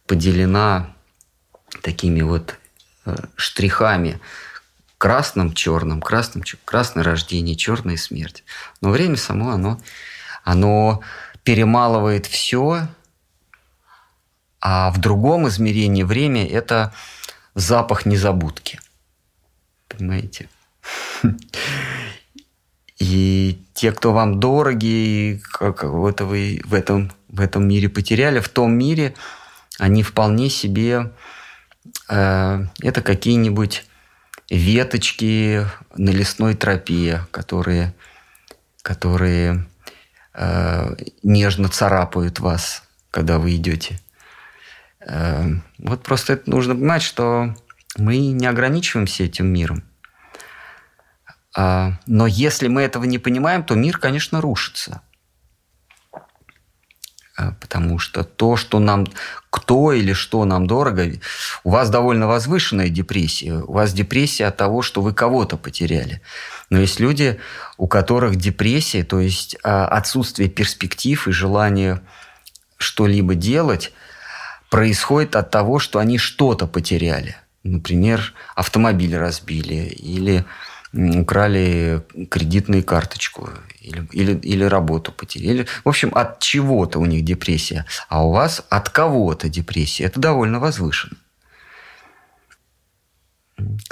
поделена 0.08 0.92
такими 1.82 2.22
вот 2.22 2.58
э, 3.06 3.14
штрихами 3.36 4.20
красным, 4.98 5.54
черным, 5.54 6.02
красным, 6.02 6.44
красное 6.64 7.04
рождение, 7.04 7.54
черная 7.54 7.96
смерть. 7.96 8.44
Но 8.80 8.90
время 8.90 9.16
само, 9.16 9.50
оно, 9.50 9.80
оно 10.44 11.00
перемалывает 11.44 12.26
все, 12.26 12.88
а 14.60 14.90
в 14.90 14.98
другом 14.98 15.48
измерении 15.48 16.02
время– 16.02 16.46
это 16.50 16.92
запах 17.54 18.06
незабудки. 18.06 18.80
Понимаете? 19.86 20.48
И 22.98 23.64
те, 23.74 23.92
кто 23.92 24.12
вам 24.12 24.40
дороги, 24.40 25.40
как 25.52 25.84
это 25.84 26.24
вы 26.24 26.60
в 26.64 26.74
этом, 26.74 27.12
в 27.28 27.40
этом 27.40 27.68
мире 27.68 27.88
потеряли, 27.88 28.40
в 28.40 28.48
том 28.48 28.72
мире 28.72 29.14
они 29.78 30.02
вполне 30.02 30.50
себе 30.50 31.12
э, 32.08 32.64
это 32.82 33.02
какие-нибудь 33.02 33.87
веточки 34.50 35.66
на 35.96 36.10
лесной 36.10 36.54
тропе, 36.54 37.26
которые, 37.30 37.94
которые 38.82 39.66
э, 40.34 40.96
нежно 41.22 41.68
царапают 41.68 42.40
вас, 42.40 42.82
когда 43.10 43.38
вы 43.38 43.56
идете. 43.56 44.00
Э, 45.00 45.46
вот 45.78 46.02
просто 46.02 46.34
это 46.34 46.50
нужно 46.50 46.74
понимать, 46.74 47.02
что 47.02 47.54
мы 47.96 48.18
не 48.18 48.46
ограничиваемся 48.46 49.24
этим 49.24 49.46
миром. 49.46 49.82
А, 51.56 51.94
но 52.06 52.26
если 52.26 52.68
мы 52.68 52.82
этого 52.82 53.04
не 53.04 53.18
понимаем, 53.18 53.64
то 53.64 53.74
мир, 53.74 53.98
конечно, 53.98 54.40
рушится. 54.40 55.02
А, 57.36 57.52
потому 57.60 57.98
что 57.98 58.22
то, 58.22 58.56
что 58.56 58.78
нам, 58.78 59.06
кто 59.50 59.92
или 59.92 60.12
что 60.12 60.44
нам 60.44 60.66
дорого, 60.66 61.10
у 61.64 61.70
вас 61.70 61.90
довольно 61.90 62.26
возвышенная 62.26 62.88
депрессия. 62.88 63.54
У 63.54 63.72
вас 63.72 63.92
депрессия 63.92 64.46
от 64.46 64.56
того, 64.56 64.82
что 64.82 65.00
вы 65.00 65.14
кого-то 65.14 65.56
потеряли. 65.56 66.20
Но 66.70 66.78
есть 66.78 67.00
люди, 67.00 67.38
у 67.76 67.88
которых 67.88 68.36
депрессия, 68.36 69.04
то 69.04 69.20
есть 69.20 69.56
а, 69.62 69.86
отсутствие 69.86 70.48
перспектив 70.48 71.26
и 71.26 71.32
желание 71.32 72.00
что-либо 72.76 73.34
делать, 73.34 73.92
происходит 74.70 75.34
от 75.34 75.50
того, 75.50 75.78
что 75.78 75.98
они 75.98 76.18
что-то 76.18 76.66
потеряли. 76.66 77.36
Например, 77.62 78.34
автомобиль 78.54 79.16
разбили 79.16 79.74
или 79.74 80.44
украли 80.98 82.02
кредитную 82.28 82.82
карточку 82.82 83.50
или, 83.80 84.08
или, 84.12 84.36
или 84.38 84.64
работу 84.64 85.12
потеряли. 85.12 85.66
В 85.84 85.88
общем, 85.88 86.10
от 86.14 86.40
чего-то 86.40 86.98
у 86.98 87.06
них 87.06 87.24
депрессия, 87.24 87.86
а 88.08 88.26
у 88.26 88.32
вас 88.32 88.64
от 88.68 88.90
кого-то 88.90 89.48
депрессия. 89.48 90.04
Это 90.04 90.18
довольно 90.18 90.58
возвышенно. 90.58 91.16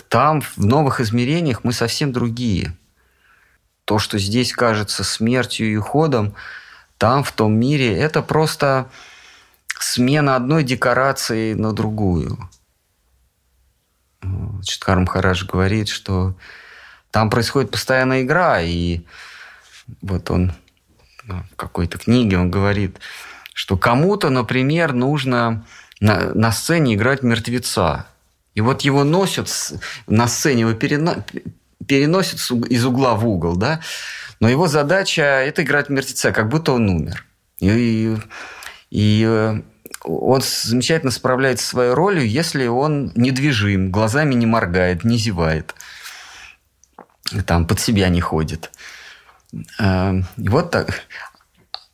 Там, 0.09 0.41
в 0.41 0.59
новых 0.59 1.01
измерениях, 1.01 1.65
мы 1.65 1.73
совсем 1.73 2.13
другие. 2.13 2.77
то, 3.87 4.01
что 4.01 4.19
здесь 4.19 4.53
кажется 4.53 5.05
смертью 5.05 5.73
и 5.73 5.77
уходом, 5.77 6.35
там, 6.99 7.23
в 7.23 7.31
том 7.33 7.55
мире, 7.55 7.97
это 7.97 8.21
просто 8.21 8.91
смена 9.79 10.35
одной 10.35 10.65
декорации 10.65 11.55
на 11.55 11.73
другую. 11.73 12.51
Читкар 14.65 14.99
Махарадж 14.99 15.47
говорит, 15.47 15.89
что 15.89 16.35
там 17.17 17.31
происходит 17.31 17.71
постоянная 17.71 18.25
игра, 18.25 18.61
и 18.61 19.01
вот 20.03 20.31
он 20.31 20.53
ну, 21.25 21.45
в 21.51 21.57
какой-то 21.57 21.97
книге 21.97 22.37
он 22.37 22.51
говорит, 22.51 22.99
что 23.55 23.79
кому-то, 23.79 24.29
например, 24.29 24.93
нужно 24.93 25.65
на, 25.99 26.35
на 26.35 26.53
сцене 26.53 26.95
играть 26.95 27.23
мертвеца. 27.23 28.05
И 28.55 28.61
вот 28.61 28.83
его 28.83 29.03
носят 29.03 29.49
на 30.07 30.29
сцене, 30.29 30.61
его 30.61 30.75
перено, 30.75 31.25
переносят 31.89 32.39
из 32.69 32.85
угла 32.85 33.15
в 33.15 33.27
угол, 33.27 33.57
да? 33.57 33.81
Но 34.39 34.51
его 34.51 34.67
задача– 34.67 35.23
это 35.23 35.63
играть 35.63 35.89
мертвеца, 35.89 36.33
как 36.33 36.51
будто 36.51 36.73
он 36.73 36.87
умер. 36.91 37.25
И, 37.61 38.15
и 38.91 39.25
э, 39.27 39.63
он 40.05 40.43
замечательно 40.43 41.11
справляется 41.11 41.65
со 41.65 41.71
своей 41.71 41.93
ролью, 41.95 42.29
если 42.29 42.67
он 42.67 43.11
недвижим, 43.15 43.91
глазами 43.91 44.35
не 44.35 44.45
моргает, 44.45 45.03
не 45.05 45.17
зевает, 45.17 45.75
там 47.47 47.67
под 47.67 47.81
себя 47.81 48.09
не 48.09 48.21
ходит. 48.21 48.71
Э, 49.79 50.21
вот 50.37 50.71
так. 50.71 51.03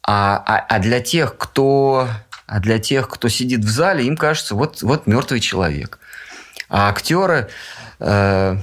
А, 0.05 0.43
а, 0.47 0.59
а 0.69 0.79
для 0.81 1.01
тех, 1.01 1.37
кто, 1.37 2.09
а 2.47 2.61
для 2.61 2.79
тех, 2.79 3.09
кто 3.09 3.29
сидит 3.29 3.61
в 3.61 3.69
зале, 3.69 4.07
им 4.07 4.17
кажется, 4.17 4.55
вот, 4.55 4.83
вот 4.83 5.07
мертвый 5.07 5.41
человек. 5.41 5.99
А 6.69 6.89
актеры 6.89 7.49
э, 8.01 8.57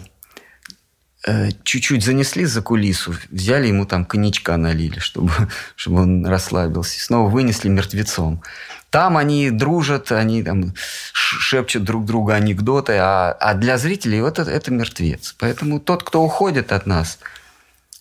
э, 1.25 1.49
чуть-чуть 1.63 2.03
занесли 2.03 2.45
за 2.45 2.61
кулису, 2.61 3.15
взяли 3.29 3.67
ему 3.67 3.85
там 3.85 4.05
коньячка 4.05 4.57
налили, 4.57 4.99
чтобы, 4.99 5.31
чтобы 5.75 6.01
он 6.01 6.25
расслабился, 6.25 6.97
и 6.97 6.99
снова 6.99 7.29
вынесли 7.29 7.69
мертвецом. 7.69 8.43
Там 8.89 9.17
они 9.17 9.51
дружат, 9.51 10.11
они 10.11 10.43
там 10.43 10.73
шепчут 11.13 11.83
друг 11.83 12.05
другу 12.05 12.31
анекдоты, 12.31 12.97
а, 12.97 13.31
а 13.39 13.53
для 13.53 13.77
зрителей 13.77 14.21
вот 14.21 14.39
это, 14.39 14.49
это 14.49 14.71
мертвец. 14.71 15.35
Поэтому 15.37 15.79
тот, 15.79 16.03
кто 16.03 16.23
уходит 16.23 16.71
от 16.71 16.87
нас, 16.87 17.19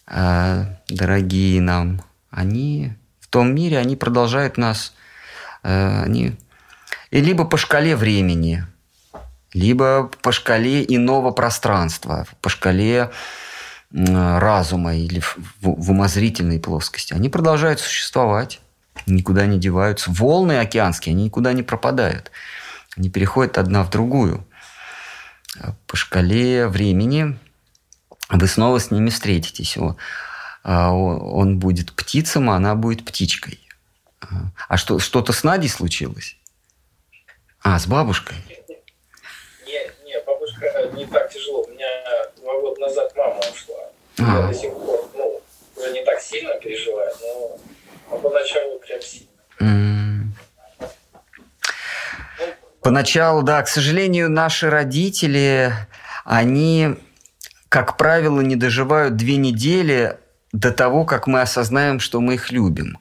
э, 0.06 0.64
дорогие 0.88 1.60
нам, 1.60 2.02
они 2.30 2.92
в 3.20 3.26
том 3.28 3.54
мире, 3.54 3.78
они 3.78 3.96
продолжают 3.96 4.56
нас, 4.56 4.94
э, 5.62 6.02
они 6.04 6.36
и 7.10 7.20
либо 7.20 7.44
по 7.44 7.56
шкале 7.58 7.94
времени, 7.94 8.64
либо 9.52 10.10
по 10.22 10.32
шкале 10.32 10.84
иного 10.84 11.32
пространства, 11.32 12.26
по 12.40 12.48
шкале 12.48 13.10
разума 13.90 14.94
или 14.94 15.20
в, 15.20 15.36
в 15.62 15.90
умозрительной 15.90 16.60
плоскости. 16.60 17.14
Они 17.14 17.30
продолжают 17.30 17.80
существовать 17.80 18.60
никуда 19.12 19.46
не 19.46 19.58
деваются. 19.58 20.10
Волны 20.10 20.58
океанские, 20.58 21.14
они 21.14 21.24
никуда 21.24 21.52
не 21.52 21.62
пропадают. 21.62 22.30
Они 22.96 23.10
переходят 23.10 23.58
одна 23.58 23.82
в 23.84 23.90
другую. 23.90 24.46
По 25.86 25.96
шкале 25.96 26.68
времени 26.68 27.38
вы 28.28 28.46
снова 28.46 28.78
с 28.78 28.90
ними 28.90 29.10
встретитесь. 29.10 29.76
А, 30.64 30.92
он 30.92 31.58
будет 31.58 31.92
птицем, 31.92 32.50
а 32.50 32.56
она 32.56 32.74
будет 32.74 33.04
птичкой. 33.04 33.60
А 34.68 34.76
что, 34.76 34.98
что-то 34.98 35.32
с 35.32 35.44
Надей 35.44 35.70
случилось? 35.70 36.36
А, 37.62 37.78
с 37.78 37.86
бабушкой? 37.86 38.36
Нет, 39.66 39.94
нет, 40.04 40.24
бабушка 40.26 40.66
э, 40.66 40.90
не 40.94 41.06
так 41.06 41.32
тяжело. 41.32 41.62
У 41.62 41.70
меня 41.70 41.88
два 42.36 42.60
года 42.60 42.80
назад 42.80 43.12
мама 43.16 43.38
ушла. 43.38 43.76
А. 44.18 44.42
Я 44.42 44.46
до 44.48 44.54
сих 44.54 44.72
пор, 44.72 45.08
ну, 45.14 45.40
уже 45.76 45.92
не 45.92 46.04
так 46.04 46.20
сильно 46.20 46.54
переживаю, 46.54 47.12
но 47.20 47.58
поначалу 48.16 48.78
прям 48.80 49.00
сильно. 49.02 49.28
Поначалу, 52.80 53.42
да, 53.42 53.62
к 53.62 53.68
сожалению, 53.68 54.30
наши 54.30 54.70
родители, 54.70 55.72
они, 56.24 56.96
как 57.68 57.96
правило, 57.96 58.40
не 58.40 58.56
доживают 58.56 59.16
две 59.16 59.36
недели 59.36 60.16
до 60.52 60.72
того, 60.72 61.04
как 61.04 61.26
мы 61.26 61.42
осознаем, 61.42 62.00
что 62.00 62.20
мы 62.20 62.34
их 62.34 62.50
любим. 62.50 62.98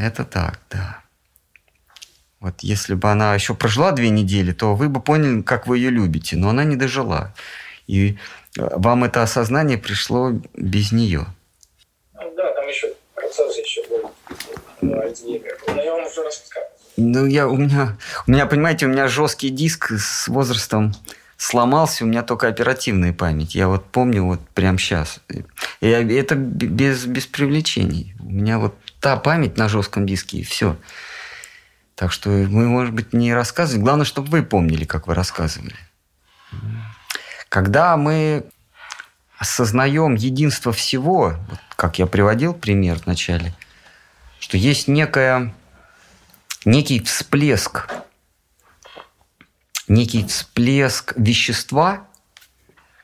Это 0.00 0.24
так, 0.24 0.60
да. 0.68 1.00
Вот 2.40 2.60
если 2.60 2.94
бы 2.94 3.10
она 3.10 3.34
еще 3.34 3.54
прожила 3.54 3.92
две 3.92 4.10
недели, 4.10 4.52
то 4.52 4.74
вы 4.74 4.88
бы 4.88 5.00
поняли, 5.00 5.42
как 5.42 5.66
вы 5.66 5.78
ее 5.78 5.90
любите. 5.90 6.36
Но 6.36 6.50
она 6.50 6.64
не 6.64 6.76
дожила. 6.76 7.34
И 7.86 8.18
вам 8.56 9.04
это 9.04 9.22
осознание 9.22 9.78
пришло 9.78 10.32
без 10.54 10.90
нее. 10.90 11.26
Но 15.66 15.82
я 15.82 15.92
вам 15.94 16.06
уже 16.06 16.22
рассказывал. 16.22 16.70
Ну, 16.96 17.26
я, 17.26 17.48
у 17.48 17.56
меня, 17.56 17.96
у 18.26 18.30
меня, 18.30 18.46
понимаете, 18.46 18.86
у 18.86 18.88
меня 18.88 19.08
жесткий 19.08 19.50
диск 19.50 19.92
с 19.92 20.28
возрастом 20.28 20.92
сломался, 21.36 22.04
у 22.04 22.06
меня 22.06 22.22
только 22.22 22.48
оперативная 22.48 23.14
память. 23.14 23.54
Я 23.54 23.68
вот 23.68 23.86
помню 23.86 24.24
вот 24.24 24.40
прямо 24.50 24.78
сейчас. 24.78 25.20
И 25.80 25.88
это 25.88 26.34
без, 26.34 27.06
без 27.06 27.26
привлечений. 27.26 28.14
У 28.20 28.30
меня 28.30 28.58
вот 28.58 28.74
та 29.00 29.16
память 29.16 29.56
на 29.56 29.68
жестком 29.68 30.06
диске, 30.06 30.38
и 30.38 30.42
все. 30.42 30.76
Так 31.94 32.12
что 32.12 32.28
мы, 32.28 32.68
может 32.68 32.92
быть, 32.94 33.12
не 33.14 33.32
рассказывать. 33.32 33.82
Главное, 33.82 34.04
чтобы 34.04 34.28
вы 34.28 34.42
помнили, 34.42 34.84
как 34.84 35.06
вы 35.06 35.14
рассказывали. 35.14 35.76
Когда 37.48 37.96
мы 37.96 38.44
осознаем 39.38 40.14
единство 40.16 40.72
всего, 40.72 41.34
вот 41.48 41.60
как 41.80 41.98
я 41.98 42.06
приводил 42.06 42.52
пример 42.52 42.98
в 42.98 43.06
начале– 43.06 43.54
что 44.40 44.56
есть 44.56 44.88
некая, 44.88 45.54
некий 46.64 47.00
всплеск, 47.00 47.88
некий 49.86 50.26
всплеск 50.26 51.12
вещества, 51.16 52.06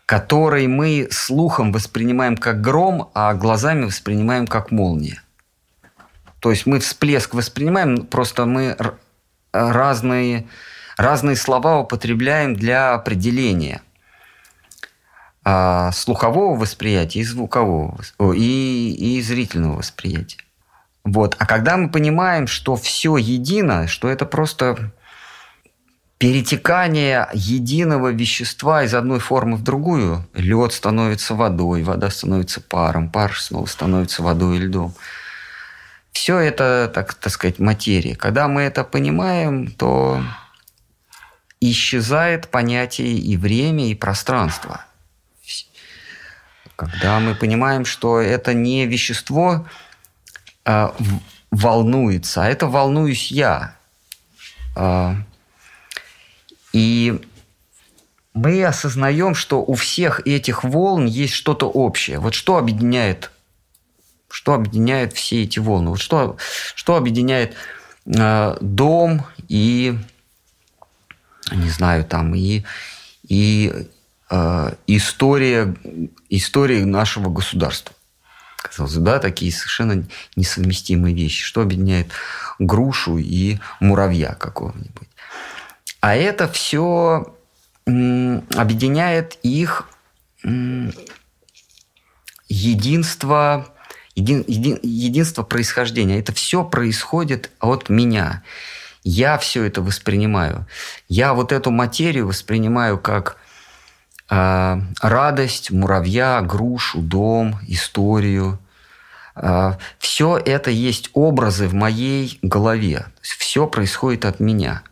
который 0.07 0.67
мы 0.67 1.09
слухом 1.11 1.73
воспринимаем 1.73 2.37
как 2.37 2.61
гром, 2.61 3.11
а 3.15 3.35
глазами 3.35 3.85
воспринимаем 3.85 4.47
как 4.47 4.71
молния. 4.71 5.23
То 6.41 6.51
есть 6.51 6.67
мы 6.67 6.81
всплеск 6.81 7.35
воспринимаем, 7.35 8.07
просто 8.07 8.47
мы 8.47 8.77
разные, 9.53 10.49
разные 10.97 11.37
слова 11.37 11.81
употребляем 11.81 12.57
для 12.57 12.95
определения 12.95 13.83
а, 15.49 15.93
слухового 15.93 16.57
восприятия 16.57 17.21
и 17.21 17.25
звукового, 17.25 18.01
и, 18.35 18.97
и 18.99 19.23
зрительного 19.23 19.77
восприятия. 19.77 20.41
Вот. 21.05 21.37
А 21.39 21.47
когда 21.47 21.77
мы 21.77 21.89
понимаем, 21.89 22.49
что 22.49 22.75
все 22.75 23.17
едино, 23.17 23.87
что 23.87 24.09
это 24.09 24.27
просто 24.27 24.91
перетекание 26.19 27.29
единого 27.33 28.09
вещества 28.09 28.83
из 28.83 28.93
одной 28.93 29.21
формы 29.21 29.57
в 29.57 29.63
другую, 29.63 30.29
лед 30.35 30.73
становится 30.73 31.37
водой, 31.37 31.85
вода 31.85 32.11
становится 32.11 32.61
паром, 32.61 33.09
пар 33.09 33.39
снова 33.39 33.67
становится 33.67 34.25
водой 34.25 34.57
и 34.57 34.61
льдом. 34.63 34.95
Все 36.11 36.39
это, 36.39 36.91
так, 36.93 37.15
так 37.15 37.33
сказать, 37.33 37.61
материя. 37.61 38.17
Когда 38.17 38.49
мы 38.49 38.63
это 38.63 38.83
понимаем, 38.83 39.71
то 39.71 40.21
исчезает 41.61 42.49
понятие 42.49 43.17
и 43.17 43.37
время, 43.37 43.89
и 43.89 43.95
пространство. 43.95 44.86
Когда 46.77 47.19
мы 47.21 47.35
понимаем, 47.35 47.87
что 47.87 48.21
это 48.21 48.53
не 48.53 48.87
вещество, 48.87 49.67
э, 50.67 50.91
волнуется, 51.51 52.45
а 52.45 52.49
это 52.49 52.67
волнуюсь 52.67 53.33
я. 53.33 53.77
Э, 54.77 55.15
и 56.75 57.19
мы 58.35 58.63
осознаем, 58.63 59.35
что 59.35 59.63
у 59.63 59.75
всех 59.75 60.27
этих 60.27 60.65
волн 60.65 61.07
есть 61.07 61.33
что-то 61.33 61.67
общее. 61.67 62.19
Вот 62.19 62.35
что 62.35 62.59
объединяет, 62.59 63.31
что 64.29 64.53
объединяет 64.53 65.15
все 65.15 65.45
эти 65.45 65.59
волны? 65.59 65.91
Вот 65.91 66.01
что, 66.01 66.37
что 66.75 66.97
объединяет 66.97 67.55
э, 68.05 68.59
дом 68.61 69.25
и, 69.49 69.99
не 71.51 71.71
знаю, 71.71 72.05
там 72.05 72.35
и, 72.35 72.65
и 73.27 73.89
история, 74.29 75.75
история 76.29 76.85
нашего 76.85 77.31
государства 77.31 77.95
казалось 78.67 78.95
да, 78.95 79.19
такие 79.19 79.53
совершенно 79.53 80.05
несовместимые 80.35 81.15
вещи. 81.15 81.45
Что 81.45 81.63
объединяет 81.63 82.11
грушу 82.59 83.19
и 83.19 83.59
муравья 83.81 84.35
какого-нибудь? 84.35 85.09
А 86.01 86.15
это 86.15 86.49
все 86.49 87.35
объединяет 87.87 89.39
их 89.43 89.89
единство, 92.49 93.75
един, 94.15 94.45
един, 94.47 94.79
единство 94.83 95.43
происхождения. 95.43 96.19
Это 96.19 96.33
все 96.33 96.65
происходит 96.65 97.51
от 97.61 97.89
меня. 97.89 98.43
Я 99.05 99.39
все 99.39 99.63
это 99.65 99.83
воспринимаю. 99.83 100.67
Я 101.09 101.33
вот 101.33 101.53
эту 101.53 101.71
материю 101.71 102.27
воспринимаю 102.27 102.99
как 102.99 103.37
э, 103.37 103.46
радость, 104.29 105.71
муравья, 105.71 106.41
грушу, 106.43 107.01
дом, 107.01 107.59
историю. 107.69 108.59
Э, 109.37 109.75
все 109.99 110.37
это 110.37 110.71
есть 110.71 111.11
образы 111.13 111.69
в 111.69 111.75
моей 111.75 112.39
голове. 112.43 113.07
Все 113.21 113.67
происходит 113.67 114.25
от 114.25 114.41
меня. 114.41 114.83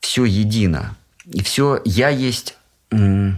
Все 0.00 0.24
едино. 0.24 0.94
И 1.26 1.42
все 1.42 1.80
я 1.84 2.08
есть 2.08 2.56
э, 2.90 3.32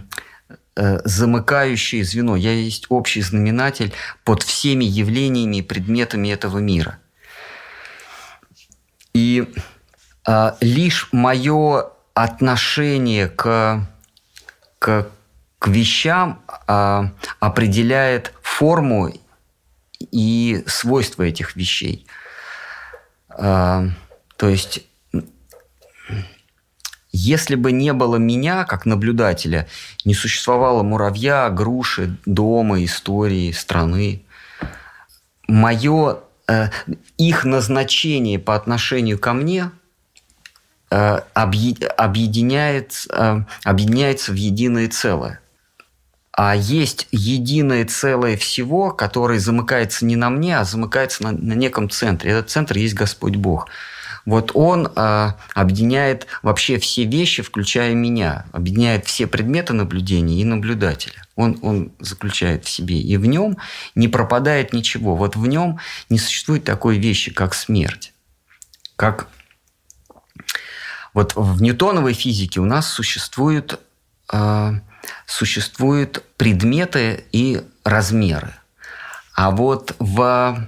замыкающее 0.75 2.03
звено, 2.03 2.35
я 2.35 2.53
есть 2.53 2.85
общий 2.89 3.21
знаменатель 3.21 3.93
под 4.23 4.43
всеми 4.43 4.85
явлениями 4.85 5.57
и 5.57 5.61
предметами 5.61 6.29
этого 6.29 6.59
мира. 6.59 6.99
И 9.13 9.51
э, 10.25 10.51
лишь 10.61 11.09
мое 11.11 11.89
отношение 12.13 13.27
к, 13.27 13.85
к, 14.81 15.07
к 15.59 15.67
вещам 15.67 16.41
э, 16.67 17.03
определяет 17.39 18.33
форму 18.41 19.13
и 19.99 20.63
свойства 20.65 21.21
этих 21.21 21.55
вещей. 21.55 22.07
Э, 23.37 23.89
то 24.37 24.49
есть, 24.49 24.83
если 27.11 27.53
бы 27.53 27.71
не 27.71 27.93
было 27.93 28.15
меня 28.15 28.63
как 28.63 28.87
наблюдателя, 28.87 29.67
не 30.03 30.15
существовало 30.15 30.81
муравья, 30.81 31.47
груши, 31.51 32.17
дома, 32.25 32.83
истории, 32.83 33.51
страны, 33.51 34.23
мое 35.47 36.21
э, 36.47 36.69
их 37.19 37.45
назначение 37.45 38.39
по 38.39 38.55
отношению 38.55 39.19
ко 39.19 39.33
мне 39.33 39.69
объединяет, 40.91 43.07
э, 43.09 43.43
объединяется 43.63 44.31
в 44.31 44.35
единое 44.35 44.89
целое. 44.89 45.39
А 46.33 46.55
есть 46.55 47.07
единое 47.11 47.85
целое 47.85 48.37
всего, 48.37 48.91
которое 48.91 49.39
замыкается 49.39 50.05
не 50.05 50.15
на 50.15 50.29
мне, 50.29 50.57
а 50.57 50.63
замыкается 50.63 51.23
на, 51.23 51.31
на 51.31 51.53
неком 51.53 51.89
центре. 51.89 52.31
Этот 52.31 52.49
центр 52.49 52.77
есть 52.77 52.93
Господь 52.93 53.35
Бог. 53.35 53.67
Вот 54.25 54.51
он 54.53 54.87
э, 54.95 55.31
объединяет 55.55 56.27
вообще 56.43 56.77
все 56.77 57.05
вещи, 57.05 57.41
включая 57.41 57.95
меня, 57.95 58.45
объединяет 58.51 59.07
все 59.07 59.27
предметы 59.27 59.73
наблюдения 59.73 60.39
и 60.39 60.45
наблюдателя. 60.45 61.25
Он, 61.35 61.57
он 61.61 61.91
заключает 61.99 62.65
в 62.65 62.69
себе. 62.69 62.99
И 62.99 63.17
в 63.17 63.25
нем 63.25 63.57
не 63.95 64.07
пропадает 64.07 64.73
ничего. 64.73 65.15
Вот 65.15 65.35
в 65.35 65.47
нем 65.47 65.79
не 66.09 66.19
существует 66.19 66.63
такой 66.63 66.97
вещи, 66.97 67.33
как 67.33 67.53
смерть. 67.53 68.13
Как 68.95 69.27
вот 71.13 71.35
в 71.35 71.61
ньютоновой 71.61 72.13
физике 72.13 72.59
у 72.59 72.65
нас 72.65 72.87
существуют, 72.87 73.79
э, 74.31 74.71
существуют 75.25 76.23
предметы 76.37 77.25
и 77.31 77.61
размеры. 77.83 78.53
А 79.33 79.51
вот 79.51 79.95
в 79.99 80.67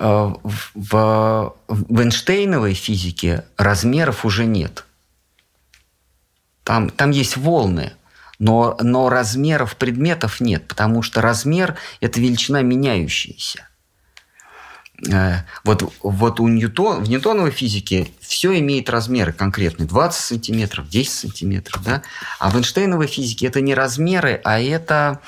Э, 0.00 0.32
в, 0.44 1.54
в 1.66 2.00
Эйнштейновой 2.00 2.74
физике 2.74 3.44
размеров 3.56 4.24
уже 4.24 4.46
нет. 4.46 4.84
Там, 6.62 6.90
там 6.90 7.10
есть 7.10 7.36
волны, 7.36 7.94
но, 8.38 8.76
но 8.80 9.08
размеров 9.08 9.76
предметов 9.76 10.40
нет, 10.40 10.68
потому 10.68 11.02
что 11.02 11.20
размер– 11.20 11.76
это 12.00 12.20
величина 12.20 12.62
меняющаяся. 12.62 13.67
Э, 15.06 15.42
вот, 15.64 15.92
вот 16.02 16.40
у 16.40 16.48
Ньютон, 16.48 17.04
в 17.04 17.08
ньютоновой 17.08 17.52
физике 17.52 18.10
все 18.20 18.58
имеет 18.58 18.90
размеры 18.90 19.32
конкретные. 19.32 19.86
20 19.86 20.20
сантиметров, 20.20 20.88
10 20.88 21.10
сантиметров. 21.10 21.82
Да? 21.84 22.02
А 22.38 22.50
в 22.50 22.56
Эйнштейновой 22.56 23.06
физике 23.06 23.46
это 23.46 23.60
не 23.60 23.74
размеры, 23.74 24.40
а 24.44 24.60
это, 24.60 25.20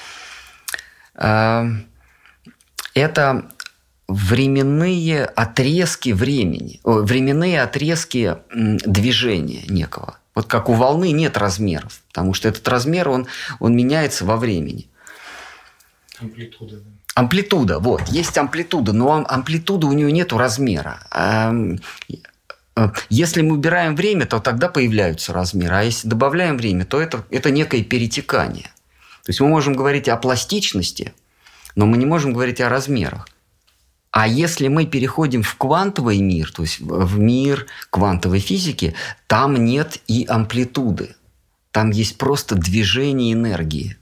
э, 1.15 1.67
это 2.95 3.51
временные 4.09 5.25
отрезки 5.25 6.11
времени, 6.11 6.81
временные 6.83 7.63
отрезки 7.63 8.39
движения 8.53 9.63
некого. 9.69 10.19
Вот 10.35 10.47
как 10.47 10.69
у 10.69 10.73
волны 10.73 11.13
нет 11.13 11.37
размеров, 11.37 12.03
потому 12.09 12.35
что 12.35 12.49
этот 12.49 12.67
размер, 12.67 13.09
он, 13.09 13.29
он 13.61 13.77
меняется 13.77 14.25
во 14.25 14.37
времени. 14.37 14.89
Амплитуда. 16.19 16.81
Да. 16.81 17.00
Амплитуда, 17.15 17.81
вот, 17.81 18.09
есть 18.09 18.39
амплитуда, 18.39 18.93
но 18.93 19.25
амплитуда 19.29 19.87
у 19.87 19.93
нее 19.93 20.13
нет 20.13 20.33
размера. 20.33 21.01
Э, 22.77 22.91
если 23.09 23.43
мы 23.43 23.55
убираем 23.55 23.97
время, 23.97 24.27
то 24.27 24.39
тогда 24.39 24.69
появляются 24.69 25.33
размеры, 25.33 25.75
а 25.75 25.83
если 25.83 26.09
добавляем 26.09 26.57
время, 26.57 26.85
то 26.85 27.01
это, 27.01 27.25
это 27.31 27.51
некое 27.51 27.83
перетекание. 27.83 28.71
То 29.25 29.31
есть 29.31 29.41
мы 29.41 29.49
можем 29.49 29.75
говорить 29.75 30.09
о 30.09 30.17
пластичности, 30.17 31.13
но 31.75 31.87
мы 31.87 31.99
не 31.99 32.07
можем 32.07 32.33
говорить 32.33 32.61
о 32.61 32.69
размерах. 32.69 33.29
А 34.13 34.27
если 34.27 34.69
мы 34.69 34.87
переходим 34.87 35.43
в 35.43 35.55
квантовый 35.57 36.19
мир, 36.19 36.51
то 36.53 36.63
есть 36.63 36.81
в 36.81 37.19
мир 37.19 37.67
квантовой 37.91 38.41
физики, 38.41 38.95
там 39.29 39.65
нет 39.65 39.99
и 40.09 40.27
амплитуды. 40.29 41.15
Там 41.71 41.91
есть 41.91 42.19
просто 42.19 42.57
движение 42.57 43.33
энергии. 43.35 43.97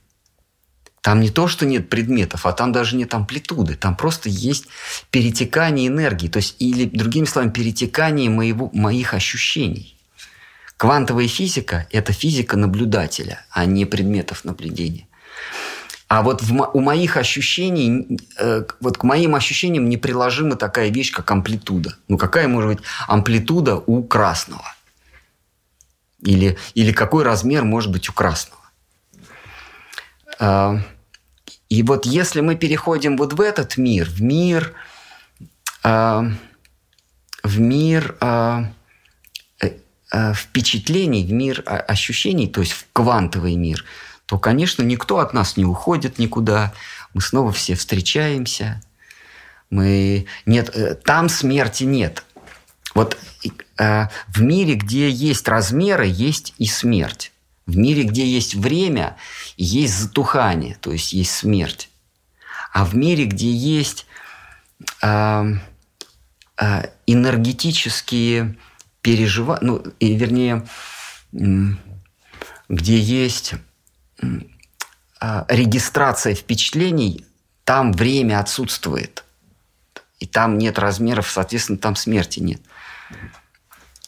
Там 1.01 1.21
не 1.21 1.29
то, 1.29 1.47
что 1.47 1.65
нет 1.65 1.89
предметов, 1.89 2.45
а 2.45 2.51
там 2.51 2.71
даже 2.71 2.95
нет 2.95 3.13
амплитуды. 3.13 3.75
Там 3.75 3.95
просто 3.95 4.29
есть 4.29 4.65
перетекание 5.11 5.87
энергии. 5.87 6.27
То 6.27 6.37
есть, 6.37 6.55
или, 6.59 6.85
другими 6.85 7.25
словами, 7.25 7.51
перетекание 7.51 8.29
моего, 8.29 8.69
моих 8.73 9.13
ощущений. 9.13 9.95
Квантовая 10.77 11.27
физика– 11.27 11.87
это 11.91 12.13
физика 12.13 12.57
наблюдателя, 12.57 13.45
а 13.51 13.65
не 13.65 13.85
предметов 13.85 14.45
наблюдения. 14.45 15.07
А 16.07 16.23
вот 16.23 16.41
в, 16.41 16.71
у 16.73 16.79
моих 16.79 17.17
ощущений, 17.17 18.19
э, 18.39 18.63
вот 18.79 18.97
к 18.97 19.03
моим 19.03 19.35
ощущениям 19.35 19.89
неприложима 19.89 20.55
такая 20.55 20.89
вещь, 20.89 21.11
как 21.11 21.29
амплитуда. 21.29 21.95
Ну, 22.07 22.17
какая 22.17 22.47
может 22.47 22.69
быть 22.71 22.79
амплитуда 23.07 23.75
у 23.75 24.03
красного? 24.03 24.63
Или, 26.21 26.57
или 26.73 26.91
какой 26.91 27.23
размер 27.23 27.63
может 27.63 27.91
быть 27.91 28.09
у 28.09 28.13
красного? 28.13 28.58
Э, 30.39 30.77
и 31.69 31.83
вот 31.83 32.05
если 32.05 32.41
мы 32.41 32.55
переходим 32.55 33.17
вот 33.17 33.33
в 33.33 33.41
этот 33.41 33.77
мир, 33.77 34.09
в 34.09 34.21
мир, 34.21 34.73
э, 35.83 36.23
в 37.43 37.59
мир 37.59 38.17
э, 38.21 38.63
впечатлений, 40.33 41.23
в 41.23 41.31
мир 41.31 41.63
ощущений, 41.65 42.47
то 42.47 42.61
есть 42.61 42.73
в 42.73 42.85
квантовый 42.93 43.55
мир– 43.55 43.85
то, 44.29 44.37
конечно, 44.37 44.83
никто 44.83 45.17
от 45.17 45.33
нас 45.33 45.57
не 45.57 45.65
уходит 45.65 46.19
никуда. 46.19 46.71
Мы 47.15 47.21
снова 47.21 47.51
все 47.51 47.73
встречаемся. 47.73 48.79
Мы... 49.71 50.27
Нет, 50.45 51.01
там 51.03 51.29
смерти 51.29 51.83
нет. 51.83 52.23
Вот 52.93 53.17
в 53.75 54.41
мире, 54.41 54.75
где 54.75 55.09
есть 55.09 55.47
размеры, 55.47 56.05
есть 56.05 56.53
и 56.59 56.67
смерть. 56.67 57.31
В 57.69 57.77
мире, 57.77 58.01
где 58.03 58.25
есть 58.25 58.55
время, 58.55 59.15
есть 59.55 59.93
затухание, 59.93 60.75
то 60.81 60.91
есть 60.91 61.13
есть 61.13 61.31
смерть. 61.31 61.89
А 62.73 62.83
в 62.83 62.95
мире, 62.95 63.25
где 63.25 63.51
есть 63.51 64.07
э, 65.03 65.43
э, 66.59 66.83
энергетические 67.05 68.57
переживания, 69.03 69.61
ну, 69.61 69.83
и, 69.99 70.15
вернее, 70.15 70.67
где 71.31 72.99
есть 72.99 73.53
а, 75.19 75.45
регистрация 75.47 76.33
впечатлений, 76.33 77.23
там 77.65 77.93
время 77.93 78.39
отсутствует. 78.39 79.23
И 80.19 80.25
там 80.25 80.57
нет 80.57 80.79
размеров, 80.79 81.29
соответственно, 81.29 81.77
там 81.77 81.95
смерти 81.95 82.39
нет. 82.39 82.61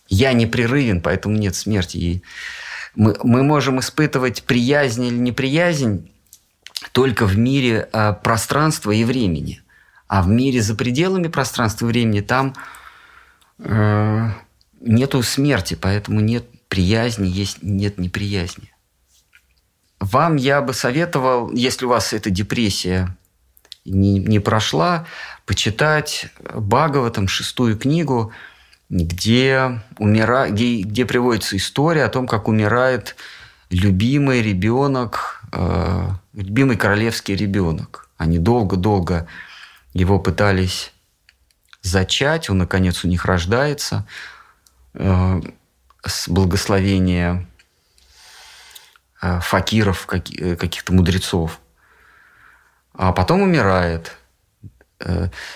Я 0.09 0.33
непрерывен, 0.33 0.99
поэтому 0.99 1.37
нет 1.37 1.55
смерти. 1.55 1.97
И 1.97 2.23
мы, 2.95 3.15
мы 3.23 3.43
можем 3.43 3.79
испытывать 3.79 4.43
приязнь 4.43 5.05
или 5.05 5.17
неприязнь 5.17 6.11
только 6.91 7.25
в 7.25 7.37
мире 7.37 7.89
э, 7.91 8.13
пространства 8.13 8.91
и 8.91 9.03
времени. 9.03 9.61
А 10.07 10.21
в 10.21 10.27
мире 10.27 10.61
за 10.61 10.75
пределами 10.75 11.27
пространства 11.27 11.85
и 11.85 11.89
времени 11.89 12.21
там 12.21 12.53
э, 13.59 14.29
нету 14.81 15.23
смерти, 15.23 15.77
поэтому 15.79 16.19
нет 16.19 16.45
приязни, 16.67 17.27
есть, 17.27 17.61
нет 17.61 17.97
неприязни. 17.97 18.73
Вам 19.99 20.35
я 20.35 20.61
бы 20.61 20.73
советовал, 20.73 21.51
если 21.51 21.85
у 21.85 21.89
вас 21.89 22.11
эта 22.11 22.29
депрессия 22.29 23.15
не, 23.85 24.19
не 24.19 24.39
прошла, 24.39 25.05
почитать 25.45 26.27
Бхагаватам, 26.39 27.27
шестую 27.27 27.77
книгу, 27.77 28.33
где, 28.91 29.81
умира... 29.97 30.49
где, 30.49 30.81
где 30.81 31.05
приводится 31.05 31.55
история 31.55 32.03
о 32.03 32.09
том, 32.09 32.27
как 32.27 32.49
умирает 32.49 33.15
любимый 33.69 34.41
ребенок, 34.41 35.41
э, 35.53 36.09
любимый 36.33 36.75
королевский 36.75 37.35
ребенок. 37.35 38.09
Они 38.17 38.37
долго-долго 38.37 39.27
его 39.93 40.19
пытались 40.19 40.91
зачать, 41.81 42.49
он, 42.49 42.57
наконец, 42.57 43.05
у 43.05 43.07
них 43.07 43.23
рождается 43.23 44.05
э, 44.93 45.41
с 46.05 46.27
благословения 46.27 47.47
э, 49.21 49.39
факиров, 49.39 50.05
э, 50.11 50.55
каких-то 50.57 50.91
мудрецов. 50.91 51.61
А 52.93 53.13
потом 53.13 53.41
умирает, 53.41 54.17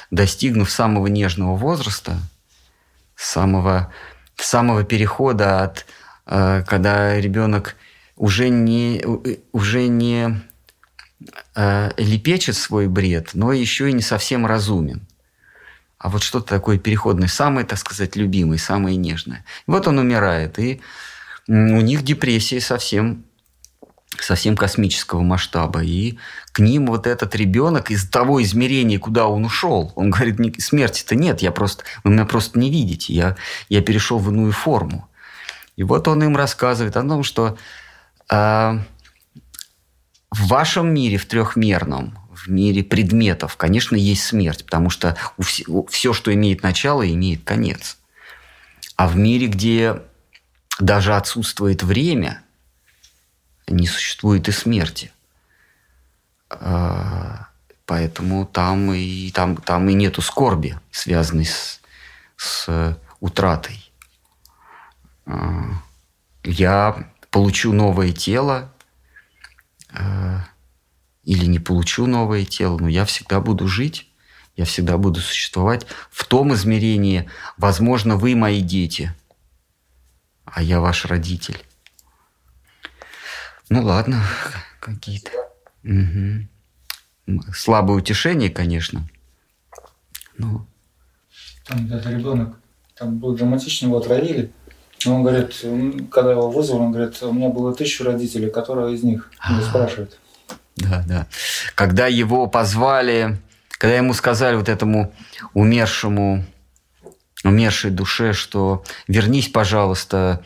достигнув 0.10 0.72
самого 0.72 1.08
нежного 1.08 1.58
возраста, 1.58 2.18
самого, 3.16 3.94
самого 4.36 4.84
перехода 4.84 5.64
от 5.64 5.86
когда 6.26 7.20
ребенок 7.22 7.76
уже 8.16 8.50
не, 8.50 9.04
уже 9.52 9.88
не 9.88 10.42
лепечет 11.98 12.56
свой 12.56 12.88
бред, 12.88 13.32
но 13.36 13.54
еще 13.54 13.92
и 13.92 13.94
не 13.94 14.02
совсем 14.02 14.48
разумен 14.48 15.08
а 16.06 16.10
вот 16.10 16.22
что-то 16.22 16.46
такое 16.46 16.78
переходное, 16.78 17.28
самое, 17.28 17.66
так 17.66 17.80
сказать, 17.80 18.16
любимое, 18.16 18.60
самое 18.60 18.96
нежное. 18.96 19.44
Вот 19.66 19.88
он 19.88 19.98
умирает, 19.98 20.60
и 20.60 20.80
у 21.48 21.52
них 21.52 22.04
депрессия 22.04 22.62
совсем 22.62 23.26
совсем 24.20 24.56
космического 24.56 25.22
масштаба. 25.22 25.84
И 25.84 26.18
к 26.52 26.60
ним 26.60 26.88
вот 26.88 27.08
этот 27.08 27.36
ребенок 27.36 27.92
из 27.92 28.08
того 28.10 28.42
измерения, 28.42 29.00
куда 29.00 29.28
он 29.28 29.46
ушел, 29.46 29.92
он 29.96 30.10
говорит, 30.10 30.62
смерти-то 30.62 31.16
нет, 31.16 31.42
я 31.42 31.52
просто, 31.52 31.84
вы 32.04 32.12
меня 32.12 32.26
просто 32.26 32.60
не 32.60 32.70
видите, 32.70 33.14
я, 33.14 33.36
я 33.70 33.82
перешел 33.82 34.20
в 34.20 34.30
иную 34.30 34.52
форму. 34.52 35.08
И 35.76 35.84
вот 35.84 36.08
он 36.08 36.24
им 36.24 36.38
рассказывает 36.38 36.96
о 36.96 37.02
том, 37.04 37.24
что 37.24 37.58
э, 38.32 38.80
в 40.32 40.48
вашем 40.48 40.94
мире, 40.94 41.18
в 41.18 41.26
трехмерном, 41.26 42.18
в 42.34 42.50
мире 42.50 42.84
предметов, 42.84 43.58
конечно, 43.58 43.96
есть 43.96 44.24
смерть, 44.24 44.66
потому 44.66 44.90
что 44.90 45.18
все, 45.90 46.14
что 46.14 46.34
имеет 46.34 46.64
начало, 46.64 47.10
имеет 47.10 47.44
конец. 47.44 47.98
А 48.96 49.08
в 49.08 49.18
мире, 49.18 49.48
где 49.48 50.02
даже 50.80 51.16
отсутствует 51.16 51.84
время, 51.84 52.42
не 53.68 53.88
существует 53.88 54.48
и 54.48 54.52
смерти. 54.52 55.12
А, 56.50 57.48
поэтому 57.86 58.46
там 58.46 58.94
и, 58.94 59.32
там, 59.32 59.58
там 59.58 59.90
и 59.90 59.94
нету 59.94 60.22
скорби, 60.22 60.78
связанной 60.92 61.46
с, 61.46 61.82
с 62.38 62.98
утратой. 63.20 63.92
А, 65.26 65.82
я 66.44 67.10
получу 67.32 67.74
новое 67.74 68.12
тело, 68.12 68.72
а, 69.92 70.46
или 71.24 71.46
не 71.46 71.60
получу 71.60 72.06
новое 72.06 72.46
тело, 72.46 72.78
но 72.78 72.88
я 72.88 73.06
всегда 73.06 73.40
буду 73.40 73.68
жить, 73.68 74.08
я 74.56 74.66
всегда 74.66 74.98
буду 74.98 75.20
существовать 75.20 75.86
в 76.12 76.24
том 76.26 76.54
измерении, 76.54 77.30
возможно, 77.58 78.16
вы 78.16 78.36
мои 78.36 78.62
дети, 78.62 79.14
а 80.46 80.62
я 80.62 80.80
ваш 80.80 81.06
родитель. 81.06 81.66
Ну 83.70 83.84
ладно, 83.84 84.24
какие-то. 84.80 85.32
Угу. 85.84 87.44
Слабое 87.54 87.98
утешение, 87.98 88.50
конечно. 88.50 89.08
Ну. 90.38 90.66
Там 91.66 91.88
этот 91.88 92.06
ребенок, 92.06 92.60
там 92.96 93.18
был 93.18 93.36
драматичный, 93.36 93.88
его 93.88 93.98
отравили. 93.98 94.52
Он 95.06 95.24
говорит, 95.24 95.54
когда 96.12 96.32
его 96.32 96.50
вызвали, 96.50 96.80
он 96.80 96.92
говорит, 96.92 97.22
у 97.22 97.34
меня 97.34 97.50
было 97.50 97.76
тысячу 97.76 98.04
родителей, 98.04 98.50
которые 98.50 98.96
из 98.96 99.04
них? 99.04 99.32
Он 99.48 99.62
спрашивает. 99.62 100.20
Да, 100.78 101.04
да. 101.08 101.28
Когда 101.76 102.08
его 102.08 102.48
позвали, 102.48 103.38
когда 103.70 103.96
ему 103.96 104.14
сказали 104.14 104.56
вот 104.56 104.70
этому 104.70 105.14
умершему, 105.54 106.46
умершей 107.44 107.92
душе, 107.92 108.34
что 108.34 108.84
вернись, 109.08 109.50
пожалуйста, 109.50 110.44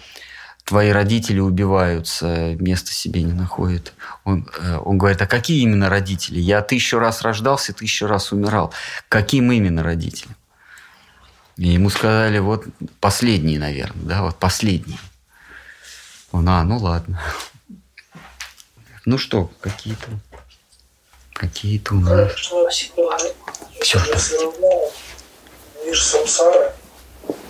твои 0.69 0.91
родители 0.91 1.39
убиваются, 1.39 2.55
места 2.59 2.91
себе 2.91 3.23
не 3.23 3.33
находят. 3.33 3.93
Он, 4.23 4.47
э, 4.59 4.77
он 4.77 4.99
говорит, 4.99 5.19
а 5.19 5.25
какие 5.25 5.63
именно 5.63 5.89
родители? 5.89 6.39
Я 6.39 6.61
тысячу 6.61 6.99
раз 6.99 7.23
рождался, 7.23 7.73
тысячу 7.73 8.05
раз 8.05 8.31
умирал. 8.31 8.71
Каким 9.09 9.51
именно 9.51 9.81
родителям? 9.81 10.35
И 11.57 11.69
ему 11.69 11.89
сказали, 11.89 12.37
вот 12.37 12.65
последние, 12.99 13.57
наверное, 13.57 14.05
да, 14.05 14.21
вот 14.21 14.35
последние. 14.35 14.99
Он, 16.31 16.47
а, 16.47 16.63
ну 16.63 16.77
ладно. 16.77 17.19
Ну 19.05 19.17
что, 19.17 19.51
какие-то 19.61 20.07
какие-то 21.33 21.95
у 21.95 21.99
нас. 21.99 22.31
Все. 23.81 23.99
Мир 25.83 25.99
самсары, 25.99 26.73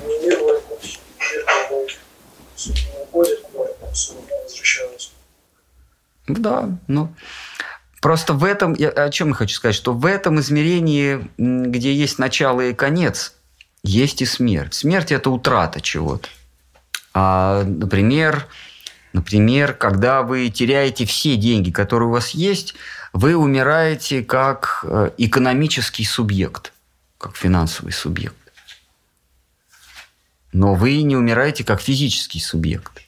не 0.07 0.25
мир 0.25 0.39
войкус, 0.39 0.99
мир 1.69 1.99
возвращаются. 4.43 5.09
Да, 6.27 6.69
ну. 6.87 7.13
Просто 8.01 8.33
в 8.33 8.43
этом, 8.43 8.73
я, 8.73 8.89
о 8.89 9.09
чем 9.09 9.29
я 9.29 9.33
хочу 9.33 9.55
сказать, 9.55 9.75
что 9.75 9.93
в 9.93 10.05
этом 10.05 10.39
измерении, 10.39 11.27
где 11.37 11.93
есть 11.93 12.17
начало 12.17 12.61
и 12.61 12.73
конец, 12.73 13.35
есть 13.83 14.21
и 14.21 14.25
смерть. 14.25 14.73
Смерть– 14.73 15.11
это 15.13 15.29
утрата 15.29 15.81
чего-то. 15.81 16.29
А, 17.13 17.63
например, 17.63 18.47
Например, 19.13 19.73
когда 19.73 20.21
вы 20.21 20.49
теряете 20.49 21.05
все 21.05 21.35
деньги, 21.35 21.71
которые 21.71 22.09
у 22.09 22.11
вас 22.11 22.31
есть, 22.31 22.75
вы 23.11 23.35
умираете 23.35 24.23
как 24.23 24.81
э, 24.83 25.11
экономический 25.17 26.05
субъект, 26.05 26.73
как 27.17 27.35
финансовый 27.35 27.91
субъект. 27.91 28.35
Но 30.51 30.73
вы 30.73 31.01
не 31.03 31.15
умираете 31.15 31.63
как 31.63 31.81
физический 31.81 32.39
субъект. 32.39 33.03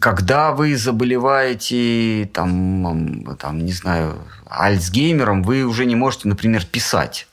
Когда 0.00 0.52
вы 0.52 0.76
заболеваете, 0.76 2.30
там, 2.32 3.36
там, 3.38 3.64
не 3.64 3.72
знаю, 3.72 4.26
Альцгеймером, 4.46 5.42
вы 5.42 5.64
уже 5.64 5.84
не 5.86 5.96
можете, 5.96 6.28
например, 6.28 6.64
писать. 6.64 7.26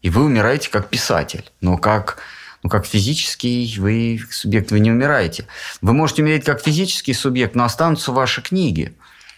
И 0.00 0.10
вы 0.10 0.24
умираете 0.24 0.70
как 0.70 0.88
писатель. 0.88 1.50
Но 1.60 1.76
как 1.76 2.18
ну, 2.62 2.70
как 2.70 2.86
физический 2.86 3.76
вы 3.78 4.20
субъект, 4.30 4.70
вы 4.70 4.80
не 4.80 4.90
умираете. 4.90 5.46
Вы 5.80 5.92
можете 5.92 6.22
умереть 6.22 6.44
как 6.44 6.60
физический 6.60 7.14
субъект, 7.14 7.54
но 7.54 7.64
останутся 7.64 8.10
ваши 8.12 8.42
книги. 8.42 8.96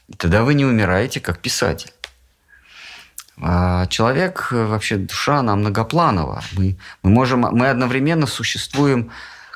И 0.08 0.14
тогда 0.14 0.42
вы 0.42 0.54
не 0.54 0.64
умираете 0.64 1.20
как 1.20 1.38
писатель. 1.38 1.92
А 3.38 3.86
человек, 3.86 4.48
вообще 4.50 4.96
душа, 4.96 5.38
она 5.38 5.56
многопланова. 5.56 6.42
Мы, 6.52 6.76
мы, 7.02 7.10
можем, 7.10 7.40
мы 7.40 7.68
одновременно 7.68 8.26
существуем 8.26 9.10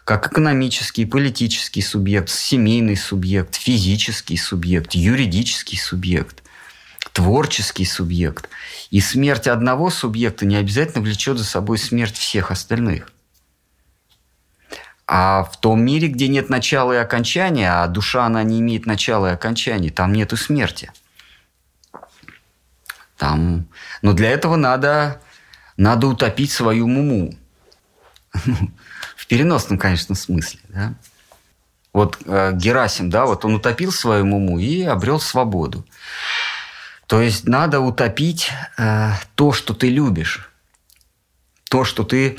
как 0.04 0.30
экономический, 0.30 1.06
политический 1.06 1.82
субъект, 1.82 2.28
семейный 2.28 2.96
субъект, 2.96 3.54
физический 3.54 4.36
субъект, 4.36 4.92
юридический 4.92 5.78
субъект, 5.78 6.42
творческий 7.12 7.86
субъект. 7.86 8.48
И 8.90 9.00
смерть 9.00 9.46
одного 9.46 9.90
субъекта 9.90 10.46
не 10.46 10.56
обязательно 10.56 11.02
влечет 11.02 11.38
за 11.38 11.44
собой 11.44 11.78
смерть 11.78 12.16
всех 12.16 12.50
остальных. 12.50 13.10
А 15.06 15.44
в 15.44 15.60
том 15.60 15.82
мире, 15.82 16.08
где 16.08 16.28
нет 16.28 16.48
начала 16.48 16.92
и 16.92 16.96
окончания, 16.96 17.70
а 17.70 17.86
душа, 17.86 18.24
она 18.24 18.42
не 18.42 18.60
имеет 18.60 18.86
начала 18.86 19.30
и 19.30 19.34
окончания, 19.34 19.90
там 19.90 20.12
нету 20.12 20.36
смерти. 20.36 20.90
Там... 23.24 23.66
Но 24.02 24.12
для 24.12 24.30
этого 24.32 24.56
надо, 24.56 25.22
надо 25.78 26.08
утопить 26.08 26.52
свою 26.52 26.86
муму. 26.86 27.34
В 29.16 29.26
переносном, 29.26 29.78
конечно, 29.78 30.14
смысле. 30.14 30.60
Да? 30.68 30.94
Вот 31.94 32.18
э, 32.26 32.52
Герасим, 32.54 33.08
да, 33.08 33.24
вот 33.24 33.46
он 33.46 33.54
утопил 33.54 33.92
свою 33.92 34.26
муму 34.26 34.58
и 34.58 34.82
обрел 34.82 35.20
свободу. 35.20 35.86
То 37.06 37.22
есть 37.22 37.48
надо 37.48 37.80
утопить 37.80 38.50
э, 38.76 39.12
то, 39.36 39.52
что 39.52 39.72
ты 39.72 39.88
любишь. 39.88 40.50
То, 41.70 41.84
что 41.84 42.04
ты 42.04 42.38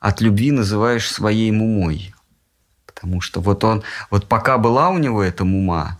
от 0.00 0.20
любви 0.20 0.50
называешь 0.50 1.08
своей 1.08 1.52
мумой. 1.52 2.12
Потому 2.86 3.20
что 3.20 3.40
вот 3.40 3.62
он, 3.62 3.84
вот 4.10 4.26
пока 4.26 4.58
была 4.58 4.88
у 4.88 4.98
него 4.98 5.22
эта 5.22 5.44
мума, 5.44 5.97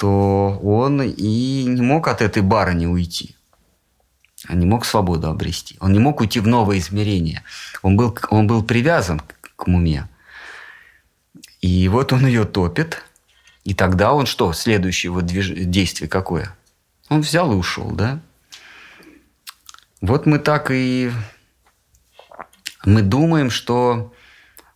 то 0.00 0.58
он 0.62 1.02
и 1.02 1.64
не 1.64 1.82
мог 1.82 2.08
от 2.08 2.22
этой 2.22 2.42
барыни 2.42 2.86
уйти. 2.86 3.36
Он 4.48 4.58
не 4.58 4.64
мог 4.64 4.86
свободу 4.86 5.28
обрести. 5.28 5.76
Он 5.78 5.92
не 5.92 5.98
мог 5.98 6.22
уйти 6.22 6.40
в 6.40 6.46
новое 6.46 6.78
измерение. 6.78 7.42
Он 7.82 7.98
был, 7.98 8.18
он 8.30 8.46
был 8.46 8.62
привязан 8.62 9.20
к 9.56 9.66
муме. 9.66 10.08
И 11.60 11.86
вот 11.88 12.14
он 12.14 12.24
ее 12.24 12.46
топит. 12.46 13.04
И 13.64 13.74
тогда 13.74 14.14
он 14.14 14.24
что? 14.24 14.54
Следующее 14.54 15.12
вот 15.12 15.26
движ... 15.26 15.50
действие 15.50 16.08
какое? 16.08 16.56
Он 17.10 17.20
взял 17.20 17.52
и 17.52 17.56
ушел, 17.56 17.90
да? 17.90 18.20
Вот 20.00 20.24
мы 20.24 20.38
так 20.38 20.70
и 20.70 21.12
мы 22.86 23.02
думаем, 23.02 23.50
что 23.50 24.14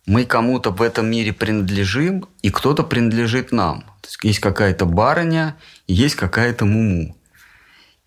мы 0.05 0.25
кому-то 0.25 0.69
в 0.69 0.83
этом 0.83 1.09
мире 1.09 1.33
принадлежим, 1.33 2.27
и 2.43 2.51
кто-то 2.51 2.83
принадлежит 2.83 3.51
нам. 3.51 3.85
То 4.05 4.09
есть 4.09 4.23
есть 4.23 4.39
какая-то 4.39 4.85
барыня, 4.85 5.57
есть 5.87 6.15
какая-то 6.15 6.65
муму. 6.65 7.17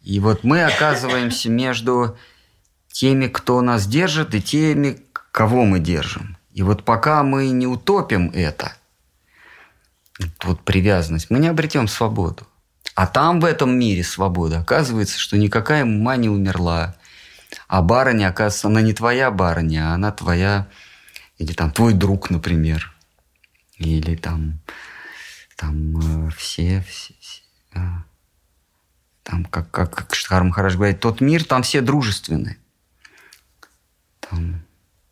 И 0.00 0.20
вот 0.20 0.44
мы 0.44 0.62
оказываемся 0.62 1.50
между 1.50 2.16
теми, 2.92 3.26
кто 3.26 3.60
нас 3.62 3.84
держит, 3.84 4.32
и 4.36 4.40
теми, 4.40 5.02
кого 5.32 5.64
мы 5.64 5.80
держим. 5.80 6.36
И 6.52 6.62
вот 6.62 6.84
пока 6.84 7.24
мы 7.24 7.48
не 7.50 7.66
утопим 7.66 8.30
это, 8.32 8.74
вот 10.44 10.60
привязанность, 10.60 11.30
мы 11.30 11.40
не 11.40 11.48
обретем 11.48 11.88
свободу. 11.88 12.46
А 12.94 13.08
там 13.08 13.40
в 13.40 13.44
этом 13.44 13.76
мире 13.76 14.04
свобода. 14.04 14.60
Оказывается, 14.60 15.18
что 15.18 15.36
никакая 15.36 15.82
ума 15.82 16.16
не 16.16 16.28
умерла. 16.28 16.94
А 17.66 17.82
барыня, 17.82 18.28
оказывается, 18.28 18.68
она 18.68 18.82
не 18.82 18.92
твоя 18.92 19.32
барыня, 19.32 19.90
а 19.90 19.94
она 19.94 20.12
твоя, 20.12 20.68
или 21.38 21.52
там 21.54 21.72
твой 21.72 21.92
друг, 21.92 22.30
например. 22.30 22.94
Или 23.76 24.14
там, 24.14 24.60
там 25.58 26.28
э, 26.28 26.30
все, 26.30 26.84
все, 26.88 27.14
все 27.18 27.42
э, 27.74 27.78
там, 29.24 29.44
как, 29.44 29.70
как, 29.72 29.92
как 29.92 30.14
Штхар 30.14 30.44
Махарадж 30.44 30.76
говорит, 30.76 31.00
тот 31.00 31.20
мир, 31.20 31.44
там 31.44 31.64
все 31.64 31.80
дружественны. 31.80 32.58
Там, 34.20 34.62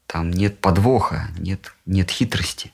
там 0.06 0.30
нет 0.30 0.60
подвоха, 0.60 1.28
нет, 1.36 1.74
нет 1.84 2.10
хитрости. 2.10 2.72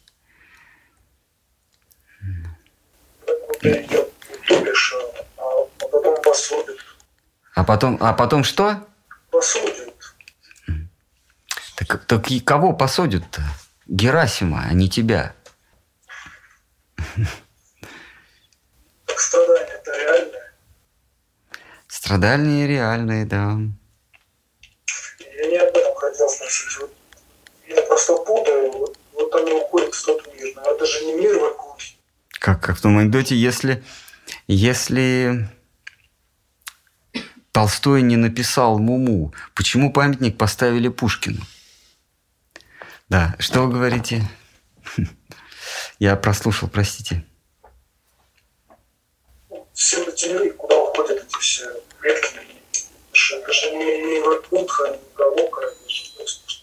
А, 7.54 7.64
потом. 7.64 7.96
А 8.00 8.12
потом, 8.12 8.44
что? 8.44 8.86
Посудят. 9.30 9.94
Так, 11.76 12.04
так 12.04 12.30
и 12.30 12.40
кого 12.40 12.74
посадят-то? 12.74 13.42
Герасима, 13.86 14.64
а 14.68 14.72
не 14.74 14.90
тебя. 14.90 15.34
Так 19.12 19.20
страдания 19.20 19.72
это 19.74 19.92
реальное. 19.92 20.52
Страдания 21.86 22.66
реальные, 22.66 23.26
да. 23.26 23.58
Я 25.36 25.46
не 25.50 25.56
об 25.58 25.76
этом 25.76 25.94
хотел 25.96 26.28
спросить. 26.30 26.78
Вот 26.80 26.94
я 27.68 27.82
просто 27.82 28.16
путаю. 28.16 28.72
Вот, 28.72 28.98
вот 29.12 29.34
они 29.34 29.52
уходят 29.52 29.94
в 29.94 30.04
тот 30.06 30.34
мир. 30.34 30.54
Но 30.56 30.62
это 30.62 30.86
же 30.86 31.04
не 31.04 31.12
мир 31.12 31.38
в 31.38 31.42
Иркутске. 31.42 31.96
Как, 32.30 32.62
как 32.62 32.78
в 32.78 32.80
том 32.80 32.96
анекдоте, 32.96 33.36
если, 33.36 33.84
если 34.46 35.46
Толстой 37.50 38.00
не 38.00 38.16
написал 38.16 38.78
Муму, 38.78 39.34
почему 39.54 39.92
памятник 39.92 40.38
поставили 40.38 40.88
Пушкину? 40.88 41.42
Да, 43.10 43.36
что 43.38 43.66
вы 43.66 43.72
говорите? 43.72 44.26
Я 45.98 46.16
прослушал, 46.16 46.70
простите. 46.70 47.26
Все 49.82 49.98
миры, 50.28 50.50
куда 50.52 50.78
уходят 50.78 51.24
эти 51.24 51.38
все 51.40 51.64
предки. 51.98 52.36
Это 52.36 53.52
же- 53.52 53.70
не, 53.72 53.84
не 53.84 54.18
Иркутска, 54.20 54.90
не 54.90 54.98
Галока. 55.16 55.60
Это 55.62 55.88
же 55.90 56.04
просто 56.16 56.54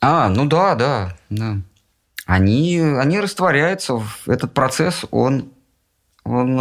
А, 0.00 0.28
ну 0.28 0.46
да, 0.46 0.74
да, 0.74 1.16
да. 1.30 1.58
Они, 2.26 2.80
они 2.80 3.20
растворяются. 3.20 4.02
Этот 4.26 4.52
процесс, 4.52 5.04
он, 5.12 5.52
он 6.24 6.58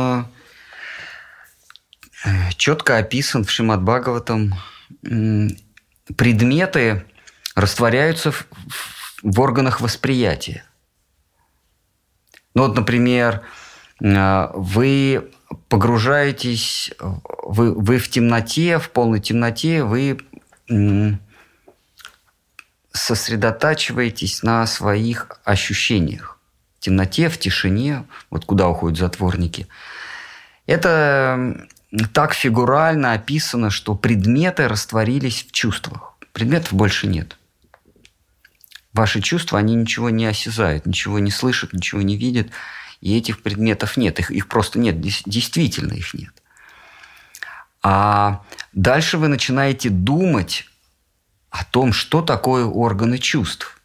э, 2.24 2.52
четко 2.56 2.98
описан 2.98 3.44
в 3.44 3.50
Шимат 3.50 3.82
Предметы 6.16 7.04
растворяются 7.56 8.32
в, 8.32 8.46
в- 8.52 9.20
в 9.24 9.40
органах 9.40 9.82
восприятия. 9.82 10.64
Ну 12.54 12.68
вот, 12.68 12.76
например, 12.76 13.42
э, 14.04 14.48
вы 14.54 15.32
погружаетесь, 15.70 16.92
вы, 17.44 17.74
вы 17.74 17.98
в 17.98 18.10
темноте, 18.10 18.80
в 18.80 18.90
полной 18.90 19.20
темноте, 19.20 19.84
вы 19.84 20.18
сосредотачиваетесь 22.92 24.42
на 24.44 24.66
своих 24.68 25.32
ощущениях. 25.44 26.40
В 26.78 26.80
темноте, 26.80 27.30
в 27.30 27.38
тишине, 27.38 28.06
вот 28.30 28.46
куда 28.46 28.70
уходят 28.70 28.98
затворники. 28.98 29.68
Это 30.66 31.68
так 32.14 32.34
фигурально 32.34 33.14
описано, 33.14 33.70
что 33.70 33.96
предметы 33.96 34.68
растворились 34.68 35.44
в 35.44 35.52
чувствах. 35.52 36.14
Предметов 36.34 36.74
больше 36.74 37.08
нет. 37.08 37.38
Ваши 38.94 39.22
чувства, 39.22 39.60
они 39.60 39.76
ничего 39.76 40.10
не 40.10 40.26
осязают, 40.26 40.86
ничего 40.86 41.20
не 41.20 41.32
слышат, 41.32 41.74
ничего 41.74 42.02
не 42.02 42.16
видят. 42.16 42.48
И 43.06 43.16
этих 43.16 43.44
предметов 43.44 43.98
нет. 43.98 44.18
Их, 44.18 44.32
их 44.32 44.48
просто 44.48 44.80
нет. 44.80 45.00
Действительно 45.00 45.94
их 45.94 46.16
нет. 46.16 46.34
А 47.84 48.42
дальше 48.74 49.20
вы 49.20 49.28
начинаете 49.28 49.92
думать 49.92 50.66
о 51.52 51.64
том, 51.66 51.94
что 51.94 52.24
такое 52.24 52.66
органы 52.66 53.20
чувств. 53.20 53.80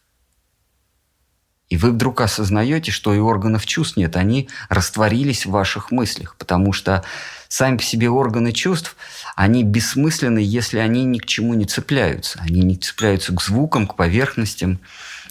И 1.69 1.77
вы 1.77 1.91
вдруг 1.93 2.23
осознаете, 2.23 2.93
что 2.93 3.13
и 3.13 3.19
органов 3.19 3.67
чувств 3.67 3.99
нет, 3.99 4.17
они 4.17 4.49
растворились 4.71 5.45
в 5.45 5.51
ваших 5.51 5.91
мыслях, 5.91 6.35
потому 6.37 6.73
что 6.73 7.05
сами 7.49 7.77
по 7.77 7.83
себе 7.83 8.09
органы 8.09 8.53
чувств, 8.53 8.97
они 9.37 9.65
бессмысленны, 9.65 10.39
если 10.39 10.79
они 10.79 11.05
ни 11.05 11.19
к 11.19 11.27
чему 11.27 11.53
не 11.53 11.67
цепляются. 11.67 12.41
Они 12.41 12.63
не 12.63 12.77
цепляются 12.77 13.35
к 13.35 13.43
звукам, 13.43 13.87
к 13.87 13.97
поверхностям, 13.97 14.81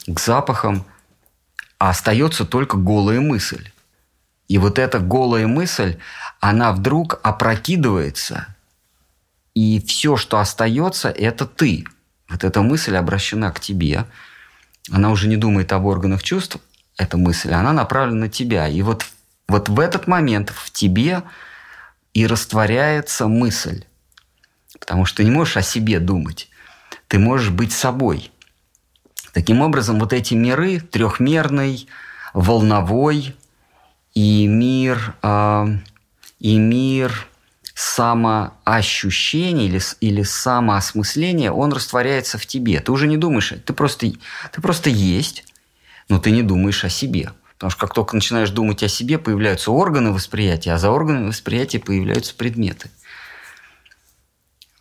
к 0.06 0.20
запахам, 0.20 0.86
а 1.80 1.90
остается 1.90 2.46
только 2.46 2.78
голая 2.78 3.20
мысль. 3.20 3.72
И 4.50 4.58
вот 4.58 4.80
эта 4.80 5.00
голая 5.00 5.48
мысль, 5.48 5.98
она 6.42 6.74
вдруг 6.74 7.20
опрокидывается, 7.24 8.48
и 9.54 9.80
все, 9.86 10.18
что 10.18 10.40
остается, 10.40 11.10
это 11.10 11.46
ты. 11.46 11.86
Вот 12.30 12.44
эта 12.44 12.62
мысль 12.62 12.96
обращена 12.96 13.52
к 13.52 13.60
тебе. 13.60 14.06
Она 14.92 15.12
уже 15.12 15.28
не 15.28 15.38
думает 15.38 15.72
об 15.72 15.86
органах 15.86 16.24
чувств, 16.24 16.58
эта 16.98 17.18
мысль, 17.18 17.52
она 17.52 17.74
направлена 17.74 18.22
на 18.22 18.30
тебя. 18.30 18.68
И 18.68 18.82
вот, 18.82 19.06
вот 19.48 19.70
в 19.70 19.80
этот 19.80 20.08
момент 20.08 20.50
в 20.50 20.72
тебе 20.72 21.24
и 22.14 22.26
растворяется 22.26 23.28
мысль. 23.28 23.86
Потому 24.80 25.06
что 25.06 25.18
ты 25.18 25.26
не 25.26 25.32
можешь 25.32 25.58
о 25.58 25.62
себе 25.62 26.00
думать. 26.00 26.50
Ты 27.08 27.20
можешь 27.20 27.50
быть 27.50 27.72
собой. 27.72 28.32
Таким 29.34 29.62
образом, 29.62 30.00
вот 30.00 30.12
эти 30.12 30.34
миры, 30.34 30.80
трехмерный, 30.80 31.88
волновой 32.34 33.36
и 34.14 34.48
мир, 34.48 35.16
э, 35.22 35.66
и 36.40 36.58
мир 36.58 37.28
самоощущения 37.76 39.66
или, 39.66 39.82
или 40.02 40.24
самоосмысления, 40.24 41.52
он 41.52 41.72
растворяется 41.72 42.38
в 42.38 42.46
тебе. 42.46 42.82
Ты 42.82 42.92
уже 42.92 43.08
не 43.08 43.16
думаешь, 43.16 43.54
ты 43.66 43.74
просто, 43.74 44.12
ты 44.52 44.62
просто 44.62 44.90
есть, 44.90 45.46
но 46.10 46.20
ты 46.20 46.32
не 46.32 46.44
думаешь 46.44 46.84
о 46.84 46.90
себе. 46.90 47.32
Потому 47.54 47.72
что 47.72 47.80
как 47.80 47.94
только 47.94 48.16
начинаешь 48.16 48.50
думать 48.50 48.84
о 48.84 48.90
себе, 48.90 49.18
появляются 49.18 49.72
органы 49.72 50.12
восприятия, 50.12 50.74
а 50.74 50.78
за 50.78 50.92
органами 50.92 51.28
восприятия 51.28 51.80
появляются 51.80 52.36
предметы. 52.36 52.90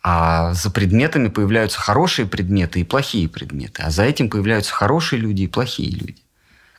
А 0.01 0.53
за 0.53 0.71
предметами 0.71 1.27
появляются 1.27 1.79
хорошие 1.79 2.25
предметы 2.25 2.81
и 2.81 2.85
плохие 2.85 3.29
предметы. 3.29 3.81
А 3.81 3.91
за 3.91 4.03
этим 4.03 4.29
появляются 4.29 4.73
хорошие 4.73 5.19
люди 5.19 5.43
и 5.43 5.47
плохие 5.47 5.91
люди. 5.91 6.21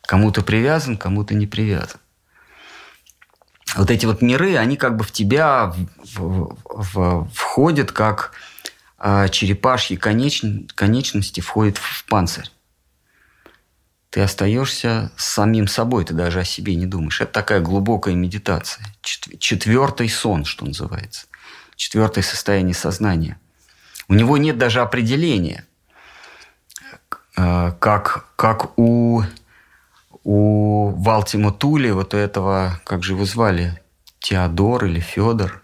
Кому-то 0.03 0.43
привязан, 0.43 0.97
кому-то 0.97 1.35
не 1.35 1.47
привязан. 1.47 2.01
Вот 3.77 3.91
эти 3.91 4.07
вот 4.07 4.21
миры, 4.23 4.57
они 4.57 4.77
как 4.77 4.97
бы 4.97 5.05
в 5.05 5.13
тебя 5.13 5.73
в- 6.15 6.57
в- 6.65 7.29
входят, 7.33 7.93
как 7.93 8.33
а, 9.03 9.29
черепашьи 9.29 9.97
конечн- 9.97 10.69
конечности 10.75 11.41
входят 11.41 11.79
в 11.79 12.05
панцирь. 12.05 12.51
Ты 14.11 14.21
остаешься 14.21 15.11
самим 15.17 15.69
собой, 15.69 16.05
ты 16.05 16.13
даже 16.13 16.41
о 16.41 16.45
себе 16.45 16.75
не 16.75 16.85
думаешь. 16.85 17.21
Это 17.21 17.33
такая 17.33 17.61
глубокая 17.61 18.15
медитация. 18.15 18.85
Чет- 19.03 19.39
Четвертый 19.39 20.09
сон, 20.11 20.45
что 20.45 20.67
называется. 20.67 21.27
Четвертое 21.77 22.23
состояние 22.23 22.75
сознания. 22.75 23.39
У 24.09 24.15
него 24.15 24.37
нет 24.37 24.59
даже 24.59 24.81
определения, 24.83 25.65
э, 27.37 27.73
как, 27.79 28.27
как 28.37 28.77
у, 28.79 29.23
у 30.25 30.91
Валтима 30.91 31.53
Тули, 31.53 31.91
вот 31.91 32.15
у 32.15 32.17
этого, 32.17 32.81
как 32.85 33.03
же 33.03 33.15
его 33.15 33.25
звали, 33.25 33.81
Теодор 34.19 34.85
или 34.85 35.01
Федор, 35.01 35.63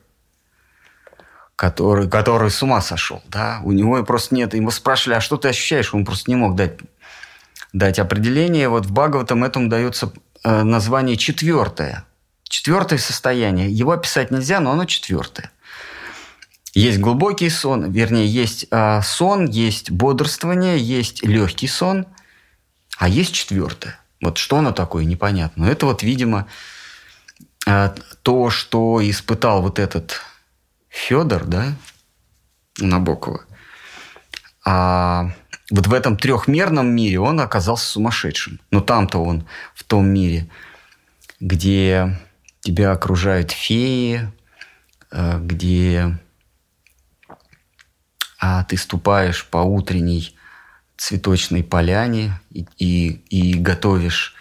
который, 1.57 2.09
который 2.09 2.51
с 2.51 2.63
ума 2.63 2.81
сошел, 2.81 3.23
да, 3.29 3.61
у 3.65 3.73
него 3.73 4.03
просто 4.05 4.35
нет, 4.35 4.55
ему 4.55 4.71
спрашивали, 4.71 5.17
а 5.17 5.21
что 5.21 5.37
ты 5.37 5.49
ощущаешь, 5.49 5.93
он 5.95 6.05
просто 6.05 6.31
не 6.31 6.37
мог 6.37 6.55
дать, 6.55 6.79
дать 7.73 7.99
определение, 7.99 8.69
вот 8.69 8.87
в 8.87 8.93
Бхагаватам 8.93 9.45
этому 9.45 9.69
дается 9.69 10.13
э, 10.43 10.63
название 10.63 11.17
четвертое, 11.17 12.05
четвертое 12.45 12.99
состояние, 12.99 13.71
его 13.71 13.93
описать 13.93 14.31
нельзя, 14.31 14.61
но 14.61 14.73
оно 14.73 14.87
четвертое. 14.87 15.51
Есть 16.73 16.99
глубокий 16.99 17.49
сон, 17.49 17.91
вернее, 17.91 18.27
есть 18.27 18.67
э, 18.71 19.01
сон, 19.03 19.47
есть 19.47 19.91
бодрствование, 19.91 20.79
есть 20.79 21.25
легкий 21.25 21.69
сон, 21.69 22.07
а 22.99 23.09
есть 23.09 23.33
четвертое. 23.35 23.99
Вот 24.21 24.39
что 24.39 24.59
оно 24.59 24.73
такое, 24.73 25.05
непонятно. 25.05 25.67
Но 25.67 25.71
это 25.71 25.87
вот, 25.87 26.03
видимо, 26.03 26.47
э, 27.67 27.95
то, 28.23 28.51
что 28.51 29.01
испытал 29.03 29.63
вот 29.63 29.79
этот 29.79 30.21
Федор, 30.89 31.45
да, 31.45 31.75
Набокова. 32.79 33.45
А 34.65 35.31
вот 35.71 35.87
в 35.87 35.93
этом 35.93 36.17
трехмерном 36.17 36.87
мире 36.87 37.21
он 37.21 37.41
оказался 37.41 37.87
сумасшедшим. 37.87 38.61
Но 38.71 38.81
там-то 38.81 39.19
он 39.19 39.47
в 39.75 39.85
том 39.85 40.07
мире 40.07 40.49
где 41.41 42.19
тебя 42.61 42.93
окружают 42.93 43.51
феи, 43.51 44.31
э, 45.11 45.39
где 45.41 46.19
а 48.39 48.65
ты 48.65 48.77
ступаешь 48.77 49.47
по 49.47 49.59
утренней 49.59 50.36
цветочной 50.97 51.63
поляне 51.63 52.41
и, 52.51 52.67
и, 52.79 53.09
и 53.29 53.55
готовишь 53.55 54.35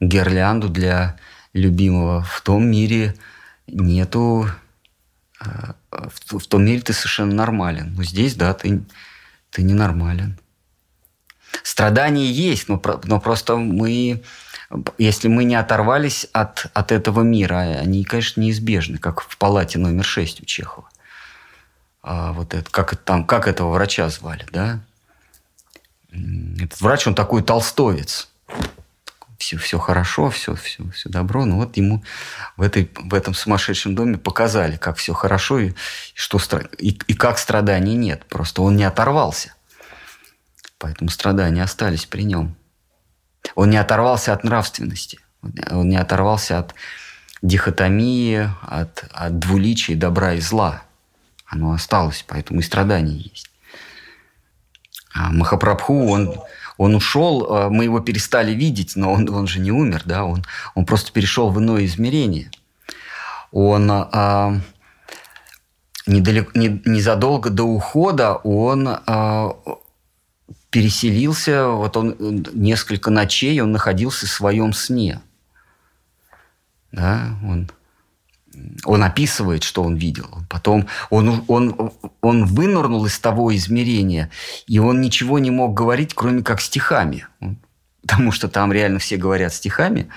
гирлянду 0.00 0.68
для 0.68 1.16
любимого. 1.52 2.22
В 2.22 2.40
том 2.40 2.66
мире 2.70 3.14
нету... 3.66 4.48
Э, 5.40 5.72
в, 5.90 6.38
в 6.38 6.46
том 6.46 6.64
мире 6.64 6.80
ты 6.80 6.92
совершенно 6.92 7.34
нормален. 7.34 7.94
Но 7.94 8.02
здесь, 8.02 8.34
да, 8.34 8.54
ты, 8.54 8.82
ты 9.50 9.62
ненормален. 9.62 10.38
Страдания 11.62 12.30
есть, 12.30 12.68
но, 12.68 12.80
но 13.04 13.20
просто 13.20 13.56
мы, 13.56 14.22
если 14.98 15.28
мы 15.28 15.44
не 15.44 15.56
оторвались 15.56 16.26
от, 16.32 16.66
от 16.74 16.92
этого 16.92 17.22
мира, 17.22 17.58
они, 17.80 18.04
конечно, 18.04 18.40
неизбежны, 18.40 18.98
как 18.98 19.20
в 19.20 19.36
палате 19.36 19.78
номер 19.78 20.04
6 20.04 20.42
у 20.42 20.44
Чехова. 20.44 20.88
А 22.02 22.32
вот 22.32 22.54
это, 22.54 22.70
как, 22.70 22.96
там, 22.96 23.24
как 23.24 23.46
этого 23.48 23.72
врача 23.72 24.08
звали, 24.08 24.46
да? 24.52 24.80
Этот 26.12 26.80
врач, 26.80 27.06
он 27.06 27.14
такой 27.14 27.42
толстовец. 27.42 28.28
Все, 29.38 29.56
все 29.56 29.78
хорошо, 29.78 30.28
все, 30.28 30.54
все, 30.54 30.88
все 30.90 31.08
добро. 31.08 31.44
Но 31.44 31.56
вот 31.56 31.76
ему 31.76 32.04
в, 32.56 32.62
этой, 32.62 32.90
в 32.94 33.14
этом 33.14 33.32
сумасшедшем 33.32 33.94
доме 33.94 34.18
показали, 34.18 34.76
как 34.76 34.96
все 34.96 35.14
хорошо 35.14 35.60
и, 35.60 35.72
что, 36.14 36.38
и, 36.78 36.90
и 36.90 37.14
как 37.14 37.38
страданий 37.38 37.96
нет. 37.96 38.24
Просто 38.26 38.62
он 38.62 38.76
не 38.76 38.84
оторвался. 38.84 39.54
Поэтому 40.78 41.10
страдания 41.10 41.62
остались 41.62 42.06
при 42.06 42.22
нем. 42.22 42.54
Он 43.54 43.70
не 43.70 43.78
оторвался 43.78 44.32
от 44.32 44.44
нравственности. 44.44 45.18
Он 45.70 45.88
не 45.88 45.96
оторвался 45.96 46.58
от 46.58 46.74
дихотомии, 47.42 48.50
от, 48.62 49.04
от 49.12 49.38
двуличия 49.38 49.96
добра 49.96 50.34
и 50.34 50.40
зла. 50.40 50.82
Оно 51.46 51.72
осталось, 51.72 52.24
поэтому 52.26 52.60
и 52.60 52.62
страдания 52.62 53.16
есть. 53.16 53.49
А 55.12 55.30
Махапрабху, 55.30 56.08
он, 56.08 56.34
он 56.76 56.94
ушел, 56.94 57.46
а 57.50 57.68
мы 57.68 57.84
его 57.84 58.00
перестали 58.00 58.52
видеть, 58.52 58.94
но 58.96 59.12
он, 59.12 59.28
он 59.28 59.46
же 59.46 59.60
не 59.60 59.72
умер, 59.72 60.02
да, 60.04 60.24
он, 60.24 60.44
он 60.74 60.86
просто 60.86 61.12
перешел 61.12 61.50
в 61.50 61.58
иное 61.58 61.84
измерение. 61.84 62.50
Он 63.52 63.90
а, 63.90 64.60
недалеко, 66.06 66.52
не, 66.54 66.80
незадолго 66.84 67.50
до 67.50 67.64
ухода 67.64 68.34
он 68.34 68.88
а, 68.88 69.56
переселился, 70.70 71.66
вот 71.68 71.96
он 71.96 72.46
несколько 72.54 73.10
ночей 73.10 73.60
он 73.60 73.72
находился 73.72 74.26
в 74.26 74.30
своем 74.30 74.72
сне. 74.72 75.20
Да, 76.92 77.36
он 77.44 77.68
он 78.84 79.02
описывает, 79.02 79.62
что 79.62 79.82
он 79.82 79.96
видел. 79.96 80.28
Потом 80.48 80.86
он, 81.10 81.44
он, 81.48 81.92
он 82.20 82.44
вынырнул 82.44 83.06
из 83.06 83.18
того 83.18 83.54
измерения, 83.54 84.30
и 84.66 84.78
он 84.78 85.00
ничего 85.00 85.38
не 85.38 85.50
мог 85.50 85.74
говорить, 85.74 86.14
кроме 86.14 86.42
как 86.42 86.60
стихами. 86.60 87.26
Потому 88.02 88.32
что 88.32 88.48
там 88.48 88.72
реально 88.72 88.98
все 88.98 89.16
говорят 89.16 89.52
стихами. 89.52 90.08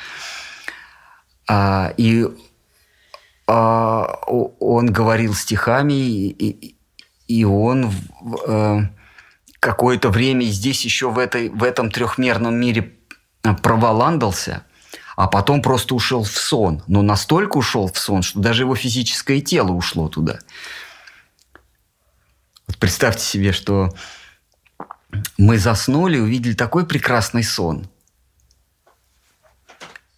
А, 1.48 1.94
и 1.98 2.28
а, 3.48 4.03
он 4.28 4.91
говорил 4.91 5.34
стихами, 5.34 5.94
и, 5.94 6.76
и 7.28 7.44
он 7.44 7.91
а, 8.48 8.82
какое-то 9.60 10.10
время 10.10 10.45
здесь 10.45 10.84
еще 10.86 11.10
в, 11.10 11.20
этой, 11.20 11.49
в 11.49 11.64
этом 11.64 11.91
трехмерном 11.91 12.56
мире 12.56 12.94
проволандался– 13.61 14.64
а 15.15 15.27
потом 15.27 15.61
просто 15.61 15.95
ушел 15.95 16.23
в 16.23 16.38
сон. 16.38 16.84
Но 16.88 17.02
настолько 17.02 17.57
ушел 17.57 17.91
в 17.91 17.98
сон, 17.98 18.22
что 18.23 18.40
даже 18.40 18.64
его 18.64 18.76
физическое 18.76 19.41
тело 19.41 19.72
ушло 19.72 20.10
туда. 20.10 20.40
Вот 22.68 22.77
представьте 22.77 23.23
себе, 23.23 23.52
что 23.52 23.94
мы 25.38 25.57
заснули, 25.57 26.18
увидели 26.18 26.53
такой 26.53 26.85
прекрасный 26.85 27.44
сон. 27.44 27.88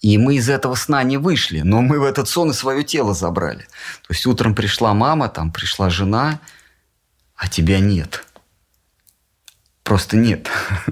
И 0.01 0.17
мы 0.19 0.35
из 0.35 0.49
этого 0.49 0.75
сна 0.75 1.01
не 1.01 1.17
вышли, 1.17 1.61
но 1.61 1.81
мы 1.81 1.99
в 1.99 2.03
этот 2.03 2.29
сон 2.29 2.51
и 2.51 2.53
свое 2.53 2.83
тело 2.83 3.15
забрали. 3.15 3.63
То 4.07 4.13
есть 4.13 4.25
утром 4.27 4.53
пришла 4.53 4.93
мама, 4.93 5.29
там 5.29 5.51
пришла 5.51 5.89
жена, 5.89 6.39
а 7.35 7.47
тебя 7.47 7.79
нет. 7.79 8.23
Просто 9.83 10.15
нет. 10.15 10.47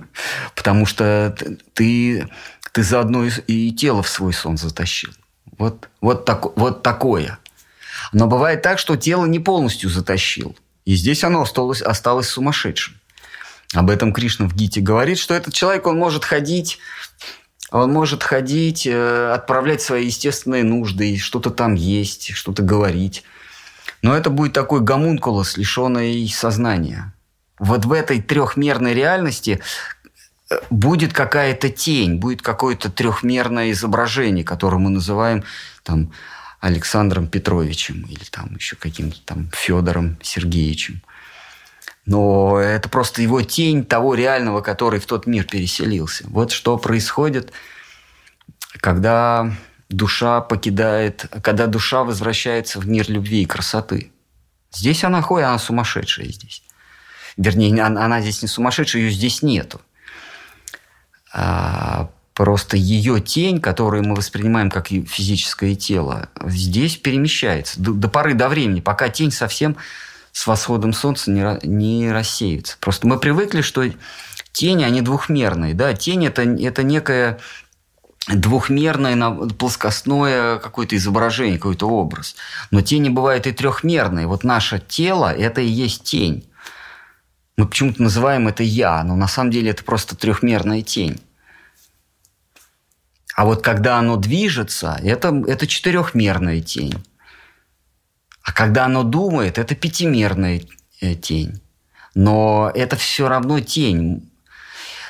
Потому 0.56 0.88
что 0.88 1.36
ты 1.74 2.28
ты 2.74 2.84
заодно 2.84 3.26
и 3.26 3.72
тело 3.72 4.04
в 4.04 4.10
свой 4.10 4.34
сон 4.34 4.58
затащил. 4.58 5.12
Вот, 5.58 5.90
вот, 6.02 6.26
так, 6.26 6.58
вот 6.58 6.82
такое. 6.82 7.40
Но 8.12 8.28
бывает 8.28 8.64
так, 8.64 8.80
что 8.80 8.98
тело 8.98 9.26
не 9.26 9.40
полностью 9.40 9.90
затащил. 9.90 10.58
И 10.84 10.95
здесь 10.95 11.24
оно 11.24 11.44
осталось, 11.44 11.82
осталось 11.82 12.28
сумасшедшим. 12.28 12.95
Об 13.74 13.90
этом 13.90 14.12
Кришна 14.12 14.48
в 14.48 14.56
Гите 14.56 14.82
говорит, 14.82 15.20
что 15.20 15.36
этот 15.36 15.54
человек, 15.54 15.86
он 15.86 15.98
может 15.98 16.26
ходить, 16.26 16.80
он 17.72 17.94
может 17.94 18.24
ходить, 18.24 18.86
э, 18.88 19.32
отправлять 19.32 19.82
свои 19.82 20.08
естественные 20.08 20.64
нужды, 20.64 21.18
что-то 21.18 21.52
там 21.52 21.76
есть, 21.76 22.34
что-то 22.34 22.64
говорить. 22.64 23.24
Но 24.02 24.18
это 24.18 24.32
будет 24.32 24.54
такой 24.54 24.82
гомункулос, 24.82 25.58
лишенный 25.58 26.28
сознания. 26.28 27.14
Вот 27.60 27.86
в 27.86 27.94
этой 27.94 28.22
трехмерной 28.22 28.94
реальности 28.94 29.62
будет 30.70 31.14
какая-то 31.14 31.70
тень, 31.70 32.16
будет 32.16 32.42
какое-то 32.42 32.90
трехмерное 32.90 33.72
изображение, 33.72 34.44
которое 34.44 34.78
мы 34.78 34.90
называем 34.90 35.44
там, 35.84 36.12
Александром 36.60 37.28
Петровичем 37.28 38.04
или 38.04 38.24
там 38.32 38.56
еще 38.56 38.76
каким-то 38.76 39.18
там 39.26 39.50
Федором 39.54 40.18
Сергеевичем. 40.22 41.02
Но 42.06 42.58
это 42.58 42.90
просто 42.90 43.22
его 43.22 43.42
тень 43.42 43.86
того 43.86 44.16
реального, 44.16 44.62
который 44.62 45.00
в 45.00 45.06
тот 45.06 45.26
мир 45.26 45.46
переселился. 45.46 46.26
Вот 46.28 46.52
что 46.52 46.78
происходит, 46.78 47.52
когда 48.80 49.54
душа 49.90 50.42
покидает, 50.42 51.26
когда 51.42 51.68
душа 51.68 52.04
возвращается 52.04 52.80
в 52.80 52.88
мир 52.88 53.10
любви 53.10 53.44
и 53.44 53.46
красоты. 53.46 54.12
Здесь 54.72 55.04
она 55.04 55.22
ходит, 55.22 55.48
она 55.48 55.60
сумасшедшая 55.60 56.28
здесь. 56.28 56.64
Вернее, 57.38 57.84
она 57.84 58.22
здесь 58.22 58.42
не 58.42 58.48
сумасшедшая, 58.48 59.04
ее 59.04 59.12
здесь 59.12 59.42
нету. 59.42 59.82
А, 61.34 62.10
просто 62.34 62.78
ее 62.78 63.20
тень, 63.20 63.60
которую 63.60 64.04
мы 64.04 64.16
воспринимаем 64.16 64.70
как 64.70 64.88
физическое 64.88 65.76
тело, 65.76 66.30
здесь 66.46 66.98
перемещается 66.98 67.82
до, 67.82 67.92
до 67.92 68.08
поры 68.08 68.34
до 68.36 68.50
времени, 68.50 68.80
пока 68.80 69.10
тень 69.10 69.32
совсем 69.32 69.76
с 70.32 70.48
восходом 70.48 70.94
солнца 70.94 71.32
не, 71.32 71.60
не 71.64 72.12
рассеется. 72.12 72.78
Просто 72.80 73.08
мы 73.08 73.20
привыкли, 73.20 73.62
что 73.62 73.84
тени, 74.52 74.84
они 74.84 75.02
двухмерные. 75.02 75.74
Да? 75.74 75.94
Тень 75.94 76.26
это,– 76.26 76.42
это 76.60 76.84
некое 76.84 77.40
двухмерное, 78.28 79.48
плоскостное 79.50 80.58
какое-то 80.58 80.96
изображение, 80.96 81.58
какой-то 81.58 81.90
образ. 81.90 82.36
Но 82.72 82.82
тени 82.82 83.10
бывают 83.10 83.48
и 83.48 83.52
трехмерные. 83.52 84.28
Вот 84.28 84.44
наше 84.44 84.82
тело– 84.88 85.32
это 85.38 85.62
и 85.62 85.68
есть 85.68 86.04
тень. 86.04 86.48
Мы 87.58 87.68
почему-то 87.68 88.02
называем 88.02 88.48
это 88.48 88.64
«я», 88.64 89.04
но 89.04 89.16
на 89.16 89.28
самом 89.28 89.52
деле 89.52 89.72
это 89.72 89.84
просто 89.84 90.16
трехмерная 90.16 90.82
тень. 90.82 91.22
А 93.36 93.46
вот 93.46 93.64
когда 93.64 93.98
оно 93.98 94.18
движется, 94.18 95.00
это, 95.04 95.44
это 95.48 95.68
четырехмерная 95.68 96.62
тень. 96.62 97.04
А 98.44 98.52
когда 98.52 98.86
оно 98.86 99.04
думает, 99.04 99.58
это 99.58 99.74
пятимерная 99.74 100.62
э, 101.02 101.16
тень. 101.16 101.62
Но 102.14 102.72
это 102.76 102.96
все 102.96 103.28
равно 103.28 103.60
тень. 103.60 104.30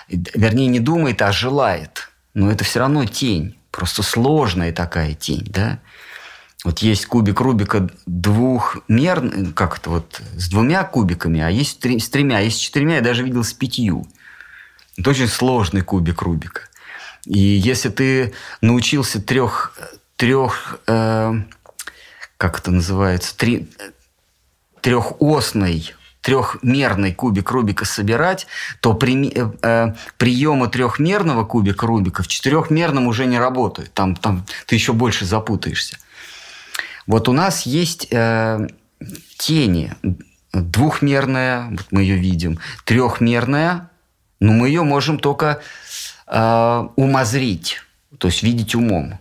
Вернее, 0.07 0.67
не 0.67 0.79
думает, 0.79 1.21
а 1.21 1.31
желает. 1.31 2.09
Но 2.33 2.51
это 2.51 2.63
все 2.63 2.79
равно 2.79 3.05
тень. 3.05 3.57
Просто 3.71 4.03
сложная 4.03 4.71
такая 4.71 5.15
тень, 5.15 5.45
да? 5.49 5.79
Вот 6.63 6.79
есть 6.79 7.05
кубик 7.07 7.41
Рубика 7.41 7.89
двухмерный, 8.05 9.51
как 9.51 9.79
это 9.79 9.89
вот, 9.89 10.21
с 10.37 10.49
двумя 10.49 10.83
кубиками, 10.83 11.41
а 11.41 11.49
есть 11.49 11.83
с 11.83 12.09
тремя, 12.09 12.39
есть 12.39 12.57
с 12.57 12.59
четырьмя, 12.59 12.95
я 12.95 13.01
даже 13.01 13.23
видел 13.23 13.43
с 13.43 13.53
пятью. 13.53 14.07
Это 14.97 15.09
очень 15.09 15.27
сложный 15.27 15.81
кубик 15.81 16.21
Рубика. 16.21 16.61
И 17.25 17.39
если 17.39 17.89
ты 17.89 18.33
научился 18.61 19.21
трех, 19.21 19.77
трех 20.15 20.79
э, 20.87 21.33
как 22.37 22.59
это 22.59 22.71
называется, 22.71 23.35
три, 23.35 23.69
трехосный 24.81 25.93
трехмерный 26.21 27.13
кубик 27.13 27.51
Рубика 27.51 27.83
собирать, 27.83 28.47
то 28.79 28.93
при, 28.93 29.29
э, 29.29 29.51
э, 29.61 29.93
приемы 30.17 30.69
трехмерного 30.69 31.43
кубика 31.43 31.85
Рубика 31.85 32.23
в 32.23 32.27
четырехмерном 32.29 33.07
уже 33.07 33.25
не 33.25 33.37
работают. 33.37 33.93
Там, 33.93 34.15
там 34.15 34.45
ты 34.65 34.75
еще 34.75 34.93
больше 34.93 35.25
запутаешься. 35.25 35.97
Вот 37.07 37.27
у 37.27 37.33
нас 37.33 37.65
есть 37.65 38.07
э, 38.11 38.67
тени. 39.37 39.93
Двухмерная, 40.53 41.69
вот 41.71 41.87
мы 41.89 42.03
ее 42.03 42.15
видим, 42.15 42.59
трехмерная, 42.85 43.89
но 44.39 44.53
мы 44.53 44.67
ее 44.67 44.83
можем 44.83 45.17
только 45.17 45.61
э, 46.27 46.87
умозрить, 46.95 47.81
то 48.19 48.27
есть 48.27 48.43
видеть 48.43 48.75
умом. 48.75 49.19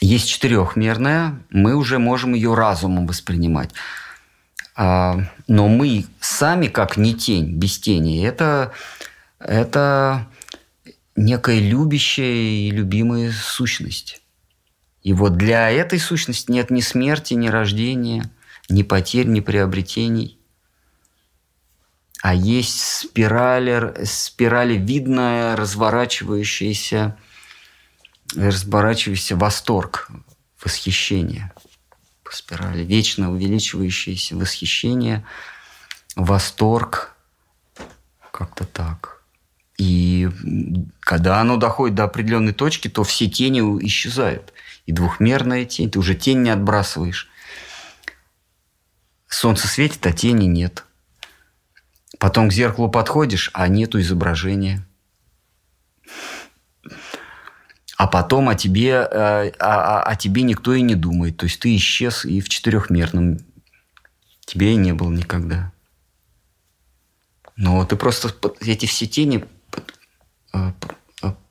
есть 0.00 0.28
четырехмерная, 0.28 1.40
мы 1.50 1.74
уже 1.74 1.98
можем 1.98 2.34
ее 2.34 2.54
разумом 2.54 3.06
воспринимать. 3.06 3.70
А, 4.74 5.20
но 5.48 5.68
мы 5.68 6.04
сами, 6.20 6.66
как 6.66 6.96
не 6.96 7.14
тень, 7.14 7.56
без 7.56 7.78
тени, 7.78 8.24
это, 8.24 8.72
это 9.38 10.26
некая 11.16 11.60
любящая 11.60 12.26
и 12.26 12.70
любимая 12.70 13.32
сущность. 13.32 14.20
И 15.06 15.12
вот 15.12 15.36
для 15.36 15.70
этой 15.70 16.00
сущности 16.00 16.50
нет 16.50 16.72
ни 16.72 16.80
смерти, 16.80 17.34
ни 17.34 17.46
рождения, 17.46 18.28
ни 18.68 18.82
потерь, 18.82 19.28
ни 19.28 19.38
приобретений. 19.38 20.36
А 22.22 22.34
есть 22.34 22.80
спирали, 22.80 24.04
спирали 24.04 24.74
видная, 24.74 25.54
разворачивающаяся, 25.54 27.16
разворачивающийся 28.34 29.36
восторг, 29.36 30.10
восхищение– 30.60 31.52
по 32.24 32.34
спирали, 32.34 32.82
вечно 32.82 33.30
увеличивающееся 33.30 34.34
восхищение, 34.34 35.24
восторг, 36.16 37.14
как-то 38.32 38.64
так. 38.64 39.22
И 39.78 40.28
когда 40.98 41.40
оно 41.40 41.56
доходит 41.56 41.94
до 41.94 42.02
определенной 42.02 42.54
точки, 42.54 42.88
то 42.88 43.04
все 43.04 43.28
тени 43.30 43.60
исчезают. 43.86 44.52
И 44.86 44.92
двухмерная 44.92 45.64
тень, 45.64 45.90
ты 45.90 45.98
уже 45.98 46.14
тень 46.14 46.42
не 46.42 46.50
отбрасываешь. 46.50 47.28
Солнце 49.28 49.68
светит, 49.68 50.06
а 50.06 50.12
тени 50.12 50.46
нет. 50.46 50.84
Потом 52.18 52.48
к 52.48 52.52
зеркалу 52.52 52.88
подходишь, 52.88 53.50
а 53.52 53.68
нету 53.68 54.00
изображения 54.00 54.86
а 57.96 58.06
потом 58.06 58.48
о 58.48 58.54
тебе, 58.54 58.90
э, 58.90 59.50
о, 59.58 60.00
о, 60.00 60.02
о 60.02 60.16
тебе 60.16 60.42
никто 60.42 60.74
и 60.74 60.82
не 60.82 60.94
думает. 60.94 61.38
То 61.38 61.44
есть 61.44 61.60
ты 61.60 61.74
исчез 61.76 62.24
и 62.24 62.40
в 62.40 62.48
четырехмерном 62.48 63.38
тебе 64.44 64.72
и 64.72 64.76
не 64.76 64.92
было 64.92 65.10
никогда. 65.10 65.72
Но 67.56 67.84
ты 67.86 67.96
просто 67.96 68.34
эти 68.60 68.84
все 68.84 69.06
тени 69.06 69.46
э, 70.52 70.72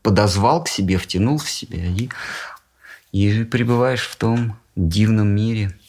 подозвал 0.03 0.63
к 0.63 0.69
себе, 0.69 0.97
втянул 0.97 1.39
в 1.39 1.49
себя 1.49 1.83
и, 1.83 2.09
и 3.15 3.45
пребываешь 3.45 4.07
в 4.07 4.15
том 4.17 4.59
дивном 4.75 5.29
мире, 5.29 5.79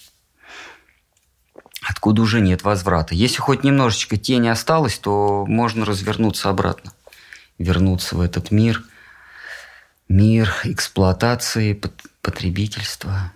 откуда 1.83 2.23
уже 2.23 2.41
нет 2.41 2.63
возврата. 2.63 3.15
Если 3.17 3.39
хоть 3.39 3.65
немножечко 3.65 4.17
тени 4.17 4.47
осталось, 4.47 4.99
то 4.99 5.45
можно 5.47 5.85
развернуться 5.85 6.51
обратно, 6.51 6.93
вернуться 7.59 8.17
в 8.17 8.21
этот 8.21 8.51
мир– 8.51 8.85
мир 10.09 10.55
эксплуатации, 10.63 11.81
потребительства. 12.23 13.33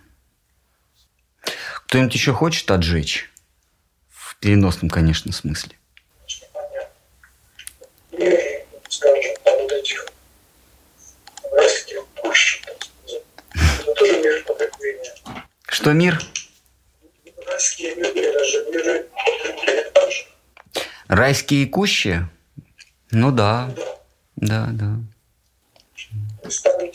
Кто-нибудь 1.86 2.14
еще 2.14 2.32
хочет 2.32 2.70
отжечь? 2.70 3.28
В 4.08 4.36
переносном, 4.36 4.88
конечно, 4.88 5.32
смысле. 5.32 5.79
Что 15.80 15.92
мир? 15.92 16.20
Райские 21.08 21.66
кущи? 21.66 22.20
Ну 23.10 23.32
да. 23.32 23.74
Да, 24.36 24.68
да 24.72 24.96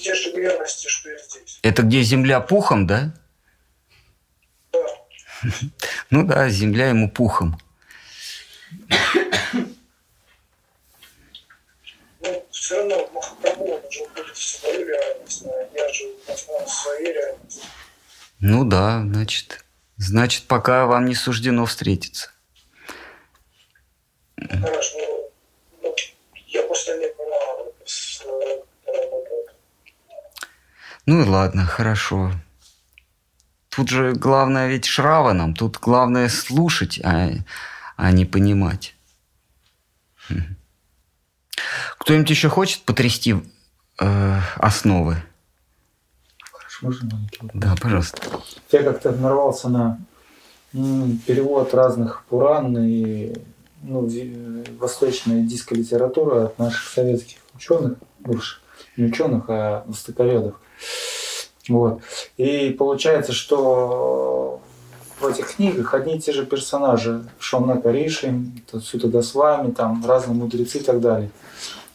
те 0.05 0.13
же 0.13 0.31
верности, 0.31 0.87
что 0.87 1.09
и 1.09 1.17
здесь. 1.17 1.59
Это 1.63 1.81
где 1.81 2.03
земля 2.03 2.39
пухом, 2.39 2.85
да? 2.85 3.11
Да. 4.71 4.79
Ну 6.11 6.23
да, 6.23 6.47
земля 6.49 6.89
ему 6.89 7.09
пухом. 7.09 7.57
Ну, 12.19 12.45
все 12.51 12.77
равно 12.77 13.09
Махапрабху, 13.13 13.63
он 13.63 13.91
же 13.91 14.05
будет 14.15 14.37
свою 14.37 14.87
реальность, 14.87 15.43
а 15.45 15.67
я 15.75 15.93
живу 15.93 16.13
в 16.27 16.69
своей 16.69 17.13
реальности. 17.13 17.63
Ну 18.47 18.63
да, 18.63 19.01
значит, 19.01 19.65
значит, 19.97 20.43
пока 20.43 20.85
вам 20.85 21.05
не 21.05 21.15
суждено 21.15 21.65
встретиться. 21.65 22.29
Хорошо. 24.37 24.99
Ну, 25.81 25.95
я 26.45 26.61
просто 26.61 26.95
не 26.95 27.07
понимаю, 27.07 27.73
ну 31.07 31.23
и 31.23 31.25
ладно, 31.27 31.65
хорошо. 31.65 32.33
Тут 33.69 33.89
же 33.89 34.13
главное 34.13 34.67
ведь 34.67 34.85
Шраванам, 34.85 35.55
тут 35.55 35.79
главное 35.79 36.29
слушать, 36.29 36.99
а, 37.03 37.31
а 37.97 38.11
не 38.11 38.25
понимать. 38.25 38.95
Кто-нибудь 41.97 42.29
еще 42.29 42.49
хочет 42.49 42.83
потрясти 42.83 43.37
э, 43.99 44.39
основы? 44.57 45.23
Можно 46.81 47.09
маленький 47.11 47.39
Да, 47.53 47.75
пожалуйста. 47.81 48.21
Я 48.71 48.83
как-то 48.83 49.11
нарвался 49.11 49.69
на 49.69 49.99
перевод 50.71 51.73
разных 51.73 52.23
Пуран 52.29 52.77
и 52.77 53.33
ну, 53.81 54.09
восточная 54.79 55.39
индийская 55.39 55.75
литература 55.75 56.45
от 56.45 56.59
наших 56.59 56.89
советских 56.89 57.37
ученых, 57.53 57.97
бывших, 58.19 58.61
не 58.97 59.05
ученых, 59.05 59.45
а 59.47 59.83
востоковедов. 59.87 60.55
Вот. 61.69 62.01
И 62.37 62.75
получается, 62.77 63.31
что 63.31 64.61
в 65.19 65.25
этих 65.25 65.55
книгах 65.55 65.93
одни 65.93 66.17
и 66.17 66.19
те 66.19 66.33
же 66.33 66.45
персонажи. 66.45 67.23
Шомна 67.39 67.81
Риши, 67.83 68.33
Сута 68.81 69.07
Госвами, 69.07 69.71
там 69.71 70.03
разные 70.05 70.35
мудрецы 70.35 70.79
и 70.79 70.83
так 70.83 70.99
далее. 70.99 71.31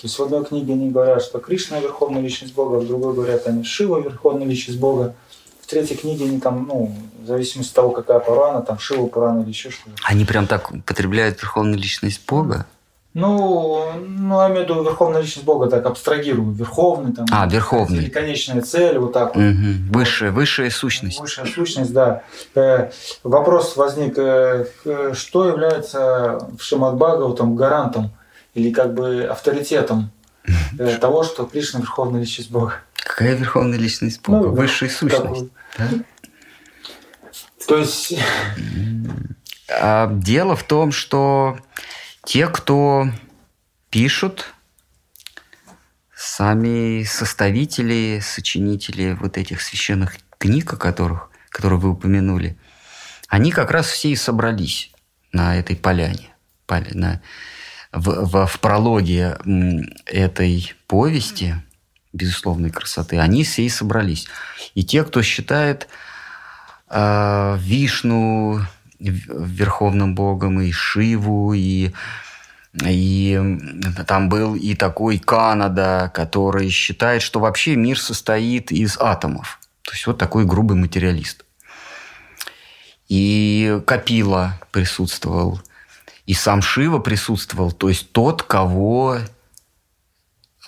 То 0.00 0.06
есть 0.06 0.18
в 0.18 0.22
одной 0.22 0.46
книге 0.46 0.72
они 0.72 0.90
говорят, 0.90 1.22
что 1.22 1.40
Кришна– 1.40 1.78
верховная 1.80 2.22
личность 2.22 2.54
Бога, 2.54 2.76
в 2.76 2.86
другой 2.86 3.12
говорят, 3.12 3.46
они 3.46 3.64
Шива– 3.64 4.00
верховная 4.02 4.46
личность 4.46 4.80
Бога. 4.80 5.14
В 5.60 5.66
третьей 5.66 5.96
книге 5.96 6.24
они 6.24 6.40
там, 6.40 6.66
ну, 6.66 6.94
в 7.22 7.26
зависимости 7.26 7.70
от 7.72 7.76
того, 7.76 7.90
какая 7.90 8.18
Пурана, 8.18 8.62
там 8.62 8.78
Шива 8.78 9.08
Пурана 9.08 9.42
или 9.42 9.50
еще 9.50 9.68
что-то. 9.68 9.90
Они 10.04 10.24
прям 10.24 10.46
так 10.46 10.72
употребляют 10.72 11.42
верховную 11.42 11.76
личность 11.76 12.22
Бога? 12.26 12.64
Ну, 13.12 13.92
ну, 13.98 14.40
я 14.40 14.48
имею 14.48 14.64
в 14.64 14.68
виду 14.70 14.82
верховная 14.84 15.20
личность 15.20 15.44
Бога, 15.44 15.68
так 15.68 15.84
абстрагирую. 15.84 16.52
Верховный 16.52 17.12
там. 17.12 17.26
А, 17.30 17.46
верховный. 17.46 18.08
Конечная 18.08 18.62
цель, 18.62 18.96
вот 18.98 19.12
так 19.12 19.36
вот. 19.36 19.42
Угу. 19.42 19.92
Высшая, 19.92 20.30
высшая 20.30 20.70
сущность. 20.70 21.20
Высшая 21.20 21.44
сущность, 21.44 21.92
да. 21.92 22.22
Э, 22.54 22.90
вопрос 23.22 23.76
возник, 23.76 24.14
э, 24.16 24.64
что 25.12 25.46
является 25.46 26.48
в 26.58 26.62
Шимат 26.62 26.98
там 27.36 27.54
гарантом 27.54 28.12
или 28.54 28.72
как 28.72 28.94
бы 28.94 29.24
авторитетом 29.24 30.10
э, 30.78 30.96
того, 30.98 31.24
что 31.24 31.44
Кришна 31.46 31.80
верховная 31.80 32.20
личность 32.20 32.50
Бога? 32.50 32.74
Какая 32.94 33.34
верховная 33.34 33.78
личность 33.78 34.20
Бога? 34.22 34.48
Ну, 34.48 34.54
Высшая 34.54 34.88
сущность. 34.88 35.50
Да? 35.78 35.88
То 37.66 37.78
есть... 37.78 38.18
А, 39.72 40.08
дело 40.12 40.56
в 40.56 40.64
том, 40.64 40.90
что 40.90 41.58
те, 42.24 42.48
кто 42.48 43.06
пишут, 43.90 44.52
сами 46.16 47.04
составители, 47.04 48.20
сочинители 48.22 49.16
вот 49.20 49.38
этих 49.38 49.62
священных 49.62 50.16
книг, 50.38 50.72
о 50.72 50.76
которых, 50.76 51.30
которые 51.48 51.78
вы 51.78 51.90
упомянули, 51.90 52.58
они 53.28 53.52
как 53.52 53.70
раз 53.70 53.86
все 53.86 54.10
и 54.10 54.16
собрались 54.16 54.92
на 55.32 55.56
этой 55.56 55.76
поляне, 55.76 56.34
на, 56.68 57.22
в, 57.92 58.26
в, 58.26 58.46
в 58.46 58.60
прологе 58.60 59.36
этой 60.06 60.72
повести 60.86 61.56
безусловной 62.12 62.70
красоты, 62.70 63.18
они 63.18 63.44
все 63.44 63.62
и 63.62 63.68
собрались. 63.68 64.26
И 64.74 64.84
те, 64.84 65.04
кто 65.04 65.22
считает 65.22 65.88
э, 66.88 67.56
Вишну 67.60 68.60
верховным 68.98 70.14
богом, 70.14 70.60
и 70.60 70.72
Шиву, 70.72 71.54
и, 71.54 71.92
и 72.84 73.58
там 74.06 74.28
был 74.28 74.54
и 74.54 74.74
такой 74.74 75.18
Канада, 75.18 76.10
который 76.12 76.68
считает, 76.68 77.22
что 77.22 77.40
вообще 77.40 77.76
мир 77.76 77.98
состоит 77.98 78.72
из 78.72 78.98
атомов. 78.98 79.58
То 79.82 79.92
есть 79.92 80.06
вот 80.06 80.18
такой 80.18 80.44
грубый 80.44 80.76
материалист. 80.76 81.44
И 83.08 83.80
Капила 83.86 84.60
присутствовал, 84.70 85.60
и 86.30 86.34
сам 86.34 86.62
Шива 86.62 87.00
присутствовал, 87.00 87.72
то 87.72 87.88
есть 87.88 88.12
тот, 88.12 88.44
кого 88.44 89.18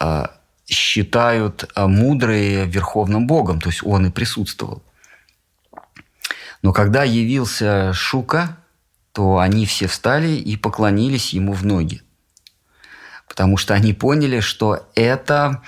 э, 0.01 0.24
считают 0.66 1.70
э, 1.76 1.86
мудрые 1.86 2.66
верховным 2.66 3.28
богом, 3.28 3.60
то 3.60 3.68
есть 3.68 3.84
он 3.84 4.06
и 4.06 4.10
присутствовал. 4.10 4.82
Но 6.62 6.72
когда 6.72 7.05
явился 7.05 7.93
Шука, 7.93 8.56
то 9.12 9.39
они 9.39 9.64
все 9.64 9.86
встали 9.86 10.30
и 10.32 10.56
поклонились 10.56 11.32
ему 11.32 11.52
в 11.52 11.64
ноги. 11.64 12.02
Потому 13.28 13.56
что 13.56 13.72
они 13.74 13.93
поняли, 13.93 14.40
что 14.40 14.89
это 14.97 15.62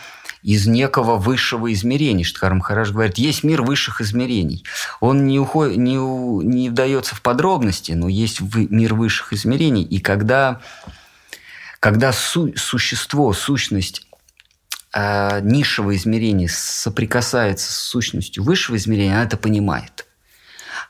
из 0.44 0.66
некого 0.66 1.16
высшего 1.16 1.72
измерения. 1.72 2.22
Штхар 2.22 2.52
Махараш 2.54 2.90
говорит, 2.90 3.16
есть 3.16 3.44
мир 3.44 3.62
высших 3.62 4.02
измерений. 4.02 4.62
Он 5.00 5.26
не, 5.26 5.40
уходит, 5.40 5.78
не, 5.78 5.94
не 5.96 6.68
вдается 6.68 7.14
в 7.14 7.22
подробности, 7.22 7.92
но 7.92 8.08
есть 8.08 8.42
мир 8.42 8.94
высших 8.94 9.32
измерений. 9.32 9.82
И 9.82 10.00
когда, 10.00 10.60
когда 11.80 12.12
су, 12.12 12.54
существо, 12.56 13.32
сущность 13.32 14.06
э, 14.92 15.40
низшего 15.40 15.96
измерения 15.96 16.48
соприкасается 16.52 17.72
с 17.72 17.76
сущностью 17.76 18.44
высшего 18.44 18.76
измерения, 18.76 19.14
она 19.14 19.24
это 19.24 19.38
понимает. 19.38 20.06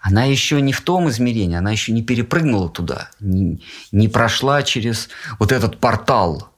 Она 0.01 0.24
еще 0.24 0.60
не 0.60 0.72
в 0.72 0.81
том 0.81 1.09
измерении, 1.10 1.56
она 1.56 1.70
еще 1.70 1.93
не 1.93 2.02
перепрыгнула 2.02 2.68
туда, 2.68 3.09
не, 3.20 3.62
не 3.93 4.09
прошла 4.09 4.64
через 4.64 5.09
вот 5.39 5.52
этот 5.52 5.78
портал. 5.78 6.51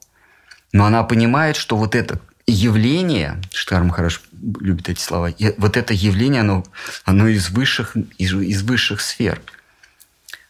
Но 0.73 0.85
она 0.85 1.03
понимает, 1.03 1.55
что 1.55 1.77
вот 1.77 1.93
это 1.93 2.19
явление, 2.47 3.41
Штарм 3.51 3.89
хорошо 3.89 4.21
любит 4.59 4.89
эти 4.89 4.99
слова, 4.99 5.31
вот 5.57 5.77
это 5.77 5.93
явление, 5.93 6.41
оно, 6.41 6.63
оно 7.03 7.27
из, 7.27 7.49
высших, 7.49 7.95
из, 8.17 8.33
из 8.33 8.63
высших 8.63 9.01
сфер. 9.01 9.41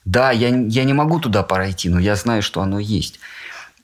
Да, 0.06 0.32
я, 0.32 0.49
я 0.49 0.84
не 0.84 0.94
могу 0.94 1.19
туда 1.19 1.44
пройти, 1.44 1.90
но 1.90 1.99
я 1.99 2.15
знаю, 2.15 2.41
что 2.41 2.61
оно 2.61 2.80
есть. 2.80 3.19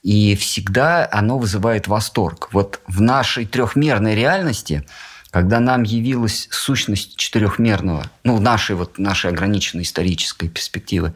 И 0.04 0.36
всегда 0.36 1.08
оно 1.12 1.38
вызывает 1.38 1.88
восторг. 1.88 2.50
Вот 2.52 2.80
в 2.88 3.02
нашей 3.02 3.46
трехмерной 3.46 4.16
реальности, 4.16 4.86
когда 5.32 5.60
нам 5.60 5.84
явилась 5.84 6.48
сущность 6.52 7.18
четырехмерного, 7.18 8.10
ну, 8.24 8.40
нашей, 8.40 8.76
вот, 8.76 9.00
нашей 9.00 9.32
ограниченной 9.32 9.84
исторической 9.84 10.48
перспективы, 10.48 11.14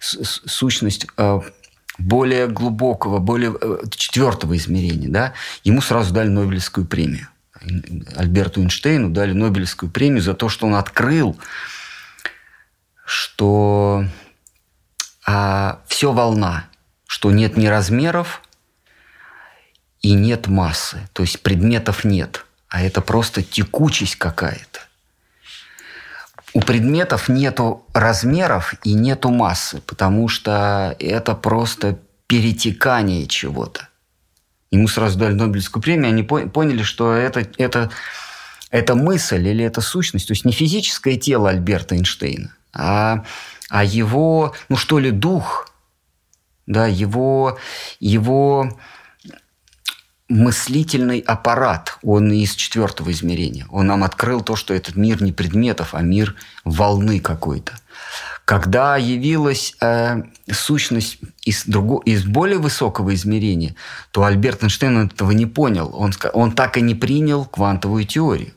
сущность 0.00 1.06
э, 1.16 1.40
более 2.00 2.48
глубокого, 2.48 3.18
более 3.18 3.54
э, 3.60 3.82
четвертого 3.90 4.56
измерения, 4.56 5.08
да, 5.08 5.34
ему 5.64 5.80
сразу 5.80 6.12
дали 6.12 6.28
Нобелевскую 6.28 6.86
премию. 6.86 7.28
Альберту 8.16 8.62
Эйнштейну 8.62 9.10
дали 9.10 9.32
Нобелевскую 9.32 9.90
премию 9.90 10.22
за 10.22 10.34
то, 10.34 10.48
что 10.48 10.66
он 10.66 10.74
открыл, 10.74 11.38
что 13.04 14.04
а, 15.26 15.80
все 15.86 16.12
волна, 16.12 16.66
что 17.06 17.30
нет 17.30 17.56
ни 17.56 17.66
размеров 17.66 18.42
и 20.00 20.12
нет 20.12 20.46
массы, 20.46 21.06
то 21.12 21.22
есть 21.22 21.42
предметов 21.42 22.04
нет, 22.04 22.46
а 22.68 22.82
это 22.82 23.02
просто 23.02 23.42
текучесть 23.42 24.16
какая-то. 24.16 24.80
У 26.52 26.60
предметов 26.60 27.28
нету 27.28 27.84
размеров 27.92 28.74
и 28.82 28.92
нету 28.92 29.30
массы, 29.30 29.80
потому 29.86 30.28
что 30.28 30.96
это 30.98 31.34
просто 31.34 31.98
перетекание 32.26 33.26
чего-то. 33.26 33.88
Ему 34.70 34.88
сразу 34.88 35.18
дали 35.18 35.34
Нобелевскую 35.34 35.82
премию, 35.82 36.08
они 36.08 36.22
поняли, 36.22 36.82
что 36.82 37.12
это, 37.12 37.46
это, 37.58 37.90
это 38.70 38.94
мысль 38.94 39.48
или 39.48 39.64
это 39.64 39.80
сущность, 39.80 40.28
то 40.28 40.32
есть 40.32 40.44
не 40.44 40.52
физическое 40.52 41.16
тело 41.16 41.50
Альберта 41.50 41.96
Эйнштейна, 41.96 42.54
а, 42.72 43.24
а 43.68 43.84
его, 43.84 44.54
ну 44.68 44.76
что 44.76 44.98
ли, 45.00 45.10
дух, 45.10 45.72
да, 46.66 46.86
его, 46.86 47.58
его 47.98 48.78
мыслительный 50.30 51.18
аппарат, 51.18 51.98
он 52.02 52.32
из 52.32 52.54
четвертого 52.54 53.10
измерения. 53.10 53.66
Он 53.68 53.88
нам 53.88 54.04
открыл 54.04 54.40
то, 54.40 54.56
что 54.56 54.72
этот 54.72 54.96
мир 54.96 55.22
не 55.22 55.32
предметов, 55.32 55.90
а 55.92 56.02
мир 56.02 56.36
волны 56.64 57.20
какой-то. 57.20 57.72
Когда 58.44 58.96
явилась 58.96 59.76
э, 59.80 60.22
сущность 60.50 61.18
из, 61.44 61.64
друго, 61.64 62.00
из 62.04 62.24
более 62.24 62.58
высокого 62.58 63.14
измерения, 63.14 63.74
то 64.12 64.24
Альберт 64.24 64.62
Эйнштейн 64.62 65.06
этого 65.06 65.32
не 65.32 65.46
понял. 65.46 65.90
Он, 65.94 66.12
он 66.32 66.52
так 66.52 66.76
и 66.76 66.80
не 66.80 66.94
принял 66.94 67.44
квантовую 67.44 68.04
теорию. 68.04 68.52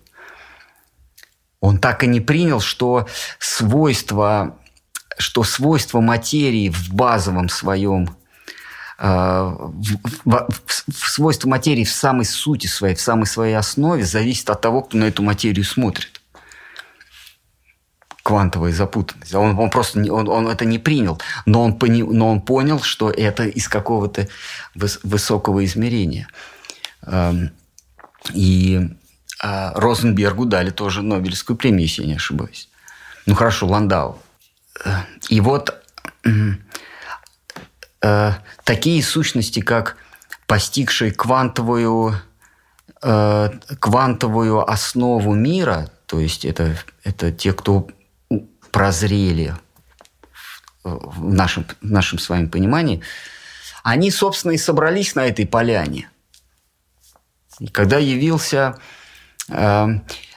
Он 1.59 1.79
так 1.79 2.03
и 2.03 2.07
не 2.07 2.21
принял, 2.21 2.59
что 2.59 3.07
свойства, 3.39 4.57
что 5.17 5.43
свойства 5.43 6.01
материи 6.01 6.69
в 6.69 6.93
базовом 6.93 7.49
своем 7.49 8.15
Э, 8.99 9.55
свойства 10.93 11.49
материи 11.49 11.83
в 11.83 11.91
самой 11.91 12.25
сути 12.25 12.67
своей, 12.67 12.95
в 12.95 13.01
самой 13.01 13.25
своей 13.25 13.55
основе 13.55 14.05
зависит 14.05 14.49
от 14.49 14.61
того, 14.61 14.83
кто 14.83 14.97
на 14.97 15.05
эту 15.05 15.23
материю 15.23 15.65
смотрит. 15.65 16.21
Квантовая 18.21 18.71
запутанность. 18.71 19.33
Он, 19.33 19.57
он 19.59 19.69
просто 19.69 19.99
не, 19.99 20.09
он, 20.09 20.29
он 20.29 20.47
это 20.47 20.63
не 20.63 20.79
принял, 20.79 21.19
но 21.45 21.63
он, 21.63 21.77
пони, 21.77 22.03
но 22.03 22.29
он 22.29 22.41
понял, 22.41 22.81
что 22.81 23.09
это 23.09 23.45
из 23.45 23.67
какого-то 23.67 24.29
выс, 24.75 24.99
высокого 25.03 25.65
измерения. 25.65 26.27
Эм, 27.01 27.51
и 28.33 28.89
а 29.41 29.73
Розенбергу 29.75 30.45
дали 30.45 30.69
тоже 30.69 31.01
Нобелевскую 31.01 31.57
премию, 31.57 31.81
если 31.81 32.03
я 32.03 32.07
не 32.07 32.15
ошибаюсь. 32.15 32.69
Ну 33.25 33.35
хорошо, 33.35 33.67
Ландау. 33.67 34.19
Э, 34.85 35.01
и 35.27 35.41
вот 35.41 35.83
э, 38.03 38.33
такие 38.63 39.01
сущности, 39.01 39.61
как 39.61 39.97
постигшие 40.45 41.11
квантовую, 41.11 42.15
э, 43.01 43.49
квантовую 43.79 44.69
основу 44.69 45.33
мира, 45.33 45.89
то 46.05 46.19
есть 46.19 46.45
это, 46.45 46.77
это 47.03 47.31
те, 47.31 47.53
кто 47.53 47.87
прозрели 48.71 49.55
в 50.83 51.33
нашем, 51.33 51.65
в 51.81 51.91
нашем 51.91 52.19
с 52.19 52.29
вами 52.29 52.47
понимании, 52.47 53.01
они, 53.83 54.11
собственно, 54.11 54.51
и 54.51 54.57
собрались 54.57 55.15
на 55.15 55.25
этой 55.25 55.47
поляне. 55.47 56.09
И 57.59 57.67
когда 57.67 57.97
явился 57.97 58.77
э, 59.49 59.87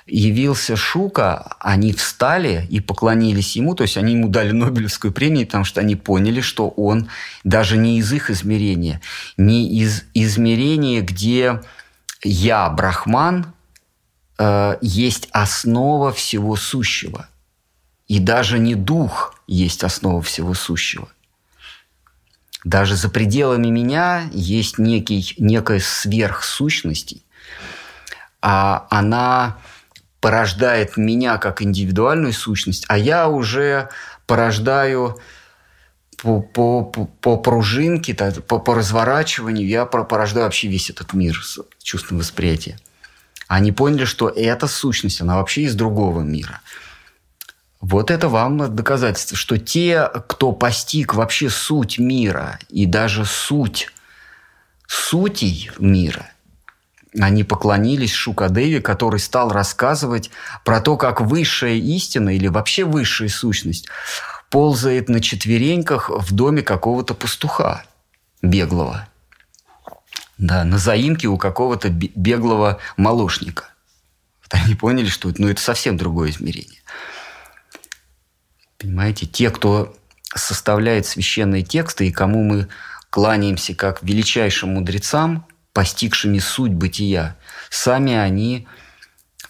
явился 0.07 0.77
Шука, 0.77 1.57
они 1.61 1.93
встали 1.93 2.67
и 2.71 2.81
поклонились 2.81 3.57
ему, 3.57 3.75
то 3.75 3.83
есть 3.83 3.97
они 3.97 4.13
ему 4.13 4.29
дали 4.29 4.53
Нобелевскую 4.53 5.13
премию, 5.13 5.47
потому 5.47 5.65
что 5.65 5.81
они 5.81 5.97
поняли, 5.97 6.41
что 6.41 6.69
он 6.69 7.09
даже 7.43 7.77
не 7.77 7.99
из 7.99 8.13
их 8.13 8.31
измерения, 8.31 9.01
не 9.37 9.69
из 9.81 10.05
измерения, 10.15 11.03
где 11.03 11.61
я, 12.23 12.69
Брахман, 12.71 13.53
э, 14.39 14.77
есть 14.81 15.29
основа 15.33 16.13
всего 16.13 16.57
сущего. 16.57 17.29
И 18.07 18.21
даже 18.21 18.61
не 18.61 18.77
дух 18.77 19.35
есть 19.49 19.83
основа 19.83 20.23
всего 20.23 20.55
сущего. 20.55 21.09
Даже 22.65 22.95
за 22.97 23.09
пределами 23.09 23.69
меня 23.69 24.29
есть 24.33 24.79
некий, 24.79 25.35
некая 25.39 25.81
сверхсущность, 25.81 27.17
а 28.41 28.87
она 28.91 29.59
порождает 30.21 30.97
меня 30.97 31.39
как 31.39 31.63
индивидуальную 31.63 32.33
сущность, 32.33 32.85
а 32.89 32.99
я 32.99 33.29
уже 33.29 33.89
порождаю 34.27 35.21
по, 36.23 36.41
по, 36.41 36.85
по, 36.85 37.37
пружинке, 37.37 38.15
по, 38.15 38.59
по 38.59 38.75
разворачиванию, 38.75 39.69
я 39.69 39.85
порождаю 39.85 40.47
вообще 40.47 40.69
весь 40.69 40.91
этот 40.91 41.13
мир 41.13 41.41
с 41.43 41.61
чувством 41.83 42.19
восприятия. 42.19 42.79
Они 43.49 43.71
поняли, 43.71 44.05
что 44.05 44.29
эта 44.29 44.67
сущность, 44.67 45.21
она 45.21 45.37
вообще 45.37 45.63
из 45.63 45.75
другого 45.75 46.23
мира. 46.23 46.61
Вот 47.81 48.11
это 48.11 48.29
вам 48.29 48.75
доказательство, 48.75 49.37
что 49.37 49.59
те, 49.59 50.11
кто 50.27 50.53
постиг 50.53 51.15
вообще 51.15 51.51
суть 51.51 51.99
мира 51.99 52.59
и 52.69 52.87
даже 52.87 53.25
суть 53.25 53.93
сутей 54.89 55.71
мира– 55.79 56.31
они 57.19 57.45
поклонились 57.45 58.13
Шукадеве, 58.13 58.81
который 58.81 59.21
стал 59.21 59.51
рассказывать 59.51 60.31
про 60.65 60.81
то, 60.81 60.97
как 60.97 61.21
высшая 61.21 61.77
истина 61.77 62.31
или 62.35 62.49
вообще 62.49 62.85
высшая 62.85 63.29
сущность 63.29 63.89
ползает 64.51 65.09
на 65.09 65.21
четвереньках 65.21 66.11
в 66.11 66.33
доме 66.33 66.63
какого-то 66.63 67.15
пастуха 67.15 67.85
беглого. 68.43 69.09
Да, 70.39 70.65
на 70.65 70.79
заимке 70.79 71.29
у 71.29 71.39
какого-то 71.39 71.89
беглого 71.89 72.79
молочника. 72.97 73.71
Вот 74.43 74.61
они 74.63 74.75
поняли, 74.75 75.09
что 75.09 75.33
ну, 75.39 75.49
это 75.49 75.61
совсем 75.61 75.97
другое 75.97 76.31
измерение. 76.31 76.81
Понимаете, 78.79 79.27
те, 79.27 79.51
кто 79.51 79.97
составляет 80.35 81.07
священные 81.07 81.63
тексты 81.63 82.07
и 82.07 82.13
кому 82.13 82.45
мы 82.45 82.69
кланяемся 83.09 83.75
как 83.75 84.03
величайшим 84.03 84.75
мудрецам– 84.75 85.47
постигшими 85.77 86.39
суть 86.39 86.73
бытия, 86.73 87.37
сами 87.69 88.15
они 88.15 88.67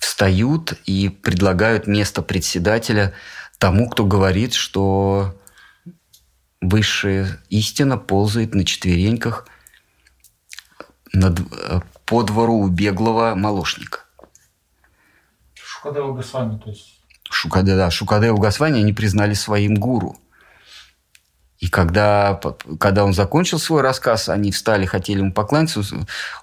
встают 0.01 0.73
и 0.85 1.09
предлагают 1.09 1.87
место 1.87 2.21
председателя 2.21 3.15
тому, 3.59 3.89
кто 3.89 4.05
говорит, 4.05 4.53
что 4.53 5.41
высшая 6.61 7.39
истина 7.49 7.97
ползает 7.97 8.57
на 8.57 8.65
четвереньках 8.65 9.47
над, 11.13 11.39
по 12.07 12.25
двору 12.25 12.59
у 12.59 12.67
беглого 12.67 13.37
молочника. 13.37 14.01
Шукадева 15.55 16.13
Госвами, 16.13 16.59
то 16.59 16.71
есть. 16.71 17.05
Шукадева, 17.31 17.79
да, 17.79 17.91
Шукадева 17.93 18.37
Госвами 18.37 18.81
они 18.81 18.93
признали 18.93 19.35
своим 19.35 19.77
гуру. 19.77 20.19
И 21.59 21.69
когда, 21.69 22.41
когда 22.79 23.05
он 23.05 23.15
закончил 23.15 23.59
свой 23.59 23.81
рассказ, 23.81 24.29
они 24.29 24.53
встали, 24.53 24.85
хотели 24.85 25.19
ему 25.19 25.33
поклониться, 25.33 25.83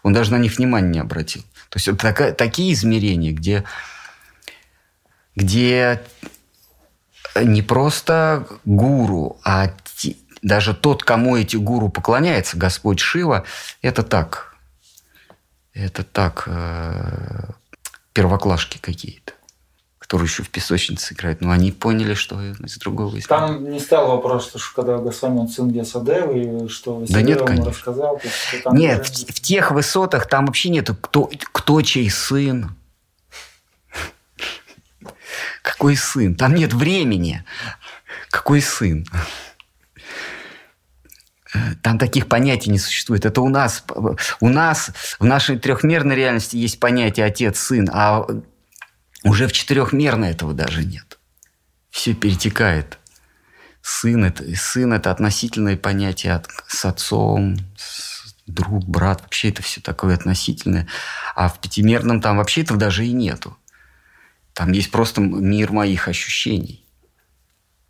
он 0.02 0.14
даже 0.14 0.32
на 0.32 0.38
них 0.38 0.58
внимания 0.58 0.90
не 0.90 1.00
обратил. 1.00 1.44
То 1.70 1.78
есть 1.78 1.88
это 1.88 1.98
такая, 1.98 2.34
такие 2.34 2.74
измерения, 2.74 3.32
где, 3.32 3.64
где 5.36 6.02
не 7.36 7.62
просто 7.62 8.48
гуру, 8.66 9.40
а 9.44 9.72
даже 10.42 10.74
тот, 10.74 11.04
кому 11.04 11.38
эти 11.38 11.56
гуру 11.56 11.90
поклоняется, 11.90 12.58
Господь 12.58 13.00
Шива, 13.00 13.46
это 13.82 14.04
так. 14.04 14.56
Это 15.74 16.04
так, 16.04 16.44
э, 16.48 17.52
первоклашки 18.14 18.78
какие-то 18.78 19.34
которые 20.14 20.28
еще 20.28 20.44
в 20.44 20.50
песочнице 20.50 21.16
играют. 21.16 21.42
Но 21.42 21.50
они 21.50 21.72
поняли, 21.72 22.14
что 22.14 22.40
из 22.40 22.78
другого 22.78 23.16
из 23.16 23.26
Там 23.26 23.72
не 23.72 23.80
стал 23.80 24.10
вопрос, 24.10 24.50
что 24.50 24.60
когда 24.76 25.00
Госвами 25.00 25.40
он 25.40 25.48
сын 25.48 25.72
Весадевы, 25.72 26.70
что 26.70 26.98
Василев 26.98 27.20
да 27.20 27.22
нет, 27.24 27.42
конечно. 27.42 27.72
рассказал. 27.72 28.20
То, 28.20 28.30
что 28.30 28.64
там 28.64 28.76
нет, 28.76 29.08
в, 29.08 29.10
в 29.10 29.42
тех 29.42 29.72
высотах 29.72 30.28
там 30.28 30.46
вообще 30.46 30.70
нету, 30.70 30.96
кто, 30.96 31.32
кто 31.52 31.82
чей 31.82 32.12
сын. 32.12 32.76
Какой 35.64 35.96
сын? 35.96 36.36
Там 36.36 36.54
нет 36.54 36.74
времени. 36.74 37.44
Какой 38.30 38.62
сын? 38.62 39.08
Там 41.82 41.98
таких 41.98 42.28
понятий 42.28 42.70
не 42.70 42.78
существует. 42.78 43.26
Это 43.26 43.42
у 43.42 43.50
нас, 43.50 43.84
у 44.40 44.50
нас 44.50 44.92
в 45.18 45.26
нашей 45.26 45.58
трехмерной 45.58 46.16
реальности 46.16 46.56
есть 46.56 46.80
понятие 46.80 47.26
отец-сын, 47.26 47.90
а 47.92 48.28
уже 49.24 49.48
в 49.48 49.52
четырехмерной 49.52 50.32
этого 50.32 50.54
даже 50.54 50.84
нет. 50.84 51.20
Все 51.90 52.14
перетекает. 52.14 53.00
Сын 53.82 54.26
это, 54.26 54.44
сын 54.56 54.94
это 54.94 55.12
относительное 55.12 55.78
понятие 55.78 56.34
от, 56.34 56.48
с 56.68 56.86
отцом, 56.86 57.58
с 57.78 58.36
друг, 58.48 58.86
брат. 58.86 59.22
Вообще 59.22 59.50
это 59.50 59.62
все 59.62 59.82
такое 59.82 60.16
относительное. 60.16 60.88
А 61.36 61.50
в 61.50 61.60
пятимерном 61.60 62.22
там 62.22 62.38
вообще 62.38 62.62
этого 62.62 62.80
даже 62.80 63.06
и 63.06 63.12
нету. 63.12 63.58
Там 64.54 64.72
есть 64.72 64.92
просто 64.92 65.22
мир 65.22 65.72
моих 65.72 66.08
ощущений. 66.08 66.86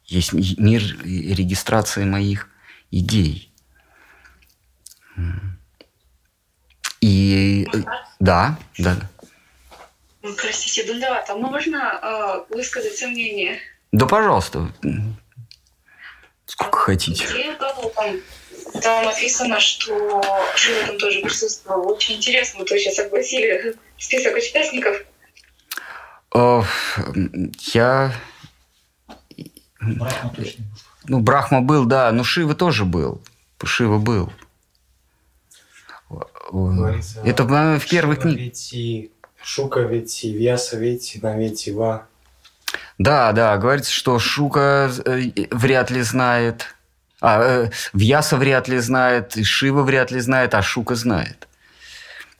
Есть 0.05 0.33
мир 0.33 0.81
регистрации 1.03 2.05
моих 2.05 2.49
идей. 2.91 3.53
И 7.01 7.67
да, 8.19 8.57
да. 8.77 8.97
Простите, 10.23 10.85
Дундават, 10.85 11.29
а 11.29 11.35
можно 11.35 12.45
э, 12.49 12.53
высказать 12.55 12.95
сомнение? 12.95 13.59
Да, 13.91 14.05
пожалуйста. 14.05 14.71
Сколько 16.45 16.77
хотите. 16.77 17.25
Где 17.25 17.53
там, 17.55 17.75
там 18.81 19.05
написано, 19.05 19.59
что 19.59 20.21
Шива 20.55 20.87
там 20.87 20.97
тоже 20.97 21.19
присутствовал. 21.21 21.91
Очень 21.91 22.15
интересно, 22.15 22.61
вы 22.61 22.67
сейчас 22.67 22.95
согласили 22.95 23.75
список 23.97 24.37
участников. 24.37 25.03
О, 26.31 26.63
я... 27.73 28.13
Брахма 29.81 30.33
точно. 30.33 30.63
Ну, 31.05 31.19
Брахма 31.19 31.61
был, 31.61 31.83
да, 31.83 32.13
но 32.13 32.23
Шива 32.23 32.55
тоже 32.55 32.85
был. 32.85 33.21
Шива 33.61 33.97
был. 33.97 34.31
Говорится, 36.49 37.21
Это, 37.25 37.43
в 37.43 37.85
первых 37.89 38.21
книгах. 38.21 38.53
Шука 39.43 39.81
ведь 39.81 40.23
Вьяса 40.23 40.77
ведь, 40.77 41.19
на 41.21 41.37
ведь 41.37 41.67
Ва. 41.67 42.07
Да, 42.97 43.31
да, 43.33 43.57
говорится, 43.57 43.91
что 43.91 44.17
Шука 44.17 44.89
э, 45.05 45.31
вряд 45.51 45.91
ли 45.91 46.01
знает, 46.01 46.75
а 47.19 47.41
э, 47.41 47.69
Вьяса 47.93 48.37
вряд 48.37 48.67
ли 48.67 48.79
знает, 48.79 49.35
и 49.35 49.43
Шива 49.43 49.83
вряд 49.83 50.11
ли 50.11 50.19
знает, 50.19 50.55
а 50.55 50.61
Шука 50.61 50.95
знает. 50.95 51.47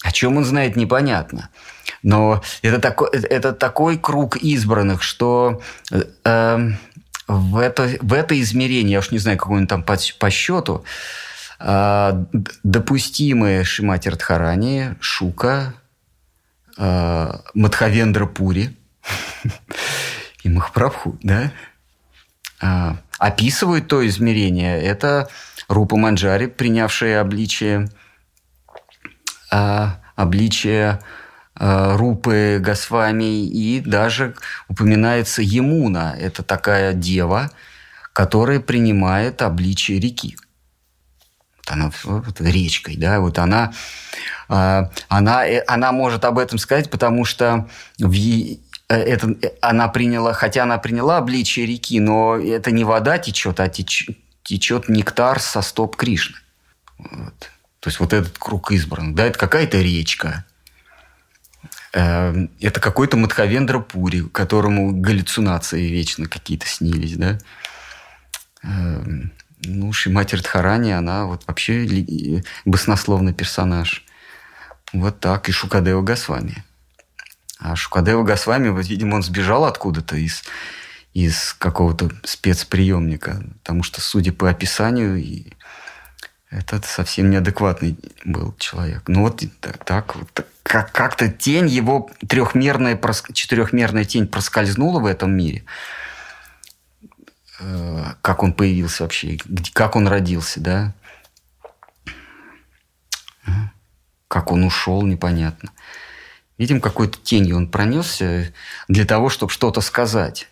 О 0.04 0.12
чем 0.12 0.38
он 0.38 0.46
знает, 0.46 0.76
непонятно. 0.76 1.50
Но 2.04 2.42
это 2.62 2.80
такой, 2.80 3.10
это 3.10 3.54
такой 3.54 3.98
круг 3.98 4.38
избранных, 4.38 5.02
что 5.02 5.62
э, 5.92 6.70
в, 7.28 7.58
это, 7.58 7.90
в 8.02 8.14
это 8.14 8.40
измерение, 8.42 8.94
я 8.94 9.00
уж 9.00 9.12
не 9.12 9.20
знаю, 9.20 9.38
какой 9.38 9.58
он 9.58 9.68
там 9.68 9.84
по, 9.84 9.98
по 10.20 10.30
счету, 10.30 10.86
э, 11.60 12.26
допустимые 12.64 13.64
Шимати 13.64 14.10
Радхарани, 14.10 14.96
Шука, 15.00 15.74
э, 16.78 17.32
Мадхавендра 17.54 18.26
Пури 18.26 18.76
и 20.44 20.50
Махапрабху, 20.50 21.18
да, 21.22 21.52
э, 22.62 22.91
описывают 23.20 23.88
то 23.88 24.06
измерение. 24.06 24.82
Это 24.82 25.30
Рупа 25.68 25.98
Манджари, 25.98 26.48
принявшая 26.48 27.22
обличие, 27.22 27.90
э, 29.52 29.88
обличие 30.16 31.00
э, 31.60 31.95
Рупы 31.95 32.60
Госвами, 32.64 33.45
и 33.45 33.80
даже 33.80 34.36
упоминается 34.68 35.41
Емуна. 35.41 36.16
Это 36.20 36.44
такая 36.44 36.94
дева, 36.94 37.52
которая 38.12 38.60
принимает 38.60 39.41
обличие 39.41 40.00
реки. 40.00 40.36
Вот 41.65 41.73
она 41.73 41.91
вот, 42.03 42.41
речкой, 42.41 42.98
да, 42.98 43.19
вот 43.19 43.40
она 43.40 43.73
а, 44.49 44.91
она, 45.07 45.48
э, 45.48 45.64
она 45.68 45.91
может 45.91 46.26
об 46.26 46.38
этом 46.38 46.57
сказать, 46.57 46.90
потому 46.90 47.26
что 47.26 47.68
в, 47.98 48.14
э, 48.14 48.57
это, 48.90 49.35
э, 49.41 49.52
она 49.61 49.88
приняла, 49.88 50.34
хотя 50.34 50.64
она 50.64 50.77
приняла 50.77 51.18
обличие 51.18 51.65
реки, 51.65 51.99
но 51.99 52.38
это 52.38 52.72
не 52.72 52.84
вода 52.84 53.18
течет, 53.18 53.60
а 53.60 53.69
теч, 53.69 54.10
течет 54.44 54.90
нектар 54.90 55.40
со 55.40 55.61
стоп 55.61 55.95
Кришны. 55.95 56.38
Вот. 56.98 57.52
То 57.80 57.90
есть 57.90 57.99
вот 57.99 58.14
этот 58.14 58.38
круг 58.38 58.72
избран. 58.72 59.15
Да, 59.15 59.26
это 59.26 59.40
какая-то 59.40 59.80
речка. 59.81 60.45
Это 61.91 62.80
какой-то 62.80 63.18
Мадхавендра 63.18 63.80
Пури, 63.80 64.22
которому 64.22 64.99
галлюцинации 64.99 65.90
вечно 65.90 66.27
какие-то 66.27 66.65
снились, 66.65 67.18
да. 67.18 67.38
Ну, 69.65 69.94
Шимати 69.94 70.35
Радхарани, 70.35 70.91
она 70.91 71.26
вот 71.26 71.44
вообще 71.48 72.44
баснословный 72.65 73.34
персонаж. 73.34 74.06
Вот 74.91 75.19
так. 75.19 75.49
И 75.49 75.52
Шукадева 75.52 76.02
Госвами. 76.02 76.64
А 77.60 77.76
Шукадева 77.76 78.23
Госвами, 78.23 78.69
вот, 78.69 78.85
видимо, 78.88 79.15
он 79.15 79.23
сбежал 79.23 79.65
откуда-то 79.65 80.18
из, 80.18 80.44
из 81.14 81.53
какого-то 81.53 82.11
спецприемника. 82.23 83.44
Потому 83.64 83.84
что, 83.84 84.02
судя 84.02 84.34
по 84.34 84.49
описанию, 84.49 85.15
и 85.15 85.53
этот 86.49 86.85
совсем 86.85 87.30
неадекватный 87.31 87.98
был 88.26 88.53
человек. 88.60 89.03
Ну 89.07 89.22
вот 89.22 89.44
так, 89.85 90.15
вот, 90.15 90.45
как, 90.61 90.91
как-то 90.91 91.30
тень 91.30 91.68
его 91.68 92.11
трехмерная, 92.27 92.99
четырехмерная 93.34 94.06
тень 94.06 94.27
проскользнула 94.27 94.99
в 94.99 95.06
этом 95.06 95.35
мире. 95.35 95.64
Э, 97.64 98.15
как 98.22 98.44
он 98.44 98.53
появился 98.53 99.03
вообще, 99.03 99.38
как 99.73 99.95
он 99.95 100.07
родился, 100.07 100.60
да? 100.60 100.94
Как 104.27 104.52
он 104.52 104.64
ушел, 104.64 105.03
непонятно. 105.03 105.72
Видим, 106.57 106.81
какой-то 106.81 107.18
тенью 107.19 107.57
он 107.57 107.69
пронесся 107.69 108.53
для 108.88 109.06
того, 109.06 109.30
чтобы 109.30 109.52
что-то 109.52 109.81
сказать. 109.81 110.49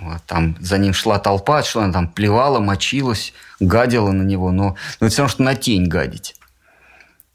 Вот, 0.00 0.22
там 0.26 0.56
за 0.60 0.78
ним 0.78 0.92
шла 0.92 1.18
толпа, 1.18 1.62
что 1.62 1.80
она 1.80 1.92
там 1.92 2.08
плевала, 2.08 2.60
мочилась, 2.60 3.32
гадила 3.58 4.12
на 4.12 4.22
него, 4.22 4.52
но, 4.52 4.76
но 5.00 5.06
это 5.06 5.08
все 5.08 5.22
равно, 5.22 5.32
что 5.32 5.42
на 5.42 5.54
тень 5.54 5.88
гадить. 5.88 6.36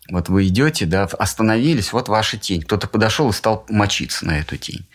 Вот 0.10 0.30
вы 0.30 0.48
идете, 0.48 0.86
да, 0.86 1.04
остановились, 1.06 1.94
вот 1.94 2.10
ваша 2.10 2.38
тень. 2.38 2.62
Кто-то 2.62 2.88
подошел 2.88 3.30
и 3.30 3.34
стал 3.34 3.66
мочиться 3.70 4.26
на 4.26 4.38
эту 4.38 4.58
тень. 4.58 4.86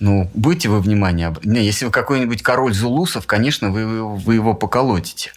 Ну, 0.00 0.30
будете 0.34 0.70
вы 0.70 0.80
внимание... 0.80 1.34
Не, 1.44 1.62
если 1.62 1.84
вы 1.84 1.90
какой-нибудь 1.90 2.42
король 2.42 2.72
Зулусов, 2.72 3.26
конечно, 3.26 3.70
вы, 3.70 4.16
вы 4.16 4.34
его 4.34 4.54
поколотите. 4.54 5.32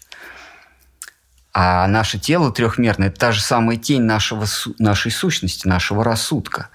А 1.53 1.85
наше 1.88 2.18
тело 2.18 2.52
трехмерное– 2.52 3.07
это 3.10 3.19
та 3.19 3.31
же 3.34 3.41
самая 3.41 3.77
тень 3.77 4.03
нашего, 4.03 4.45
нашей 4.80 5.11
сущности, 5.11 5.68
нашего 5.68 6.03
рассудка. 6.03 6.69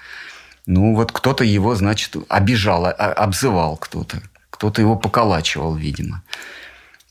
Ну, 0.66 0.94
вот 0.94 1.12
кто-то 1.12 1.44
его, 1.44 1.74
значит, 1.74 2.14
обижал, 2.28 2.84
а, 2.84 2.90
обзывал 2.90 3.78
кто-то. 3.78 4.22
Кто-то 4.50 4.82
его 4.82 4.94
поколачивал, 4.94 5.74
видимо. 5.74 6.22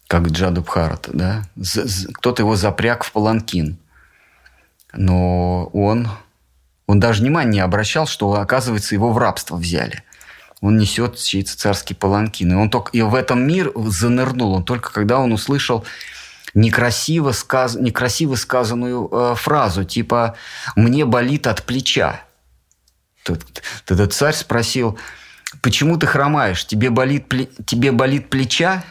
Как 0.08 0.28
Джаду 0.28 0.62
Бхарата, 0.62 1.10
да? 1.12 1.44
Кто-то 2.14 2.44
его 2.44 2.56
запряг 2.56 3.04
в 3.04 3.12
паланкин. 3.12 3.78
Но 4.94 5.66
он, 5.74 6.08
он 6.86 7.00
даже 7.00 7.22
внимания 7.22 7.52
не 7.52 7.60
обращал, 7.60 8.06
что, 8.06 8.34
оказывается, 8.34 8.94
его 8.94 9.12
в 9.12 9.18
рабство 9.18 9.58
взяли. 9.58 10.04
Он 10.62 10.78
несет 10.78 11.18
чей-то 11.18 11.56
царский 11.56 11.94
паланкин. 11.94 12.52
И 12.52 12.56
он 12.56 12.70
только 12.70 12.92
и 12.92 13.02
в 13.02 13.14
этом 13.16 13.46
мир 13.46 13.72
занырнул. 13.76 14.54
Он 14.54 14.64
только 14.64 14.92
когда 14.92 15.20
он 15.20 15.32
услышал 15.32 15.86
некрасиво, 16.54 17.32
сказ... 17.32 17.76
некрасиво 17.76 18.36
сказанную 18.36 19.10
э, 19.12 19.36
фразу, 19.36 19.84
типа 19.84 20.36
«мне 20.76 21.06
болит 21.06 21.48
от 21.48 21.64
плеча». 21.64 22.22
Тогда 23.86 24.08
царь 24.08 24.34
спросил, 24.34 24.98
почему 25.62 25.98
ты 25.98 26.08
хромаешь? 26.08 26.66
Тебе 26.66 26.90
болит, 26.90 27.28
тебе 27.66 27.92
болит 27.92 28.30
плеча? 28.30 28.84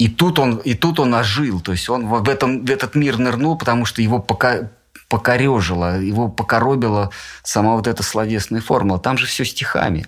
и 0.00 0.08
тут 0.08 0.38
он, 0.38 0.56
и 0.56 0.72
тут 0.72 0.98
он 0.98 1.12
ожил, 1.14 1.60
то 1.60 1.72
есть 1.72 1.90
он 1.90 2.06
в, 2.06 2.26
этом, 2.26 2.64
в 2.64 2.70
этот 2.70 2.94
мир 2.94 3.18
нырнул, 3.18 3.58
потому 3.58 3.84
что 3.84 4.00
его 4.00 4.18
пока, 4.18 4.70
покорежило, 5.10 6.00
его 6.00 6.28
покоробила 6.28 7.10
сама 7.42 7.74
вот 7.74 7.86
эта 7.88 8.02
словесная 8.02 8.60
формула. 8.60 8.98
Там 8.98 9.18
же 9.18 9.26
все 9.26 9.44
стихами. 9.44 10.06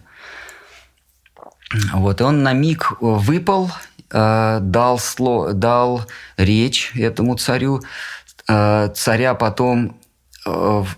Вот, 1.92 2.20
и 2.20 2.24
он 2.24 2.42
на 2.42 2.52
миг 2.52 2.92
выпал, 3.00 3.70
э, 4.10 4.58
дал, 4.60 4.98
сло, 4.98 5.52
дал 5.52 6.06
речь 6.36 6.92
этому 6.94 7.36
царю. 7.36 7.82
Э, 8.48 8.90
царя 8.94 9.34
потом 9.34 9.96
э, 10.46 10.50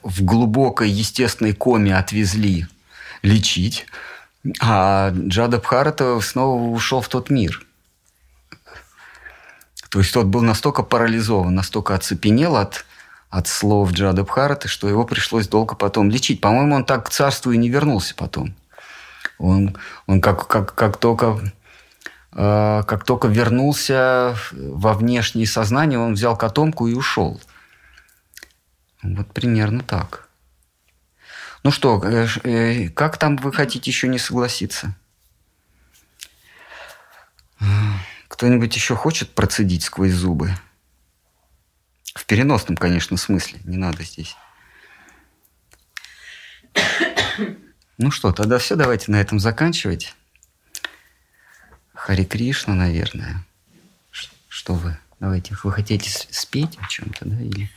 в 0.03 0.23
глубокой 0.23 0.91
естественной 0.91 1.55
коме 1.55 1.97
отвезли 1.97 2.67
лечить. 3.23 3.87
А 4.61 5.13
Джада 5.13 5.59
Бхарата 5.59 6.21
снова 6.21 6.61
ушел 6.61 7.01
в 7.01 7.09
тот 7.09 7.31
мир. 7.31 7.65
То 9.89 10.01
есть 10.01 10.13
тот 10.13 10.27
был 10.27 10.43
настолько 10.43 10.83
парализован, 10.83 11.55
настолько 11.55 11.95
оцепенел 11.95 12.57
от, 12.57 12.85
от 13.35 13.49
слов 13.49 13.91
Джада 13.91 14.23
Бхараты, 14.23 14.69
что 14.69 14.89
его 14.89 15.05
пришлось 15.05 15.49
долго 15.49 15.75
потом 15.75 16.09
лечить. 16.09 16.41
По-моему, 16.41 16.77
он 16.77 16.85
так 16.85 17.07
к 17.07 17.11
царству 17.11 17.51
и 17.51 17.57
не 17.57 17.69
вернулся 17.69 18.15
потом. 18.15 18.55
Он, 19.39 19.77
он 20.07 20.21
как, 20.21 20.47
как, 20.47 20.73
как 20.77 20.99
только 20.99 21.41
э, 22.33 22.83
как 22.87 23.05
только 23.05 23.27
вернулся 23.27 24.37
во 24.53 24.95
внешнее 24.95 25.49
сознание, 25.49 25.99
он 25.99 26.15
взял 26.15 26.37
котомку 26.37 26.87
и 26.87 26.95
ушел. 26.95 27.41
Вот 29.03 29.27
примерно 29.33 29.83
так. 29.83 30.29
Ну 31.65 31.73
что, 31.73 32.01
э, 32.05 32.29
э, 32.45 32.89
как 32.91 33.19
там 33.19 33.37
вы 33.37 33.53
хотите 33.53 33.91
еще 33.91 34.07
не 34.07 34.19
согласиться? 34.19 34.95
Кто-нибудь 38.29 38.77
еще 38.77 38.95
хочет 38.95 39.35
процедить 39.35 39.83
сквозь 39.83 40.13
зубы? 40.13 40.55
В 42.15 42.27
переносном, 42.27 42.77
конечно, 42.77 43.17
смысле. 43.17 43.61
Не 43.65 43.77
надо 43.77 44.05
здесь. 44.05 44.37
Ну 47.99 48.11
что, 48.11 48.33
тогда 48.33 48.59
все, 48.59 48.77
давайте 48.77 49.11
на 49.11 49.21
этом 49.21 49.41
заканчивать. 49.41 50.15
Хари 51.93 52.25
Кришна, 52.25 52.75
наверное. 52.75 53.45
Что 54.49 54.75
вы? 54.75 54.97
Давайте, 55.19 55.57
вы 55.63 55.73
хотите 55.73 56.11
спеть 56.31 56.79
о 56.81 56.89
чем-то, 56.89 57.25
да? 57.25 57.41
Или... 57.41 57.71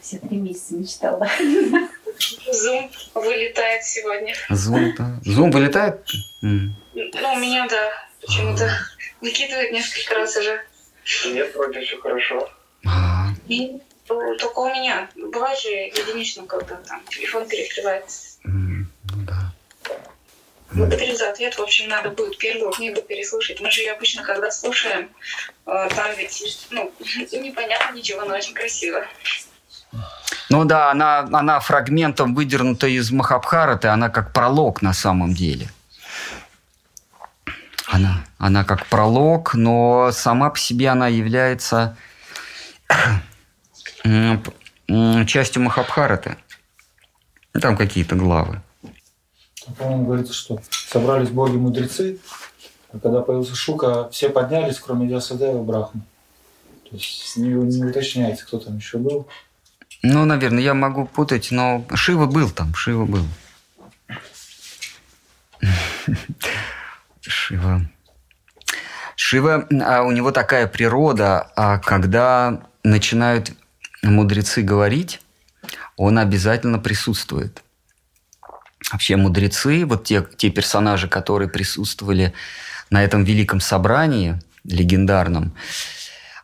Все 0.00 0.18
три 0.18 0.36
месяца 0.36 0.74
мечтала. 0.74 1.28
Зум 2.52 2.90
вылетает 3.14 3.84
сегодня. 3.84 4.34
Зум, 4.50 4.94
да. 4.96 5.20
Зум 5.24 5.50
вылетает? 5.50 6.06
Ну, 6.42 6.74
у 6.94 7.38
меня, 7.38 7.66
да, 7.68 8.07
почему-то 8.28 8.70
выкидывает 9.20 9.72
несколько 9.72 10.14
раз 10.14 10.36
уже. 10.36 10.60
Нет, 11.26 11.54
вроде 11.56 11.80
все 11.80 11.98
хорошо. 12.00 12.48
И 13.48 13.80
ну, 14.08 14.36
только 14.36 14.58
у 14.58 14.70
меня. 14.70 15.08
Бывает 15.16 15.58
же 15.58 15.68
единично, 15.68 16.46
когда 16.46 16.76
там 16.76 17.02
телефон 17.08 17.48
перекрывается. 17.48 18.38
ну 18.44 18.86
да. 19.26 19.52
Благодарю 20.70 21.16
за 21.16 21.30
ответ. 21.30 21.58
В 21.58 21.62
общем, 21.62 21.88
надо 21.88 22.10
будет 22.10 22.36
первую 22.36 22.72
книгу 22.72 23.00
переслушать. 23.00 23.60
Мы 23.60 23.70
же 23.70 23.80
ее 23.80 23.92
обычно, 23.92 24.22
когда 24.22 24.50
слушаем, 24.50 25.08
э, 25.64 25.88
там 25.94 26.14
ведь, 26.18 26.66
ну, 26.70 26.92
непонятно 27.32 27.96
ничего, 27.96 28.24
но 28.26 28.34
очень 28.34 28.52
красиво. 28.52 29.02
Ну 30.50 30.64
да, 30.66 30.90
она, 30.90 31.20
она 31.20 31.60
фрагментом 31.60 32.34
выдернута 32.34 32.86
из 32.86 33.10
Махабхараты, 33.10 33.88
она 33.88 34.10
как 34.10 34.34
пролог 34.34 34.82
на 34.82 34.92
самом 34.92 35.32
деле. 35.32 35.70
Она, 37.90 38.22
она 38.36 38.64
как 38.64 38.86
пролог, 38.86 39.54
но 39.54 40.10
сама 40.12 40.50
по 40.50 40.58
себе 40.58 40.90
она 40.90 41.08
является 41.08 41.96
частью 45.26 45.62
Махабхараты. 45.62 46.36
Там 47.58 47.78
какие-то 47.78 48.14
главы. 48.14 48.60
Там, 49.64 49.74
По-моему, 49.74 50.04
говорится, 50.04 50.34
что 50.34 50.60
собрались 50.70 51.30
боги-мудрецы, 51.30 52.18
а 52.92 52.98
когда 52.98 53.22
появился 53.22 53.56
Шука, 53.56 54.10
все 54.10 54.28
поднялись, 54.28 54.78
кроме 54.78 55.08
Ясадева 55.08 55.58
и 55.58 55.64
Брахмы. 55.64 56.02
То 56.90 56.96
есть 56.96 57.38
не, 57.38 57.48
не 57.48 57.84
уточняется, 57.84 58.46
кто 58.46 58.58
там 58.58 58.76
еще 58.76 58.98
был. 58.98 59.26
Ну, 60.02 60.26
наверное, 60.26 60.62
я 60.62 60.74
могу 60.74 61.06
путать, 61.06 61.50
но 61.50 61.86
Шива 61.94 62.26
был 62.26 62.50
там, 62.50 62.74
Шива 62.74 63.06
был. 63.06 63.24
Шива. 67.28 67.82
Шива, 69.16 69.66
а 69.82 70.02
у 70.02 70.12
него 70.12 70.30
такая 70.30 70.66
природа, 70.66 71.50
а 71.56 71.78
когда 71.78 72.60
начинают 72.84 73.52
мудрецы 74.02 74.62
говорить, 74.62 75.20
он 75.96 76.18
обязательно 76.18 76.78
присутствует. 76.78 77.62
Вообще 78.92 79.16
мудрецы, 79.16 79.84
вот 79.84 80.04
те, 80.04 80.24
те 80.36 80.50
персонажи, 80.50 81.08
которые 81.08 81.48
присутствовали 81.48 82.32
на 82.90 83.02
этом 83.02 83.24
великом 83.24 83.60
собрании 83.60 84.40
легендарном, 84.64 85.52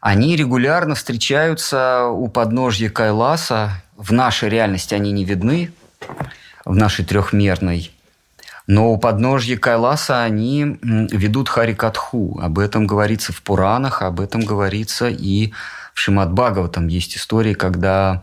они 0.01 0.36
регулярно 0.36 0.94
встречаются 0.94 2.09
у 2.09 2.28
подножья 2.28 2.90
Кайласа. 2.90 3.82
В 3.97 4.12
нашей 4.12 4.51
реальности 4.51 4.94
они 4.94 5.12
не 5.12 5.24
видны, 5.24 5.73
в 6.65 6.74
нашей 6.74 7.05
трехмерной. 7.05 7.94
Но 8.66 8.91
у 8.93 8.99
подножья 8.99 9.57
Кайласа 9.57 10.23
они 10.23 10.78
ведут 10.82 11.49
Харикатху. 11.49 12.41
Об 12.41 12.59
этом 12.59 12.86
говорится 12.86 13.32
в 13.32 13.43
Пуранах, 13.43 14.03
об 14.03 14.20
этом 14.20 14.43
говорится 14.43 15.09
и 15.09 15.53
в 15.93 16.01
Шимат 16.01 16.32
Бхагаватам. 16.32 16.89
Есть 16.89 17.16
истории, 17.16 17.53
когда 17.53 18.23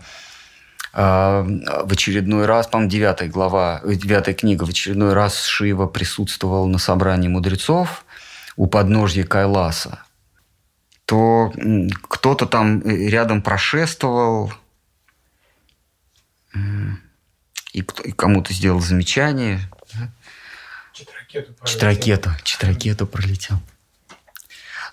э, 0.94 1.00
в 1.00 1.92
очередной 1.92 2.46
раз, 2.46 2.68
по-моему, 2.68 2.90
девятая 2.90 3.30
глава, 3.30 3.82
э, 3.84 3.94
девятая 3.94 4.34
книга, 4.34 4.66
в 4.66 4.70
очередной 4.70 5.14
раз 5.14 5.44
Шива 5.46 5.86
присутствовал 5.86 6.68
на 6.68 6.80
собрании 6.80 7.28
мудрецов 7.28 8.04
у 8.56 8.66
подножья 8.66 9.24
Кайласа 9.24 10.00
то 11.12 11.52
кто-то 12.08 12.46
там 12.46 12.80
э, 12.80 13.10
рядом 13.10 13.42
прошествовал 13.42 14.54
и 17.74 17.82
кому-то 17.82 18.54
сделал 18.54 18.80
замечание. 18.80 19.60
Читракету 21.32 21.66
Читракету, 21.66 22.30
Читракету 22.44 23.08
пролетел. 23.08 23.58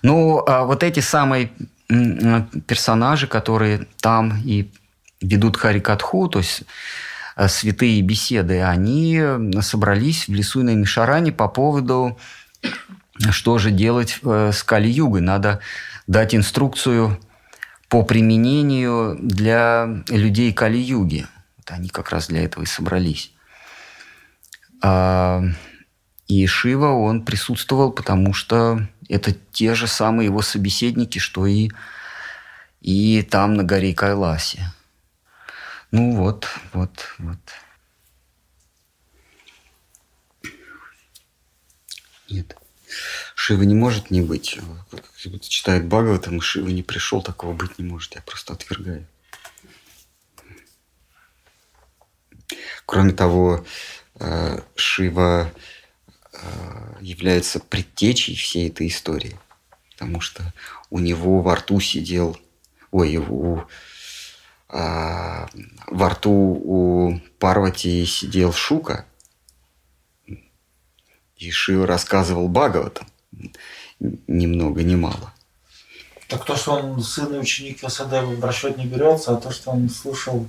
Ну, 0.01 0.41
а 0.47 0.63
вот 0.63 0.83
эти 0.83 1.01
самые 1.01 1.51
м, 1.89 2.47
персонажи, 2.65 3.27
которые 3.27 3.87
там 3.99 4.41
и 4.45 4.71
ведут 5.21 5.57
Харикатху, 5.57 6.29
то 6.29 6.39
есть 6.39 6.63
э, 7.35 7.47
святые 7.49 8.01
беседы, 8.01 8.61
они 8.61 9.21
собрались 9.61 10.27
в 10.27 10.33
лесу 10.33 10.63
на 10.63 10.75
Мишаране 10.75 11.33
по 11.33 11.49
поводу, 11.49 12.17
что 13.31 13.57
же 13.57 13.71
делать 13.71 14.19
э, 14.23 14.51
с 14.53 14.63
Кали-Югой. 14.63 15.21
Надо 15.21 15.59
дать 16.07 16.33
инструкцию 16.33 17.19
по 17.89 18.03
применению 18.03 19.17
для 19.19 20.03
людей 20.07 20.53
Кали-Юги. 20.53 21.27
Вот 21.57 21.71
они 21.71 21.89
как 21.89 22.11
раз 22.11 22.27
для 22.27 22.43
этого 22.43 22.63
и 22.63 22.67
собрались. 22.67 23.33
И 26.29 26.45
Шива, 26.45 26.91
он 26.91 27.25
присутствовал, 27.25 27.91
потому 27.91 28.33
что 28.33 28.87
это 29.09 29.33
те 29.51 29.73
же 29.73 29.87
самые 29.87 30.27
его 30.27 30.43
собеседники, 30.43 31.17
что 31.17 31.47
и, 31.47 31.71
и 32.81 33.23
там 33.23 33.55
на 33.55 33.63
горе 33.63 33.95
Кайласе. 33.95 34.71
Ну 35.89 36.15
вот, 36.15 36.47
вот, 36.71 36.91
вот. 37.17 37.39
Нет. 42.29 42.55
Шива 43.33 43.63
не 43.63 43.73
может 43.73 44.11
не 44.11 44.21
быть. 44.21 44.59
Будто 45.25 45.49
читает 45.49 45.87
Бхагаватам, 45.87 46.37
и 46.37 46.41
Шива 46.41 46.67
не 46.67 46.83
пришел, 46.83 47.23
такого 47.23 47.53
быть 47.53 47.79
не 47.79 47.85
может. 47.85 48.13
Я 48.13 48.21
просто 48.21 48.53
отвергаю. 48.53 49.07
Кроме 52.85 53.13
того, 53.13 53.65
э, 54.19 54.59
Шива 54.75 55.51
является 57.01 57.59
предтечей 57.59 58.35
всей 58.35 58.69
этой 58.69 58.87
истории. 58.87 59.37
Потому 59.91 60.21
что 60.21 60.53
у 60.89 60.99
него 60.99 61.41
во 61.41 61.55
рту 61.55 61.79
сидел... 61.79 62.37
Ой, 62.91 63.17
у, 63.17 63.63
а, 64.67 65.47
во 65.87 66.09
рту 66.09 66.31
у 66.31 67.19
Парвати 67.37 68.05
сидел 68.05 68.51
Шука, 68.51 69.05
и 71.37 71.51
Шива 71.51 71.87
рассказывал 71.87 72.49
Бхагаватам 72.49 73.07
ни 73.99 74.45
много, 74.45 74.83
ни 74.83 74.95
мало. 74.95 75.33
Так 76.27 76.45
то, 76.45 76.55
что 76.55 76.73
он 76.73 77.01
сын 77.01 77.33
и 77.33 77.39
ученик 77.39 77.81
Ясадева 77.83 78.35
в 78.35 78.43
расчет 78.43 78.77
не 78.77 78.85
берется, 78.85 79.33
а 79.33 79.37
то, 79.37 79.51
что 79.51 79.71
он 79.71 79.89
слушал 79.89 80.47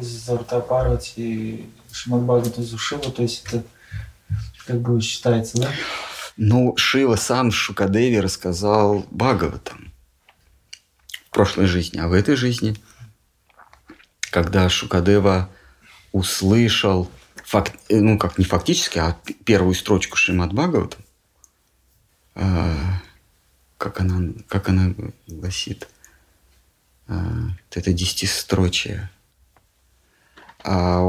из 0.00 0.28
рта 0.28 0.60
Парвати 0.60 1.12
и 1.16 1.70
Шимадбхагавату 1.92 2.62
Зушиву, 2.62 3.10
то 3.10 3.22
есть 3.22 3.44
это 3.46 3.64
как 4.66 4.80
бы 4.80 5.00
считается, 5.00 5.58
да? 5.58 5.70
Ну, 6.36 6.76
Шива 6.76 7.16
сам 7.16 7.52
Шукадеви 7.52 8.16
рассказал 8.16 9.06
Бхагаватам 9.10 9.92
в 11.26 11.30
прошлой 11.30 11.66
жизни, 11.66 11.98
а 11.98 12.08
в 12.08 12.12
этой 12.12 12.34
жизни, 12.34 12.76
когда 14.20 14.68
Шукадева 14.68 15.48
услышал, 16.12 17.10
факт, 17.44 17.74
ну, 17.88 18.18
как 18.18 18.38
не 18.38 18.44
фактически, 18.44 18.98
а 18.98 19.16
первую 19.44 19.74
строчку 19.74 20.16
Шримад 20.16 20.52
Бхагаватам, 20.52 21.04
э, 22.34 22.76
как 23.78 24.00
она, 24.00 24.32
как 24.48 24.68
она 24.68 24.94
гласит, 25.26 25.88
э, 27.06 27.14
это 27.70 27.92
десятистрочие, 27.92 29.10
а 30.64 31.00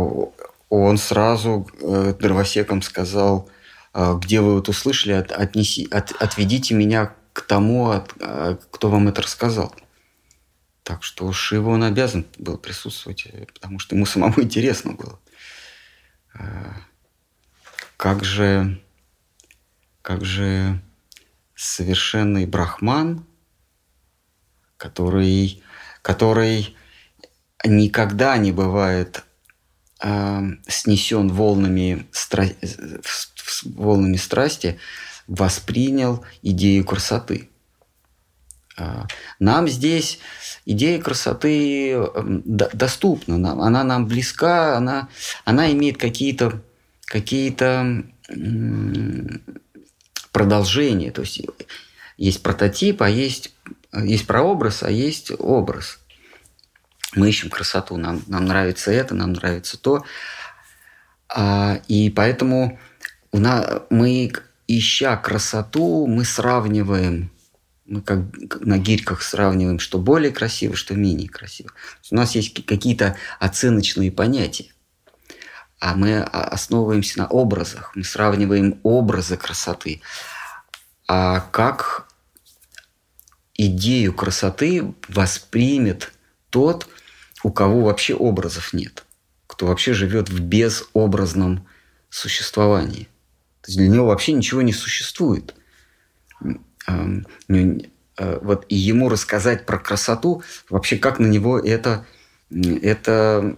он 0.81 0.97
сразу 0.97 1.68
э, 1.81 2.14
дровосеком 2.19 2.81
сказал, 2.81 3.49
«А, 3.93 4.15
где 4.15 4.41
вы 4.41 4.56
вот 4.56 4.68
услышали, 4.69 5.14
от, 5.14 5.31
отнеси, 5.31 5.88
от, 5.91 6.11
отведите 6.19 6.73
меня 6.73 7.15
к 7.34 7.41
тому, 7.41 7.91
от, 7.91 8.14
а, 8.22 8.57
кто 8.72 8.89
вам 8.89 9.07
это 9.07 9.22
рассказал. 9.22 9.76
Так 10.84 11.03
что 11.03 11.31
Шива 11.31 11.72
он 11.72 11.84
обязан 11.84 12.26
был 12.38 12.57
присутствовать, 12.57 13.26
э, 13.26 13.45
потому 13.53 13.80
что 13.80 13.95
ему 13.95 14.06
самому 14.06 14.41
интересно 14.41 14.93
было. 14.93 15.19
А, 16.34 16.76
как 17.97 18.23
же, 18.23 18.81
как 20.02 20.26
же 20.26 20.81
совершенный 21.56 22.45
брахман, 22.45 23.26
который, 24.77 25.64
который 26.02 26.76
никогда 27.65 28.38
не 28.38 28.52
бывает 28.52 29.23
э, 30.01 30.41
снесен 30.67 31.30
волнами, 31.30 32.07
стра... 32.11 32.47
волнами 33.63 34.17
страсти, 34.17 34.80
воспринял 35.27 36.26
идею 36.41 36.85
красоты. 36.85 37.49
Э, 38.77 39.03
нам 39.39 39.67
здесь 39.67 40.19
идея 40.65 41.01
красоты 41.01 41.91
эм, 41.91 42.43
доступна, 42.45 43.35
она 43.35 43.84
нам 43.84 44.07
близка, 44.07 44.77
она, 44.77 45.09
она 45.43 45.72
имеет 45.72 45.97
какие-то 45.97 46.61
какие-то 47.05 48.03
продолжения. 50.31 51.11
То 51.11 51.22
есть 51.22 51.41
есть 52.17 52.41
прототип, 52.41 53.03
а 53.03 53.09
есть, 53.09 53.53
есть 53.93 54.26
прообраз, 54.26 54.81
а 54.81 54.89
есть 54.89 55.31
образ– 55.38 55.99
мы 57.15 57.29
ищем 57.29 57.49
красоту, 57.49 57.97
нам, 57.97 58.23
нам 58.27 58.45
нравится 58.45 58.91
это, 58.91 59.15
нам 59.15 59.33
нравится 59.33 59.77
то. 59.77 60.05
А, 61.27 61.81
и 61.87 62.09
поэтому 62.09 62.79
у 63.31 63.39
нас, 63.39 63.83
мы, 63.89 64.31
ища 64.67 65.17
красоту, 65.17 66.07
мы 66.07 66.25
сравниваем, 66.25 67.31
мы 67.85 68.01
как 68.01 68.19
на 68.61 68.77
гирьках 68.77 69.21
сравниваем, 69.21 69.79
что 69.79 69.99
более 69.99 70.31
красиво, 70.31 70.75
что 70.75 70.95
менее 70.95 71.29
красиво. 71.29 71.71
У 72.11 72.15
нас 72.15 72.35
есть 72.35 72.65
какие-то 72.65 73.17
оценочные 73.39 74.11
понятия. 74.11 74.71
А 75.79 75.93
мы 75.93 76.21
основываемся 76.21 77.19
на 77.19 77.27
образах. 77.27 77.91
Мы 77.95 78.03
сравниваем 78.03 78.79
образы 78.83 79.37
красоты. 79.37 80.01
А 81.07 81.41
как 81.51 82.07
идею 83.53 84.13
красоты 84.13 84.93
воспримет 85.07 86.11
тот, 86.49 86.87
у 87.45 87.51
кого 87.51 87.81
вообще 87.84 88.15
образов 88.15 88.73
нет, 88.73 89.05
кто 89.45 89.67
вообще 89.67 89.93
живет 89.93 90.30
в 90.30 90.39
безобразном 90.39 91.67
существовании. 92.09 93.07
То 93.61 93.67
есть 93.67 93.77
для 93.77 93.88
него 93.88 94.07
вообще 94.07 94.31
ничего 94.31 94.63
не 94.63 94.73
существует. 94.73 95.53
Э, 96.88 98.39
вот 98.41 98.65
и 98.67 98.76
ему 98.76 99.09
рассказать 99.09 99.67
про 99.67 99.77
красоту, 99.77 100.41
вообще 100.72 100.97
как 100.97 101.19
на 101.19 101.27
него 101.27 101.59
это, 101.59 102.07
это 102.49 103.55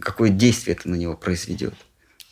какое 0.00 0.30
действие 0.30 0.76
это 0.76 0.88
на 0.88 0.96
него 0.96 1.16
произведет. 1.16 1.74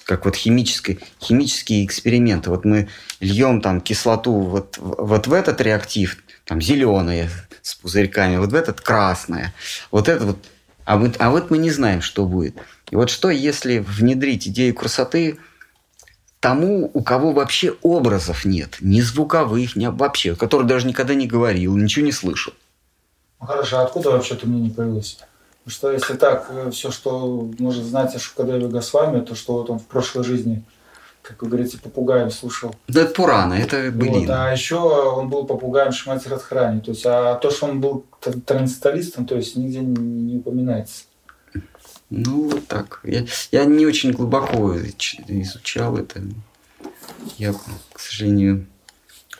Как 0.02 0.24
вот 0.24 0.34
химические, 0.34 0.98
химические 1.22 1.84
эксперименты. 1.84 2.50
Вот 2.50 2.64
мы 2.64 2.88
льем 3.20 3.60
там 3.60 3.80
кислоту 3.80 4.32
вот, 4.32 4.76
вот 4.78 5.28
в 5.28 5.32
этот 5.32 5.60
реактив, 5.60 6.16
там 6.44 6.60
зеленое 6.60 7.30
с 7.62 7.76
пузырьками, 7.76 8.38
вот 8.38 8.50
в 8.50 8.54
этот 8.56 8.80
красное. 8.80 9.54
Вот 9.92 10.08
это 10.08 10.26
вот 10.26 10.38
а 10.86 10.96
вот, 10.96 11.16
а 11.18 11.30
вот 11.30 11.50
мы 11.50 11.58
не 11.58 11.70
знаем, 11.70 12.00
что 12.00 12.24
будет. 12.24 12.56
И 12.90 12.96
вот 12.96 13.10
что, 13.10 13.28
если 13.28 13.78
внедрить 13.78 14.46
идею 14.46 14.72
красоты 14.72 15.38
тому, 16.38 16.88
у 16.94 17.02
кого 17.02 17.32
вообще 17.32 17.74
образов 17.82 18.44
нет, 18.44 18.76
ни 18.80 19.00
звуковых, 19.00 19.74
ни 19.74 19.86
вообще, 19.86 20.36
который 20.36 20.64
даже 20.64 20.86
никогда 20.86 21.14
не 21.14 21.26
говорил, 21.26 21.76
ничего 21.76 22.06
не 22.06 22.12
слышал. 22.12 22.54
Ну 23.40 23.46
хорошо, 23.48 23.80
а 23.80 23.82
откуда 23.82 24.12
вообще 24.12 24.34
это 24.34 24.46
мнение 24.46 24.70
появилось? 24.70 25.18
Потому 25.64 25.74
что 25.74 25.90
если 25.90 26.14
так, 26.14 26.46
э, 26.50 26.70
все, 26.70 26.92
что 26.92 27.50
может 27.58 27.84
знать 27.84 28.14
о 28.14 28.20
Шукадеве 28.20 28.68
Госвами, 28.68 29.24
то 29.24 29.34
что 29.34 29.54
вот 29.54 29.70
он 29.70 29.80
в 29.80 29.86
прошлой 29.86 30.22
жизни 30.22 30.62
как 31.26 31.42
вы 31.42 31.48
говорите, 31.48 31.78
попугаем 31.78 32.30
слушал. 32.30 32.74
Да 32.86 33.02
это 33.02 33.12
Пурана, 33.12 33.54
это 33.54 33.90
былина. 33.90 34.18
Вот, 34.18 34.30
а 34.30 34.52
еще 34.52 34.76
он 34.76 35.28
был 35.28 35.44
попугаем 35.44 35.90
Шимати 35.92 36.28
Радхарани. 36.28 36.80
То 36.80 36.92
есть, 36.92 37.04
а 37.04 37.34
то, 37.34 37.50
что 37.50 37.66
он 37.66 37.80
был 37.80 38.06
трансценденталистом, 38.20 39.26
то 39.26 39.34
есть 39.34 39.56
нигде 39.56 39.80
не, 39.80 39.96
не 39.96 40.36
упоминается. 40.36 41.04
Ну, 42.10 42.48
вот 42.48 42.68
так. 42.68 43.00
Я, 43.02 43.24
я 43.50 43.64
не 43.64 43.86
очень 43.86 44.12
глубоко 44.12 44.76
изучал 44.78 45.96
это. 45.96 46.22
Я, 47.38 47.52
к 47.92 47.98
сожалению, 47.98 48.66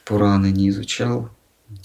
Пураны 0.04 0.50
не 0.50 0.70
изучал. 0.70 1.28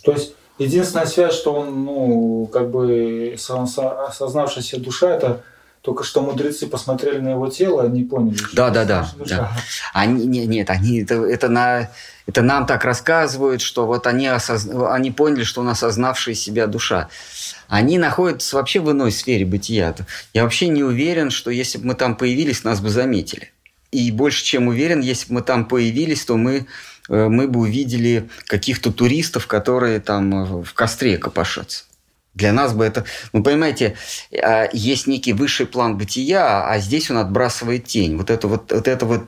То 0.03 0.13
есть, 0.13 0.33
единственная 0.57 1.05
связь, 1.05 1.35
что 1.35 1.53
он, 1.53 1.85
ну, 1.85 2.49
как 2.51 2.71
бы 2.71 3.35
осознавшаяся 3.37 4.79
душа, 4.79 5.15
это 5.15 5.43
только 5.81 6.03
что 6.03 6.21
мудрецы 6.21 6.67
посмотрели 6.67 7.17
на 7.19 7.29
его 7.29 7.47
тело, 7.47 7.83
они 7.83 8.03
поняли. 8.03 8.37
Да, 8.53 8.69
да, 8.69 8.85
да, 8.85 9.09
да. 9.27 9.51
Они, 9.93 10.27
нет, 10.27 10.47
нет, 10.47 10.69
они 10.69 11.01
это, 11.01 11.15
это 11.25 11.49
на 11.49 11.89
это 12.27 12.43
нам 12.43 12.65
так 12.65 12.85
рассказывают, 12.85 13.61
что 13.61 13.85
вот 13.85 14.07
они, 14.07 14.27
осоз... 14.27 14.67
они 14.89 15.11
поняли, 15.11 15.43
что 15.43 15.61
он 15.61 15.69
осознавший 15.69 16.35
себя 16.35 16.67
душа. 16.67 17.09
Они 17.67 17.97
находятся 17.97 18.55
вообще 18.55 18.79
в 18.79 18.91
иной 18.91 19.11
сфере 19.11 19.45
бытия. 19.45 19.95
Я 20.33 20.43
вообще 20.43 20.67
не 20.67 20.83
уверен, 20.83 21.31
что 21.31 21.49
если 21.51 21.79
бы 21.79 21.87
мы 21.87 21.95
там 21.95 22.15
появились, 22.15 22.63
нас 22.63 22.79
бы 22.79 22.89
заметили. 22.89 23.51
И 23.91 24.11
больше 24.11 24.45
чем 24.45 24.67
уверен, 24.67 25.01
если 25.01 25.27
бы 25.27 25.35
мы 25.35 25.41
там 25.41 25.65
появились, 25.65 26.23
то 26.23 26.37
мы, 26.37 26.67
э, 27.09 27.27
мы 27.27 27.47
бы 27.47 27.61
увидели 27.61 28.29
каких-то 28.45 28.93
туристов, 28.93 29.47
которые 29.47 29.99
там 29.99 30.63
в 30.63 30.73
костре 30.73 31.17
копошатся. 31.17 31.85
Для 32.33 32.53
нас 32.53 32.73
бы 32.73 32.85
это... 32.85 33.05
Ну, 33.33 33.43
понимаете, 33.43 33.95
а, 34.41 34.69
есть 34.71 35.07
некий 35.07 35.33
высший 35.33 35.65
план 35.65 35.97
бытия, 35.97 36.65
а 36.65 36.79
здесь 36.79 37.11
он 37.11 37.17
отбрасывает 37.17 37.85
тень. 37.85 38.17
Вот 38.17 38.29
это 38.29 38.47
вот, 38.47 38.71
вот 38.71 38.87
это 38.87 39.05
вот 39.05 39.25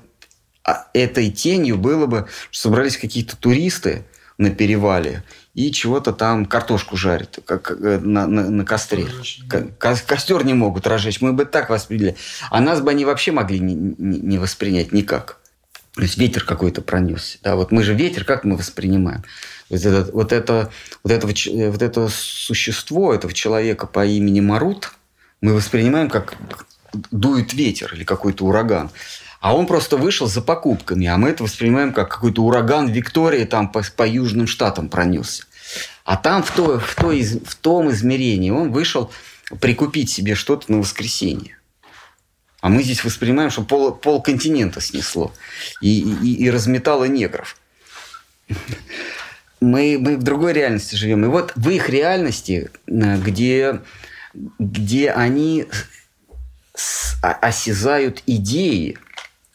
а, 0.64 0.88
этой 0.94 1.30
тенью 1.30 1.78
было 1.78 2.06
бы, 2.06 2.28
что 2.52 2.70
собрались 2.70 2.98
какие-то 2.98 3.36
туристы 3.36 4.06
на 4.38 4.50
перевале 4.50 5.24
и 5.54 5.72
чего-то 5.72 6.14
там 6.14 6.46
картошку 6.46 6.98
жарят 6.98 7.40
как, 7.46 7.72
э, 7.72 8.00
на, 8.00 8.26
на, 8.26 8.50
на 8.50 8.66
костре. 8.66 9.08
Ко 9.48 9.96
костер 10.08 10.44
не 10.44 10.54
могут 10.54 10.88
разжечь. 10.88 11.22
Мы 11.22 11.34
бы 11.34 11.46
так 11.46 11.70
восприняли. 11.70 12.16
А 12.50 12.60
нас 12.60 12.82
бы 12.82 12.90
они 12.90 13.06
вообще 13.06 13.32
могли 13.32 13.60
не, 13.60 13.76
не, 13.76 14.20
не 14.20 14.38
воспринять 14.40 14.92
никак. 14.92 15.38
То 15.94 16.02
есть 16.02 16.18
ветер 16.18 16.44
какой-то 16.44 16.82
пронесся. 16.82 17.38
Да, 17.44 17.56
вот 17.56 17.72
мы 17.72 17.84
же 17.84 17.94
ветер, 17.94 18.26
как 18.26 18.44
мы 18.44 18.58
воспринимаем? 18.58 19.24
Вот 19.74 19.86
это, 19.86 20.12
вот, 20.12 20.32
это, 20.32 20.72
вот, 21.04 21.12
это, 21.12 21.28
вот 21.28 21.82
это 21.82 22.08
существо, 22.10 23.14
этого 23.14 23.34
человека 23.34 23.88
по 23.88 24.06
имени 24.06 24.40
Марут, 24.40 24.94
мы 25.42 25.56
воспринимаем 25.56 26.10
как 26.10 26.36
дует 27.12 27.54
ветер 27.54 27.92
или 27.96 28.04
какой-то 28.04 28.46
ураган. 28.46 28.92
А 29.40 29.56
он 29.56 29.66
просто 29.66 29.98
вышел 29.98 30.28
за 30.28 30.42
покупками, 30.42 31.08
а 31.08 31.18
мы 31.18 31.30
это 31.30 31.44
воспринимаем 31.44 31.92
как 31.92 32.10
какой-то 32.10 32.44
ураган 32.44 32.88
Виктории 32.88 33.46
там 33.46 33.68
по, 33.68 33.82
по 33.96 34.08
южным 34.08 34.46
штатам 34.46 34.90
пронесся. 34.90 35.46
А 36.06 36.18
там 36.18 36.44
в, 36.44 36.52
то, 36.52 36.80
в, 36.80 36.96
то, 36.96 37.10
в 37.10 37.56
том 37.56 37.90
измерении 37.90 38.52
он 38.52 38.72
вышел 38.72 39.12
прикупить 39.60 40.12
себе 40.12 40.36
что-то 40.36 40.72
на 40.72 40.78
воскресенье. 40.78 41.58
А 42.62 42.70
мы 42.70 42.84
здесь 42.84 43.04
воспринимаем, 43.04 43.50
что 43.50 43.64
пол, 43.64 43.92
пол 43.92 44.22
континента 44.22 44.82
снесло 44.82 45.34
и, 45.82 46.00
и, 46.00 46.44
и 46.46 46.50
разметало 46.52 47.06
негров 47.06 47.58
мы, 49.64 49.98
мы 50.00 50.18
в 50.18 50.24
другой 50.24 50.54
реальности 50.54 50.96
живем. 50.96 51.26
И 51.26 51.28
вот 51.28 51.54
в 51.56 51.70
их 51.70 51.90
реальности, 51.90 52.70
э, 52.88 53.18
где, 53.18 53.80
где 54.60 55.12
они 55.12 55.66
осязают 57.22 58.24
идеи, 58.26 58.98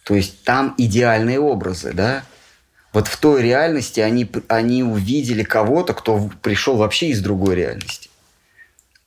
то 0.05 0.15
есть 0.15 0.43
там 0.45 0.75
идеальные 0.79 1.39
образы, 1.39 1.93
да, 1.93 2.25
вот 2.93 3.09
в 3.09 3.17
той 3.19 3.43
реальности 3.43 4.01
они, 4.01 4.31
они 4.49 4.83
увидели 4.83 5.43
кого-то, 5.43 5.93
кто 5.93 6.31
пришел 6.41 6.77
вообще 6.77 7.09
из 7.11 7.21
другой 7.21 7.57
реальности. 7.57 8.09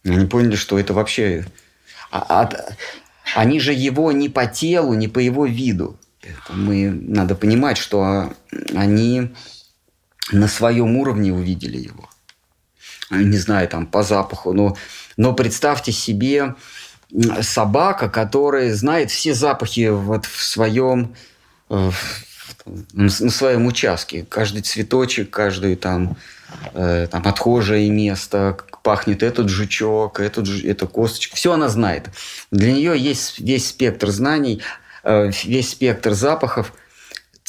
Они 0.05 0.25
поняли, 0.27 0.55
что 0.55 0.77
это 0.77 0.93
вообще... 0.93 1.45
А, 2.11 2.43
а, 2.43 2.49
они 3.35 3.59
же 3.59 3.73
его 3.73 4.11
не 4.11 4.29
по 4.29 4.45
телу, 4.45 4.93
не 4.93 5.07
по 5.07 5.19
его 5.19 5.45
виду. 5.45 5.97
Мы, 6.49 6.89
надо 6.91 7.33
понимать, 7.35 7.77
что 7.77 8.33
они 8.75 9.31
на 10.31 10.47
своем 10.47 10.97
уровне 10.97 11.33
увидели 11.33 11.77
его. 11.77 12.09
Не 13.09 13.37
знаю, 13.37 13.67
там 13.67 13.87
по 13.87 14.03
запаху, 14.03 14.53
но, 14.53 14.77
но 15.17 15.33
представьте 15.33 15.91
себе 15.91 16.55
собака, 17.41 18.09
которая 18.09 18.73
знает 18.73 19.11
все 19.11 19.33
запахи 19.33 19.89
вот 19.89 20.25
в 20.25 20.41
своем 20.41 21.13
э, 21.69 21.91
на 22.93 23.09
своем 23.09 23.65
участке. 23.65 24.25
Каждый 24.27 24.61
цветочек, 24.61 25.29
каждый 25.29 25.75
там, 25.75 26.15
э, 26.73 27.07
там 27.09 27.27
отхожее 27.27 27.89
место, 27.89 28.57
пахнет 28.83 29.23
этот 29.23 29.49
жучок, 29.49 30.19
этот, 30.19 30.47
эта 30.63 30.87
косточка. 30.87 31.35
Все 31.35 31.53
она 31.53 31.69
знает. 31.69 32.09
Для 32.51 32.71
нее 32.71 32.97
есть 32.97 33.39
весь 33.39 33.69
спектр 33.69 34.09
знаний, 34.09 34.61
э, 35.03 35.31
весь 35.43 35.71
спектр 35.71 36.13
запахов, 36.13 36.73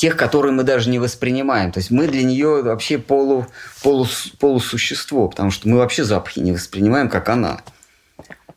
тех, 0.03 0.16
которые 0.16 0.51
мы 0.51 0.65
даже 0.65 0.91
не 0.91 0.99
воспринимаем. 0.99 1.70
То 1.70 1.79
есть 1.79 1.93
мы 1.93 2.09
для 2.09 2.24
нее 2.24 2.65
вообще 2.65 2.99
полу, 2.99 3.47
полу, 3.85 4.09
полусущество, 4.41 5.29
потому 5.29 5.53
что 5.53 5.69
мы 5.69 5.77
вообще 5.77 6.03
запахи 6.03 6.41
не 6.41 6.51
воспринимаем, 6.51 7.09
как 7.09 7.29
она. 7.29 7.61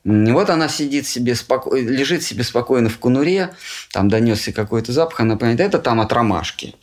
И 0.03 0.31
вот 0.31 0.49
она 0.49 0.67
сидит 0.69 1.05
себе 1.05 1.35
споко... 1.35 1.75
лежит 1.75 2.23
себе 2.23 2.43
спокойно 2.43 2.89
в 2.89 2.97
конуре, 2.97 3.53
там 3.91 4.09
донесся 4.09 4.53
какой-то 4.53 4.91
запах, 4.91 5.19
она 5.19 5.37
понимает, 5.37 5.59
это 5.59 5.77
там 5.77 6.01
от 6.01 6.11
ромашки. 6.13 6.73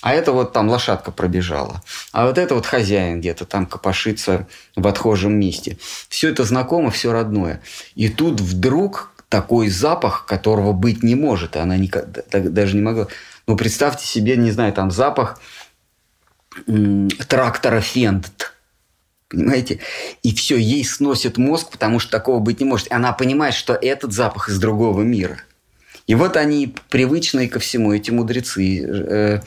А 0.00 0.14
это 0.14 0.32
вот 0.32 0.54
там 0.54 0.70
лошадка 0.70 1.10
пробежала. 1.10 1.82
А 2.12 2.24
вот 2.26 2.38
это 2.38 2.54
вот 2.54 2.64
хозяин 2.64 3.20
где-то 3.20 3.44
там 3.44 3.66
копошится 3.66 4.46
в 4.76 4.86
отхожем 4.86 5.38
месте. 5.38 5.76
Все 6.08 6.30
это 6.30 6.44
знакомо, 6.44 6.90
все 6.90 7.12
родное. 7.12 7.60
И 7.96 8.08
тут 8.08 8.40
вдруг 8.40 9.12
такой 9.28 9.68
запах, 9.68 10.24
которого 10.24 10.72
быть 10.72 11.02
не 11.02 11.16
может. 11.16 11.56
И 11.56 11.58
она 11.58 11.76
никогда, 11.76 12.22
даже 12.32 12.76
не 12.76 12.82
могла. 12.82 13.08
Ну, 13.46 13.56
представьте 13.56 14.06
себе, 14.06 14.36
не 14.36 14.50
знаю, 14.50 14.72
там 14.72 14.90
запах 14.90 15.40
трактора 17.28 17.80
Фенд. 17.80 18.52
Понимаете? 19.28 19.80
И 20.22 20.34
все, 20.34 20.56
ей 20.56 20.84
сносит 20.84 21.36
мозг, 21.36 21.70
потому 21.70 21.98
что 21.98 22.10
такого 22.10 22.38
быть 22.38 22.60
не 22.60 22.66
может. 22.66 22.88
И 22.88 22.94
она 22.94 23.12
понимает, 23.12 23.54
что 23.54 23.74
этот 23.74 24.12
запах 24.12 24.48
из 24.48 24.58
другого 24.58 25.02
мира. 25.02 25.40
И 26.06 26.14
вот 26.14 26.36
они, 26.36 26.74
привычные 26.90 27.48
ко 27.48 27.58
всему, 27.58 27.92
эти 27.92 28.10
мудрецы, 28.10 28.80
э, 28.80 29.40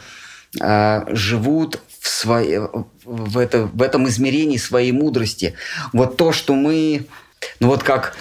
э, 0.60 1.16
живут 1.16 1.80
в, 2.00 2.08
своей, 2.10 2.60
в, 3.06 3.38
это, 3.38 3.64
в 3.66 3.82
этом 3.82 4.08
измерении 4.10 4.58
своей 4.58 4.92
мудрости. 4.92 5.56
Вот 5.94 6.18
то, 6.18 6.34
что 6.34 6.56
мы... 6.56 7.06
Ну 7.62 7.68
вот 7.68 7.84
как 7.84 8.18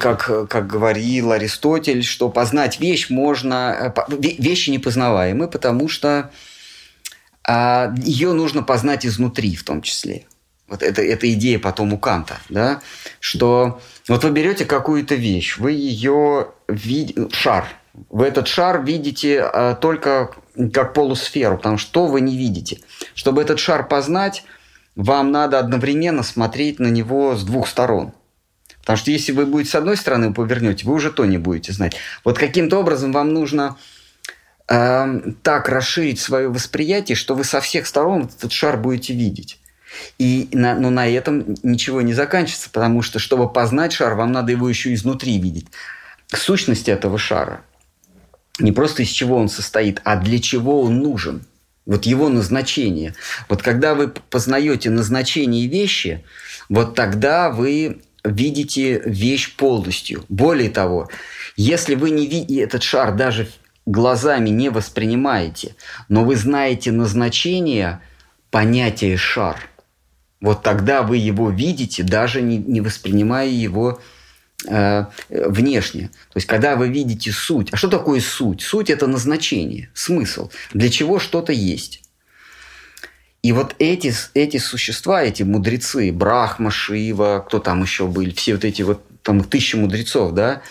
как, 0.00 0.48
как 0.48 0.66
говорил 0.66 1.32
Аристотель, 1.32 2.02
что 2.02 2.28
познать 2.28 2.80
вещь 2.80 3.10
можно... 3.10 3.94
Э, 3.96 4.16
вещи 4.18 4.70
непознаваемы, 4.70 5.48
потому 5.48 5.88
что 5.88 6.30
а, 7.44 7.92
ее 7.96 8.32
нужно 8.32 8.62
познать 8.62 9.06
изнутри 9.06 9.56
в 9.56 9.64
том 9.64 9.82
числе. 9.82 10.26
Вот 10.68 10.82
это, 10.82 11.02
это 11.02 11.32
идея 11.32 11.58
потом 11.58 11.92
у 11.92 11.98
Канта, 11.98 12.38
да, 12.48 12.80
что 13.18 13.80
вот 14.06 14.22
вы 14.22 14.30
берете 14.30 14.64
какую-то 14.64 15.16
вещь, 15.16 15.58
вы 15.58 15.72
ее 15.72 16.48
видите, 16.68 17.28
шар, 17.32 17.66
вы 18.08 18.26
этот 18.26 18.46
шар 18.46 18.84
видите 18.84 19.40
а, 19.42 19.74
только 19.74 20.30
как 20.72 20.94
полусферу, 20.94 21.56
потому 21.56 21.78
что 21.78 21.90
что 21.90 22.06
вы 22.06 22.20
не 22.20 22.36
видите. 22.36 22.80
Чтобы 23.14 23.42
этот 23.42 23.58
шар 23.58 23.88
познать, 23.88 24.44
вам 24.94 25.32
надо 25.32 25.58
одновременно 25.58 26.22
смотреть 26.22 26.78
на 26.78 26.88
него 26.88 27.34
с 27.34 27.42
двух 27.42 27.66
сторон. 27.66 28.12
Потому 28.90 29.02
что 29.02 29.12
если 29.12 29.30
вы 29.30 29.46
будете 29.46 29.70
с 29.70 29.74
одной 29.76 29.96
стороны 29.96 30.34
повернете, 30.34 30.84
вы 30.84 30.94
уже 30.94 31.12
то 31.12 31.24
не 31.24 31.38
будете 31.38 31.72
знать. 31.72 31.94
Вот 32.24 32.40
каким-то 32.40 32.76
образом 32.80 33.12
вам 33.12 33.32
нужно 33.32 33.76
э, 34.68 35.20
так 35.44 35.68
расширить 35.68 36.18
свое 36.18 36.48
восприятие, 36.48 37.14
что 37.14 37.36
вы 37.36 37.44
со 37.44 37.60
всех 37.60 37.86
сторон 37.86 38.28
этот 38.36 38.50
шар 38.50 38.76
будете 38.76 39.14
видеть. 39.14 39.60
И 40.18 40.48
на, 40.50 40.74
но 40.74 40.90
на 40.90 41.08
этом 41.08 41.54
ничего 41.62 42.00
не 42.02 42.14
заканчивается, 42.14 42.68
потому 42.68 43.02
что, 43.02 43.20
чтобы 43.20 43.48
познать 43.48 43.92
шар, 43.92 44.16
вам 44.16 44.32
надо 44.32 44.50
его 44.50 44.68
еще 44.68 44.92
изнутри 44.92 45.38
видеть. 45.38 45.68
Сущность 46.26 46.88
этого 46.88 47.16
шара. 47.16 47.60
Не 48.58 48.72
просто 48.72 49.04
из 49.04 49.08
чего 49.10 49.36
он 49.36 49.48
состоит, 49.48 50.00
а 50.02 50.16
для 50.16 50.40
чего 50.40 50.82
он 50.82 50.98
нужен. 50.98 51.44
Вот 51.86 52.06
его 52.06 52.28
назначение. 52.28 53.14
Вот 53.48 53.62
когда 53.62 53.94
вы 53.94 54.08
познаете 54.08 54.90
назначение 54.90 55.68
вещи, 55.68 56.24
вот 56.68 56.96
тогда 56.96 57.50
вы 57.50 58.02
видите 58.24 59.00
вещь 59.04 59.54
полностью. 59.56 60.24
Более 60.28 60.70
того, 60.70 61.08
если 61.56 61.94
вы 61.94 62.10
не 62.10 62.26
видите 62.26 62.62
этот 62.62 62.82
шар 62.82 63.14
даже 63.14 63.48
глазами 63.86 64.50
не 64.50 64.68
воспринимаете, 64.68 65.74
но 66.08 66.24
вы 66.24 66.36
знаете 66.36 66.92
назначение 66.92 68.00
понятия 68.50 69.16
шар– 69.16 69.58
вот 70.40 70.62
тогда 70.62 71.02
вы 71.02 71.18
его 71.18 71.50
видите, 71.50 72.02
даже 72.02 72.40
не, 72.40 72.56
не 72.56 72.80
воспринимая 72.80 73.48
его 73.48 74.00
э, 74.66 75.04
внешне. 75.28 76.08
То 76.08 76.36
есть, 76.36 76.46
когда 76.46 76.76
вы 76.76 76.88
видите 76.88 77.30
суть. 77.30 77.68
А 77.72 77.76
что 77.76 77.88
такое 77.88 78.20
суть? 78.20 78.62
Суть– 78.62 78.90
это 78.90 79.06
назначение, 79.06 79.90
смысл. 79.92 80.50
Для 80.72 80.88
чего 80.88 81.18
что-то 81.18 81.52
есть. 81.52 81.99
И 83.42 83.52
вот 83.52 83.74
эти, 83.78 84.12
эти 84.34 84.58
существа, 84.58 85.22
эти 85.22 85.42
мудрецы, 85.42 86.12
Брахма, 86.12 86.70
Шива, 86.70 87.44
кто 87.46 87.58
там 87.58 87.82
еще 87.82 88.06
были, 88.06 88.30
все 88.32 88.54
вот 88.54 88.64
эти 88.64 88.82
вот, 88.82 89.02
там 89.22 89.42
тысячи 89.42 89.76
мудрецов, 89.76 90.32
да, 90.32 90.62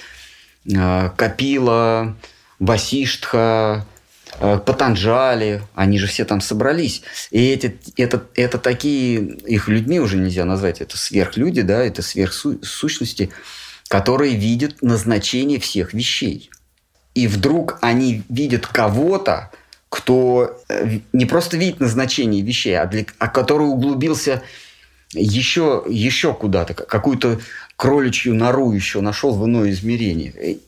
э, 0.66 1.10
Капила, 1.16 2.16
Васиштха, 2.60 3.86
Э, 4.38 4.60
Патанджали, 4.64 5.62
они 5.76 5.98
же 6.00 6.08
все 6.08 6.24
там 6.26 6.42
собрались. 6.42 7.02
И 7.32 7.50
эти, 7.50 7.78
это, 7.98 8.24
это 8.36 8.58
такие, 8.58 9.20
их 9.20 9.68
людьми 9.68 10.00
уже 10.00 10.18
нельзя 10.18 10.46
назвать, 10.46 10.82
это 10.82 10.98
сверхлюди, 10.98 11.62
да, 11.62 11.84
это 11.84 12.02
сверхсущности, 12.02 13.32
которые 13.88 14.36
видят 14.36 14.82
назначение 14.82 15.60
всех 15.60 15.94
вещей. 15.94 16.50
И 17.16 17.28
вдруг 17.28 17.80
они 17.82 18.24
видят 18.30 18.68
кого-то, 18.68 19.52
кто 19.90 20.62
э, 20.70 21.00
не 21.14 21.26
просто 21.26 21.58
видит 21.58 21.80
назначение 21.80 22.42
вещей, 22.42 22.78
а, 22.78 22.86
для, 22.86 23.06
а 23.18 23.28
который 23.28 23.68
углубился 23.68 24.44
еще, 25.14 25.84
еще 25.88 26.34
куда-то, 26.34 26.74
какую-то 26.76 27.40
кроличью 27.76 28.36
нору 28.36 28.72
еще 28.72 29.02
нашел 29.02 29.34
в 29.34 29.46
иное 29.46 29.72
измерение. 29.72 30.60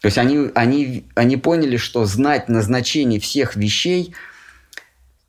То 0.00 0.06
есть 0.06 0.18
они, 0.18 0.50
они, 0.54 1.04
они 1.14 1.36
поняли, 1.36 1.76
что 1.76 2.04
знать 2.04 2.48
назначение 2.48 3.18
всех 3.18 3.56
вещей 3.56 4.14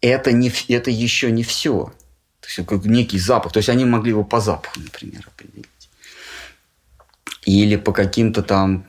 это, 0.02 0.32
не, 0.32 0.52
это 0.68 0.92
еще 0.92 1.32
не 1.32 1.44
все. 1.44 1.94
То 2.42 2.48
есть 2.48 2.68
как 2.68 2.86
некий 2.86 3.18
запах. 3.18 3.54
То 3.54 3.58
есть 3.58 3.70
они 3.70 3.86
могли 3.86 4.12
его 4.12 4.24
по 4.24 4.40
запаху, 4.40 4.80
например, 4.80 5.28
определить. 5.28 5.66
Или 7.46 7.76
по 7.76 7.92
каким-то 7.92 8.44
там... 8.44 8.86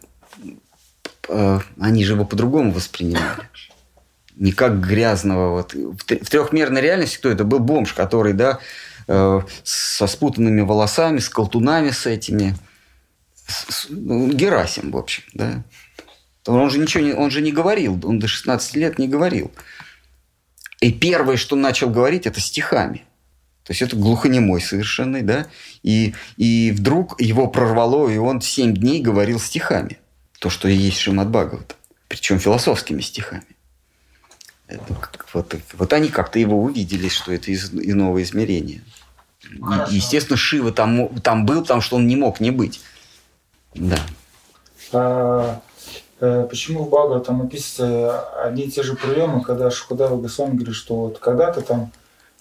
Э, 1.28 1.60
они 1.80 2.04
же 2.04 2.14
его 2.14 2.24
по-другому 2.24 2.72
воспринимали. 2.72 3.48
Не 4.36 4.52
как 4.52 4.80
грязного. 4.80 5.50
Вот. 5.50 5.74
В 5.74 6.28
трехмерной 6.28 6.80
реальности 6.80 7.16
кто 7.16 7.30
это? 7.30 7.44
Был 7.44 7.58
бомж, 7.58 7.92
который, 7.94 8.32
да, 8.32 8.60
э, 9.08 9.40
со 9.64 10.06
спутанными 10.06 10.60
волосами, 10.60 11.18
с 11.18 11.28
колтунами 11.28 11.90
с 11.90 12.06
этими 12.06 12.54
ну, 13.88 14.32
Герасим, 14.32 14.90
в 14.90 14.96
общем, 14.96 15.22
да. 15.34 15.62
Он 16.46 16.70
же 16.70 16.78
ничего 16.78 17.02
не, 17.02 17.12
он 17.12 17.30
же 17.30 17.42
не 17.42 17.52
говорил, 17.52 18.00
он 18.04 18.18
до 18.18 18.28
16 18.28 18.76
лет 18.76 18.98
не 18.98 19.08
говорил. 19.08 19.50
И 20.80 20.92
первое, 20.92 21.36
что 21.36 21.56
начал 21.56 21.90
говорить, 21.90 22.26
это 22.26 22.40
стихами. 22.40 23.04
То 23.64 23.72
есть 23.72 23.82
это 23.82 23.96
глухонемой 23.96 24.60
совершенный, 24.60 25.22
да. 25.22 25.46
И, 25.82 26.14
и 26.36 26.70
вдруг 26.70 27.20
его 27.20 27.48
прорвало, 27.48 28.08
и 28.08 28.16
он 28.16 28.40
7 28.40 28.74
дней 28.74 29.00
говорил 29.00 29.40
стихами. 29.40 29.98
То, 30.38 30.50
что 30.50 30.68
и 30.68 30.74
есть 30.74 30.98
Шимат 30.98 31.28
Бхагават. 31.28 31.76
Причем 32.06 32.38
философскими 32.38 33.00
стихами. 33.00 33.55
Это, 34.68 34.96
вот, 35.32 35.54
вот 35.74 35.92
они 35.92 36.08
как-то 36.08 36.38
его 36.38 36.60
увидели, 36.60 37.08
что 37.08 37.32
это 37.32 37.50
из 37.50 37.72
иного 37.72 38.22
измерения. 38.22 38.80
И, 39.90 39.94
естественно, 39.94 40.36
Шива 40.36 40.72
там, 40.72 41.08
там 41.20 41.46
был, 41.46 41.62
потому 41.62 41.80
что 41.80 41.96
он 41.96 42.06
не 42.06 42.16
мог 42.16 42.40
не 42.40 42.50
быть. 42.50 42.80
Да. 43.74 43.98
А, 44.92 45.60
э, 46.20 46.46
почему 46.48 46.84
в 46.84 46.90
Бага 46.90 47.20
там 47.20 47.42
описываются 47.42 48.22
одни 48.42 48.64
и 48.64 48.70
те 48.70 48.82
же 48.82 48.96
приемы, 48.96 49.42
когда 49.42 49.70
Шукадава 49.70 50.16
Госвами 50.16 50.54
говорит, 50.54 50.74
что 50.74 50.96
вот 50.96 51.18
когда-то 51.18 51.60
там 51.60 51.92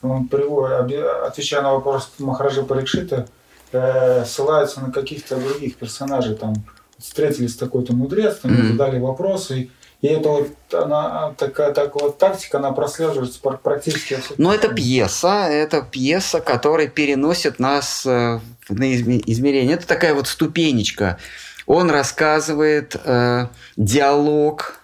он 0.01 0.27
приводит, 0.27 1.03
отвечая 1.25 1.61
на 1.61 1.73
вопрос 1.73 2.11
Махараджа 2.19 2.63
Парикшита, 2.63 3.27
э, 3.71 4.25
ссылается 4.25 4.81
на 4.81 4.91
каких-то 4.91 5.37
других 5.37 5.75
персонажей, 5.77 6.35
там 6.35 6.55
встретились 6.97 7.53
с 7.53 7.57
такой-то 7.57 7.93
мудрец, 7.93 8.37
там 8.37 8.51
mm-hmm. 8.51 8.71
задали 8.71 8.99
вопросы, 8.99 9.59
и 9.59 9.71
это 10.07 10.29
вот 10.29 10.73
она 10.73 11.33
такая, 11.37 11.73
такая 11.73 12.03
вот 12.03 12.17
тактика, 12.17 12.57
она 12.57 12.71
прослеживается 12.71 13.39
практически. 13.39 14.19
Но 14.37 14.53
это 14.53 14.69
пьеса, 14.69 15.47
это 15.49 15.81
пьеса, 15.81 16.41
которая 16.41 16.87
переносит 16.87 17.59
нас 17.59 18.05
э, 18.05 18.39
на 18.69 18.95
измерение. 18.95 19.75
Это 19.75 19.87
такая 19.87 20.13
вот 20.13 20.27
ступенечка. 20.27 21.17
Он 21.65 21.89
рассказывает 21.89 22.95
э, 23.03 23.47
диалог 23.77 24.79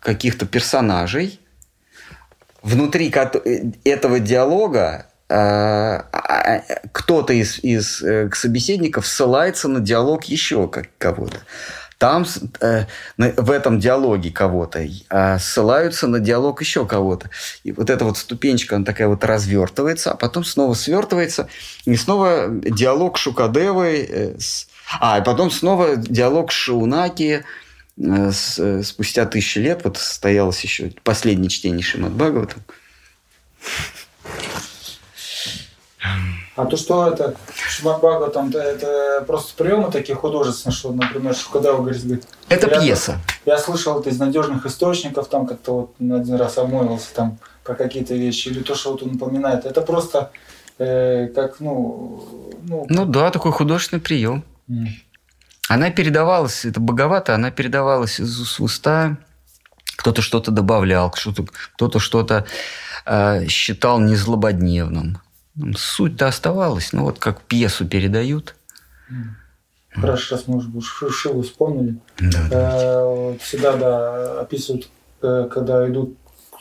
каких-то 0.00 0.46
персонажей, 0.46 1.40
внутри 2.62 3.12
этого 3.84 4.20
диалога 4.20 5.06
а, 5.28 6.06
а, 6.12 6.62
кто-то 6.92 7.32
из, 7.32 7.58
из 7.64 8.02
э, 8.02 8.28
собеседников 8.34 9.06
ссылается 9.06 9.68
на 9.68 9.80
диалог 9.80 10.24
еще 10.24 10.70
кого-то. 10.98 11.38
Там 12.04 12.26
э, 12.60 12.84
в 13.16 13.50
этом 13.50 13.80
диалоге 13.80 14.30
кого-то 14.30 14.86
а 15.08 15.38
ссылаются 15.38 16.06
на 16.06 16.20
диалог 16.20 16.60
еще 16.60 16.84
кого-то. 16.84 17.30
И 17.62 17.72
вот 17.72 17.88
эта 17.88 18.04
вот 18.04 18.18
ступенечка, 18.18 18.76
она 18.76 18.84
такая 18.84 19.08
вот 19.08 19.24
развертывается, 19.24 20.12
а 20.12 20.14
потом 20.14 20.44
снова 20.44 20.74
свертывается, 20.74 21.48
и 21.86 21.96
снова 21.96 22.48
диалог 22.50 23.16
Шукадевы, 23.16 24.06
э, 24.06 24.38
с... 24.38 24.68
а, 25.00 25.18
и 25.18 25.24
потом 25.24 25.50
снова 25.50 25.96
диалог 25.96 26.52
Шаунаки, 26.52 27.42
э, 27.96 28.30
с, 28.30 28.58
э, 28.58 28.82
спустя 28.82 29.24
тысячи 29.24 29.60
лет, 29.60 29.80
вот 29.84 29.96
состоялось 29.96 30.60
еще 30.60 30.92
последнее 31.04 31.48
чтение 31.48 31.82
Шимат 31.82 32.12
Бхагавата. 32.12 32.56
А 36.56 36.66
то, 36.66 36.76
что 36.76 37.08
это 37.08 37.34
Шмакбага, 37.68 38.30
там, 38.30 38.50
это 38.50 39.24
просто 39.26 39.54
приемы 39.56 39.90
такие 39.90 40.14
художественные, 40.14 40.74
что, 40.74 40.92
например, 40.92 41.34
когда 41.52 41.72
вы 41.72 41.82
говорите, 41.82 42.20
это 42.48 42.68
я, 42.68 42.80
пьеса. 42.80 43.20
Я 43.44 43.58
слышал 43.58 43.98
это 43.98 44.10
из 44.10 44.18
надежных 44.20 44.64
источников, 44.64 45.28
там 45.28 45.46
как-то 45.46 45.72
вот 45.72 45.94
один 45.98 46.36
раз 46.36 46.56
обмолвился 46.58 47.12
там 47.14 47.38
про 47.64 47.74
какие-то 47.74 48.14
вещи, 48.14 48.48
или 48.48 48.62
то, 48.62 48.76
что 48.76 48.92
вот 48.92 49.02
он 49.02 49.12
напоминает. 49.12 49.64
Это 49.64 49.80
просто 49.80 50.30
э, 50.78 51.26
как, 51.34 51.58
ну, 51.58 52.52
ну... 52.62 52.86
Ну 52.88 53.04
да, 53.04 53.30
такой 53.30 53.50
художественный 53.50 54.00
прием. 54.00 54.44
Mm. 54.68 54.86
Она 55.68 55.90
передавалась, 55.90 56.64
это 56.64 56.78
боговато, 56.78 57.34
она 57.34 57.50
передавалась 57.50 58.20
из 58.20 58.38
уст 58.40 58.60
в 58.60 58.62
уста, 58.62 59.16
кто-то 59.96 60.22
что-то 60.22 60.50
добавлял, 60.50 61.10
кто-то 61.10 61.46
кто-то 61.74 61.98
что-то 61.98 62.46
э, 63.06 63.46
считал 63.48 63.98
незлободневным. 63.98 65.18
Суть-то 65.76 66.26
оставалась, 66.26 66.92
но 66.92 67.04
вот 67.04 67.18
как 67.18 67.42
пьесу 67.42 67.86
передают. 67.86 68.56
Хорошо, 69.90 70.36
сейчас 70.36 70.48
мы 70.48 70.56
уже 70.56 70.70
Шиву 71.10 71.42
вспомнили. 71.42 71.96
Да, 72.18 72.48
э, 72.50 73.36
всегда, 73.40 73.76
да, 73.76 74.40
описывают, 74.40 74.88
э, 75.22 75.48
когда 75.52 75.88
идут, 75.88 76.16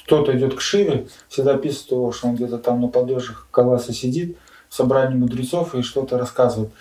кто-то 0.06 0.38
идет 0.38 0.56
к 0.56 0.62
Шиве, 0.62 1.08
всегда 1.30 1.56
описывают 1.56 1.92
его, 1.92 2.12
что 2.12 2.28
он 2.28 2.36
где-то 2.36 2.60
там 2.60 2.82
на 2.82 2.90
подножьях 2.90 3.48
Каласа 3.50 3.92
сидит, 3.92 4.38
в 4.70 4.76
собрании 4.76 5.16
мудрецов 5.16 5.74
и 5.74 5.82
что-то 5.82 6.18
рассказывает. 6.18 6.72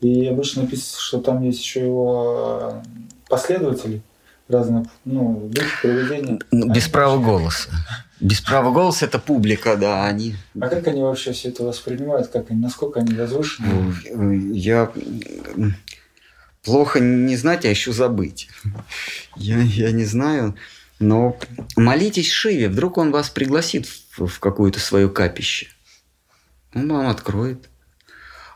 И 0.00 0.26
обычно 0.26 0.64
описывается, 0.64 1.00
что 1.00 1.20
там 1.20 1.42
есть 1.42 1.60
еще 1.60 1.80
его 1.80 2.72
э, 2.72 2.82
последователи, 3.28 4.02
разных, 4.48 4.88
ну, 5.04 5.48
духи, 5.50 5.70
привидения. 5.82 6.38
Ну, 6.50 6.72
без 6.72 6.88
права 6.88 7.18
голоса. 7.18 7.70
Без 8.20 8.40
права 8.40 8.72
голоса 8.72 9.06
это 9.06 9.18
публика, 9.18 9.76
да, 9.76 10.06
они... 10.06 10.36
А 10.60 10.68
как 10.68 10.86
они 10.86 11.02
вообще 11.02 11.32
все 11.32 11.48
это 11.48 11.64
воспринимают? 11.64 12.28
Как 12.28 12.50
они, 12.50 12.60
насколько 12.60 13.00
они 13.00 13.14
возвышены? 13.14 13.94
Ну, 14.12 14.32
я 14.52 14.92
плохо 16.62 17.00
не 17.00 17.36
знать, 17.36 17.64
а 17.64 17.68
еще 17.68 17.92
забыть. 17.92 18.48
Я, 19.36 19.58
я 19.58 19.90
не 19.90 20.04
знаю. 20.04 20.54
Но 20.98 21.36
молитесь 21.76 22.30
Шиве, 22.30 22.68
вдруг 22.68 22.96
он 22.96 23.10
вас 23.10 23.28
пригласит 23.28 23.86
в, 23.86 24.26
в 24.26 24.38
какое-то 24.38 24.78
свое 24.78 25.08
капище. 25.08 25.66
Он 26.74 26.88
вам 26.92 27.08
откроет. 27.08 27.68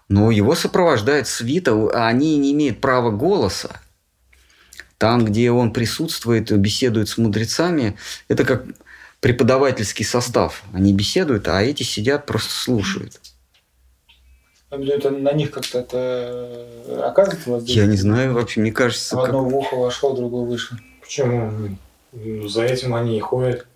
Но 0.08 0.30
его 0.30 0.54
сопровождает 0.54 1.26
свита, 1.26 1.72
а 1.72 2.06
они 2.06 2.38
не 2.38 2.52
имеют 2.52 2.80
права 2.80 3.10
голоса. 3.10 3.80
Там, 4.98 5.24
где 5.24 5.50
он 5.50 5.72
присутствует, 5.72 6.50
беседует 6.56 7.08
с 7.08 7.18
мудрецами, 7.18 7.96
это 8.28 8.44
как 8.44 8.64
преподавательский 9.20 10.04
состав. 10.04 10.62
Они 10.72 10.92
беседуют, 10.92 11.48
а 11.48 11.62
эти 11.62 11.82
сидят, 11.82 12.26
просто 12.26 12.52
слушают. 12.52 13.20
Это 14.70 15.10
на 15.10 15.32
них 15.32 15.50
как-то 15.52 15.78
это 15.78 17.08
оказывает 17.08 17.46
воздействие? 17.46 17.84
Я 17.84 17.90
не 17.90 17.96
знаю 17.96 18.34
вообще, 18.34 18.60
мне 18.60 18.72
кажется... 18.72 19.16
В 19.16 19.20
одно 19.20 19.44
как... 19.44 19.52
в 19.52 19.56
ухо 19.56 19.74
вошел, 19.76 20.16
другое 20.16 20.44
вышел. 20.44 20.76
Почему? 21.00 21.52
Ну, 22.12 22.48
за 22.48 22.64
этим 22.64 22.94
они 22.94 23.16
и 23.16 23.20
ходят. 23.20 23.66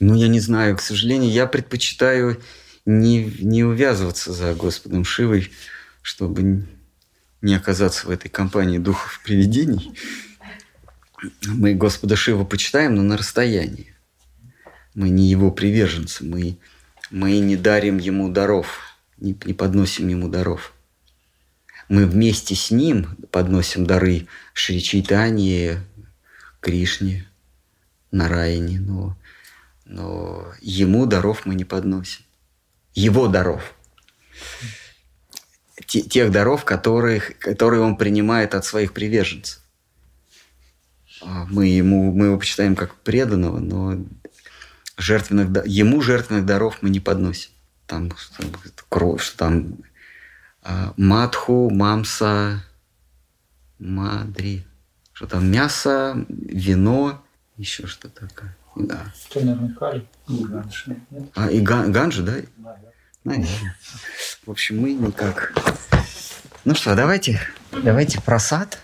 Ну, 0.00 0.14
я 0.14 0.28
не 0.28 0.40
знаю, 0.40 0.76
к 0.76 0.80
сожалению, 0.80 1.30
я 1.30 1.46
предпочитаю 1.46 2.40
не, 2.84 3.32
не 3.38 3.64
увязываться 3.64 4.32
за 4.32 4.54
Господом 4.54 5.04
Шивой, 5.04 5.50
чтобы 6.02 6.66
не 7.44 7.54
оказаться 7.54 8.06
в 8.06 8.10
этой 8.10 8.30
компании 8.30 8.78
духов 8.78 9.20
привидений. 9.22 9.94
Мы 11.46 11.74
Господа 11.74 12.16
Шива 12.16 12.44
почитаем, 12.44 12.94
но 12.94 13.02
на 13.02 13.18
расстоянии. 13.18 13.94
Мы 14.94 15.10
не 15.10 15.28
его 15.28 15.50
приверженцы, 15.50 16.24
мы, 16.24 16.56
мы 17.10 17.38
не 17.40 17.56
дарим 17.56 17.98
ему 17.98 18.30
даров, 18.30 18.80
не, 19.18 19.36
не 19.44 19.52
подносим 19.52 20.08
ему 20.08 20.28
даров. 20.28 20.72
Мы 21.90 22.06
вместе 22.06 22.54
с 22.54 22.70
ним 22.70 23.08
подносим 23.30 23.84
дары 23.84 24.26
Шри 24.54 24.82
Чайтанье, 24.82 25.84
Кришне, 26.60 27.28
Нараяне, 28.10 28.80
но, 28.80 29.18
но 29.84 30.46
ему 30.62 31.04
даров 31.04 31.44
мы 31.44 31.54
не 31.54 31.64
подносим. 31.64 32.24
Его 32.94 33.28
даров. 33.28 33.74
Тех 35.86 36.30
даров, 36.30 36.64
которых, 36.64 37.38
которые 37.38 37.82
он 37.82 37.96
принимает 37.96 38.54
от 38.54 38.64
своих 38.64 38.92
приверженцев. 38.92 39.60
А 41.22 41.46
мы, 41.46 41.66
ему, 41.66 42.12
мы 42.12 42.26
его 42.26 42.38
почитаем 42.38 42.76
как 42.76 42.94
преданного, 42.96 43.58
но 43.58 44.04
жертвенных, 44.96 45.66
ему 45.66 46.00
жертвенных 46.00 46.46
даров 46.46 46.78
мы 46.80 46.90
не 46.90 47.00
подносим. 47.00 47.50
Там 47.86 48.12
кровь, 48.88 49.22
что 49.22 49.38
там 49.38 49.78
а, 50.62 50.94
матху, 50.96 51.70
мамса, 51.70 52.62
мадри, 53.78 54.64
что 55.12 55.26
там 55.26 55.50
мясо, 55.50 56.24
вино, 56.28 57.22
еще 57.56 57.86
что 57.86 58.08
такое. 58.08 58.56
Да. 58.76 59.12
Что, 59.28 59.40
наверное, 59.40 59.74
кали? 59.74 60.06
А, 61.34 61.50
и 61.50 61.60
ган, 61.60 61.92
ганжи, 61.92 62.22
да? 62.22 62.36
Наверное. 63.24 63.76
В 64.46 64.50
общем, 64.50 64.80
мы 64.80 64.92
никак. 64.92 65.52
Ну 66.64 66.74
что, 66.74 66.94
давайте, 66.94 67.40
давайте 67.72 68.20
просад. 68.20 68.78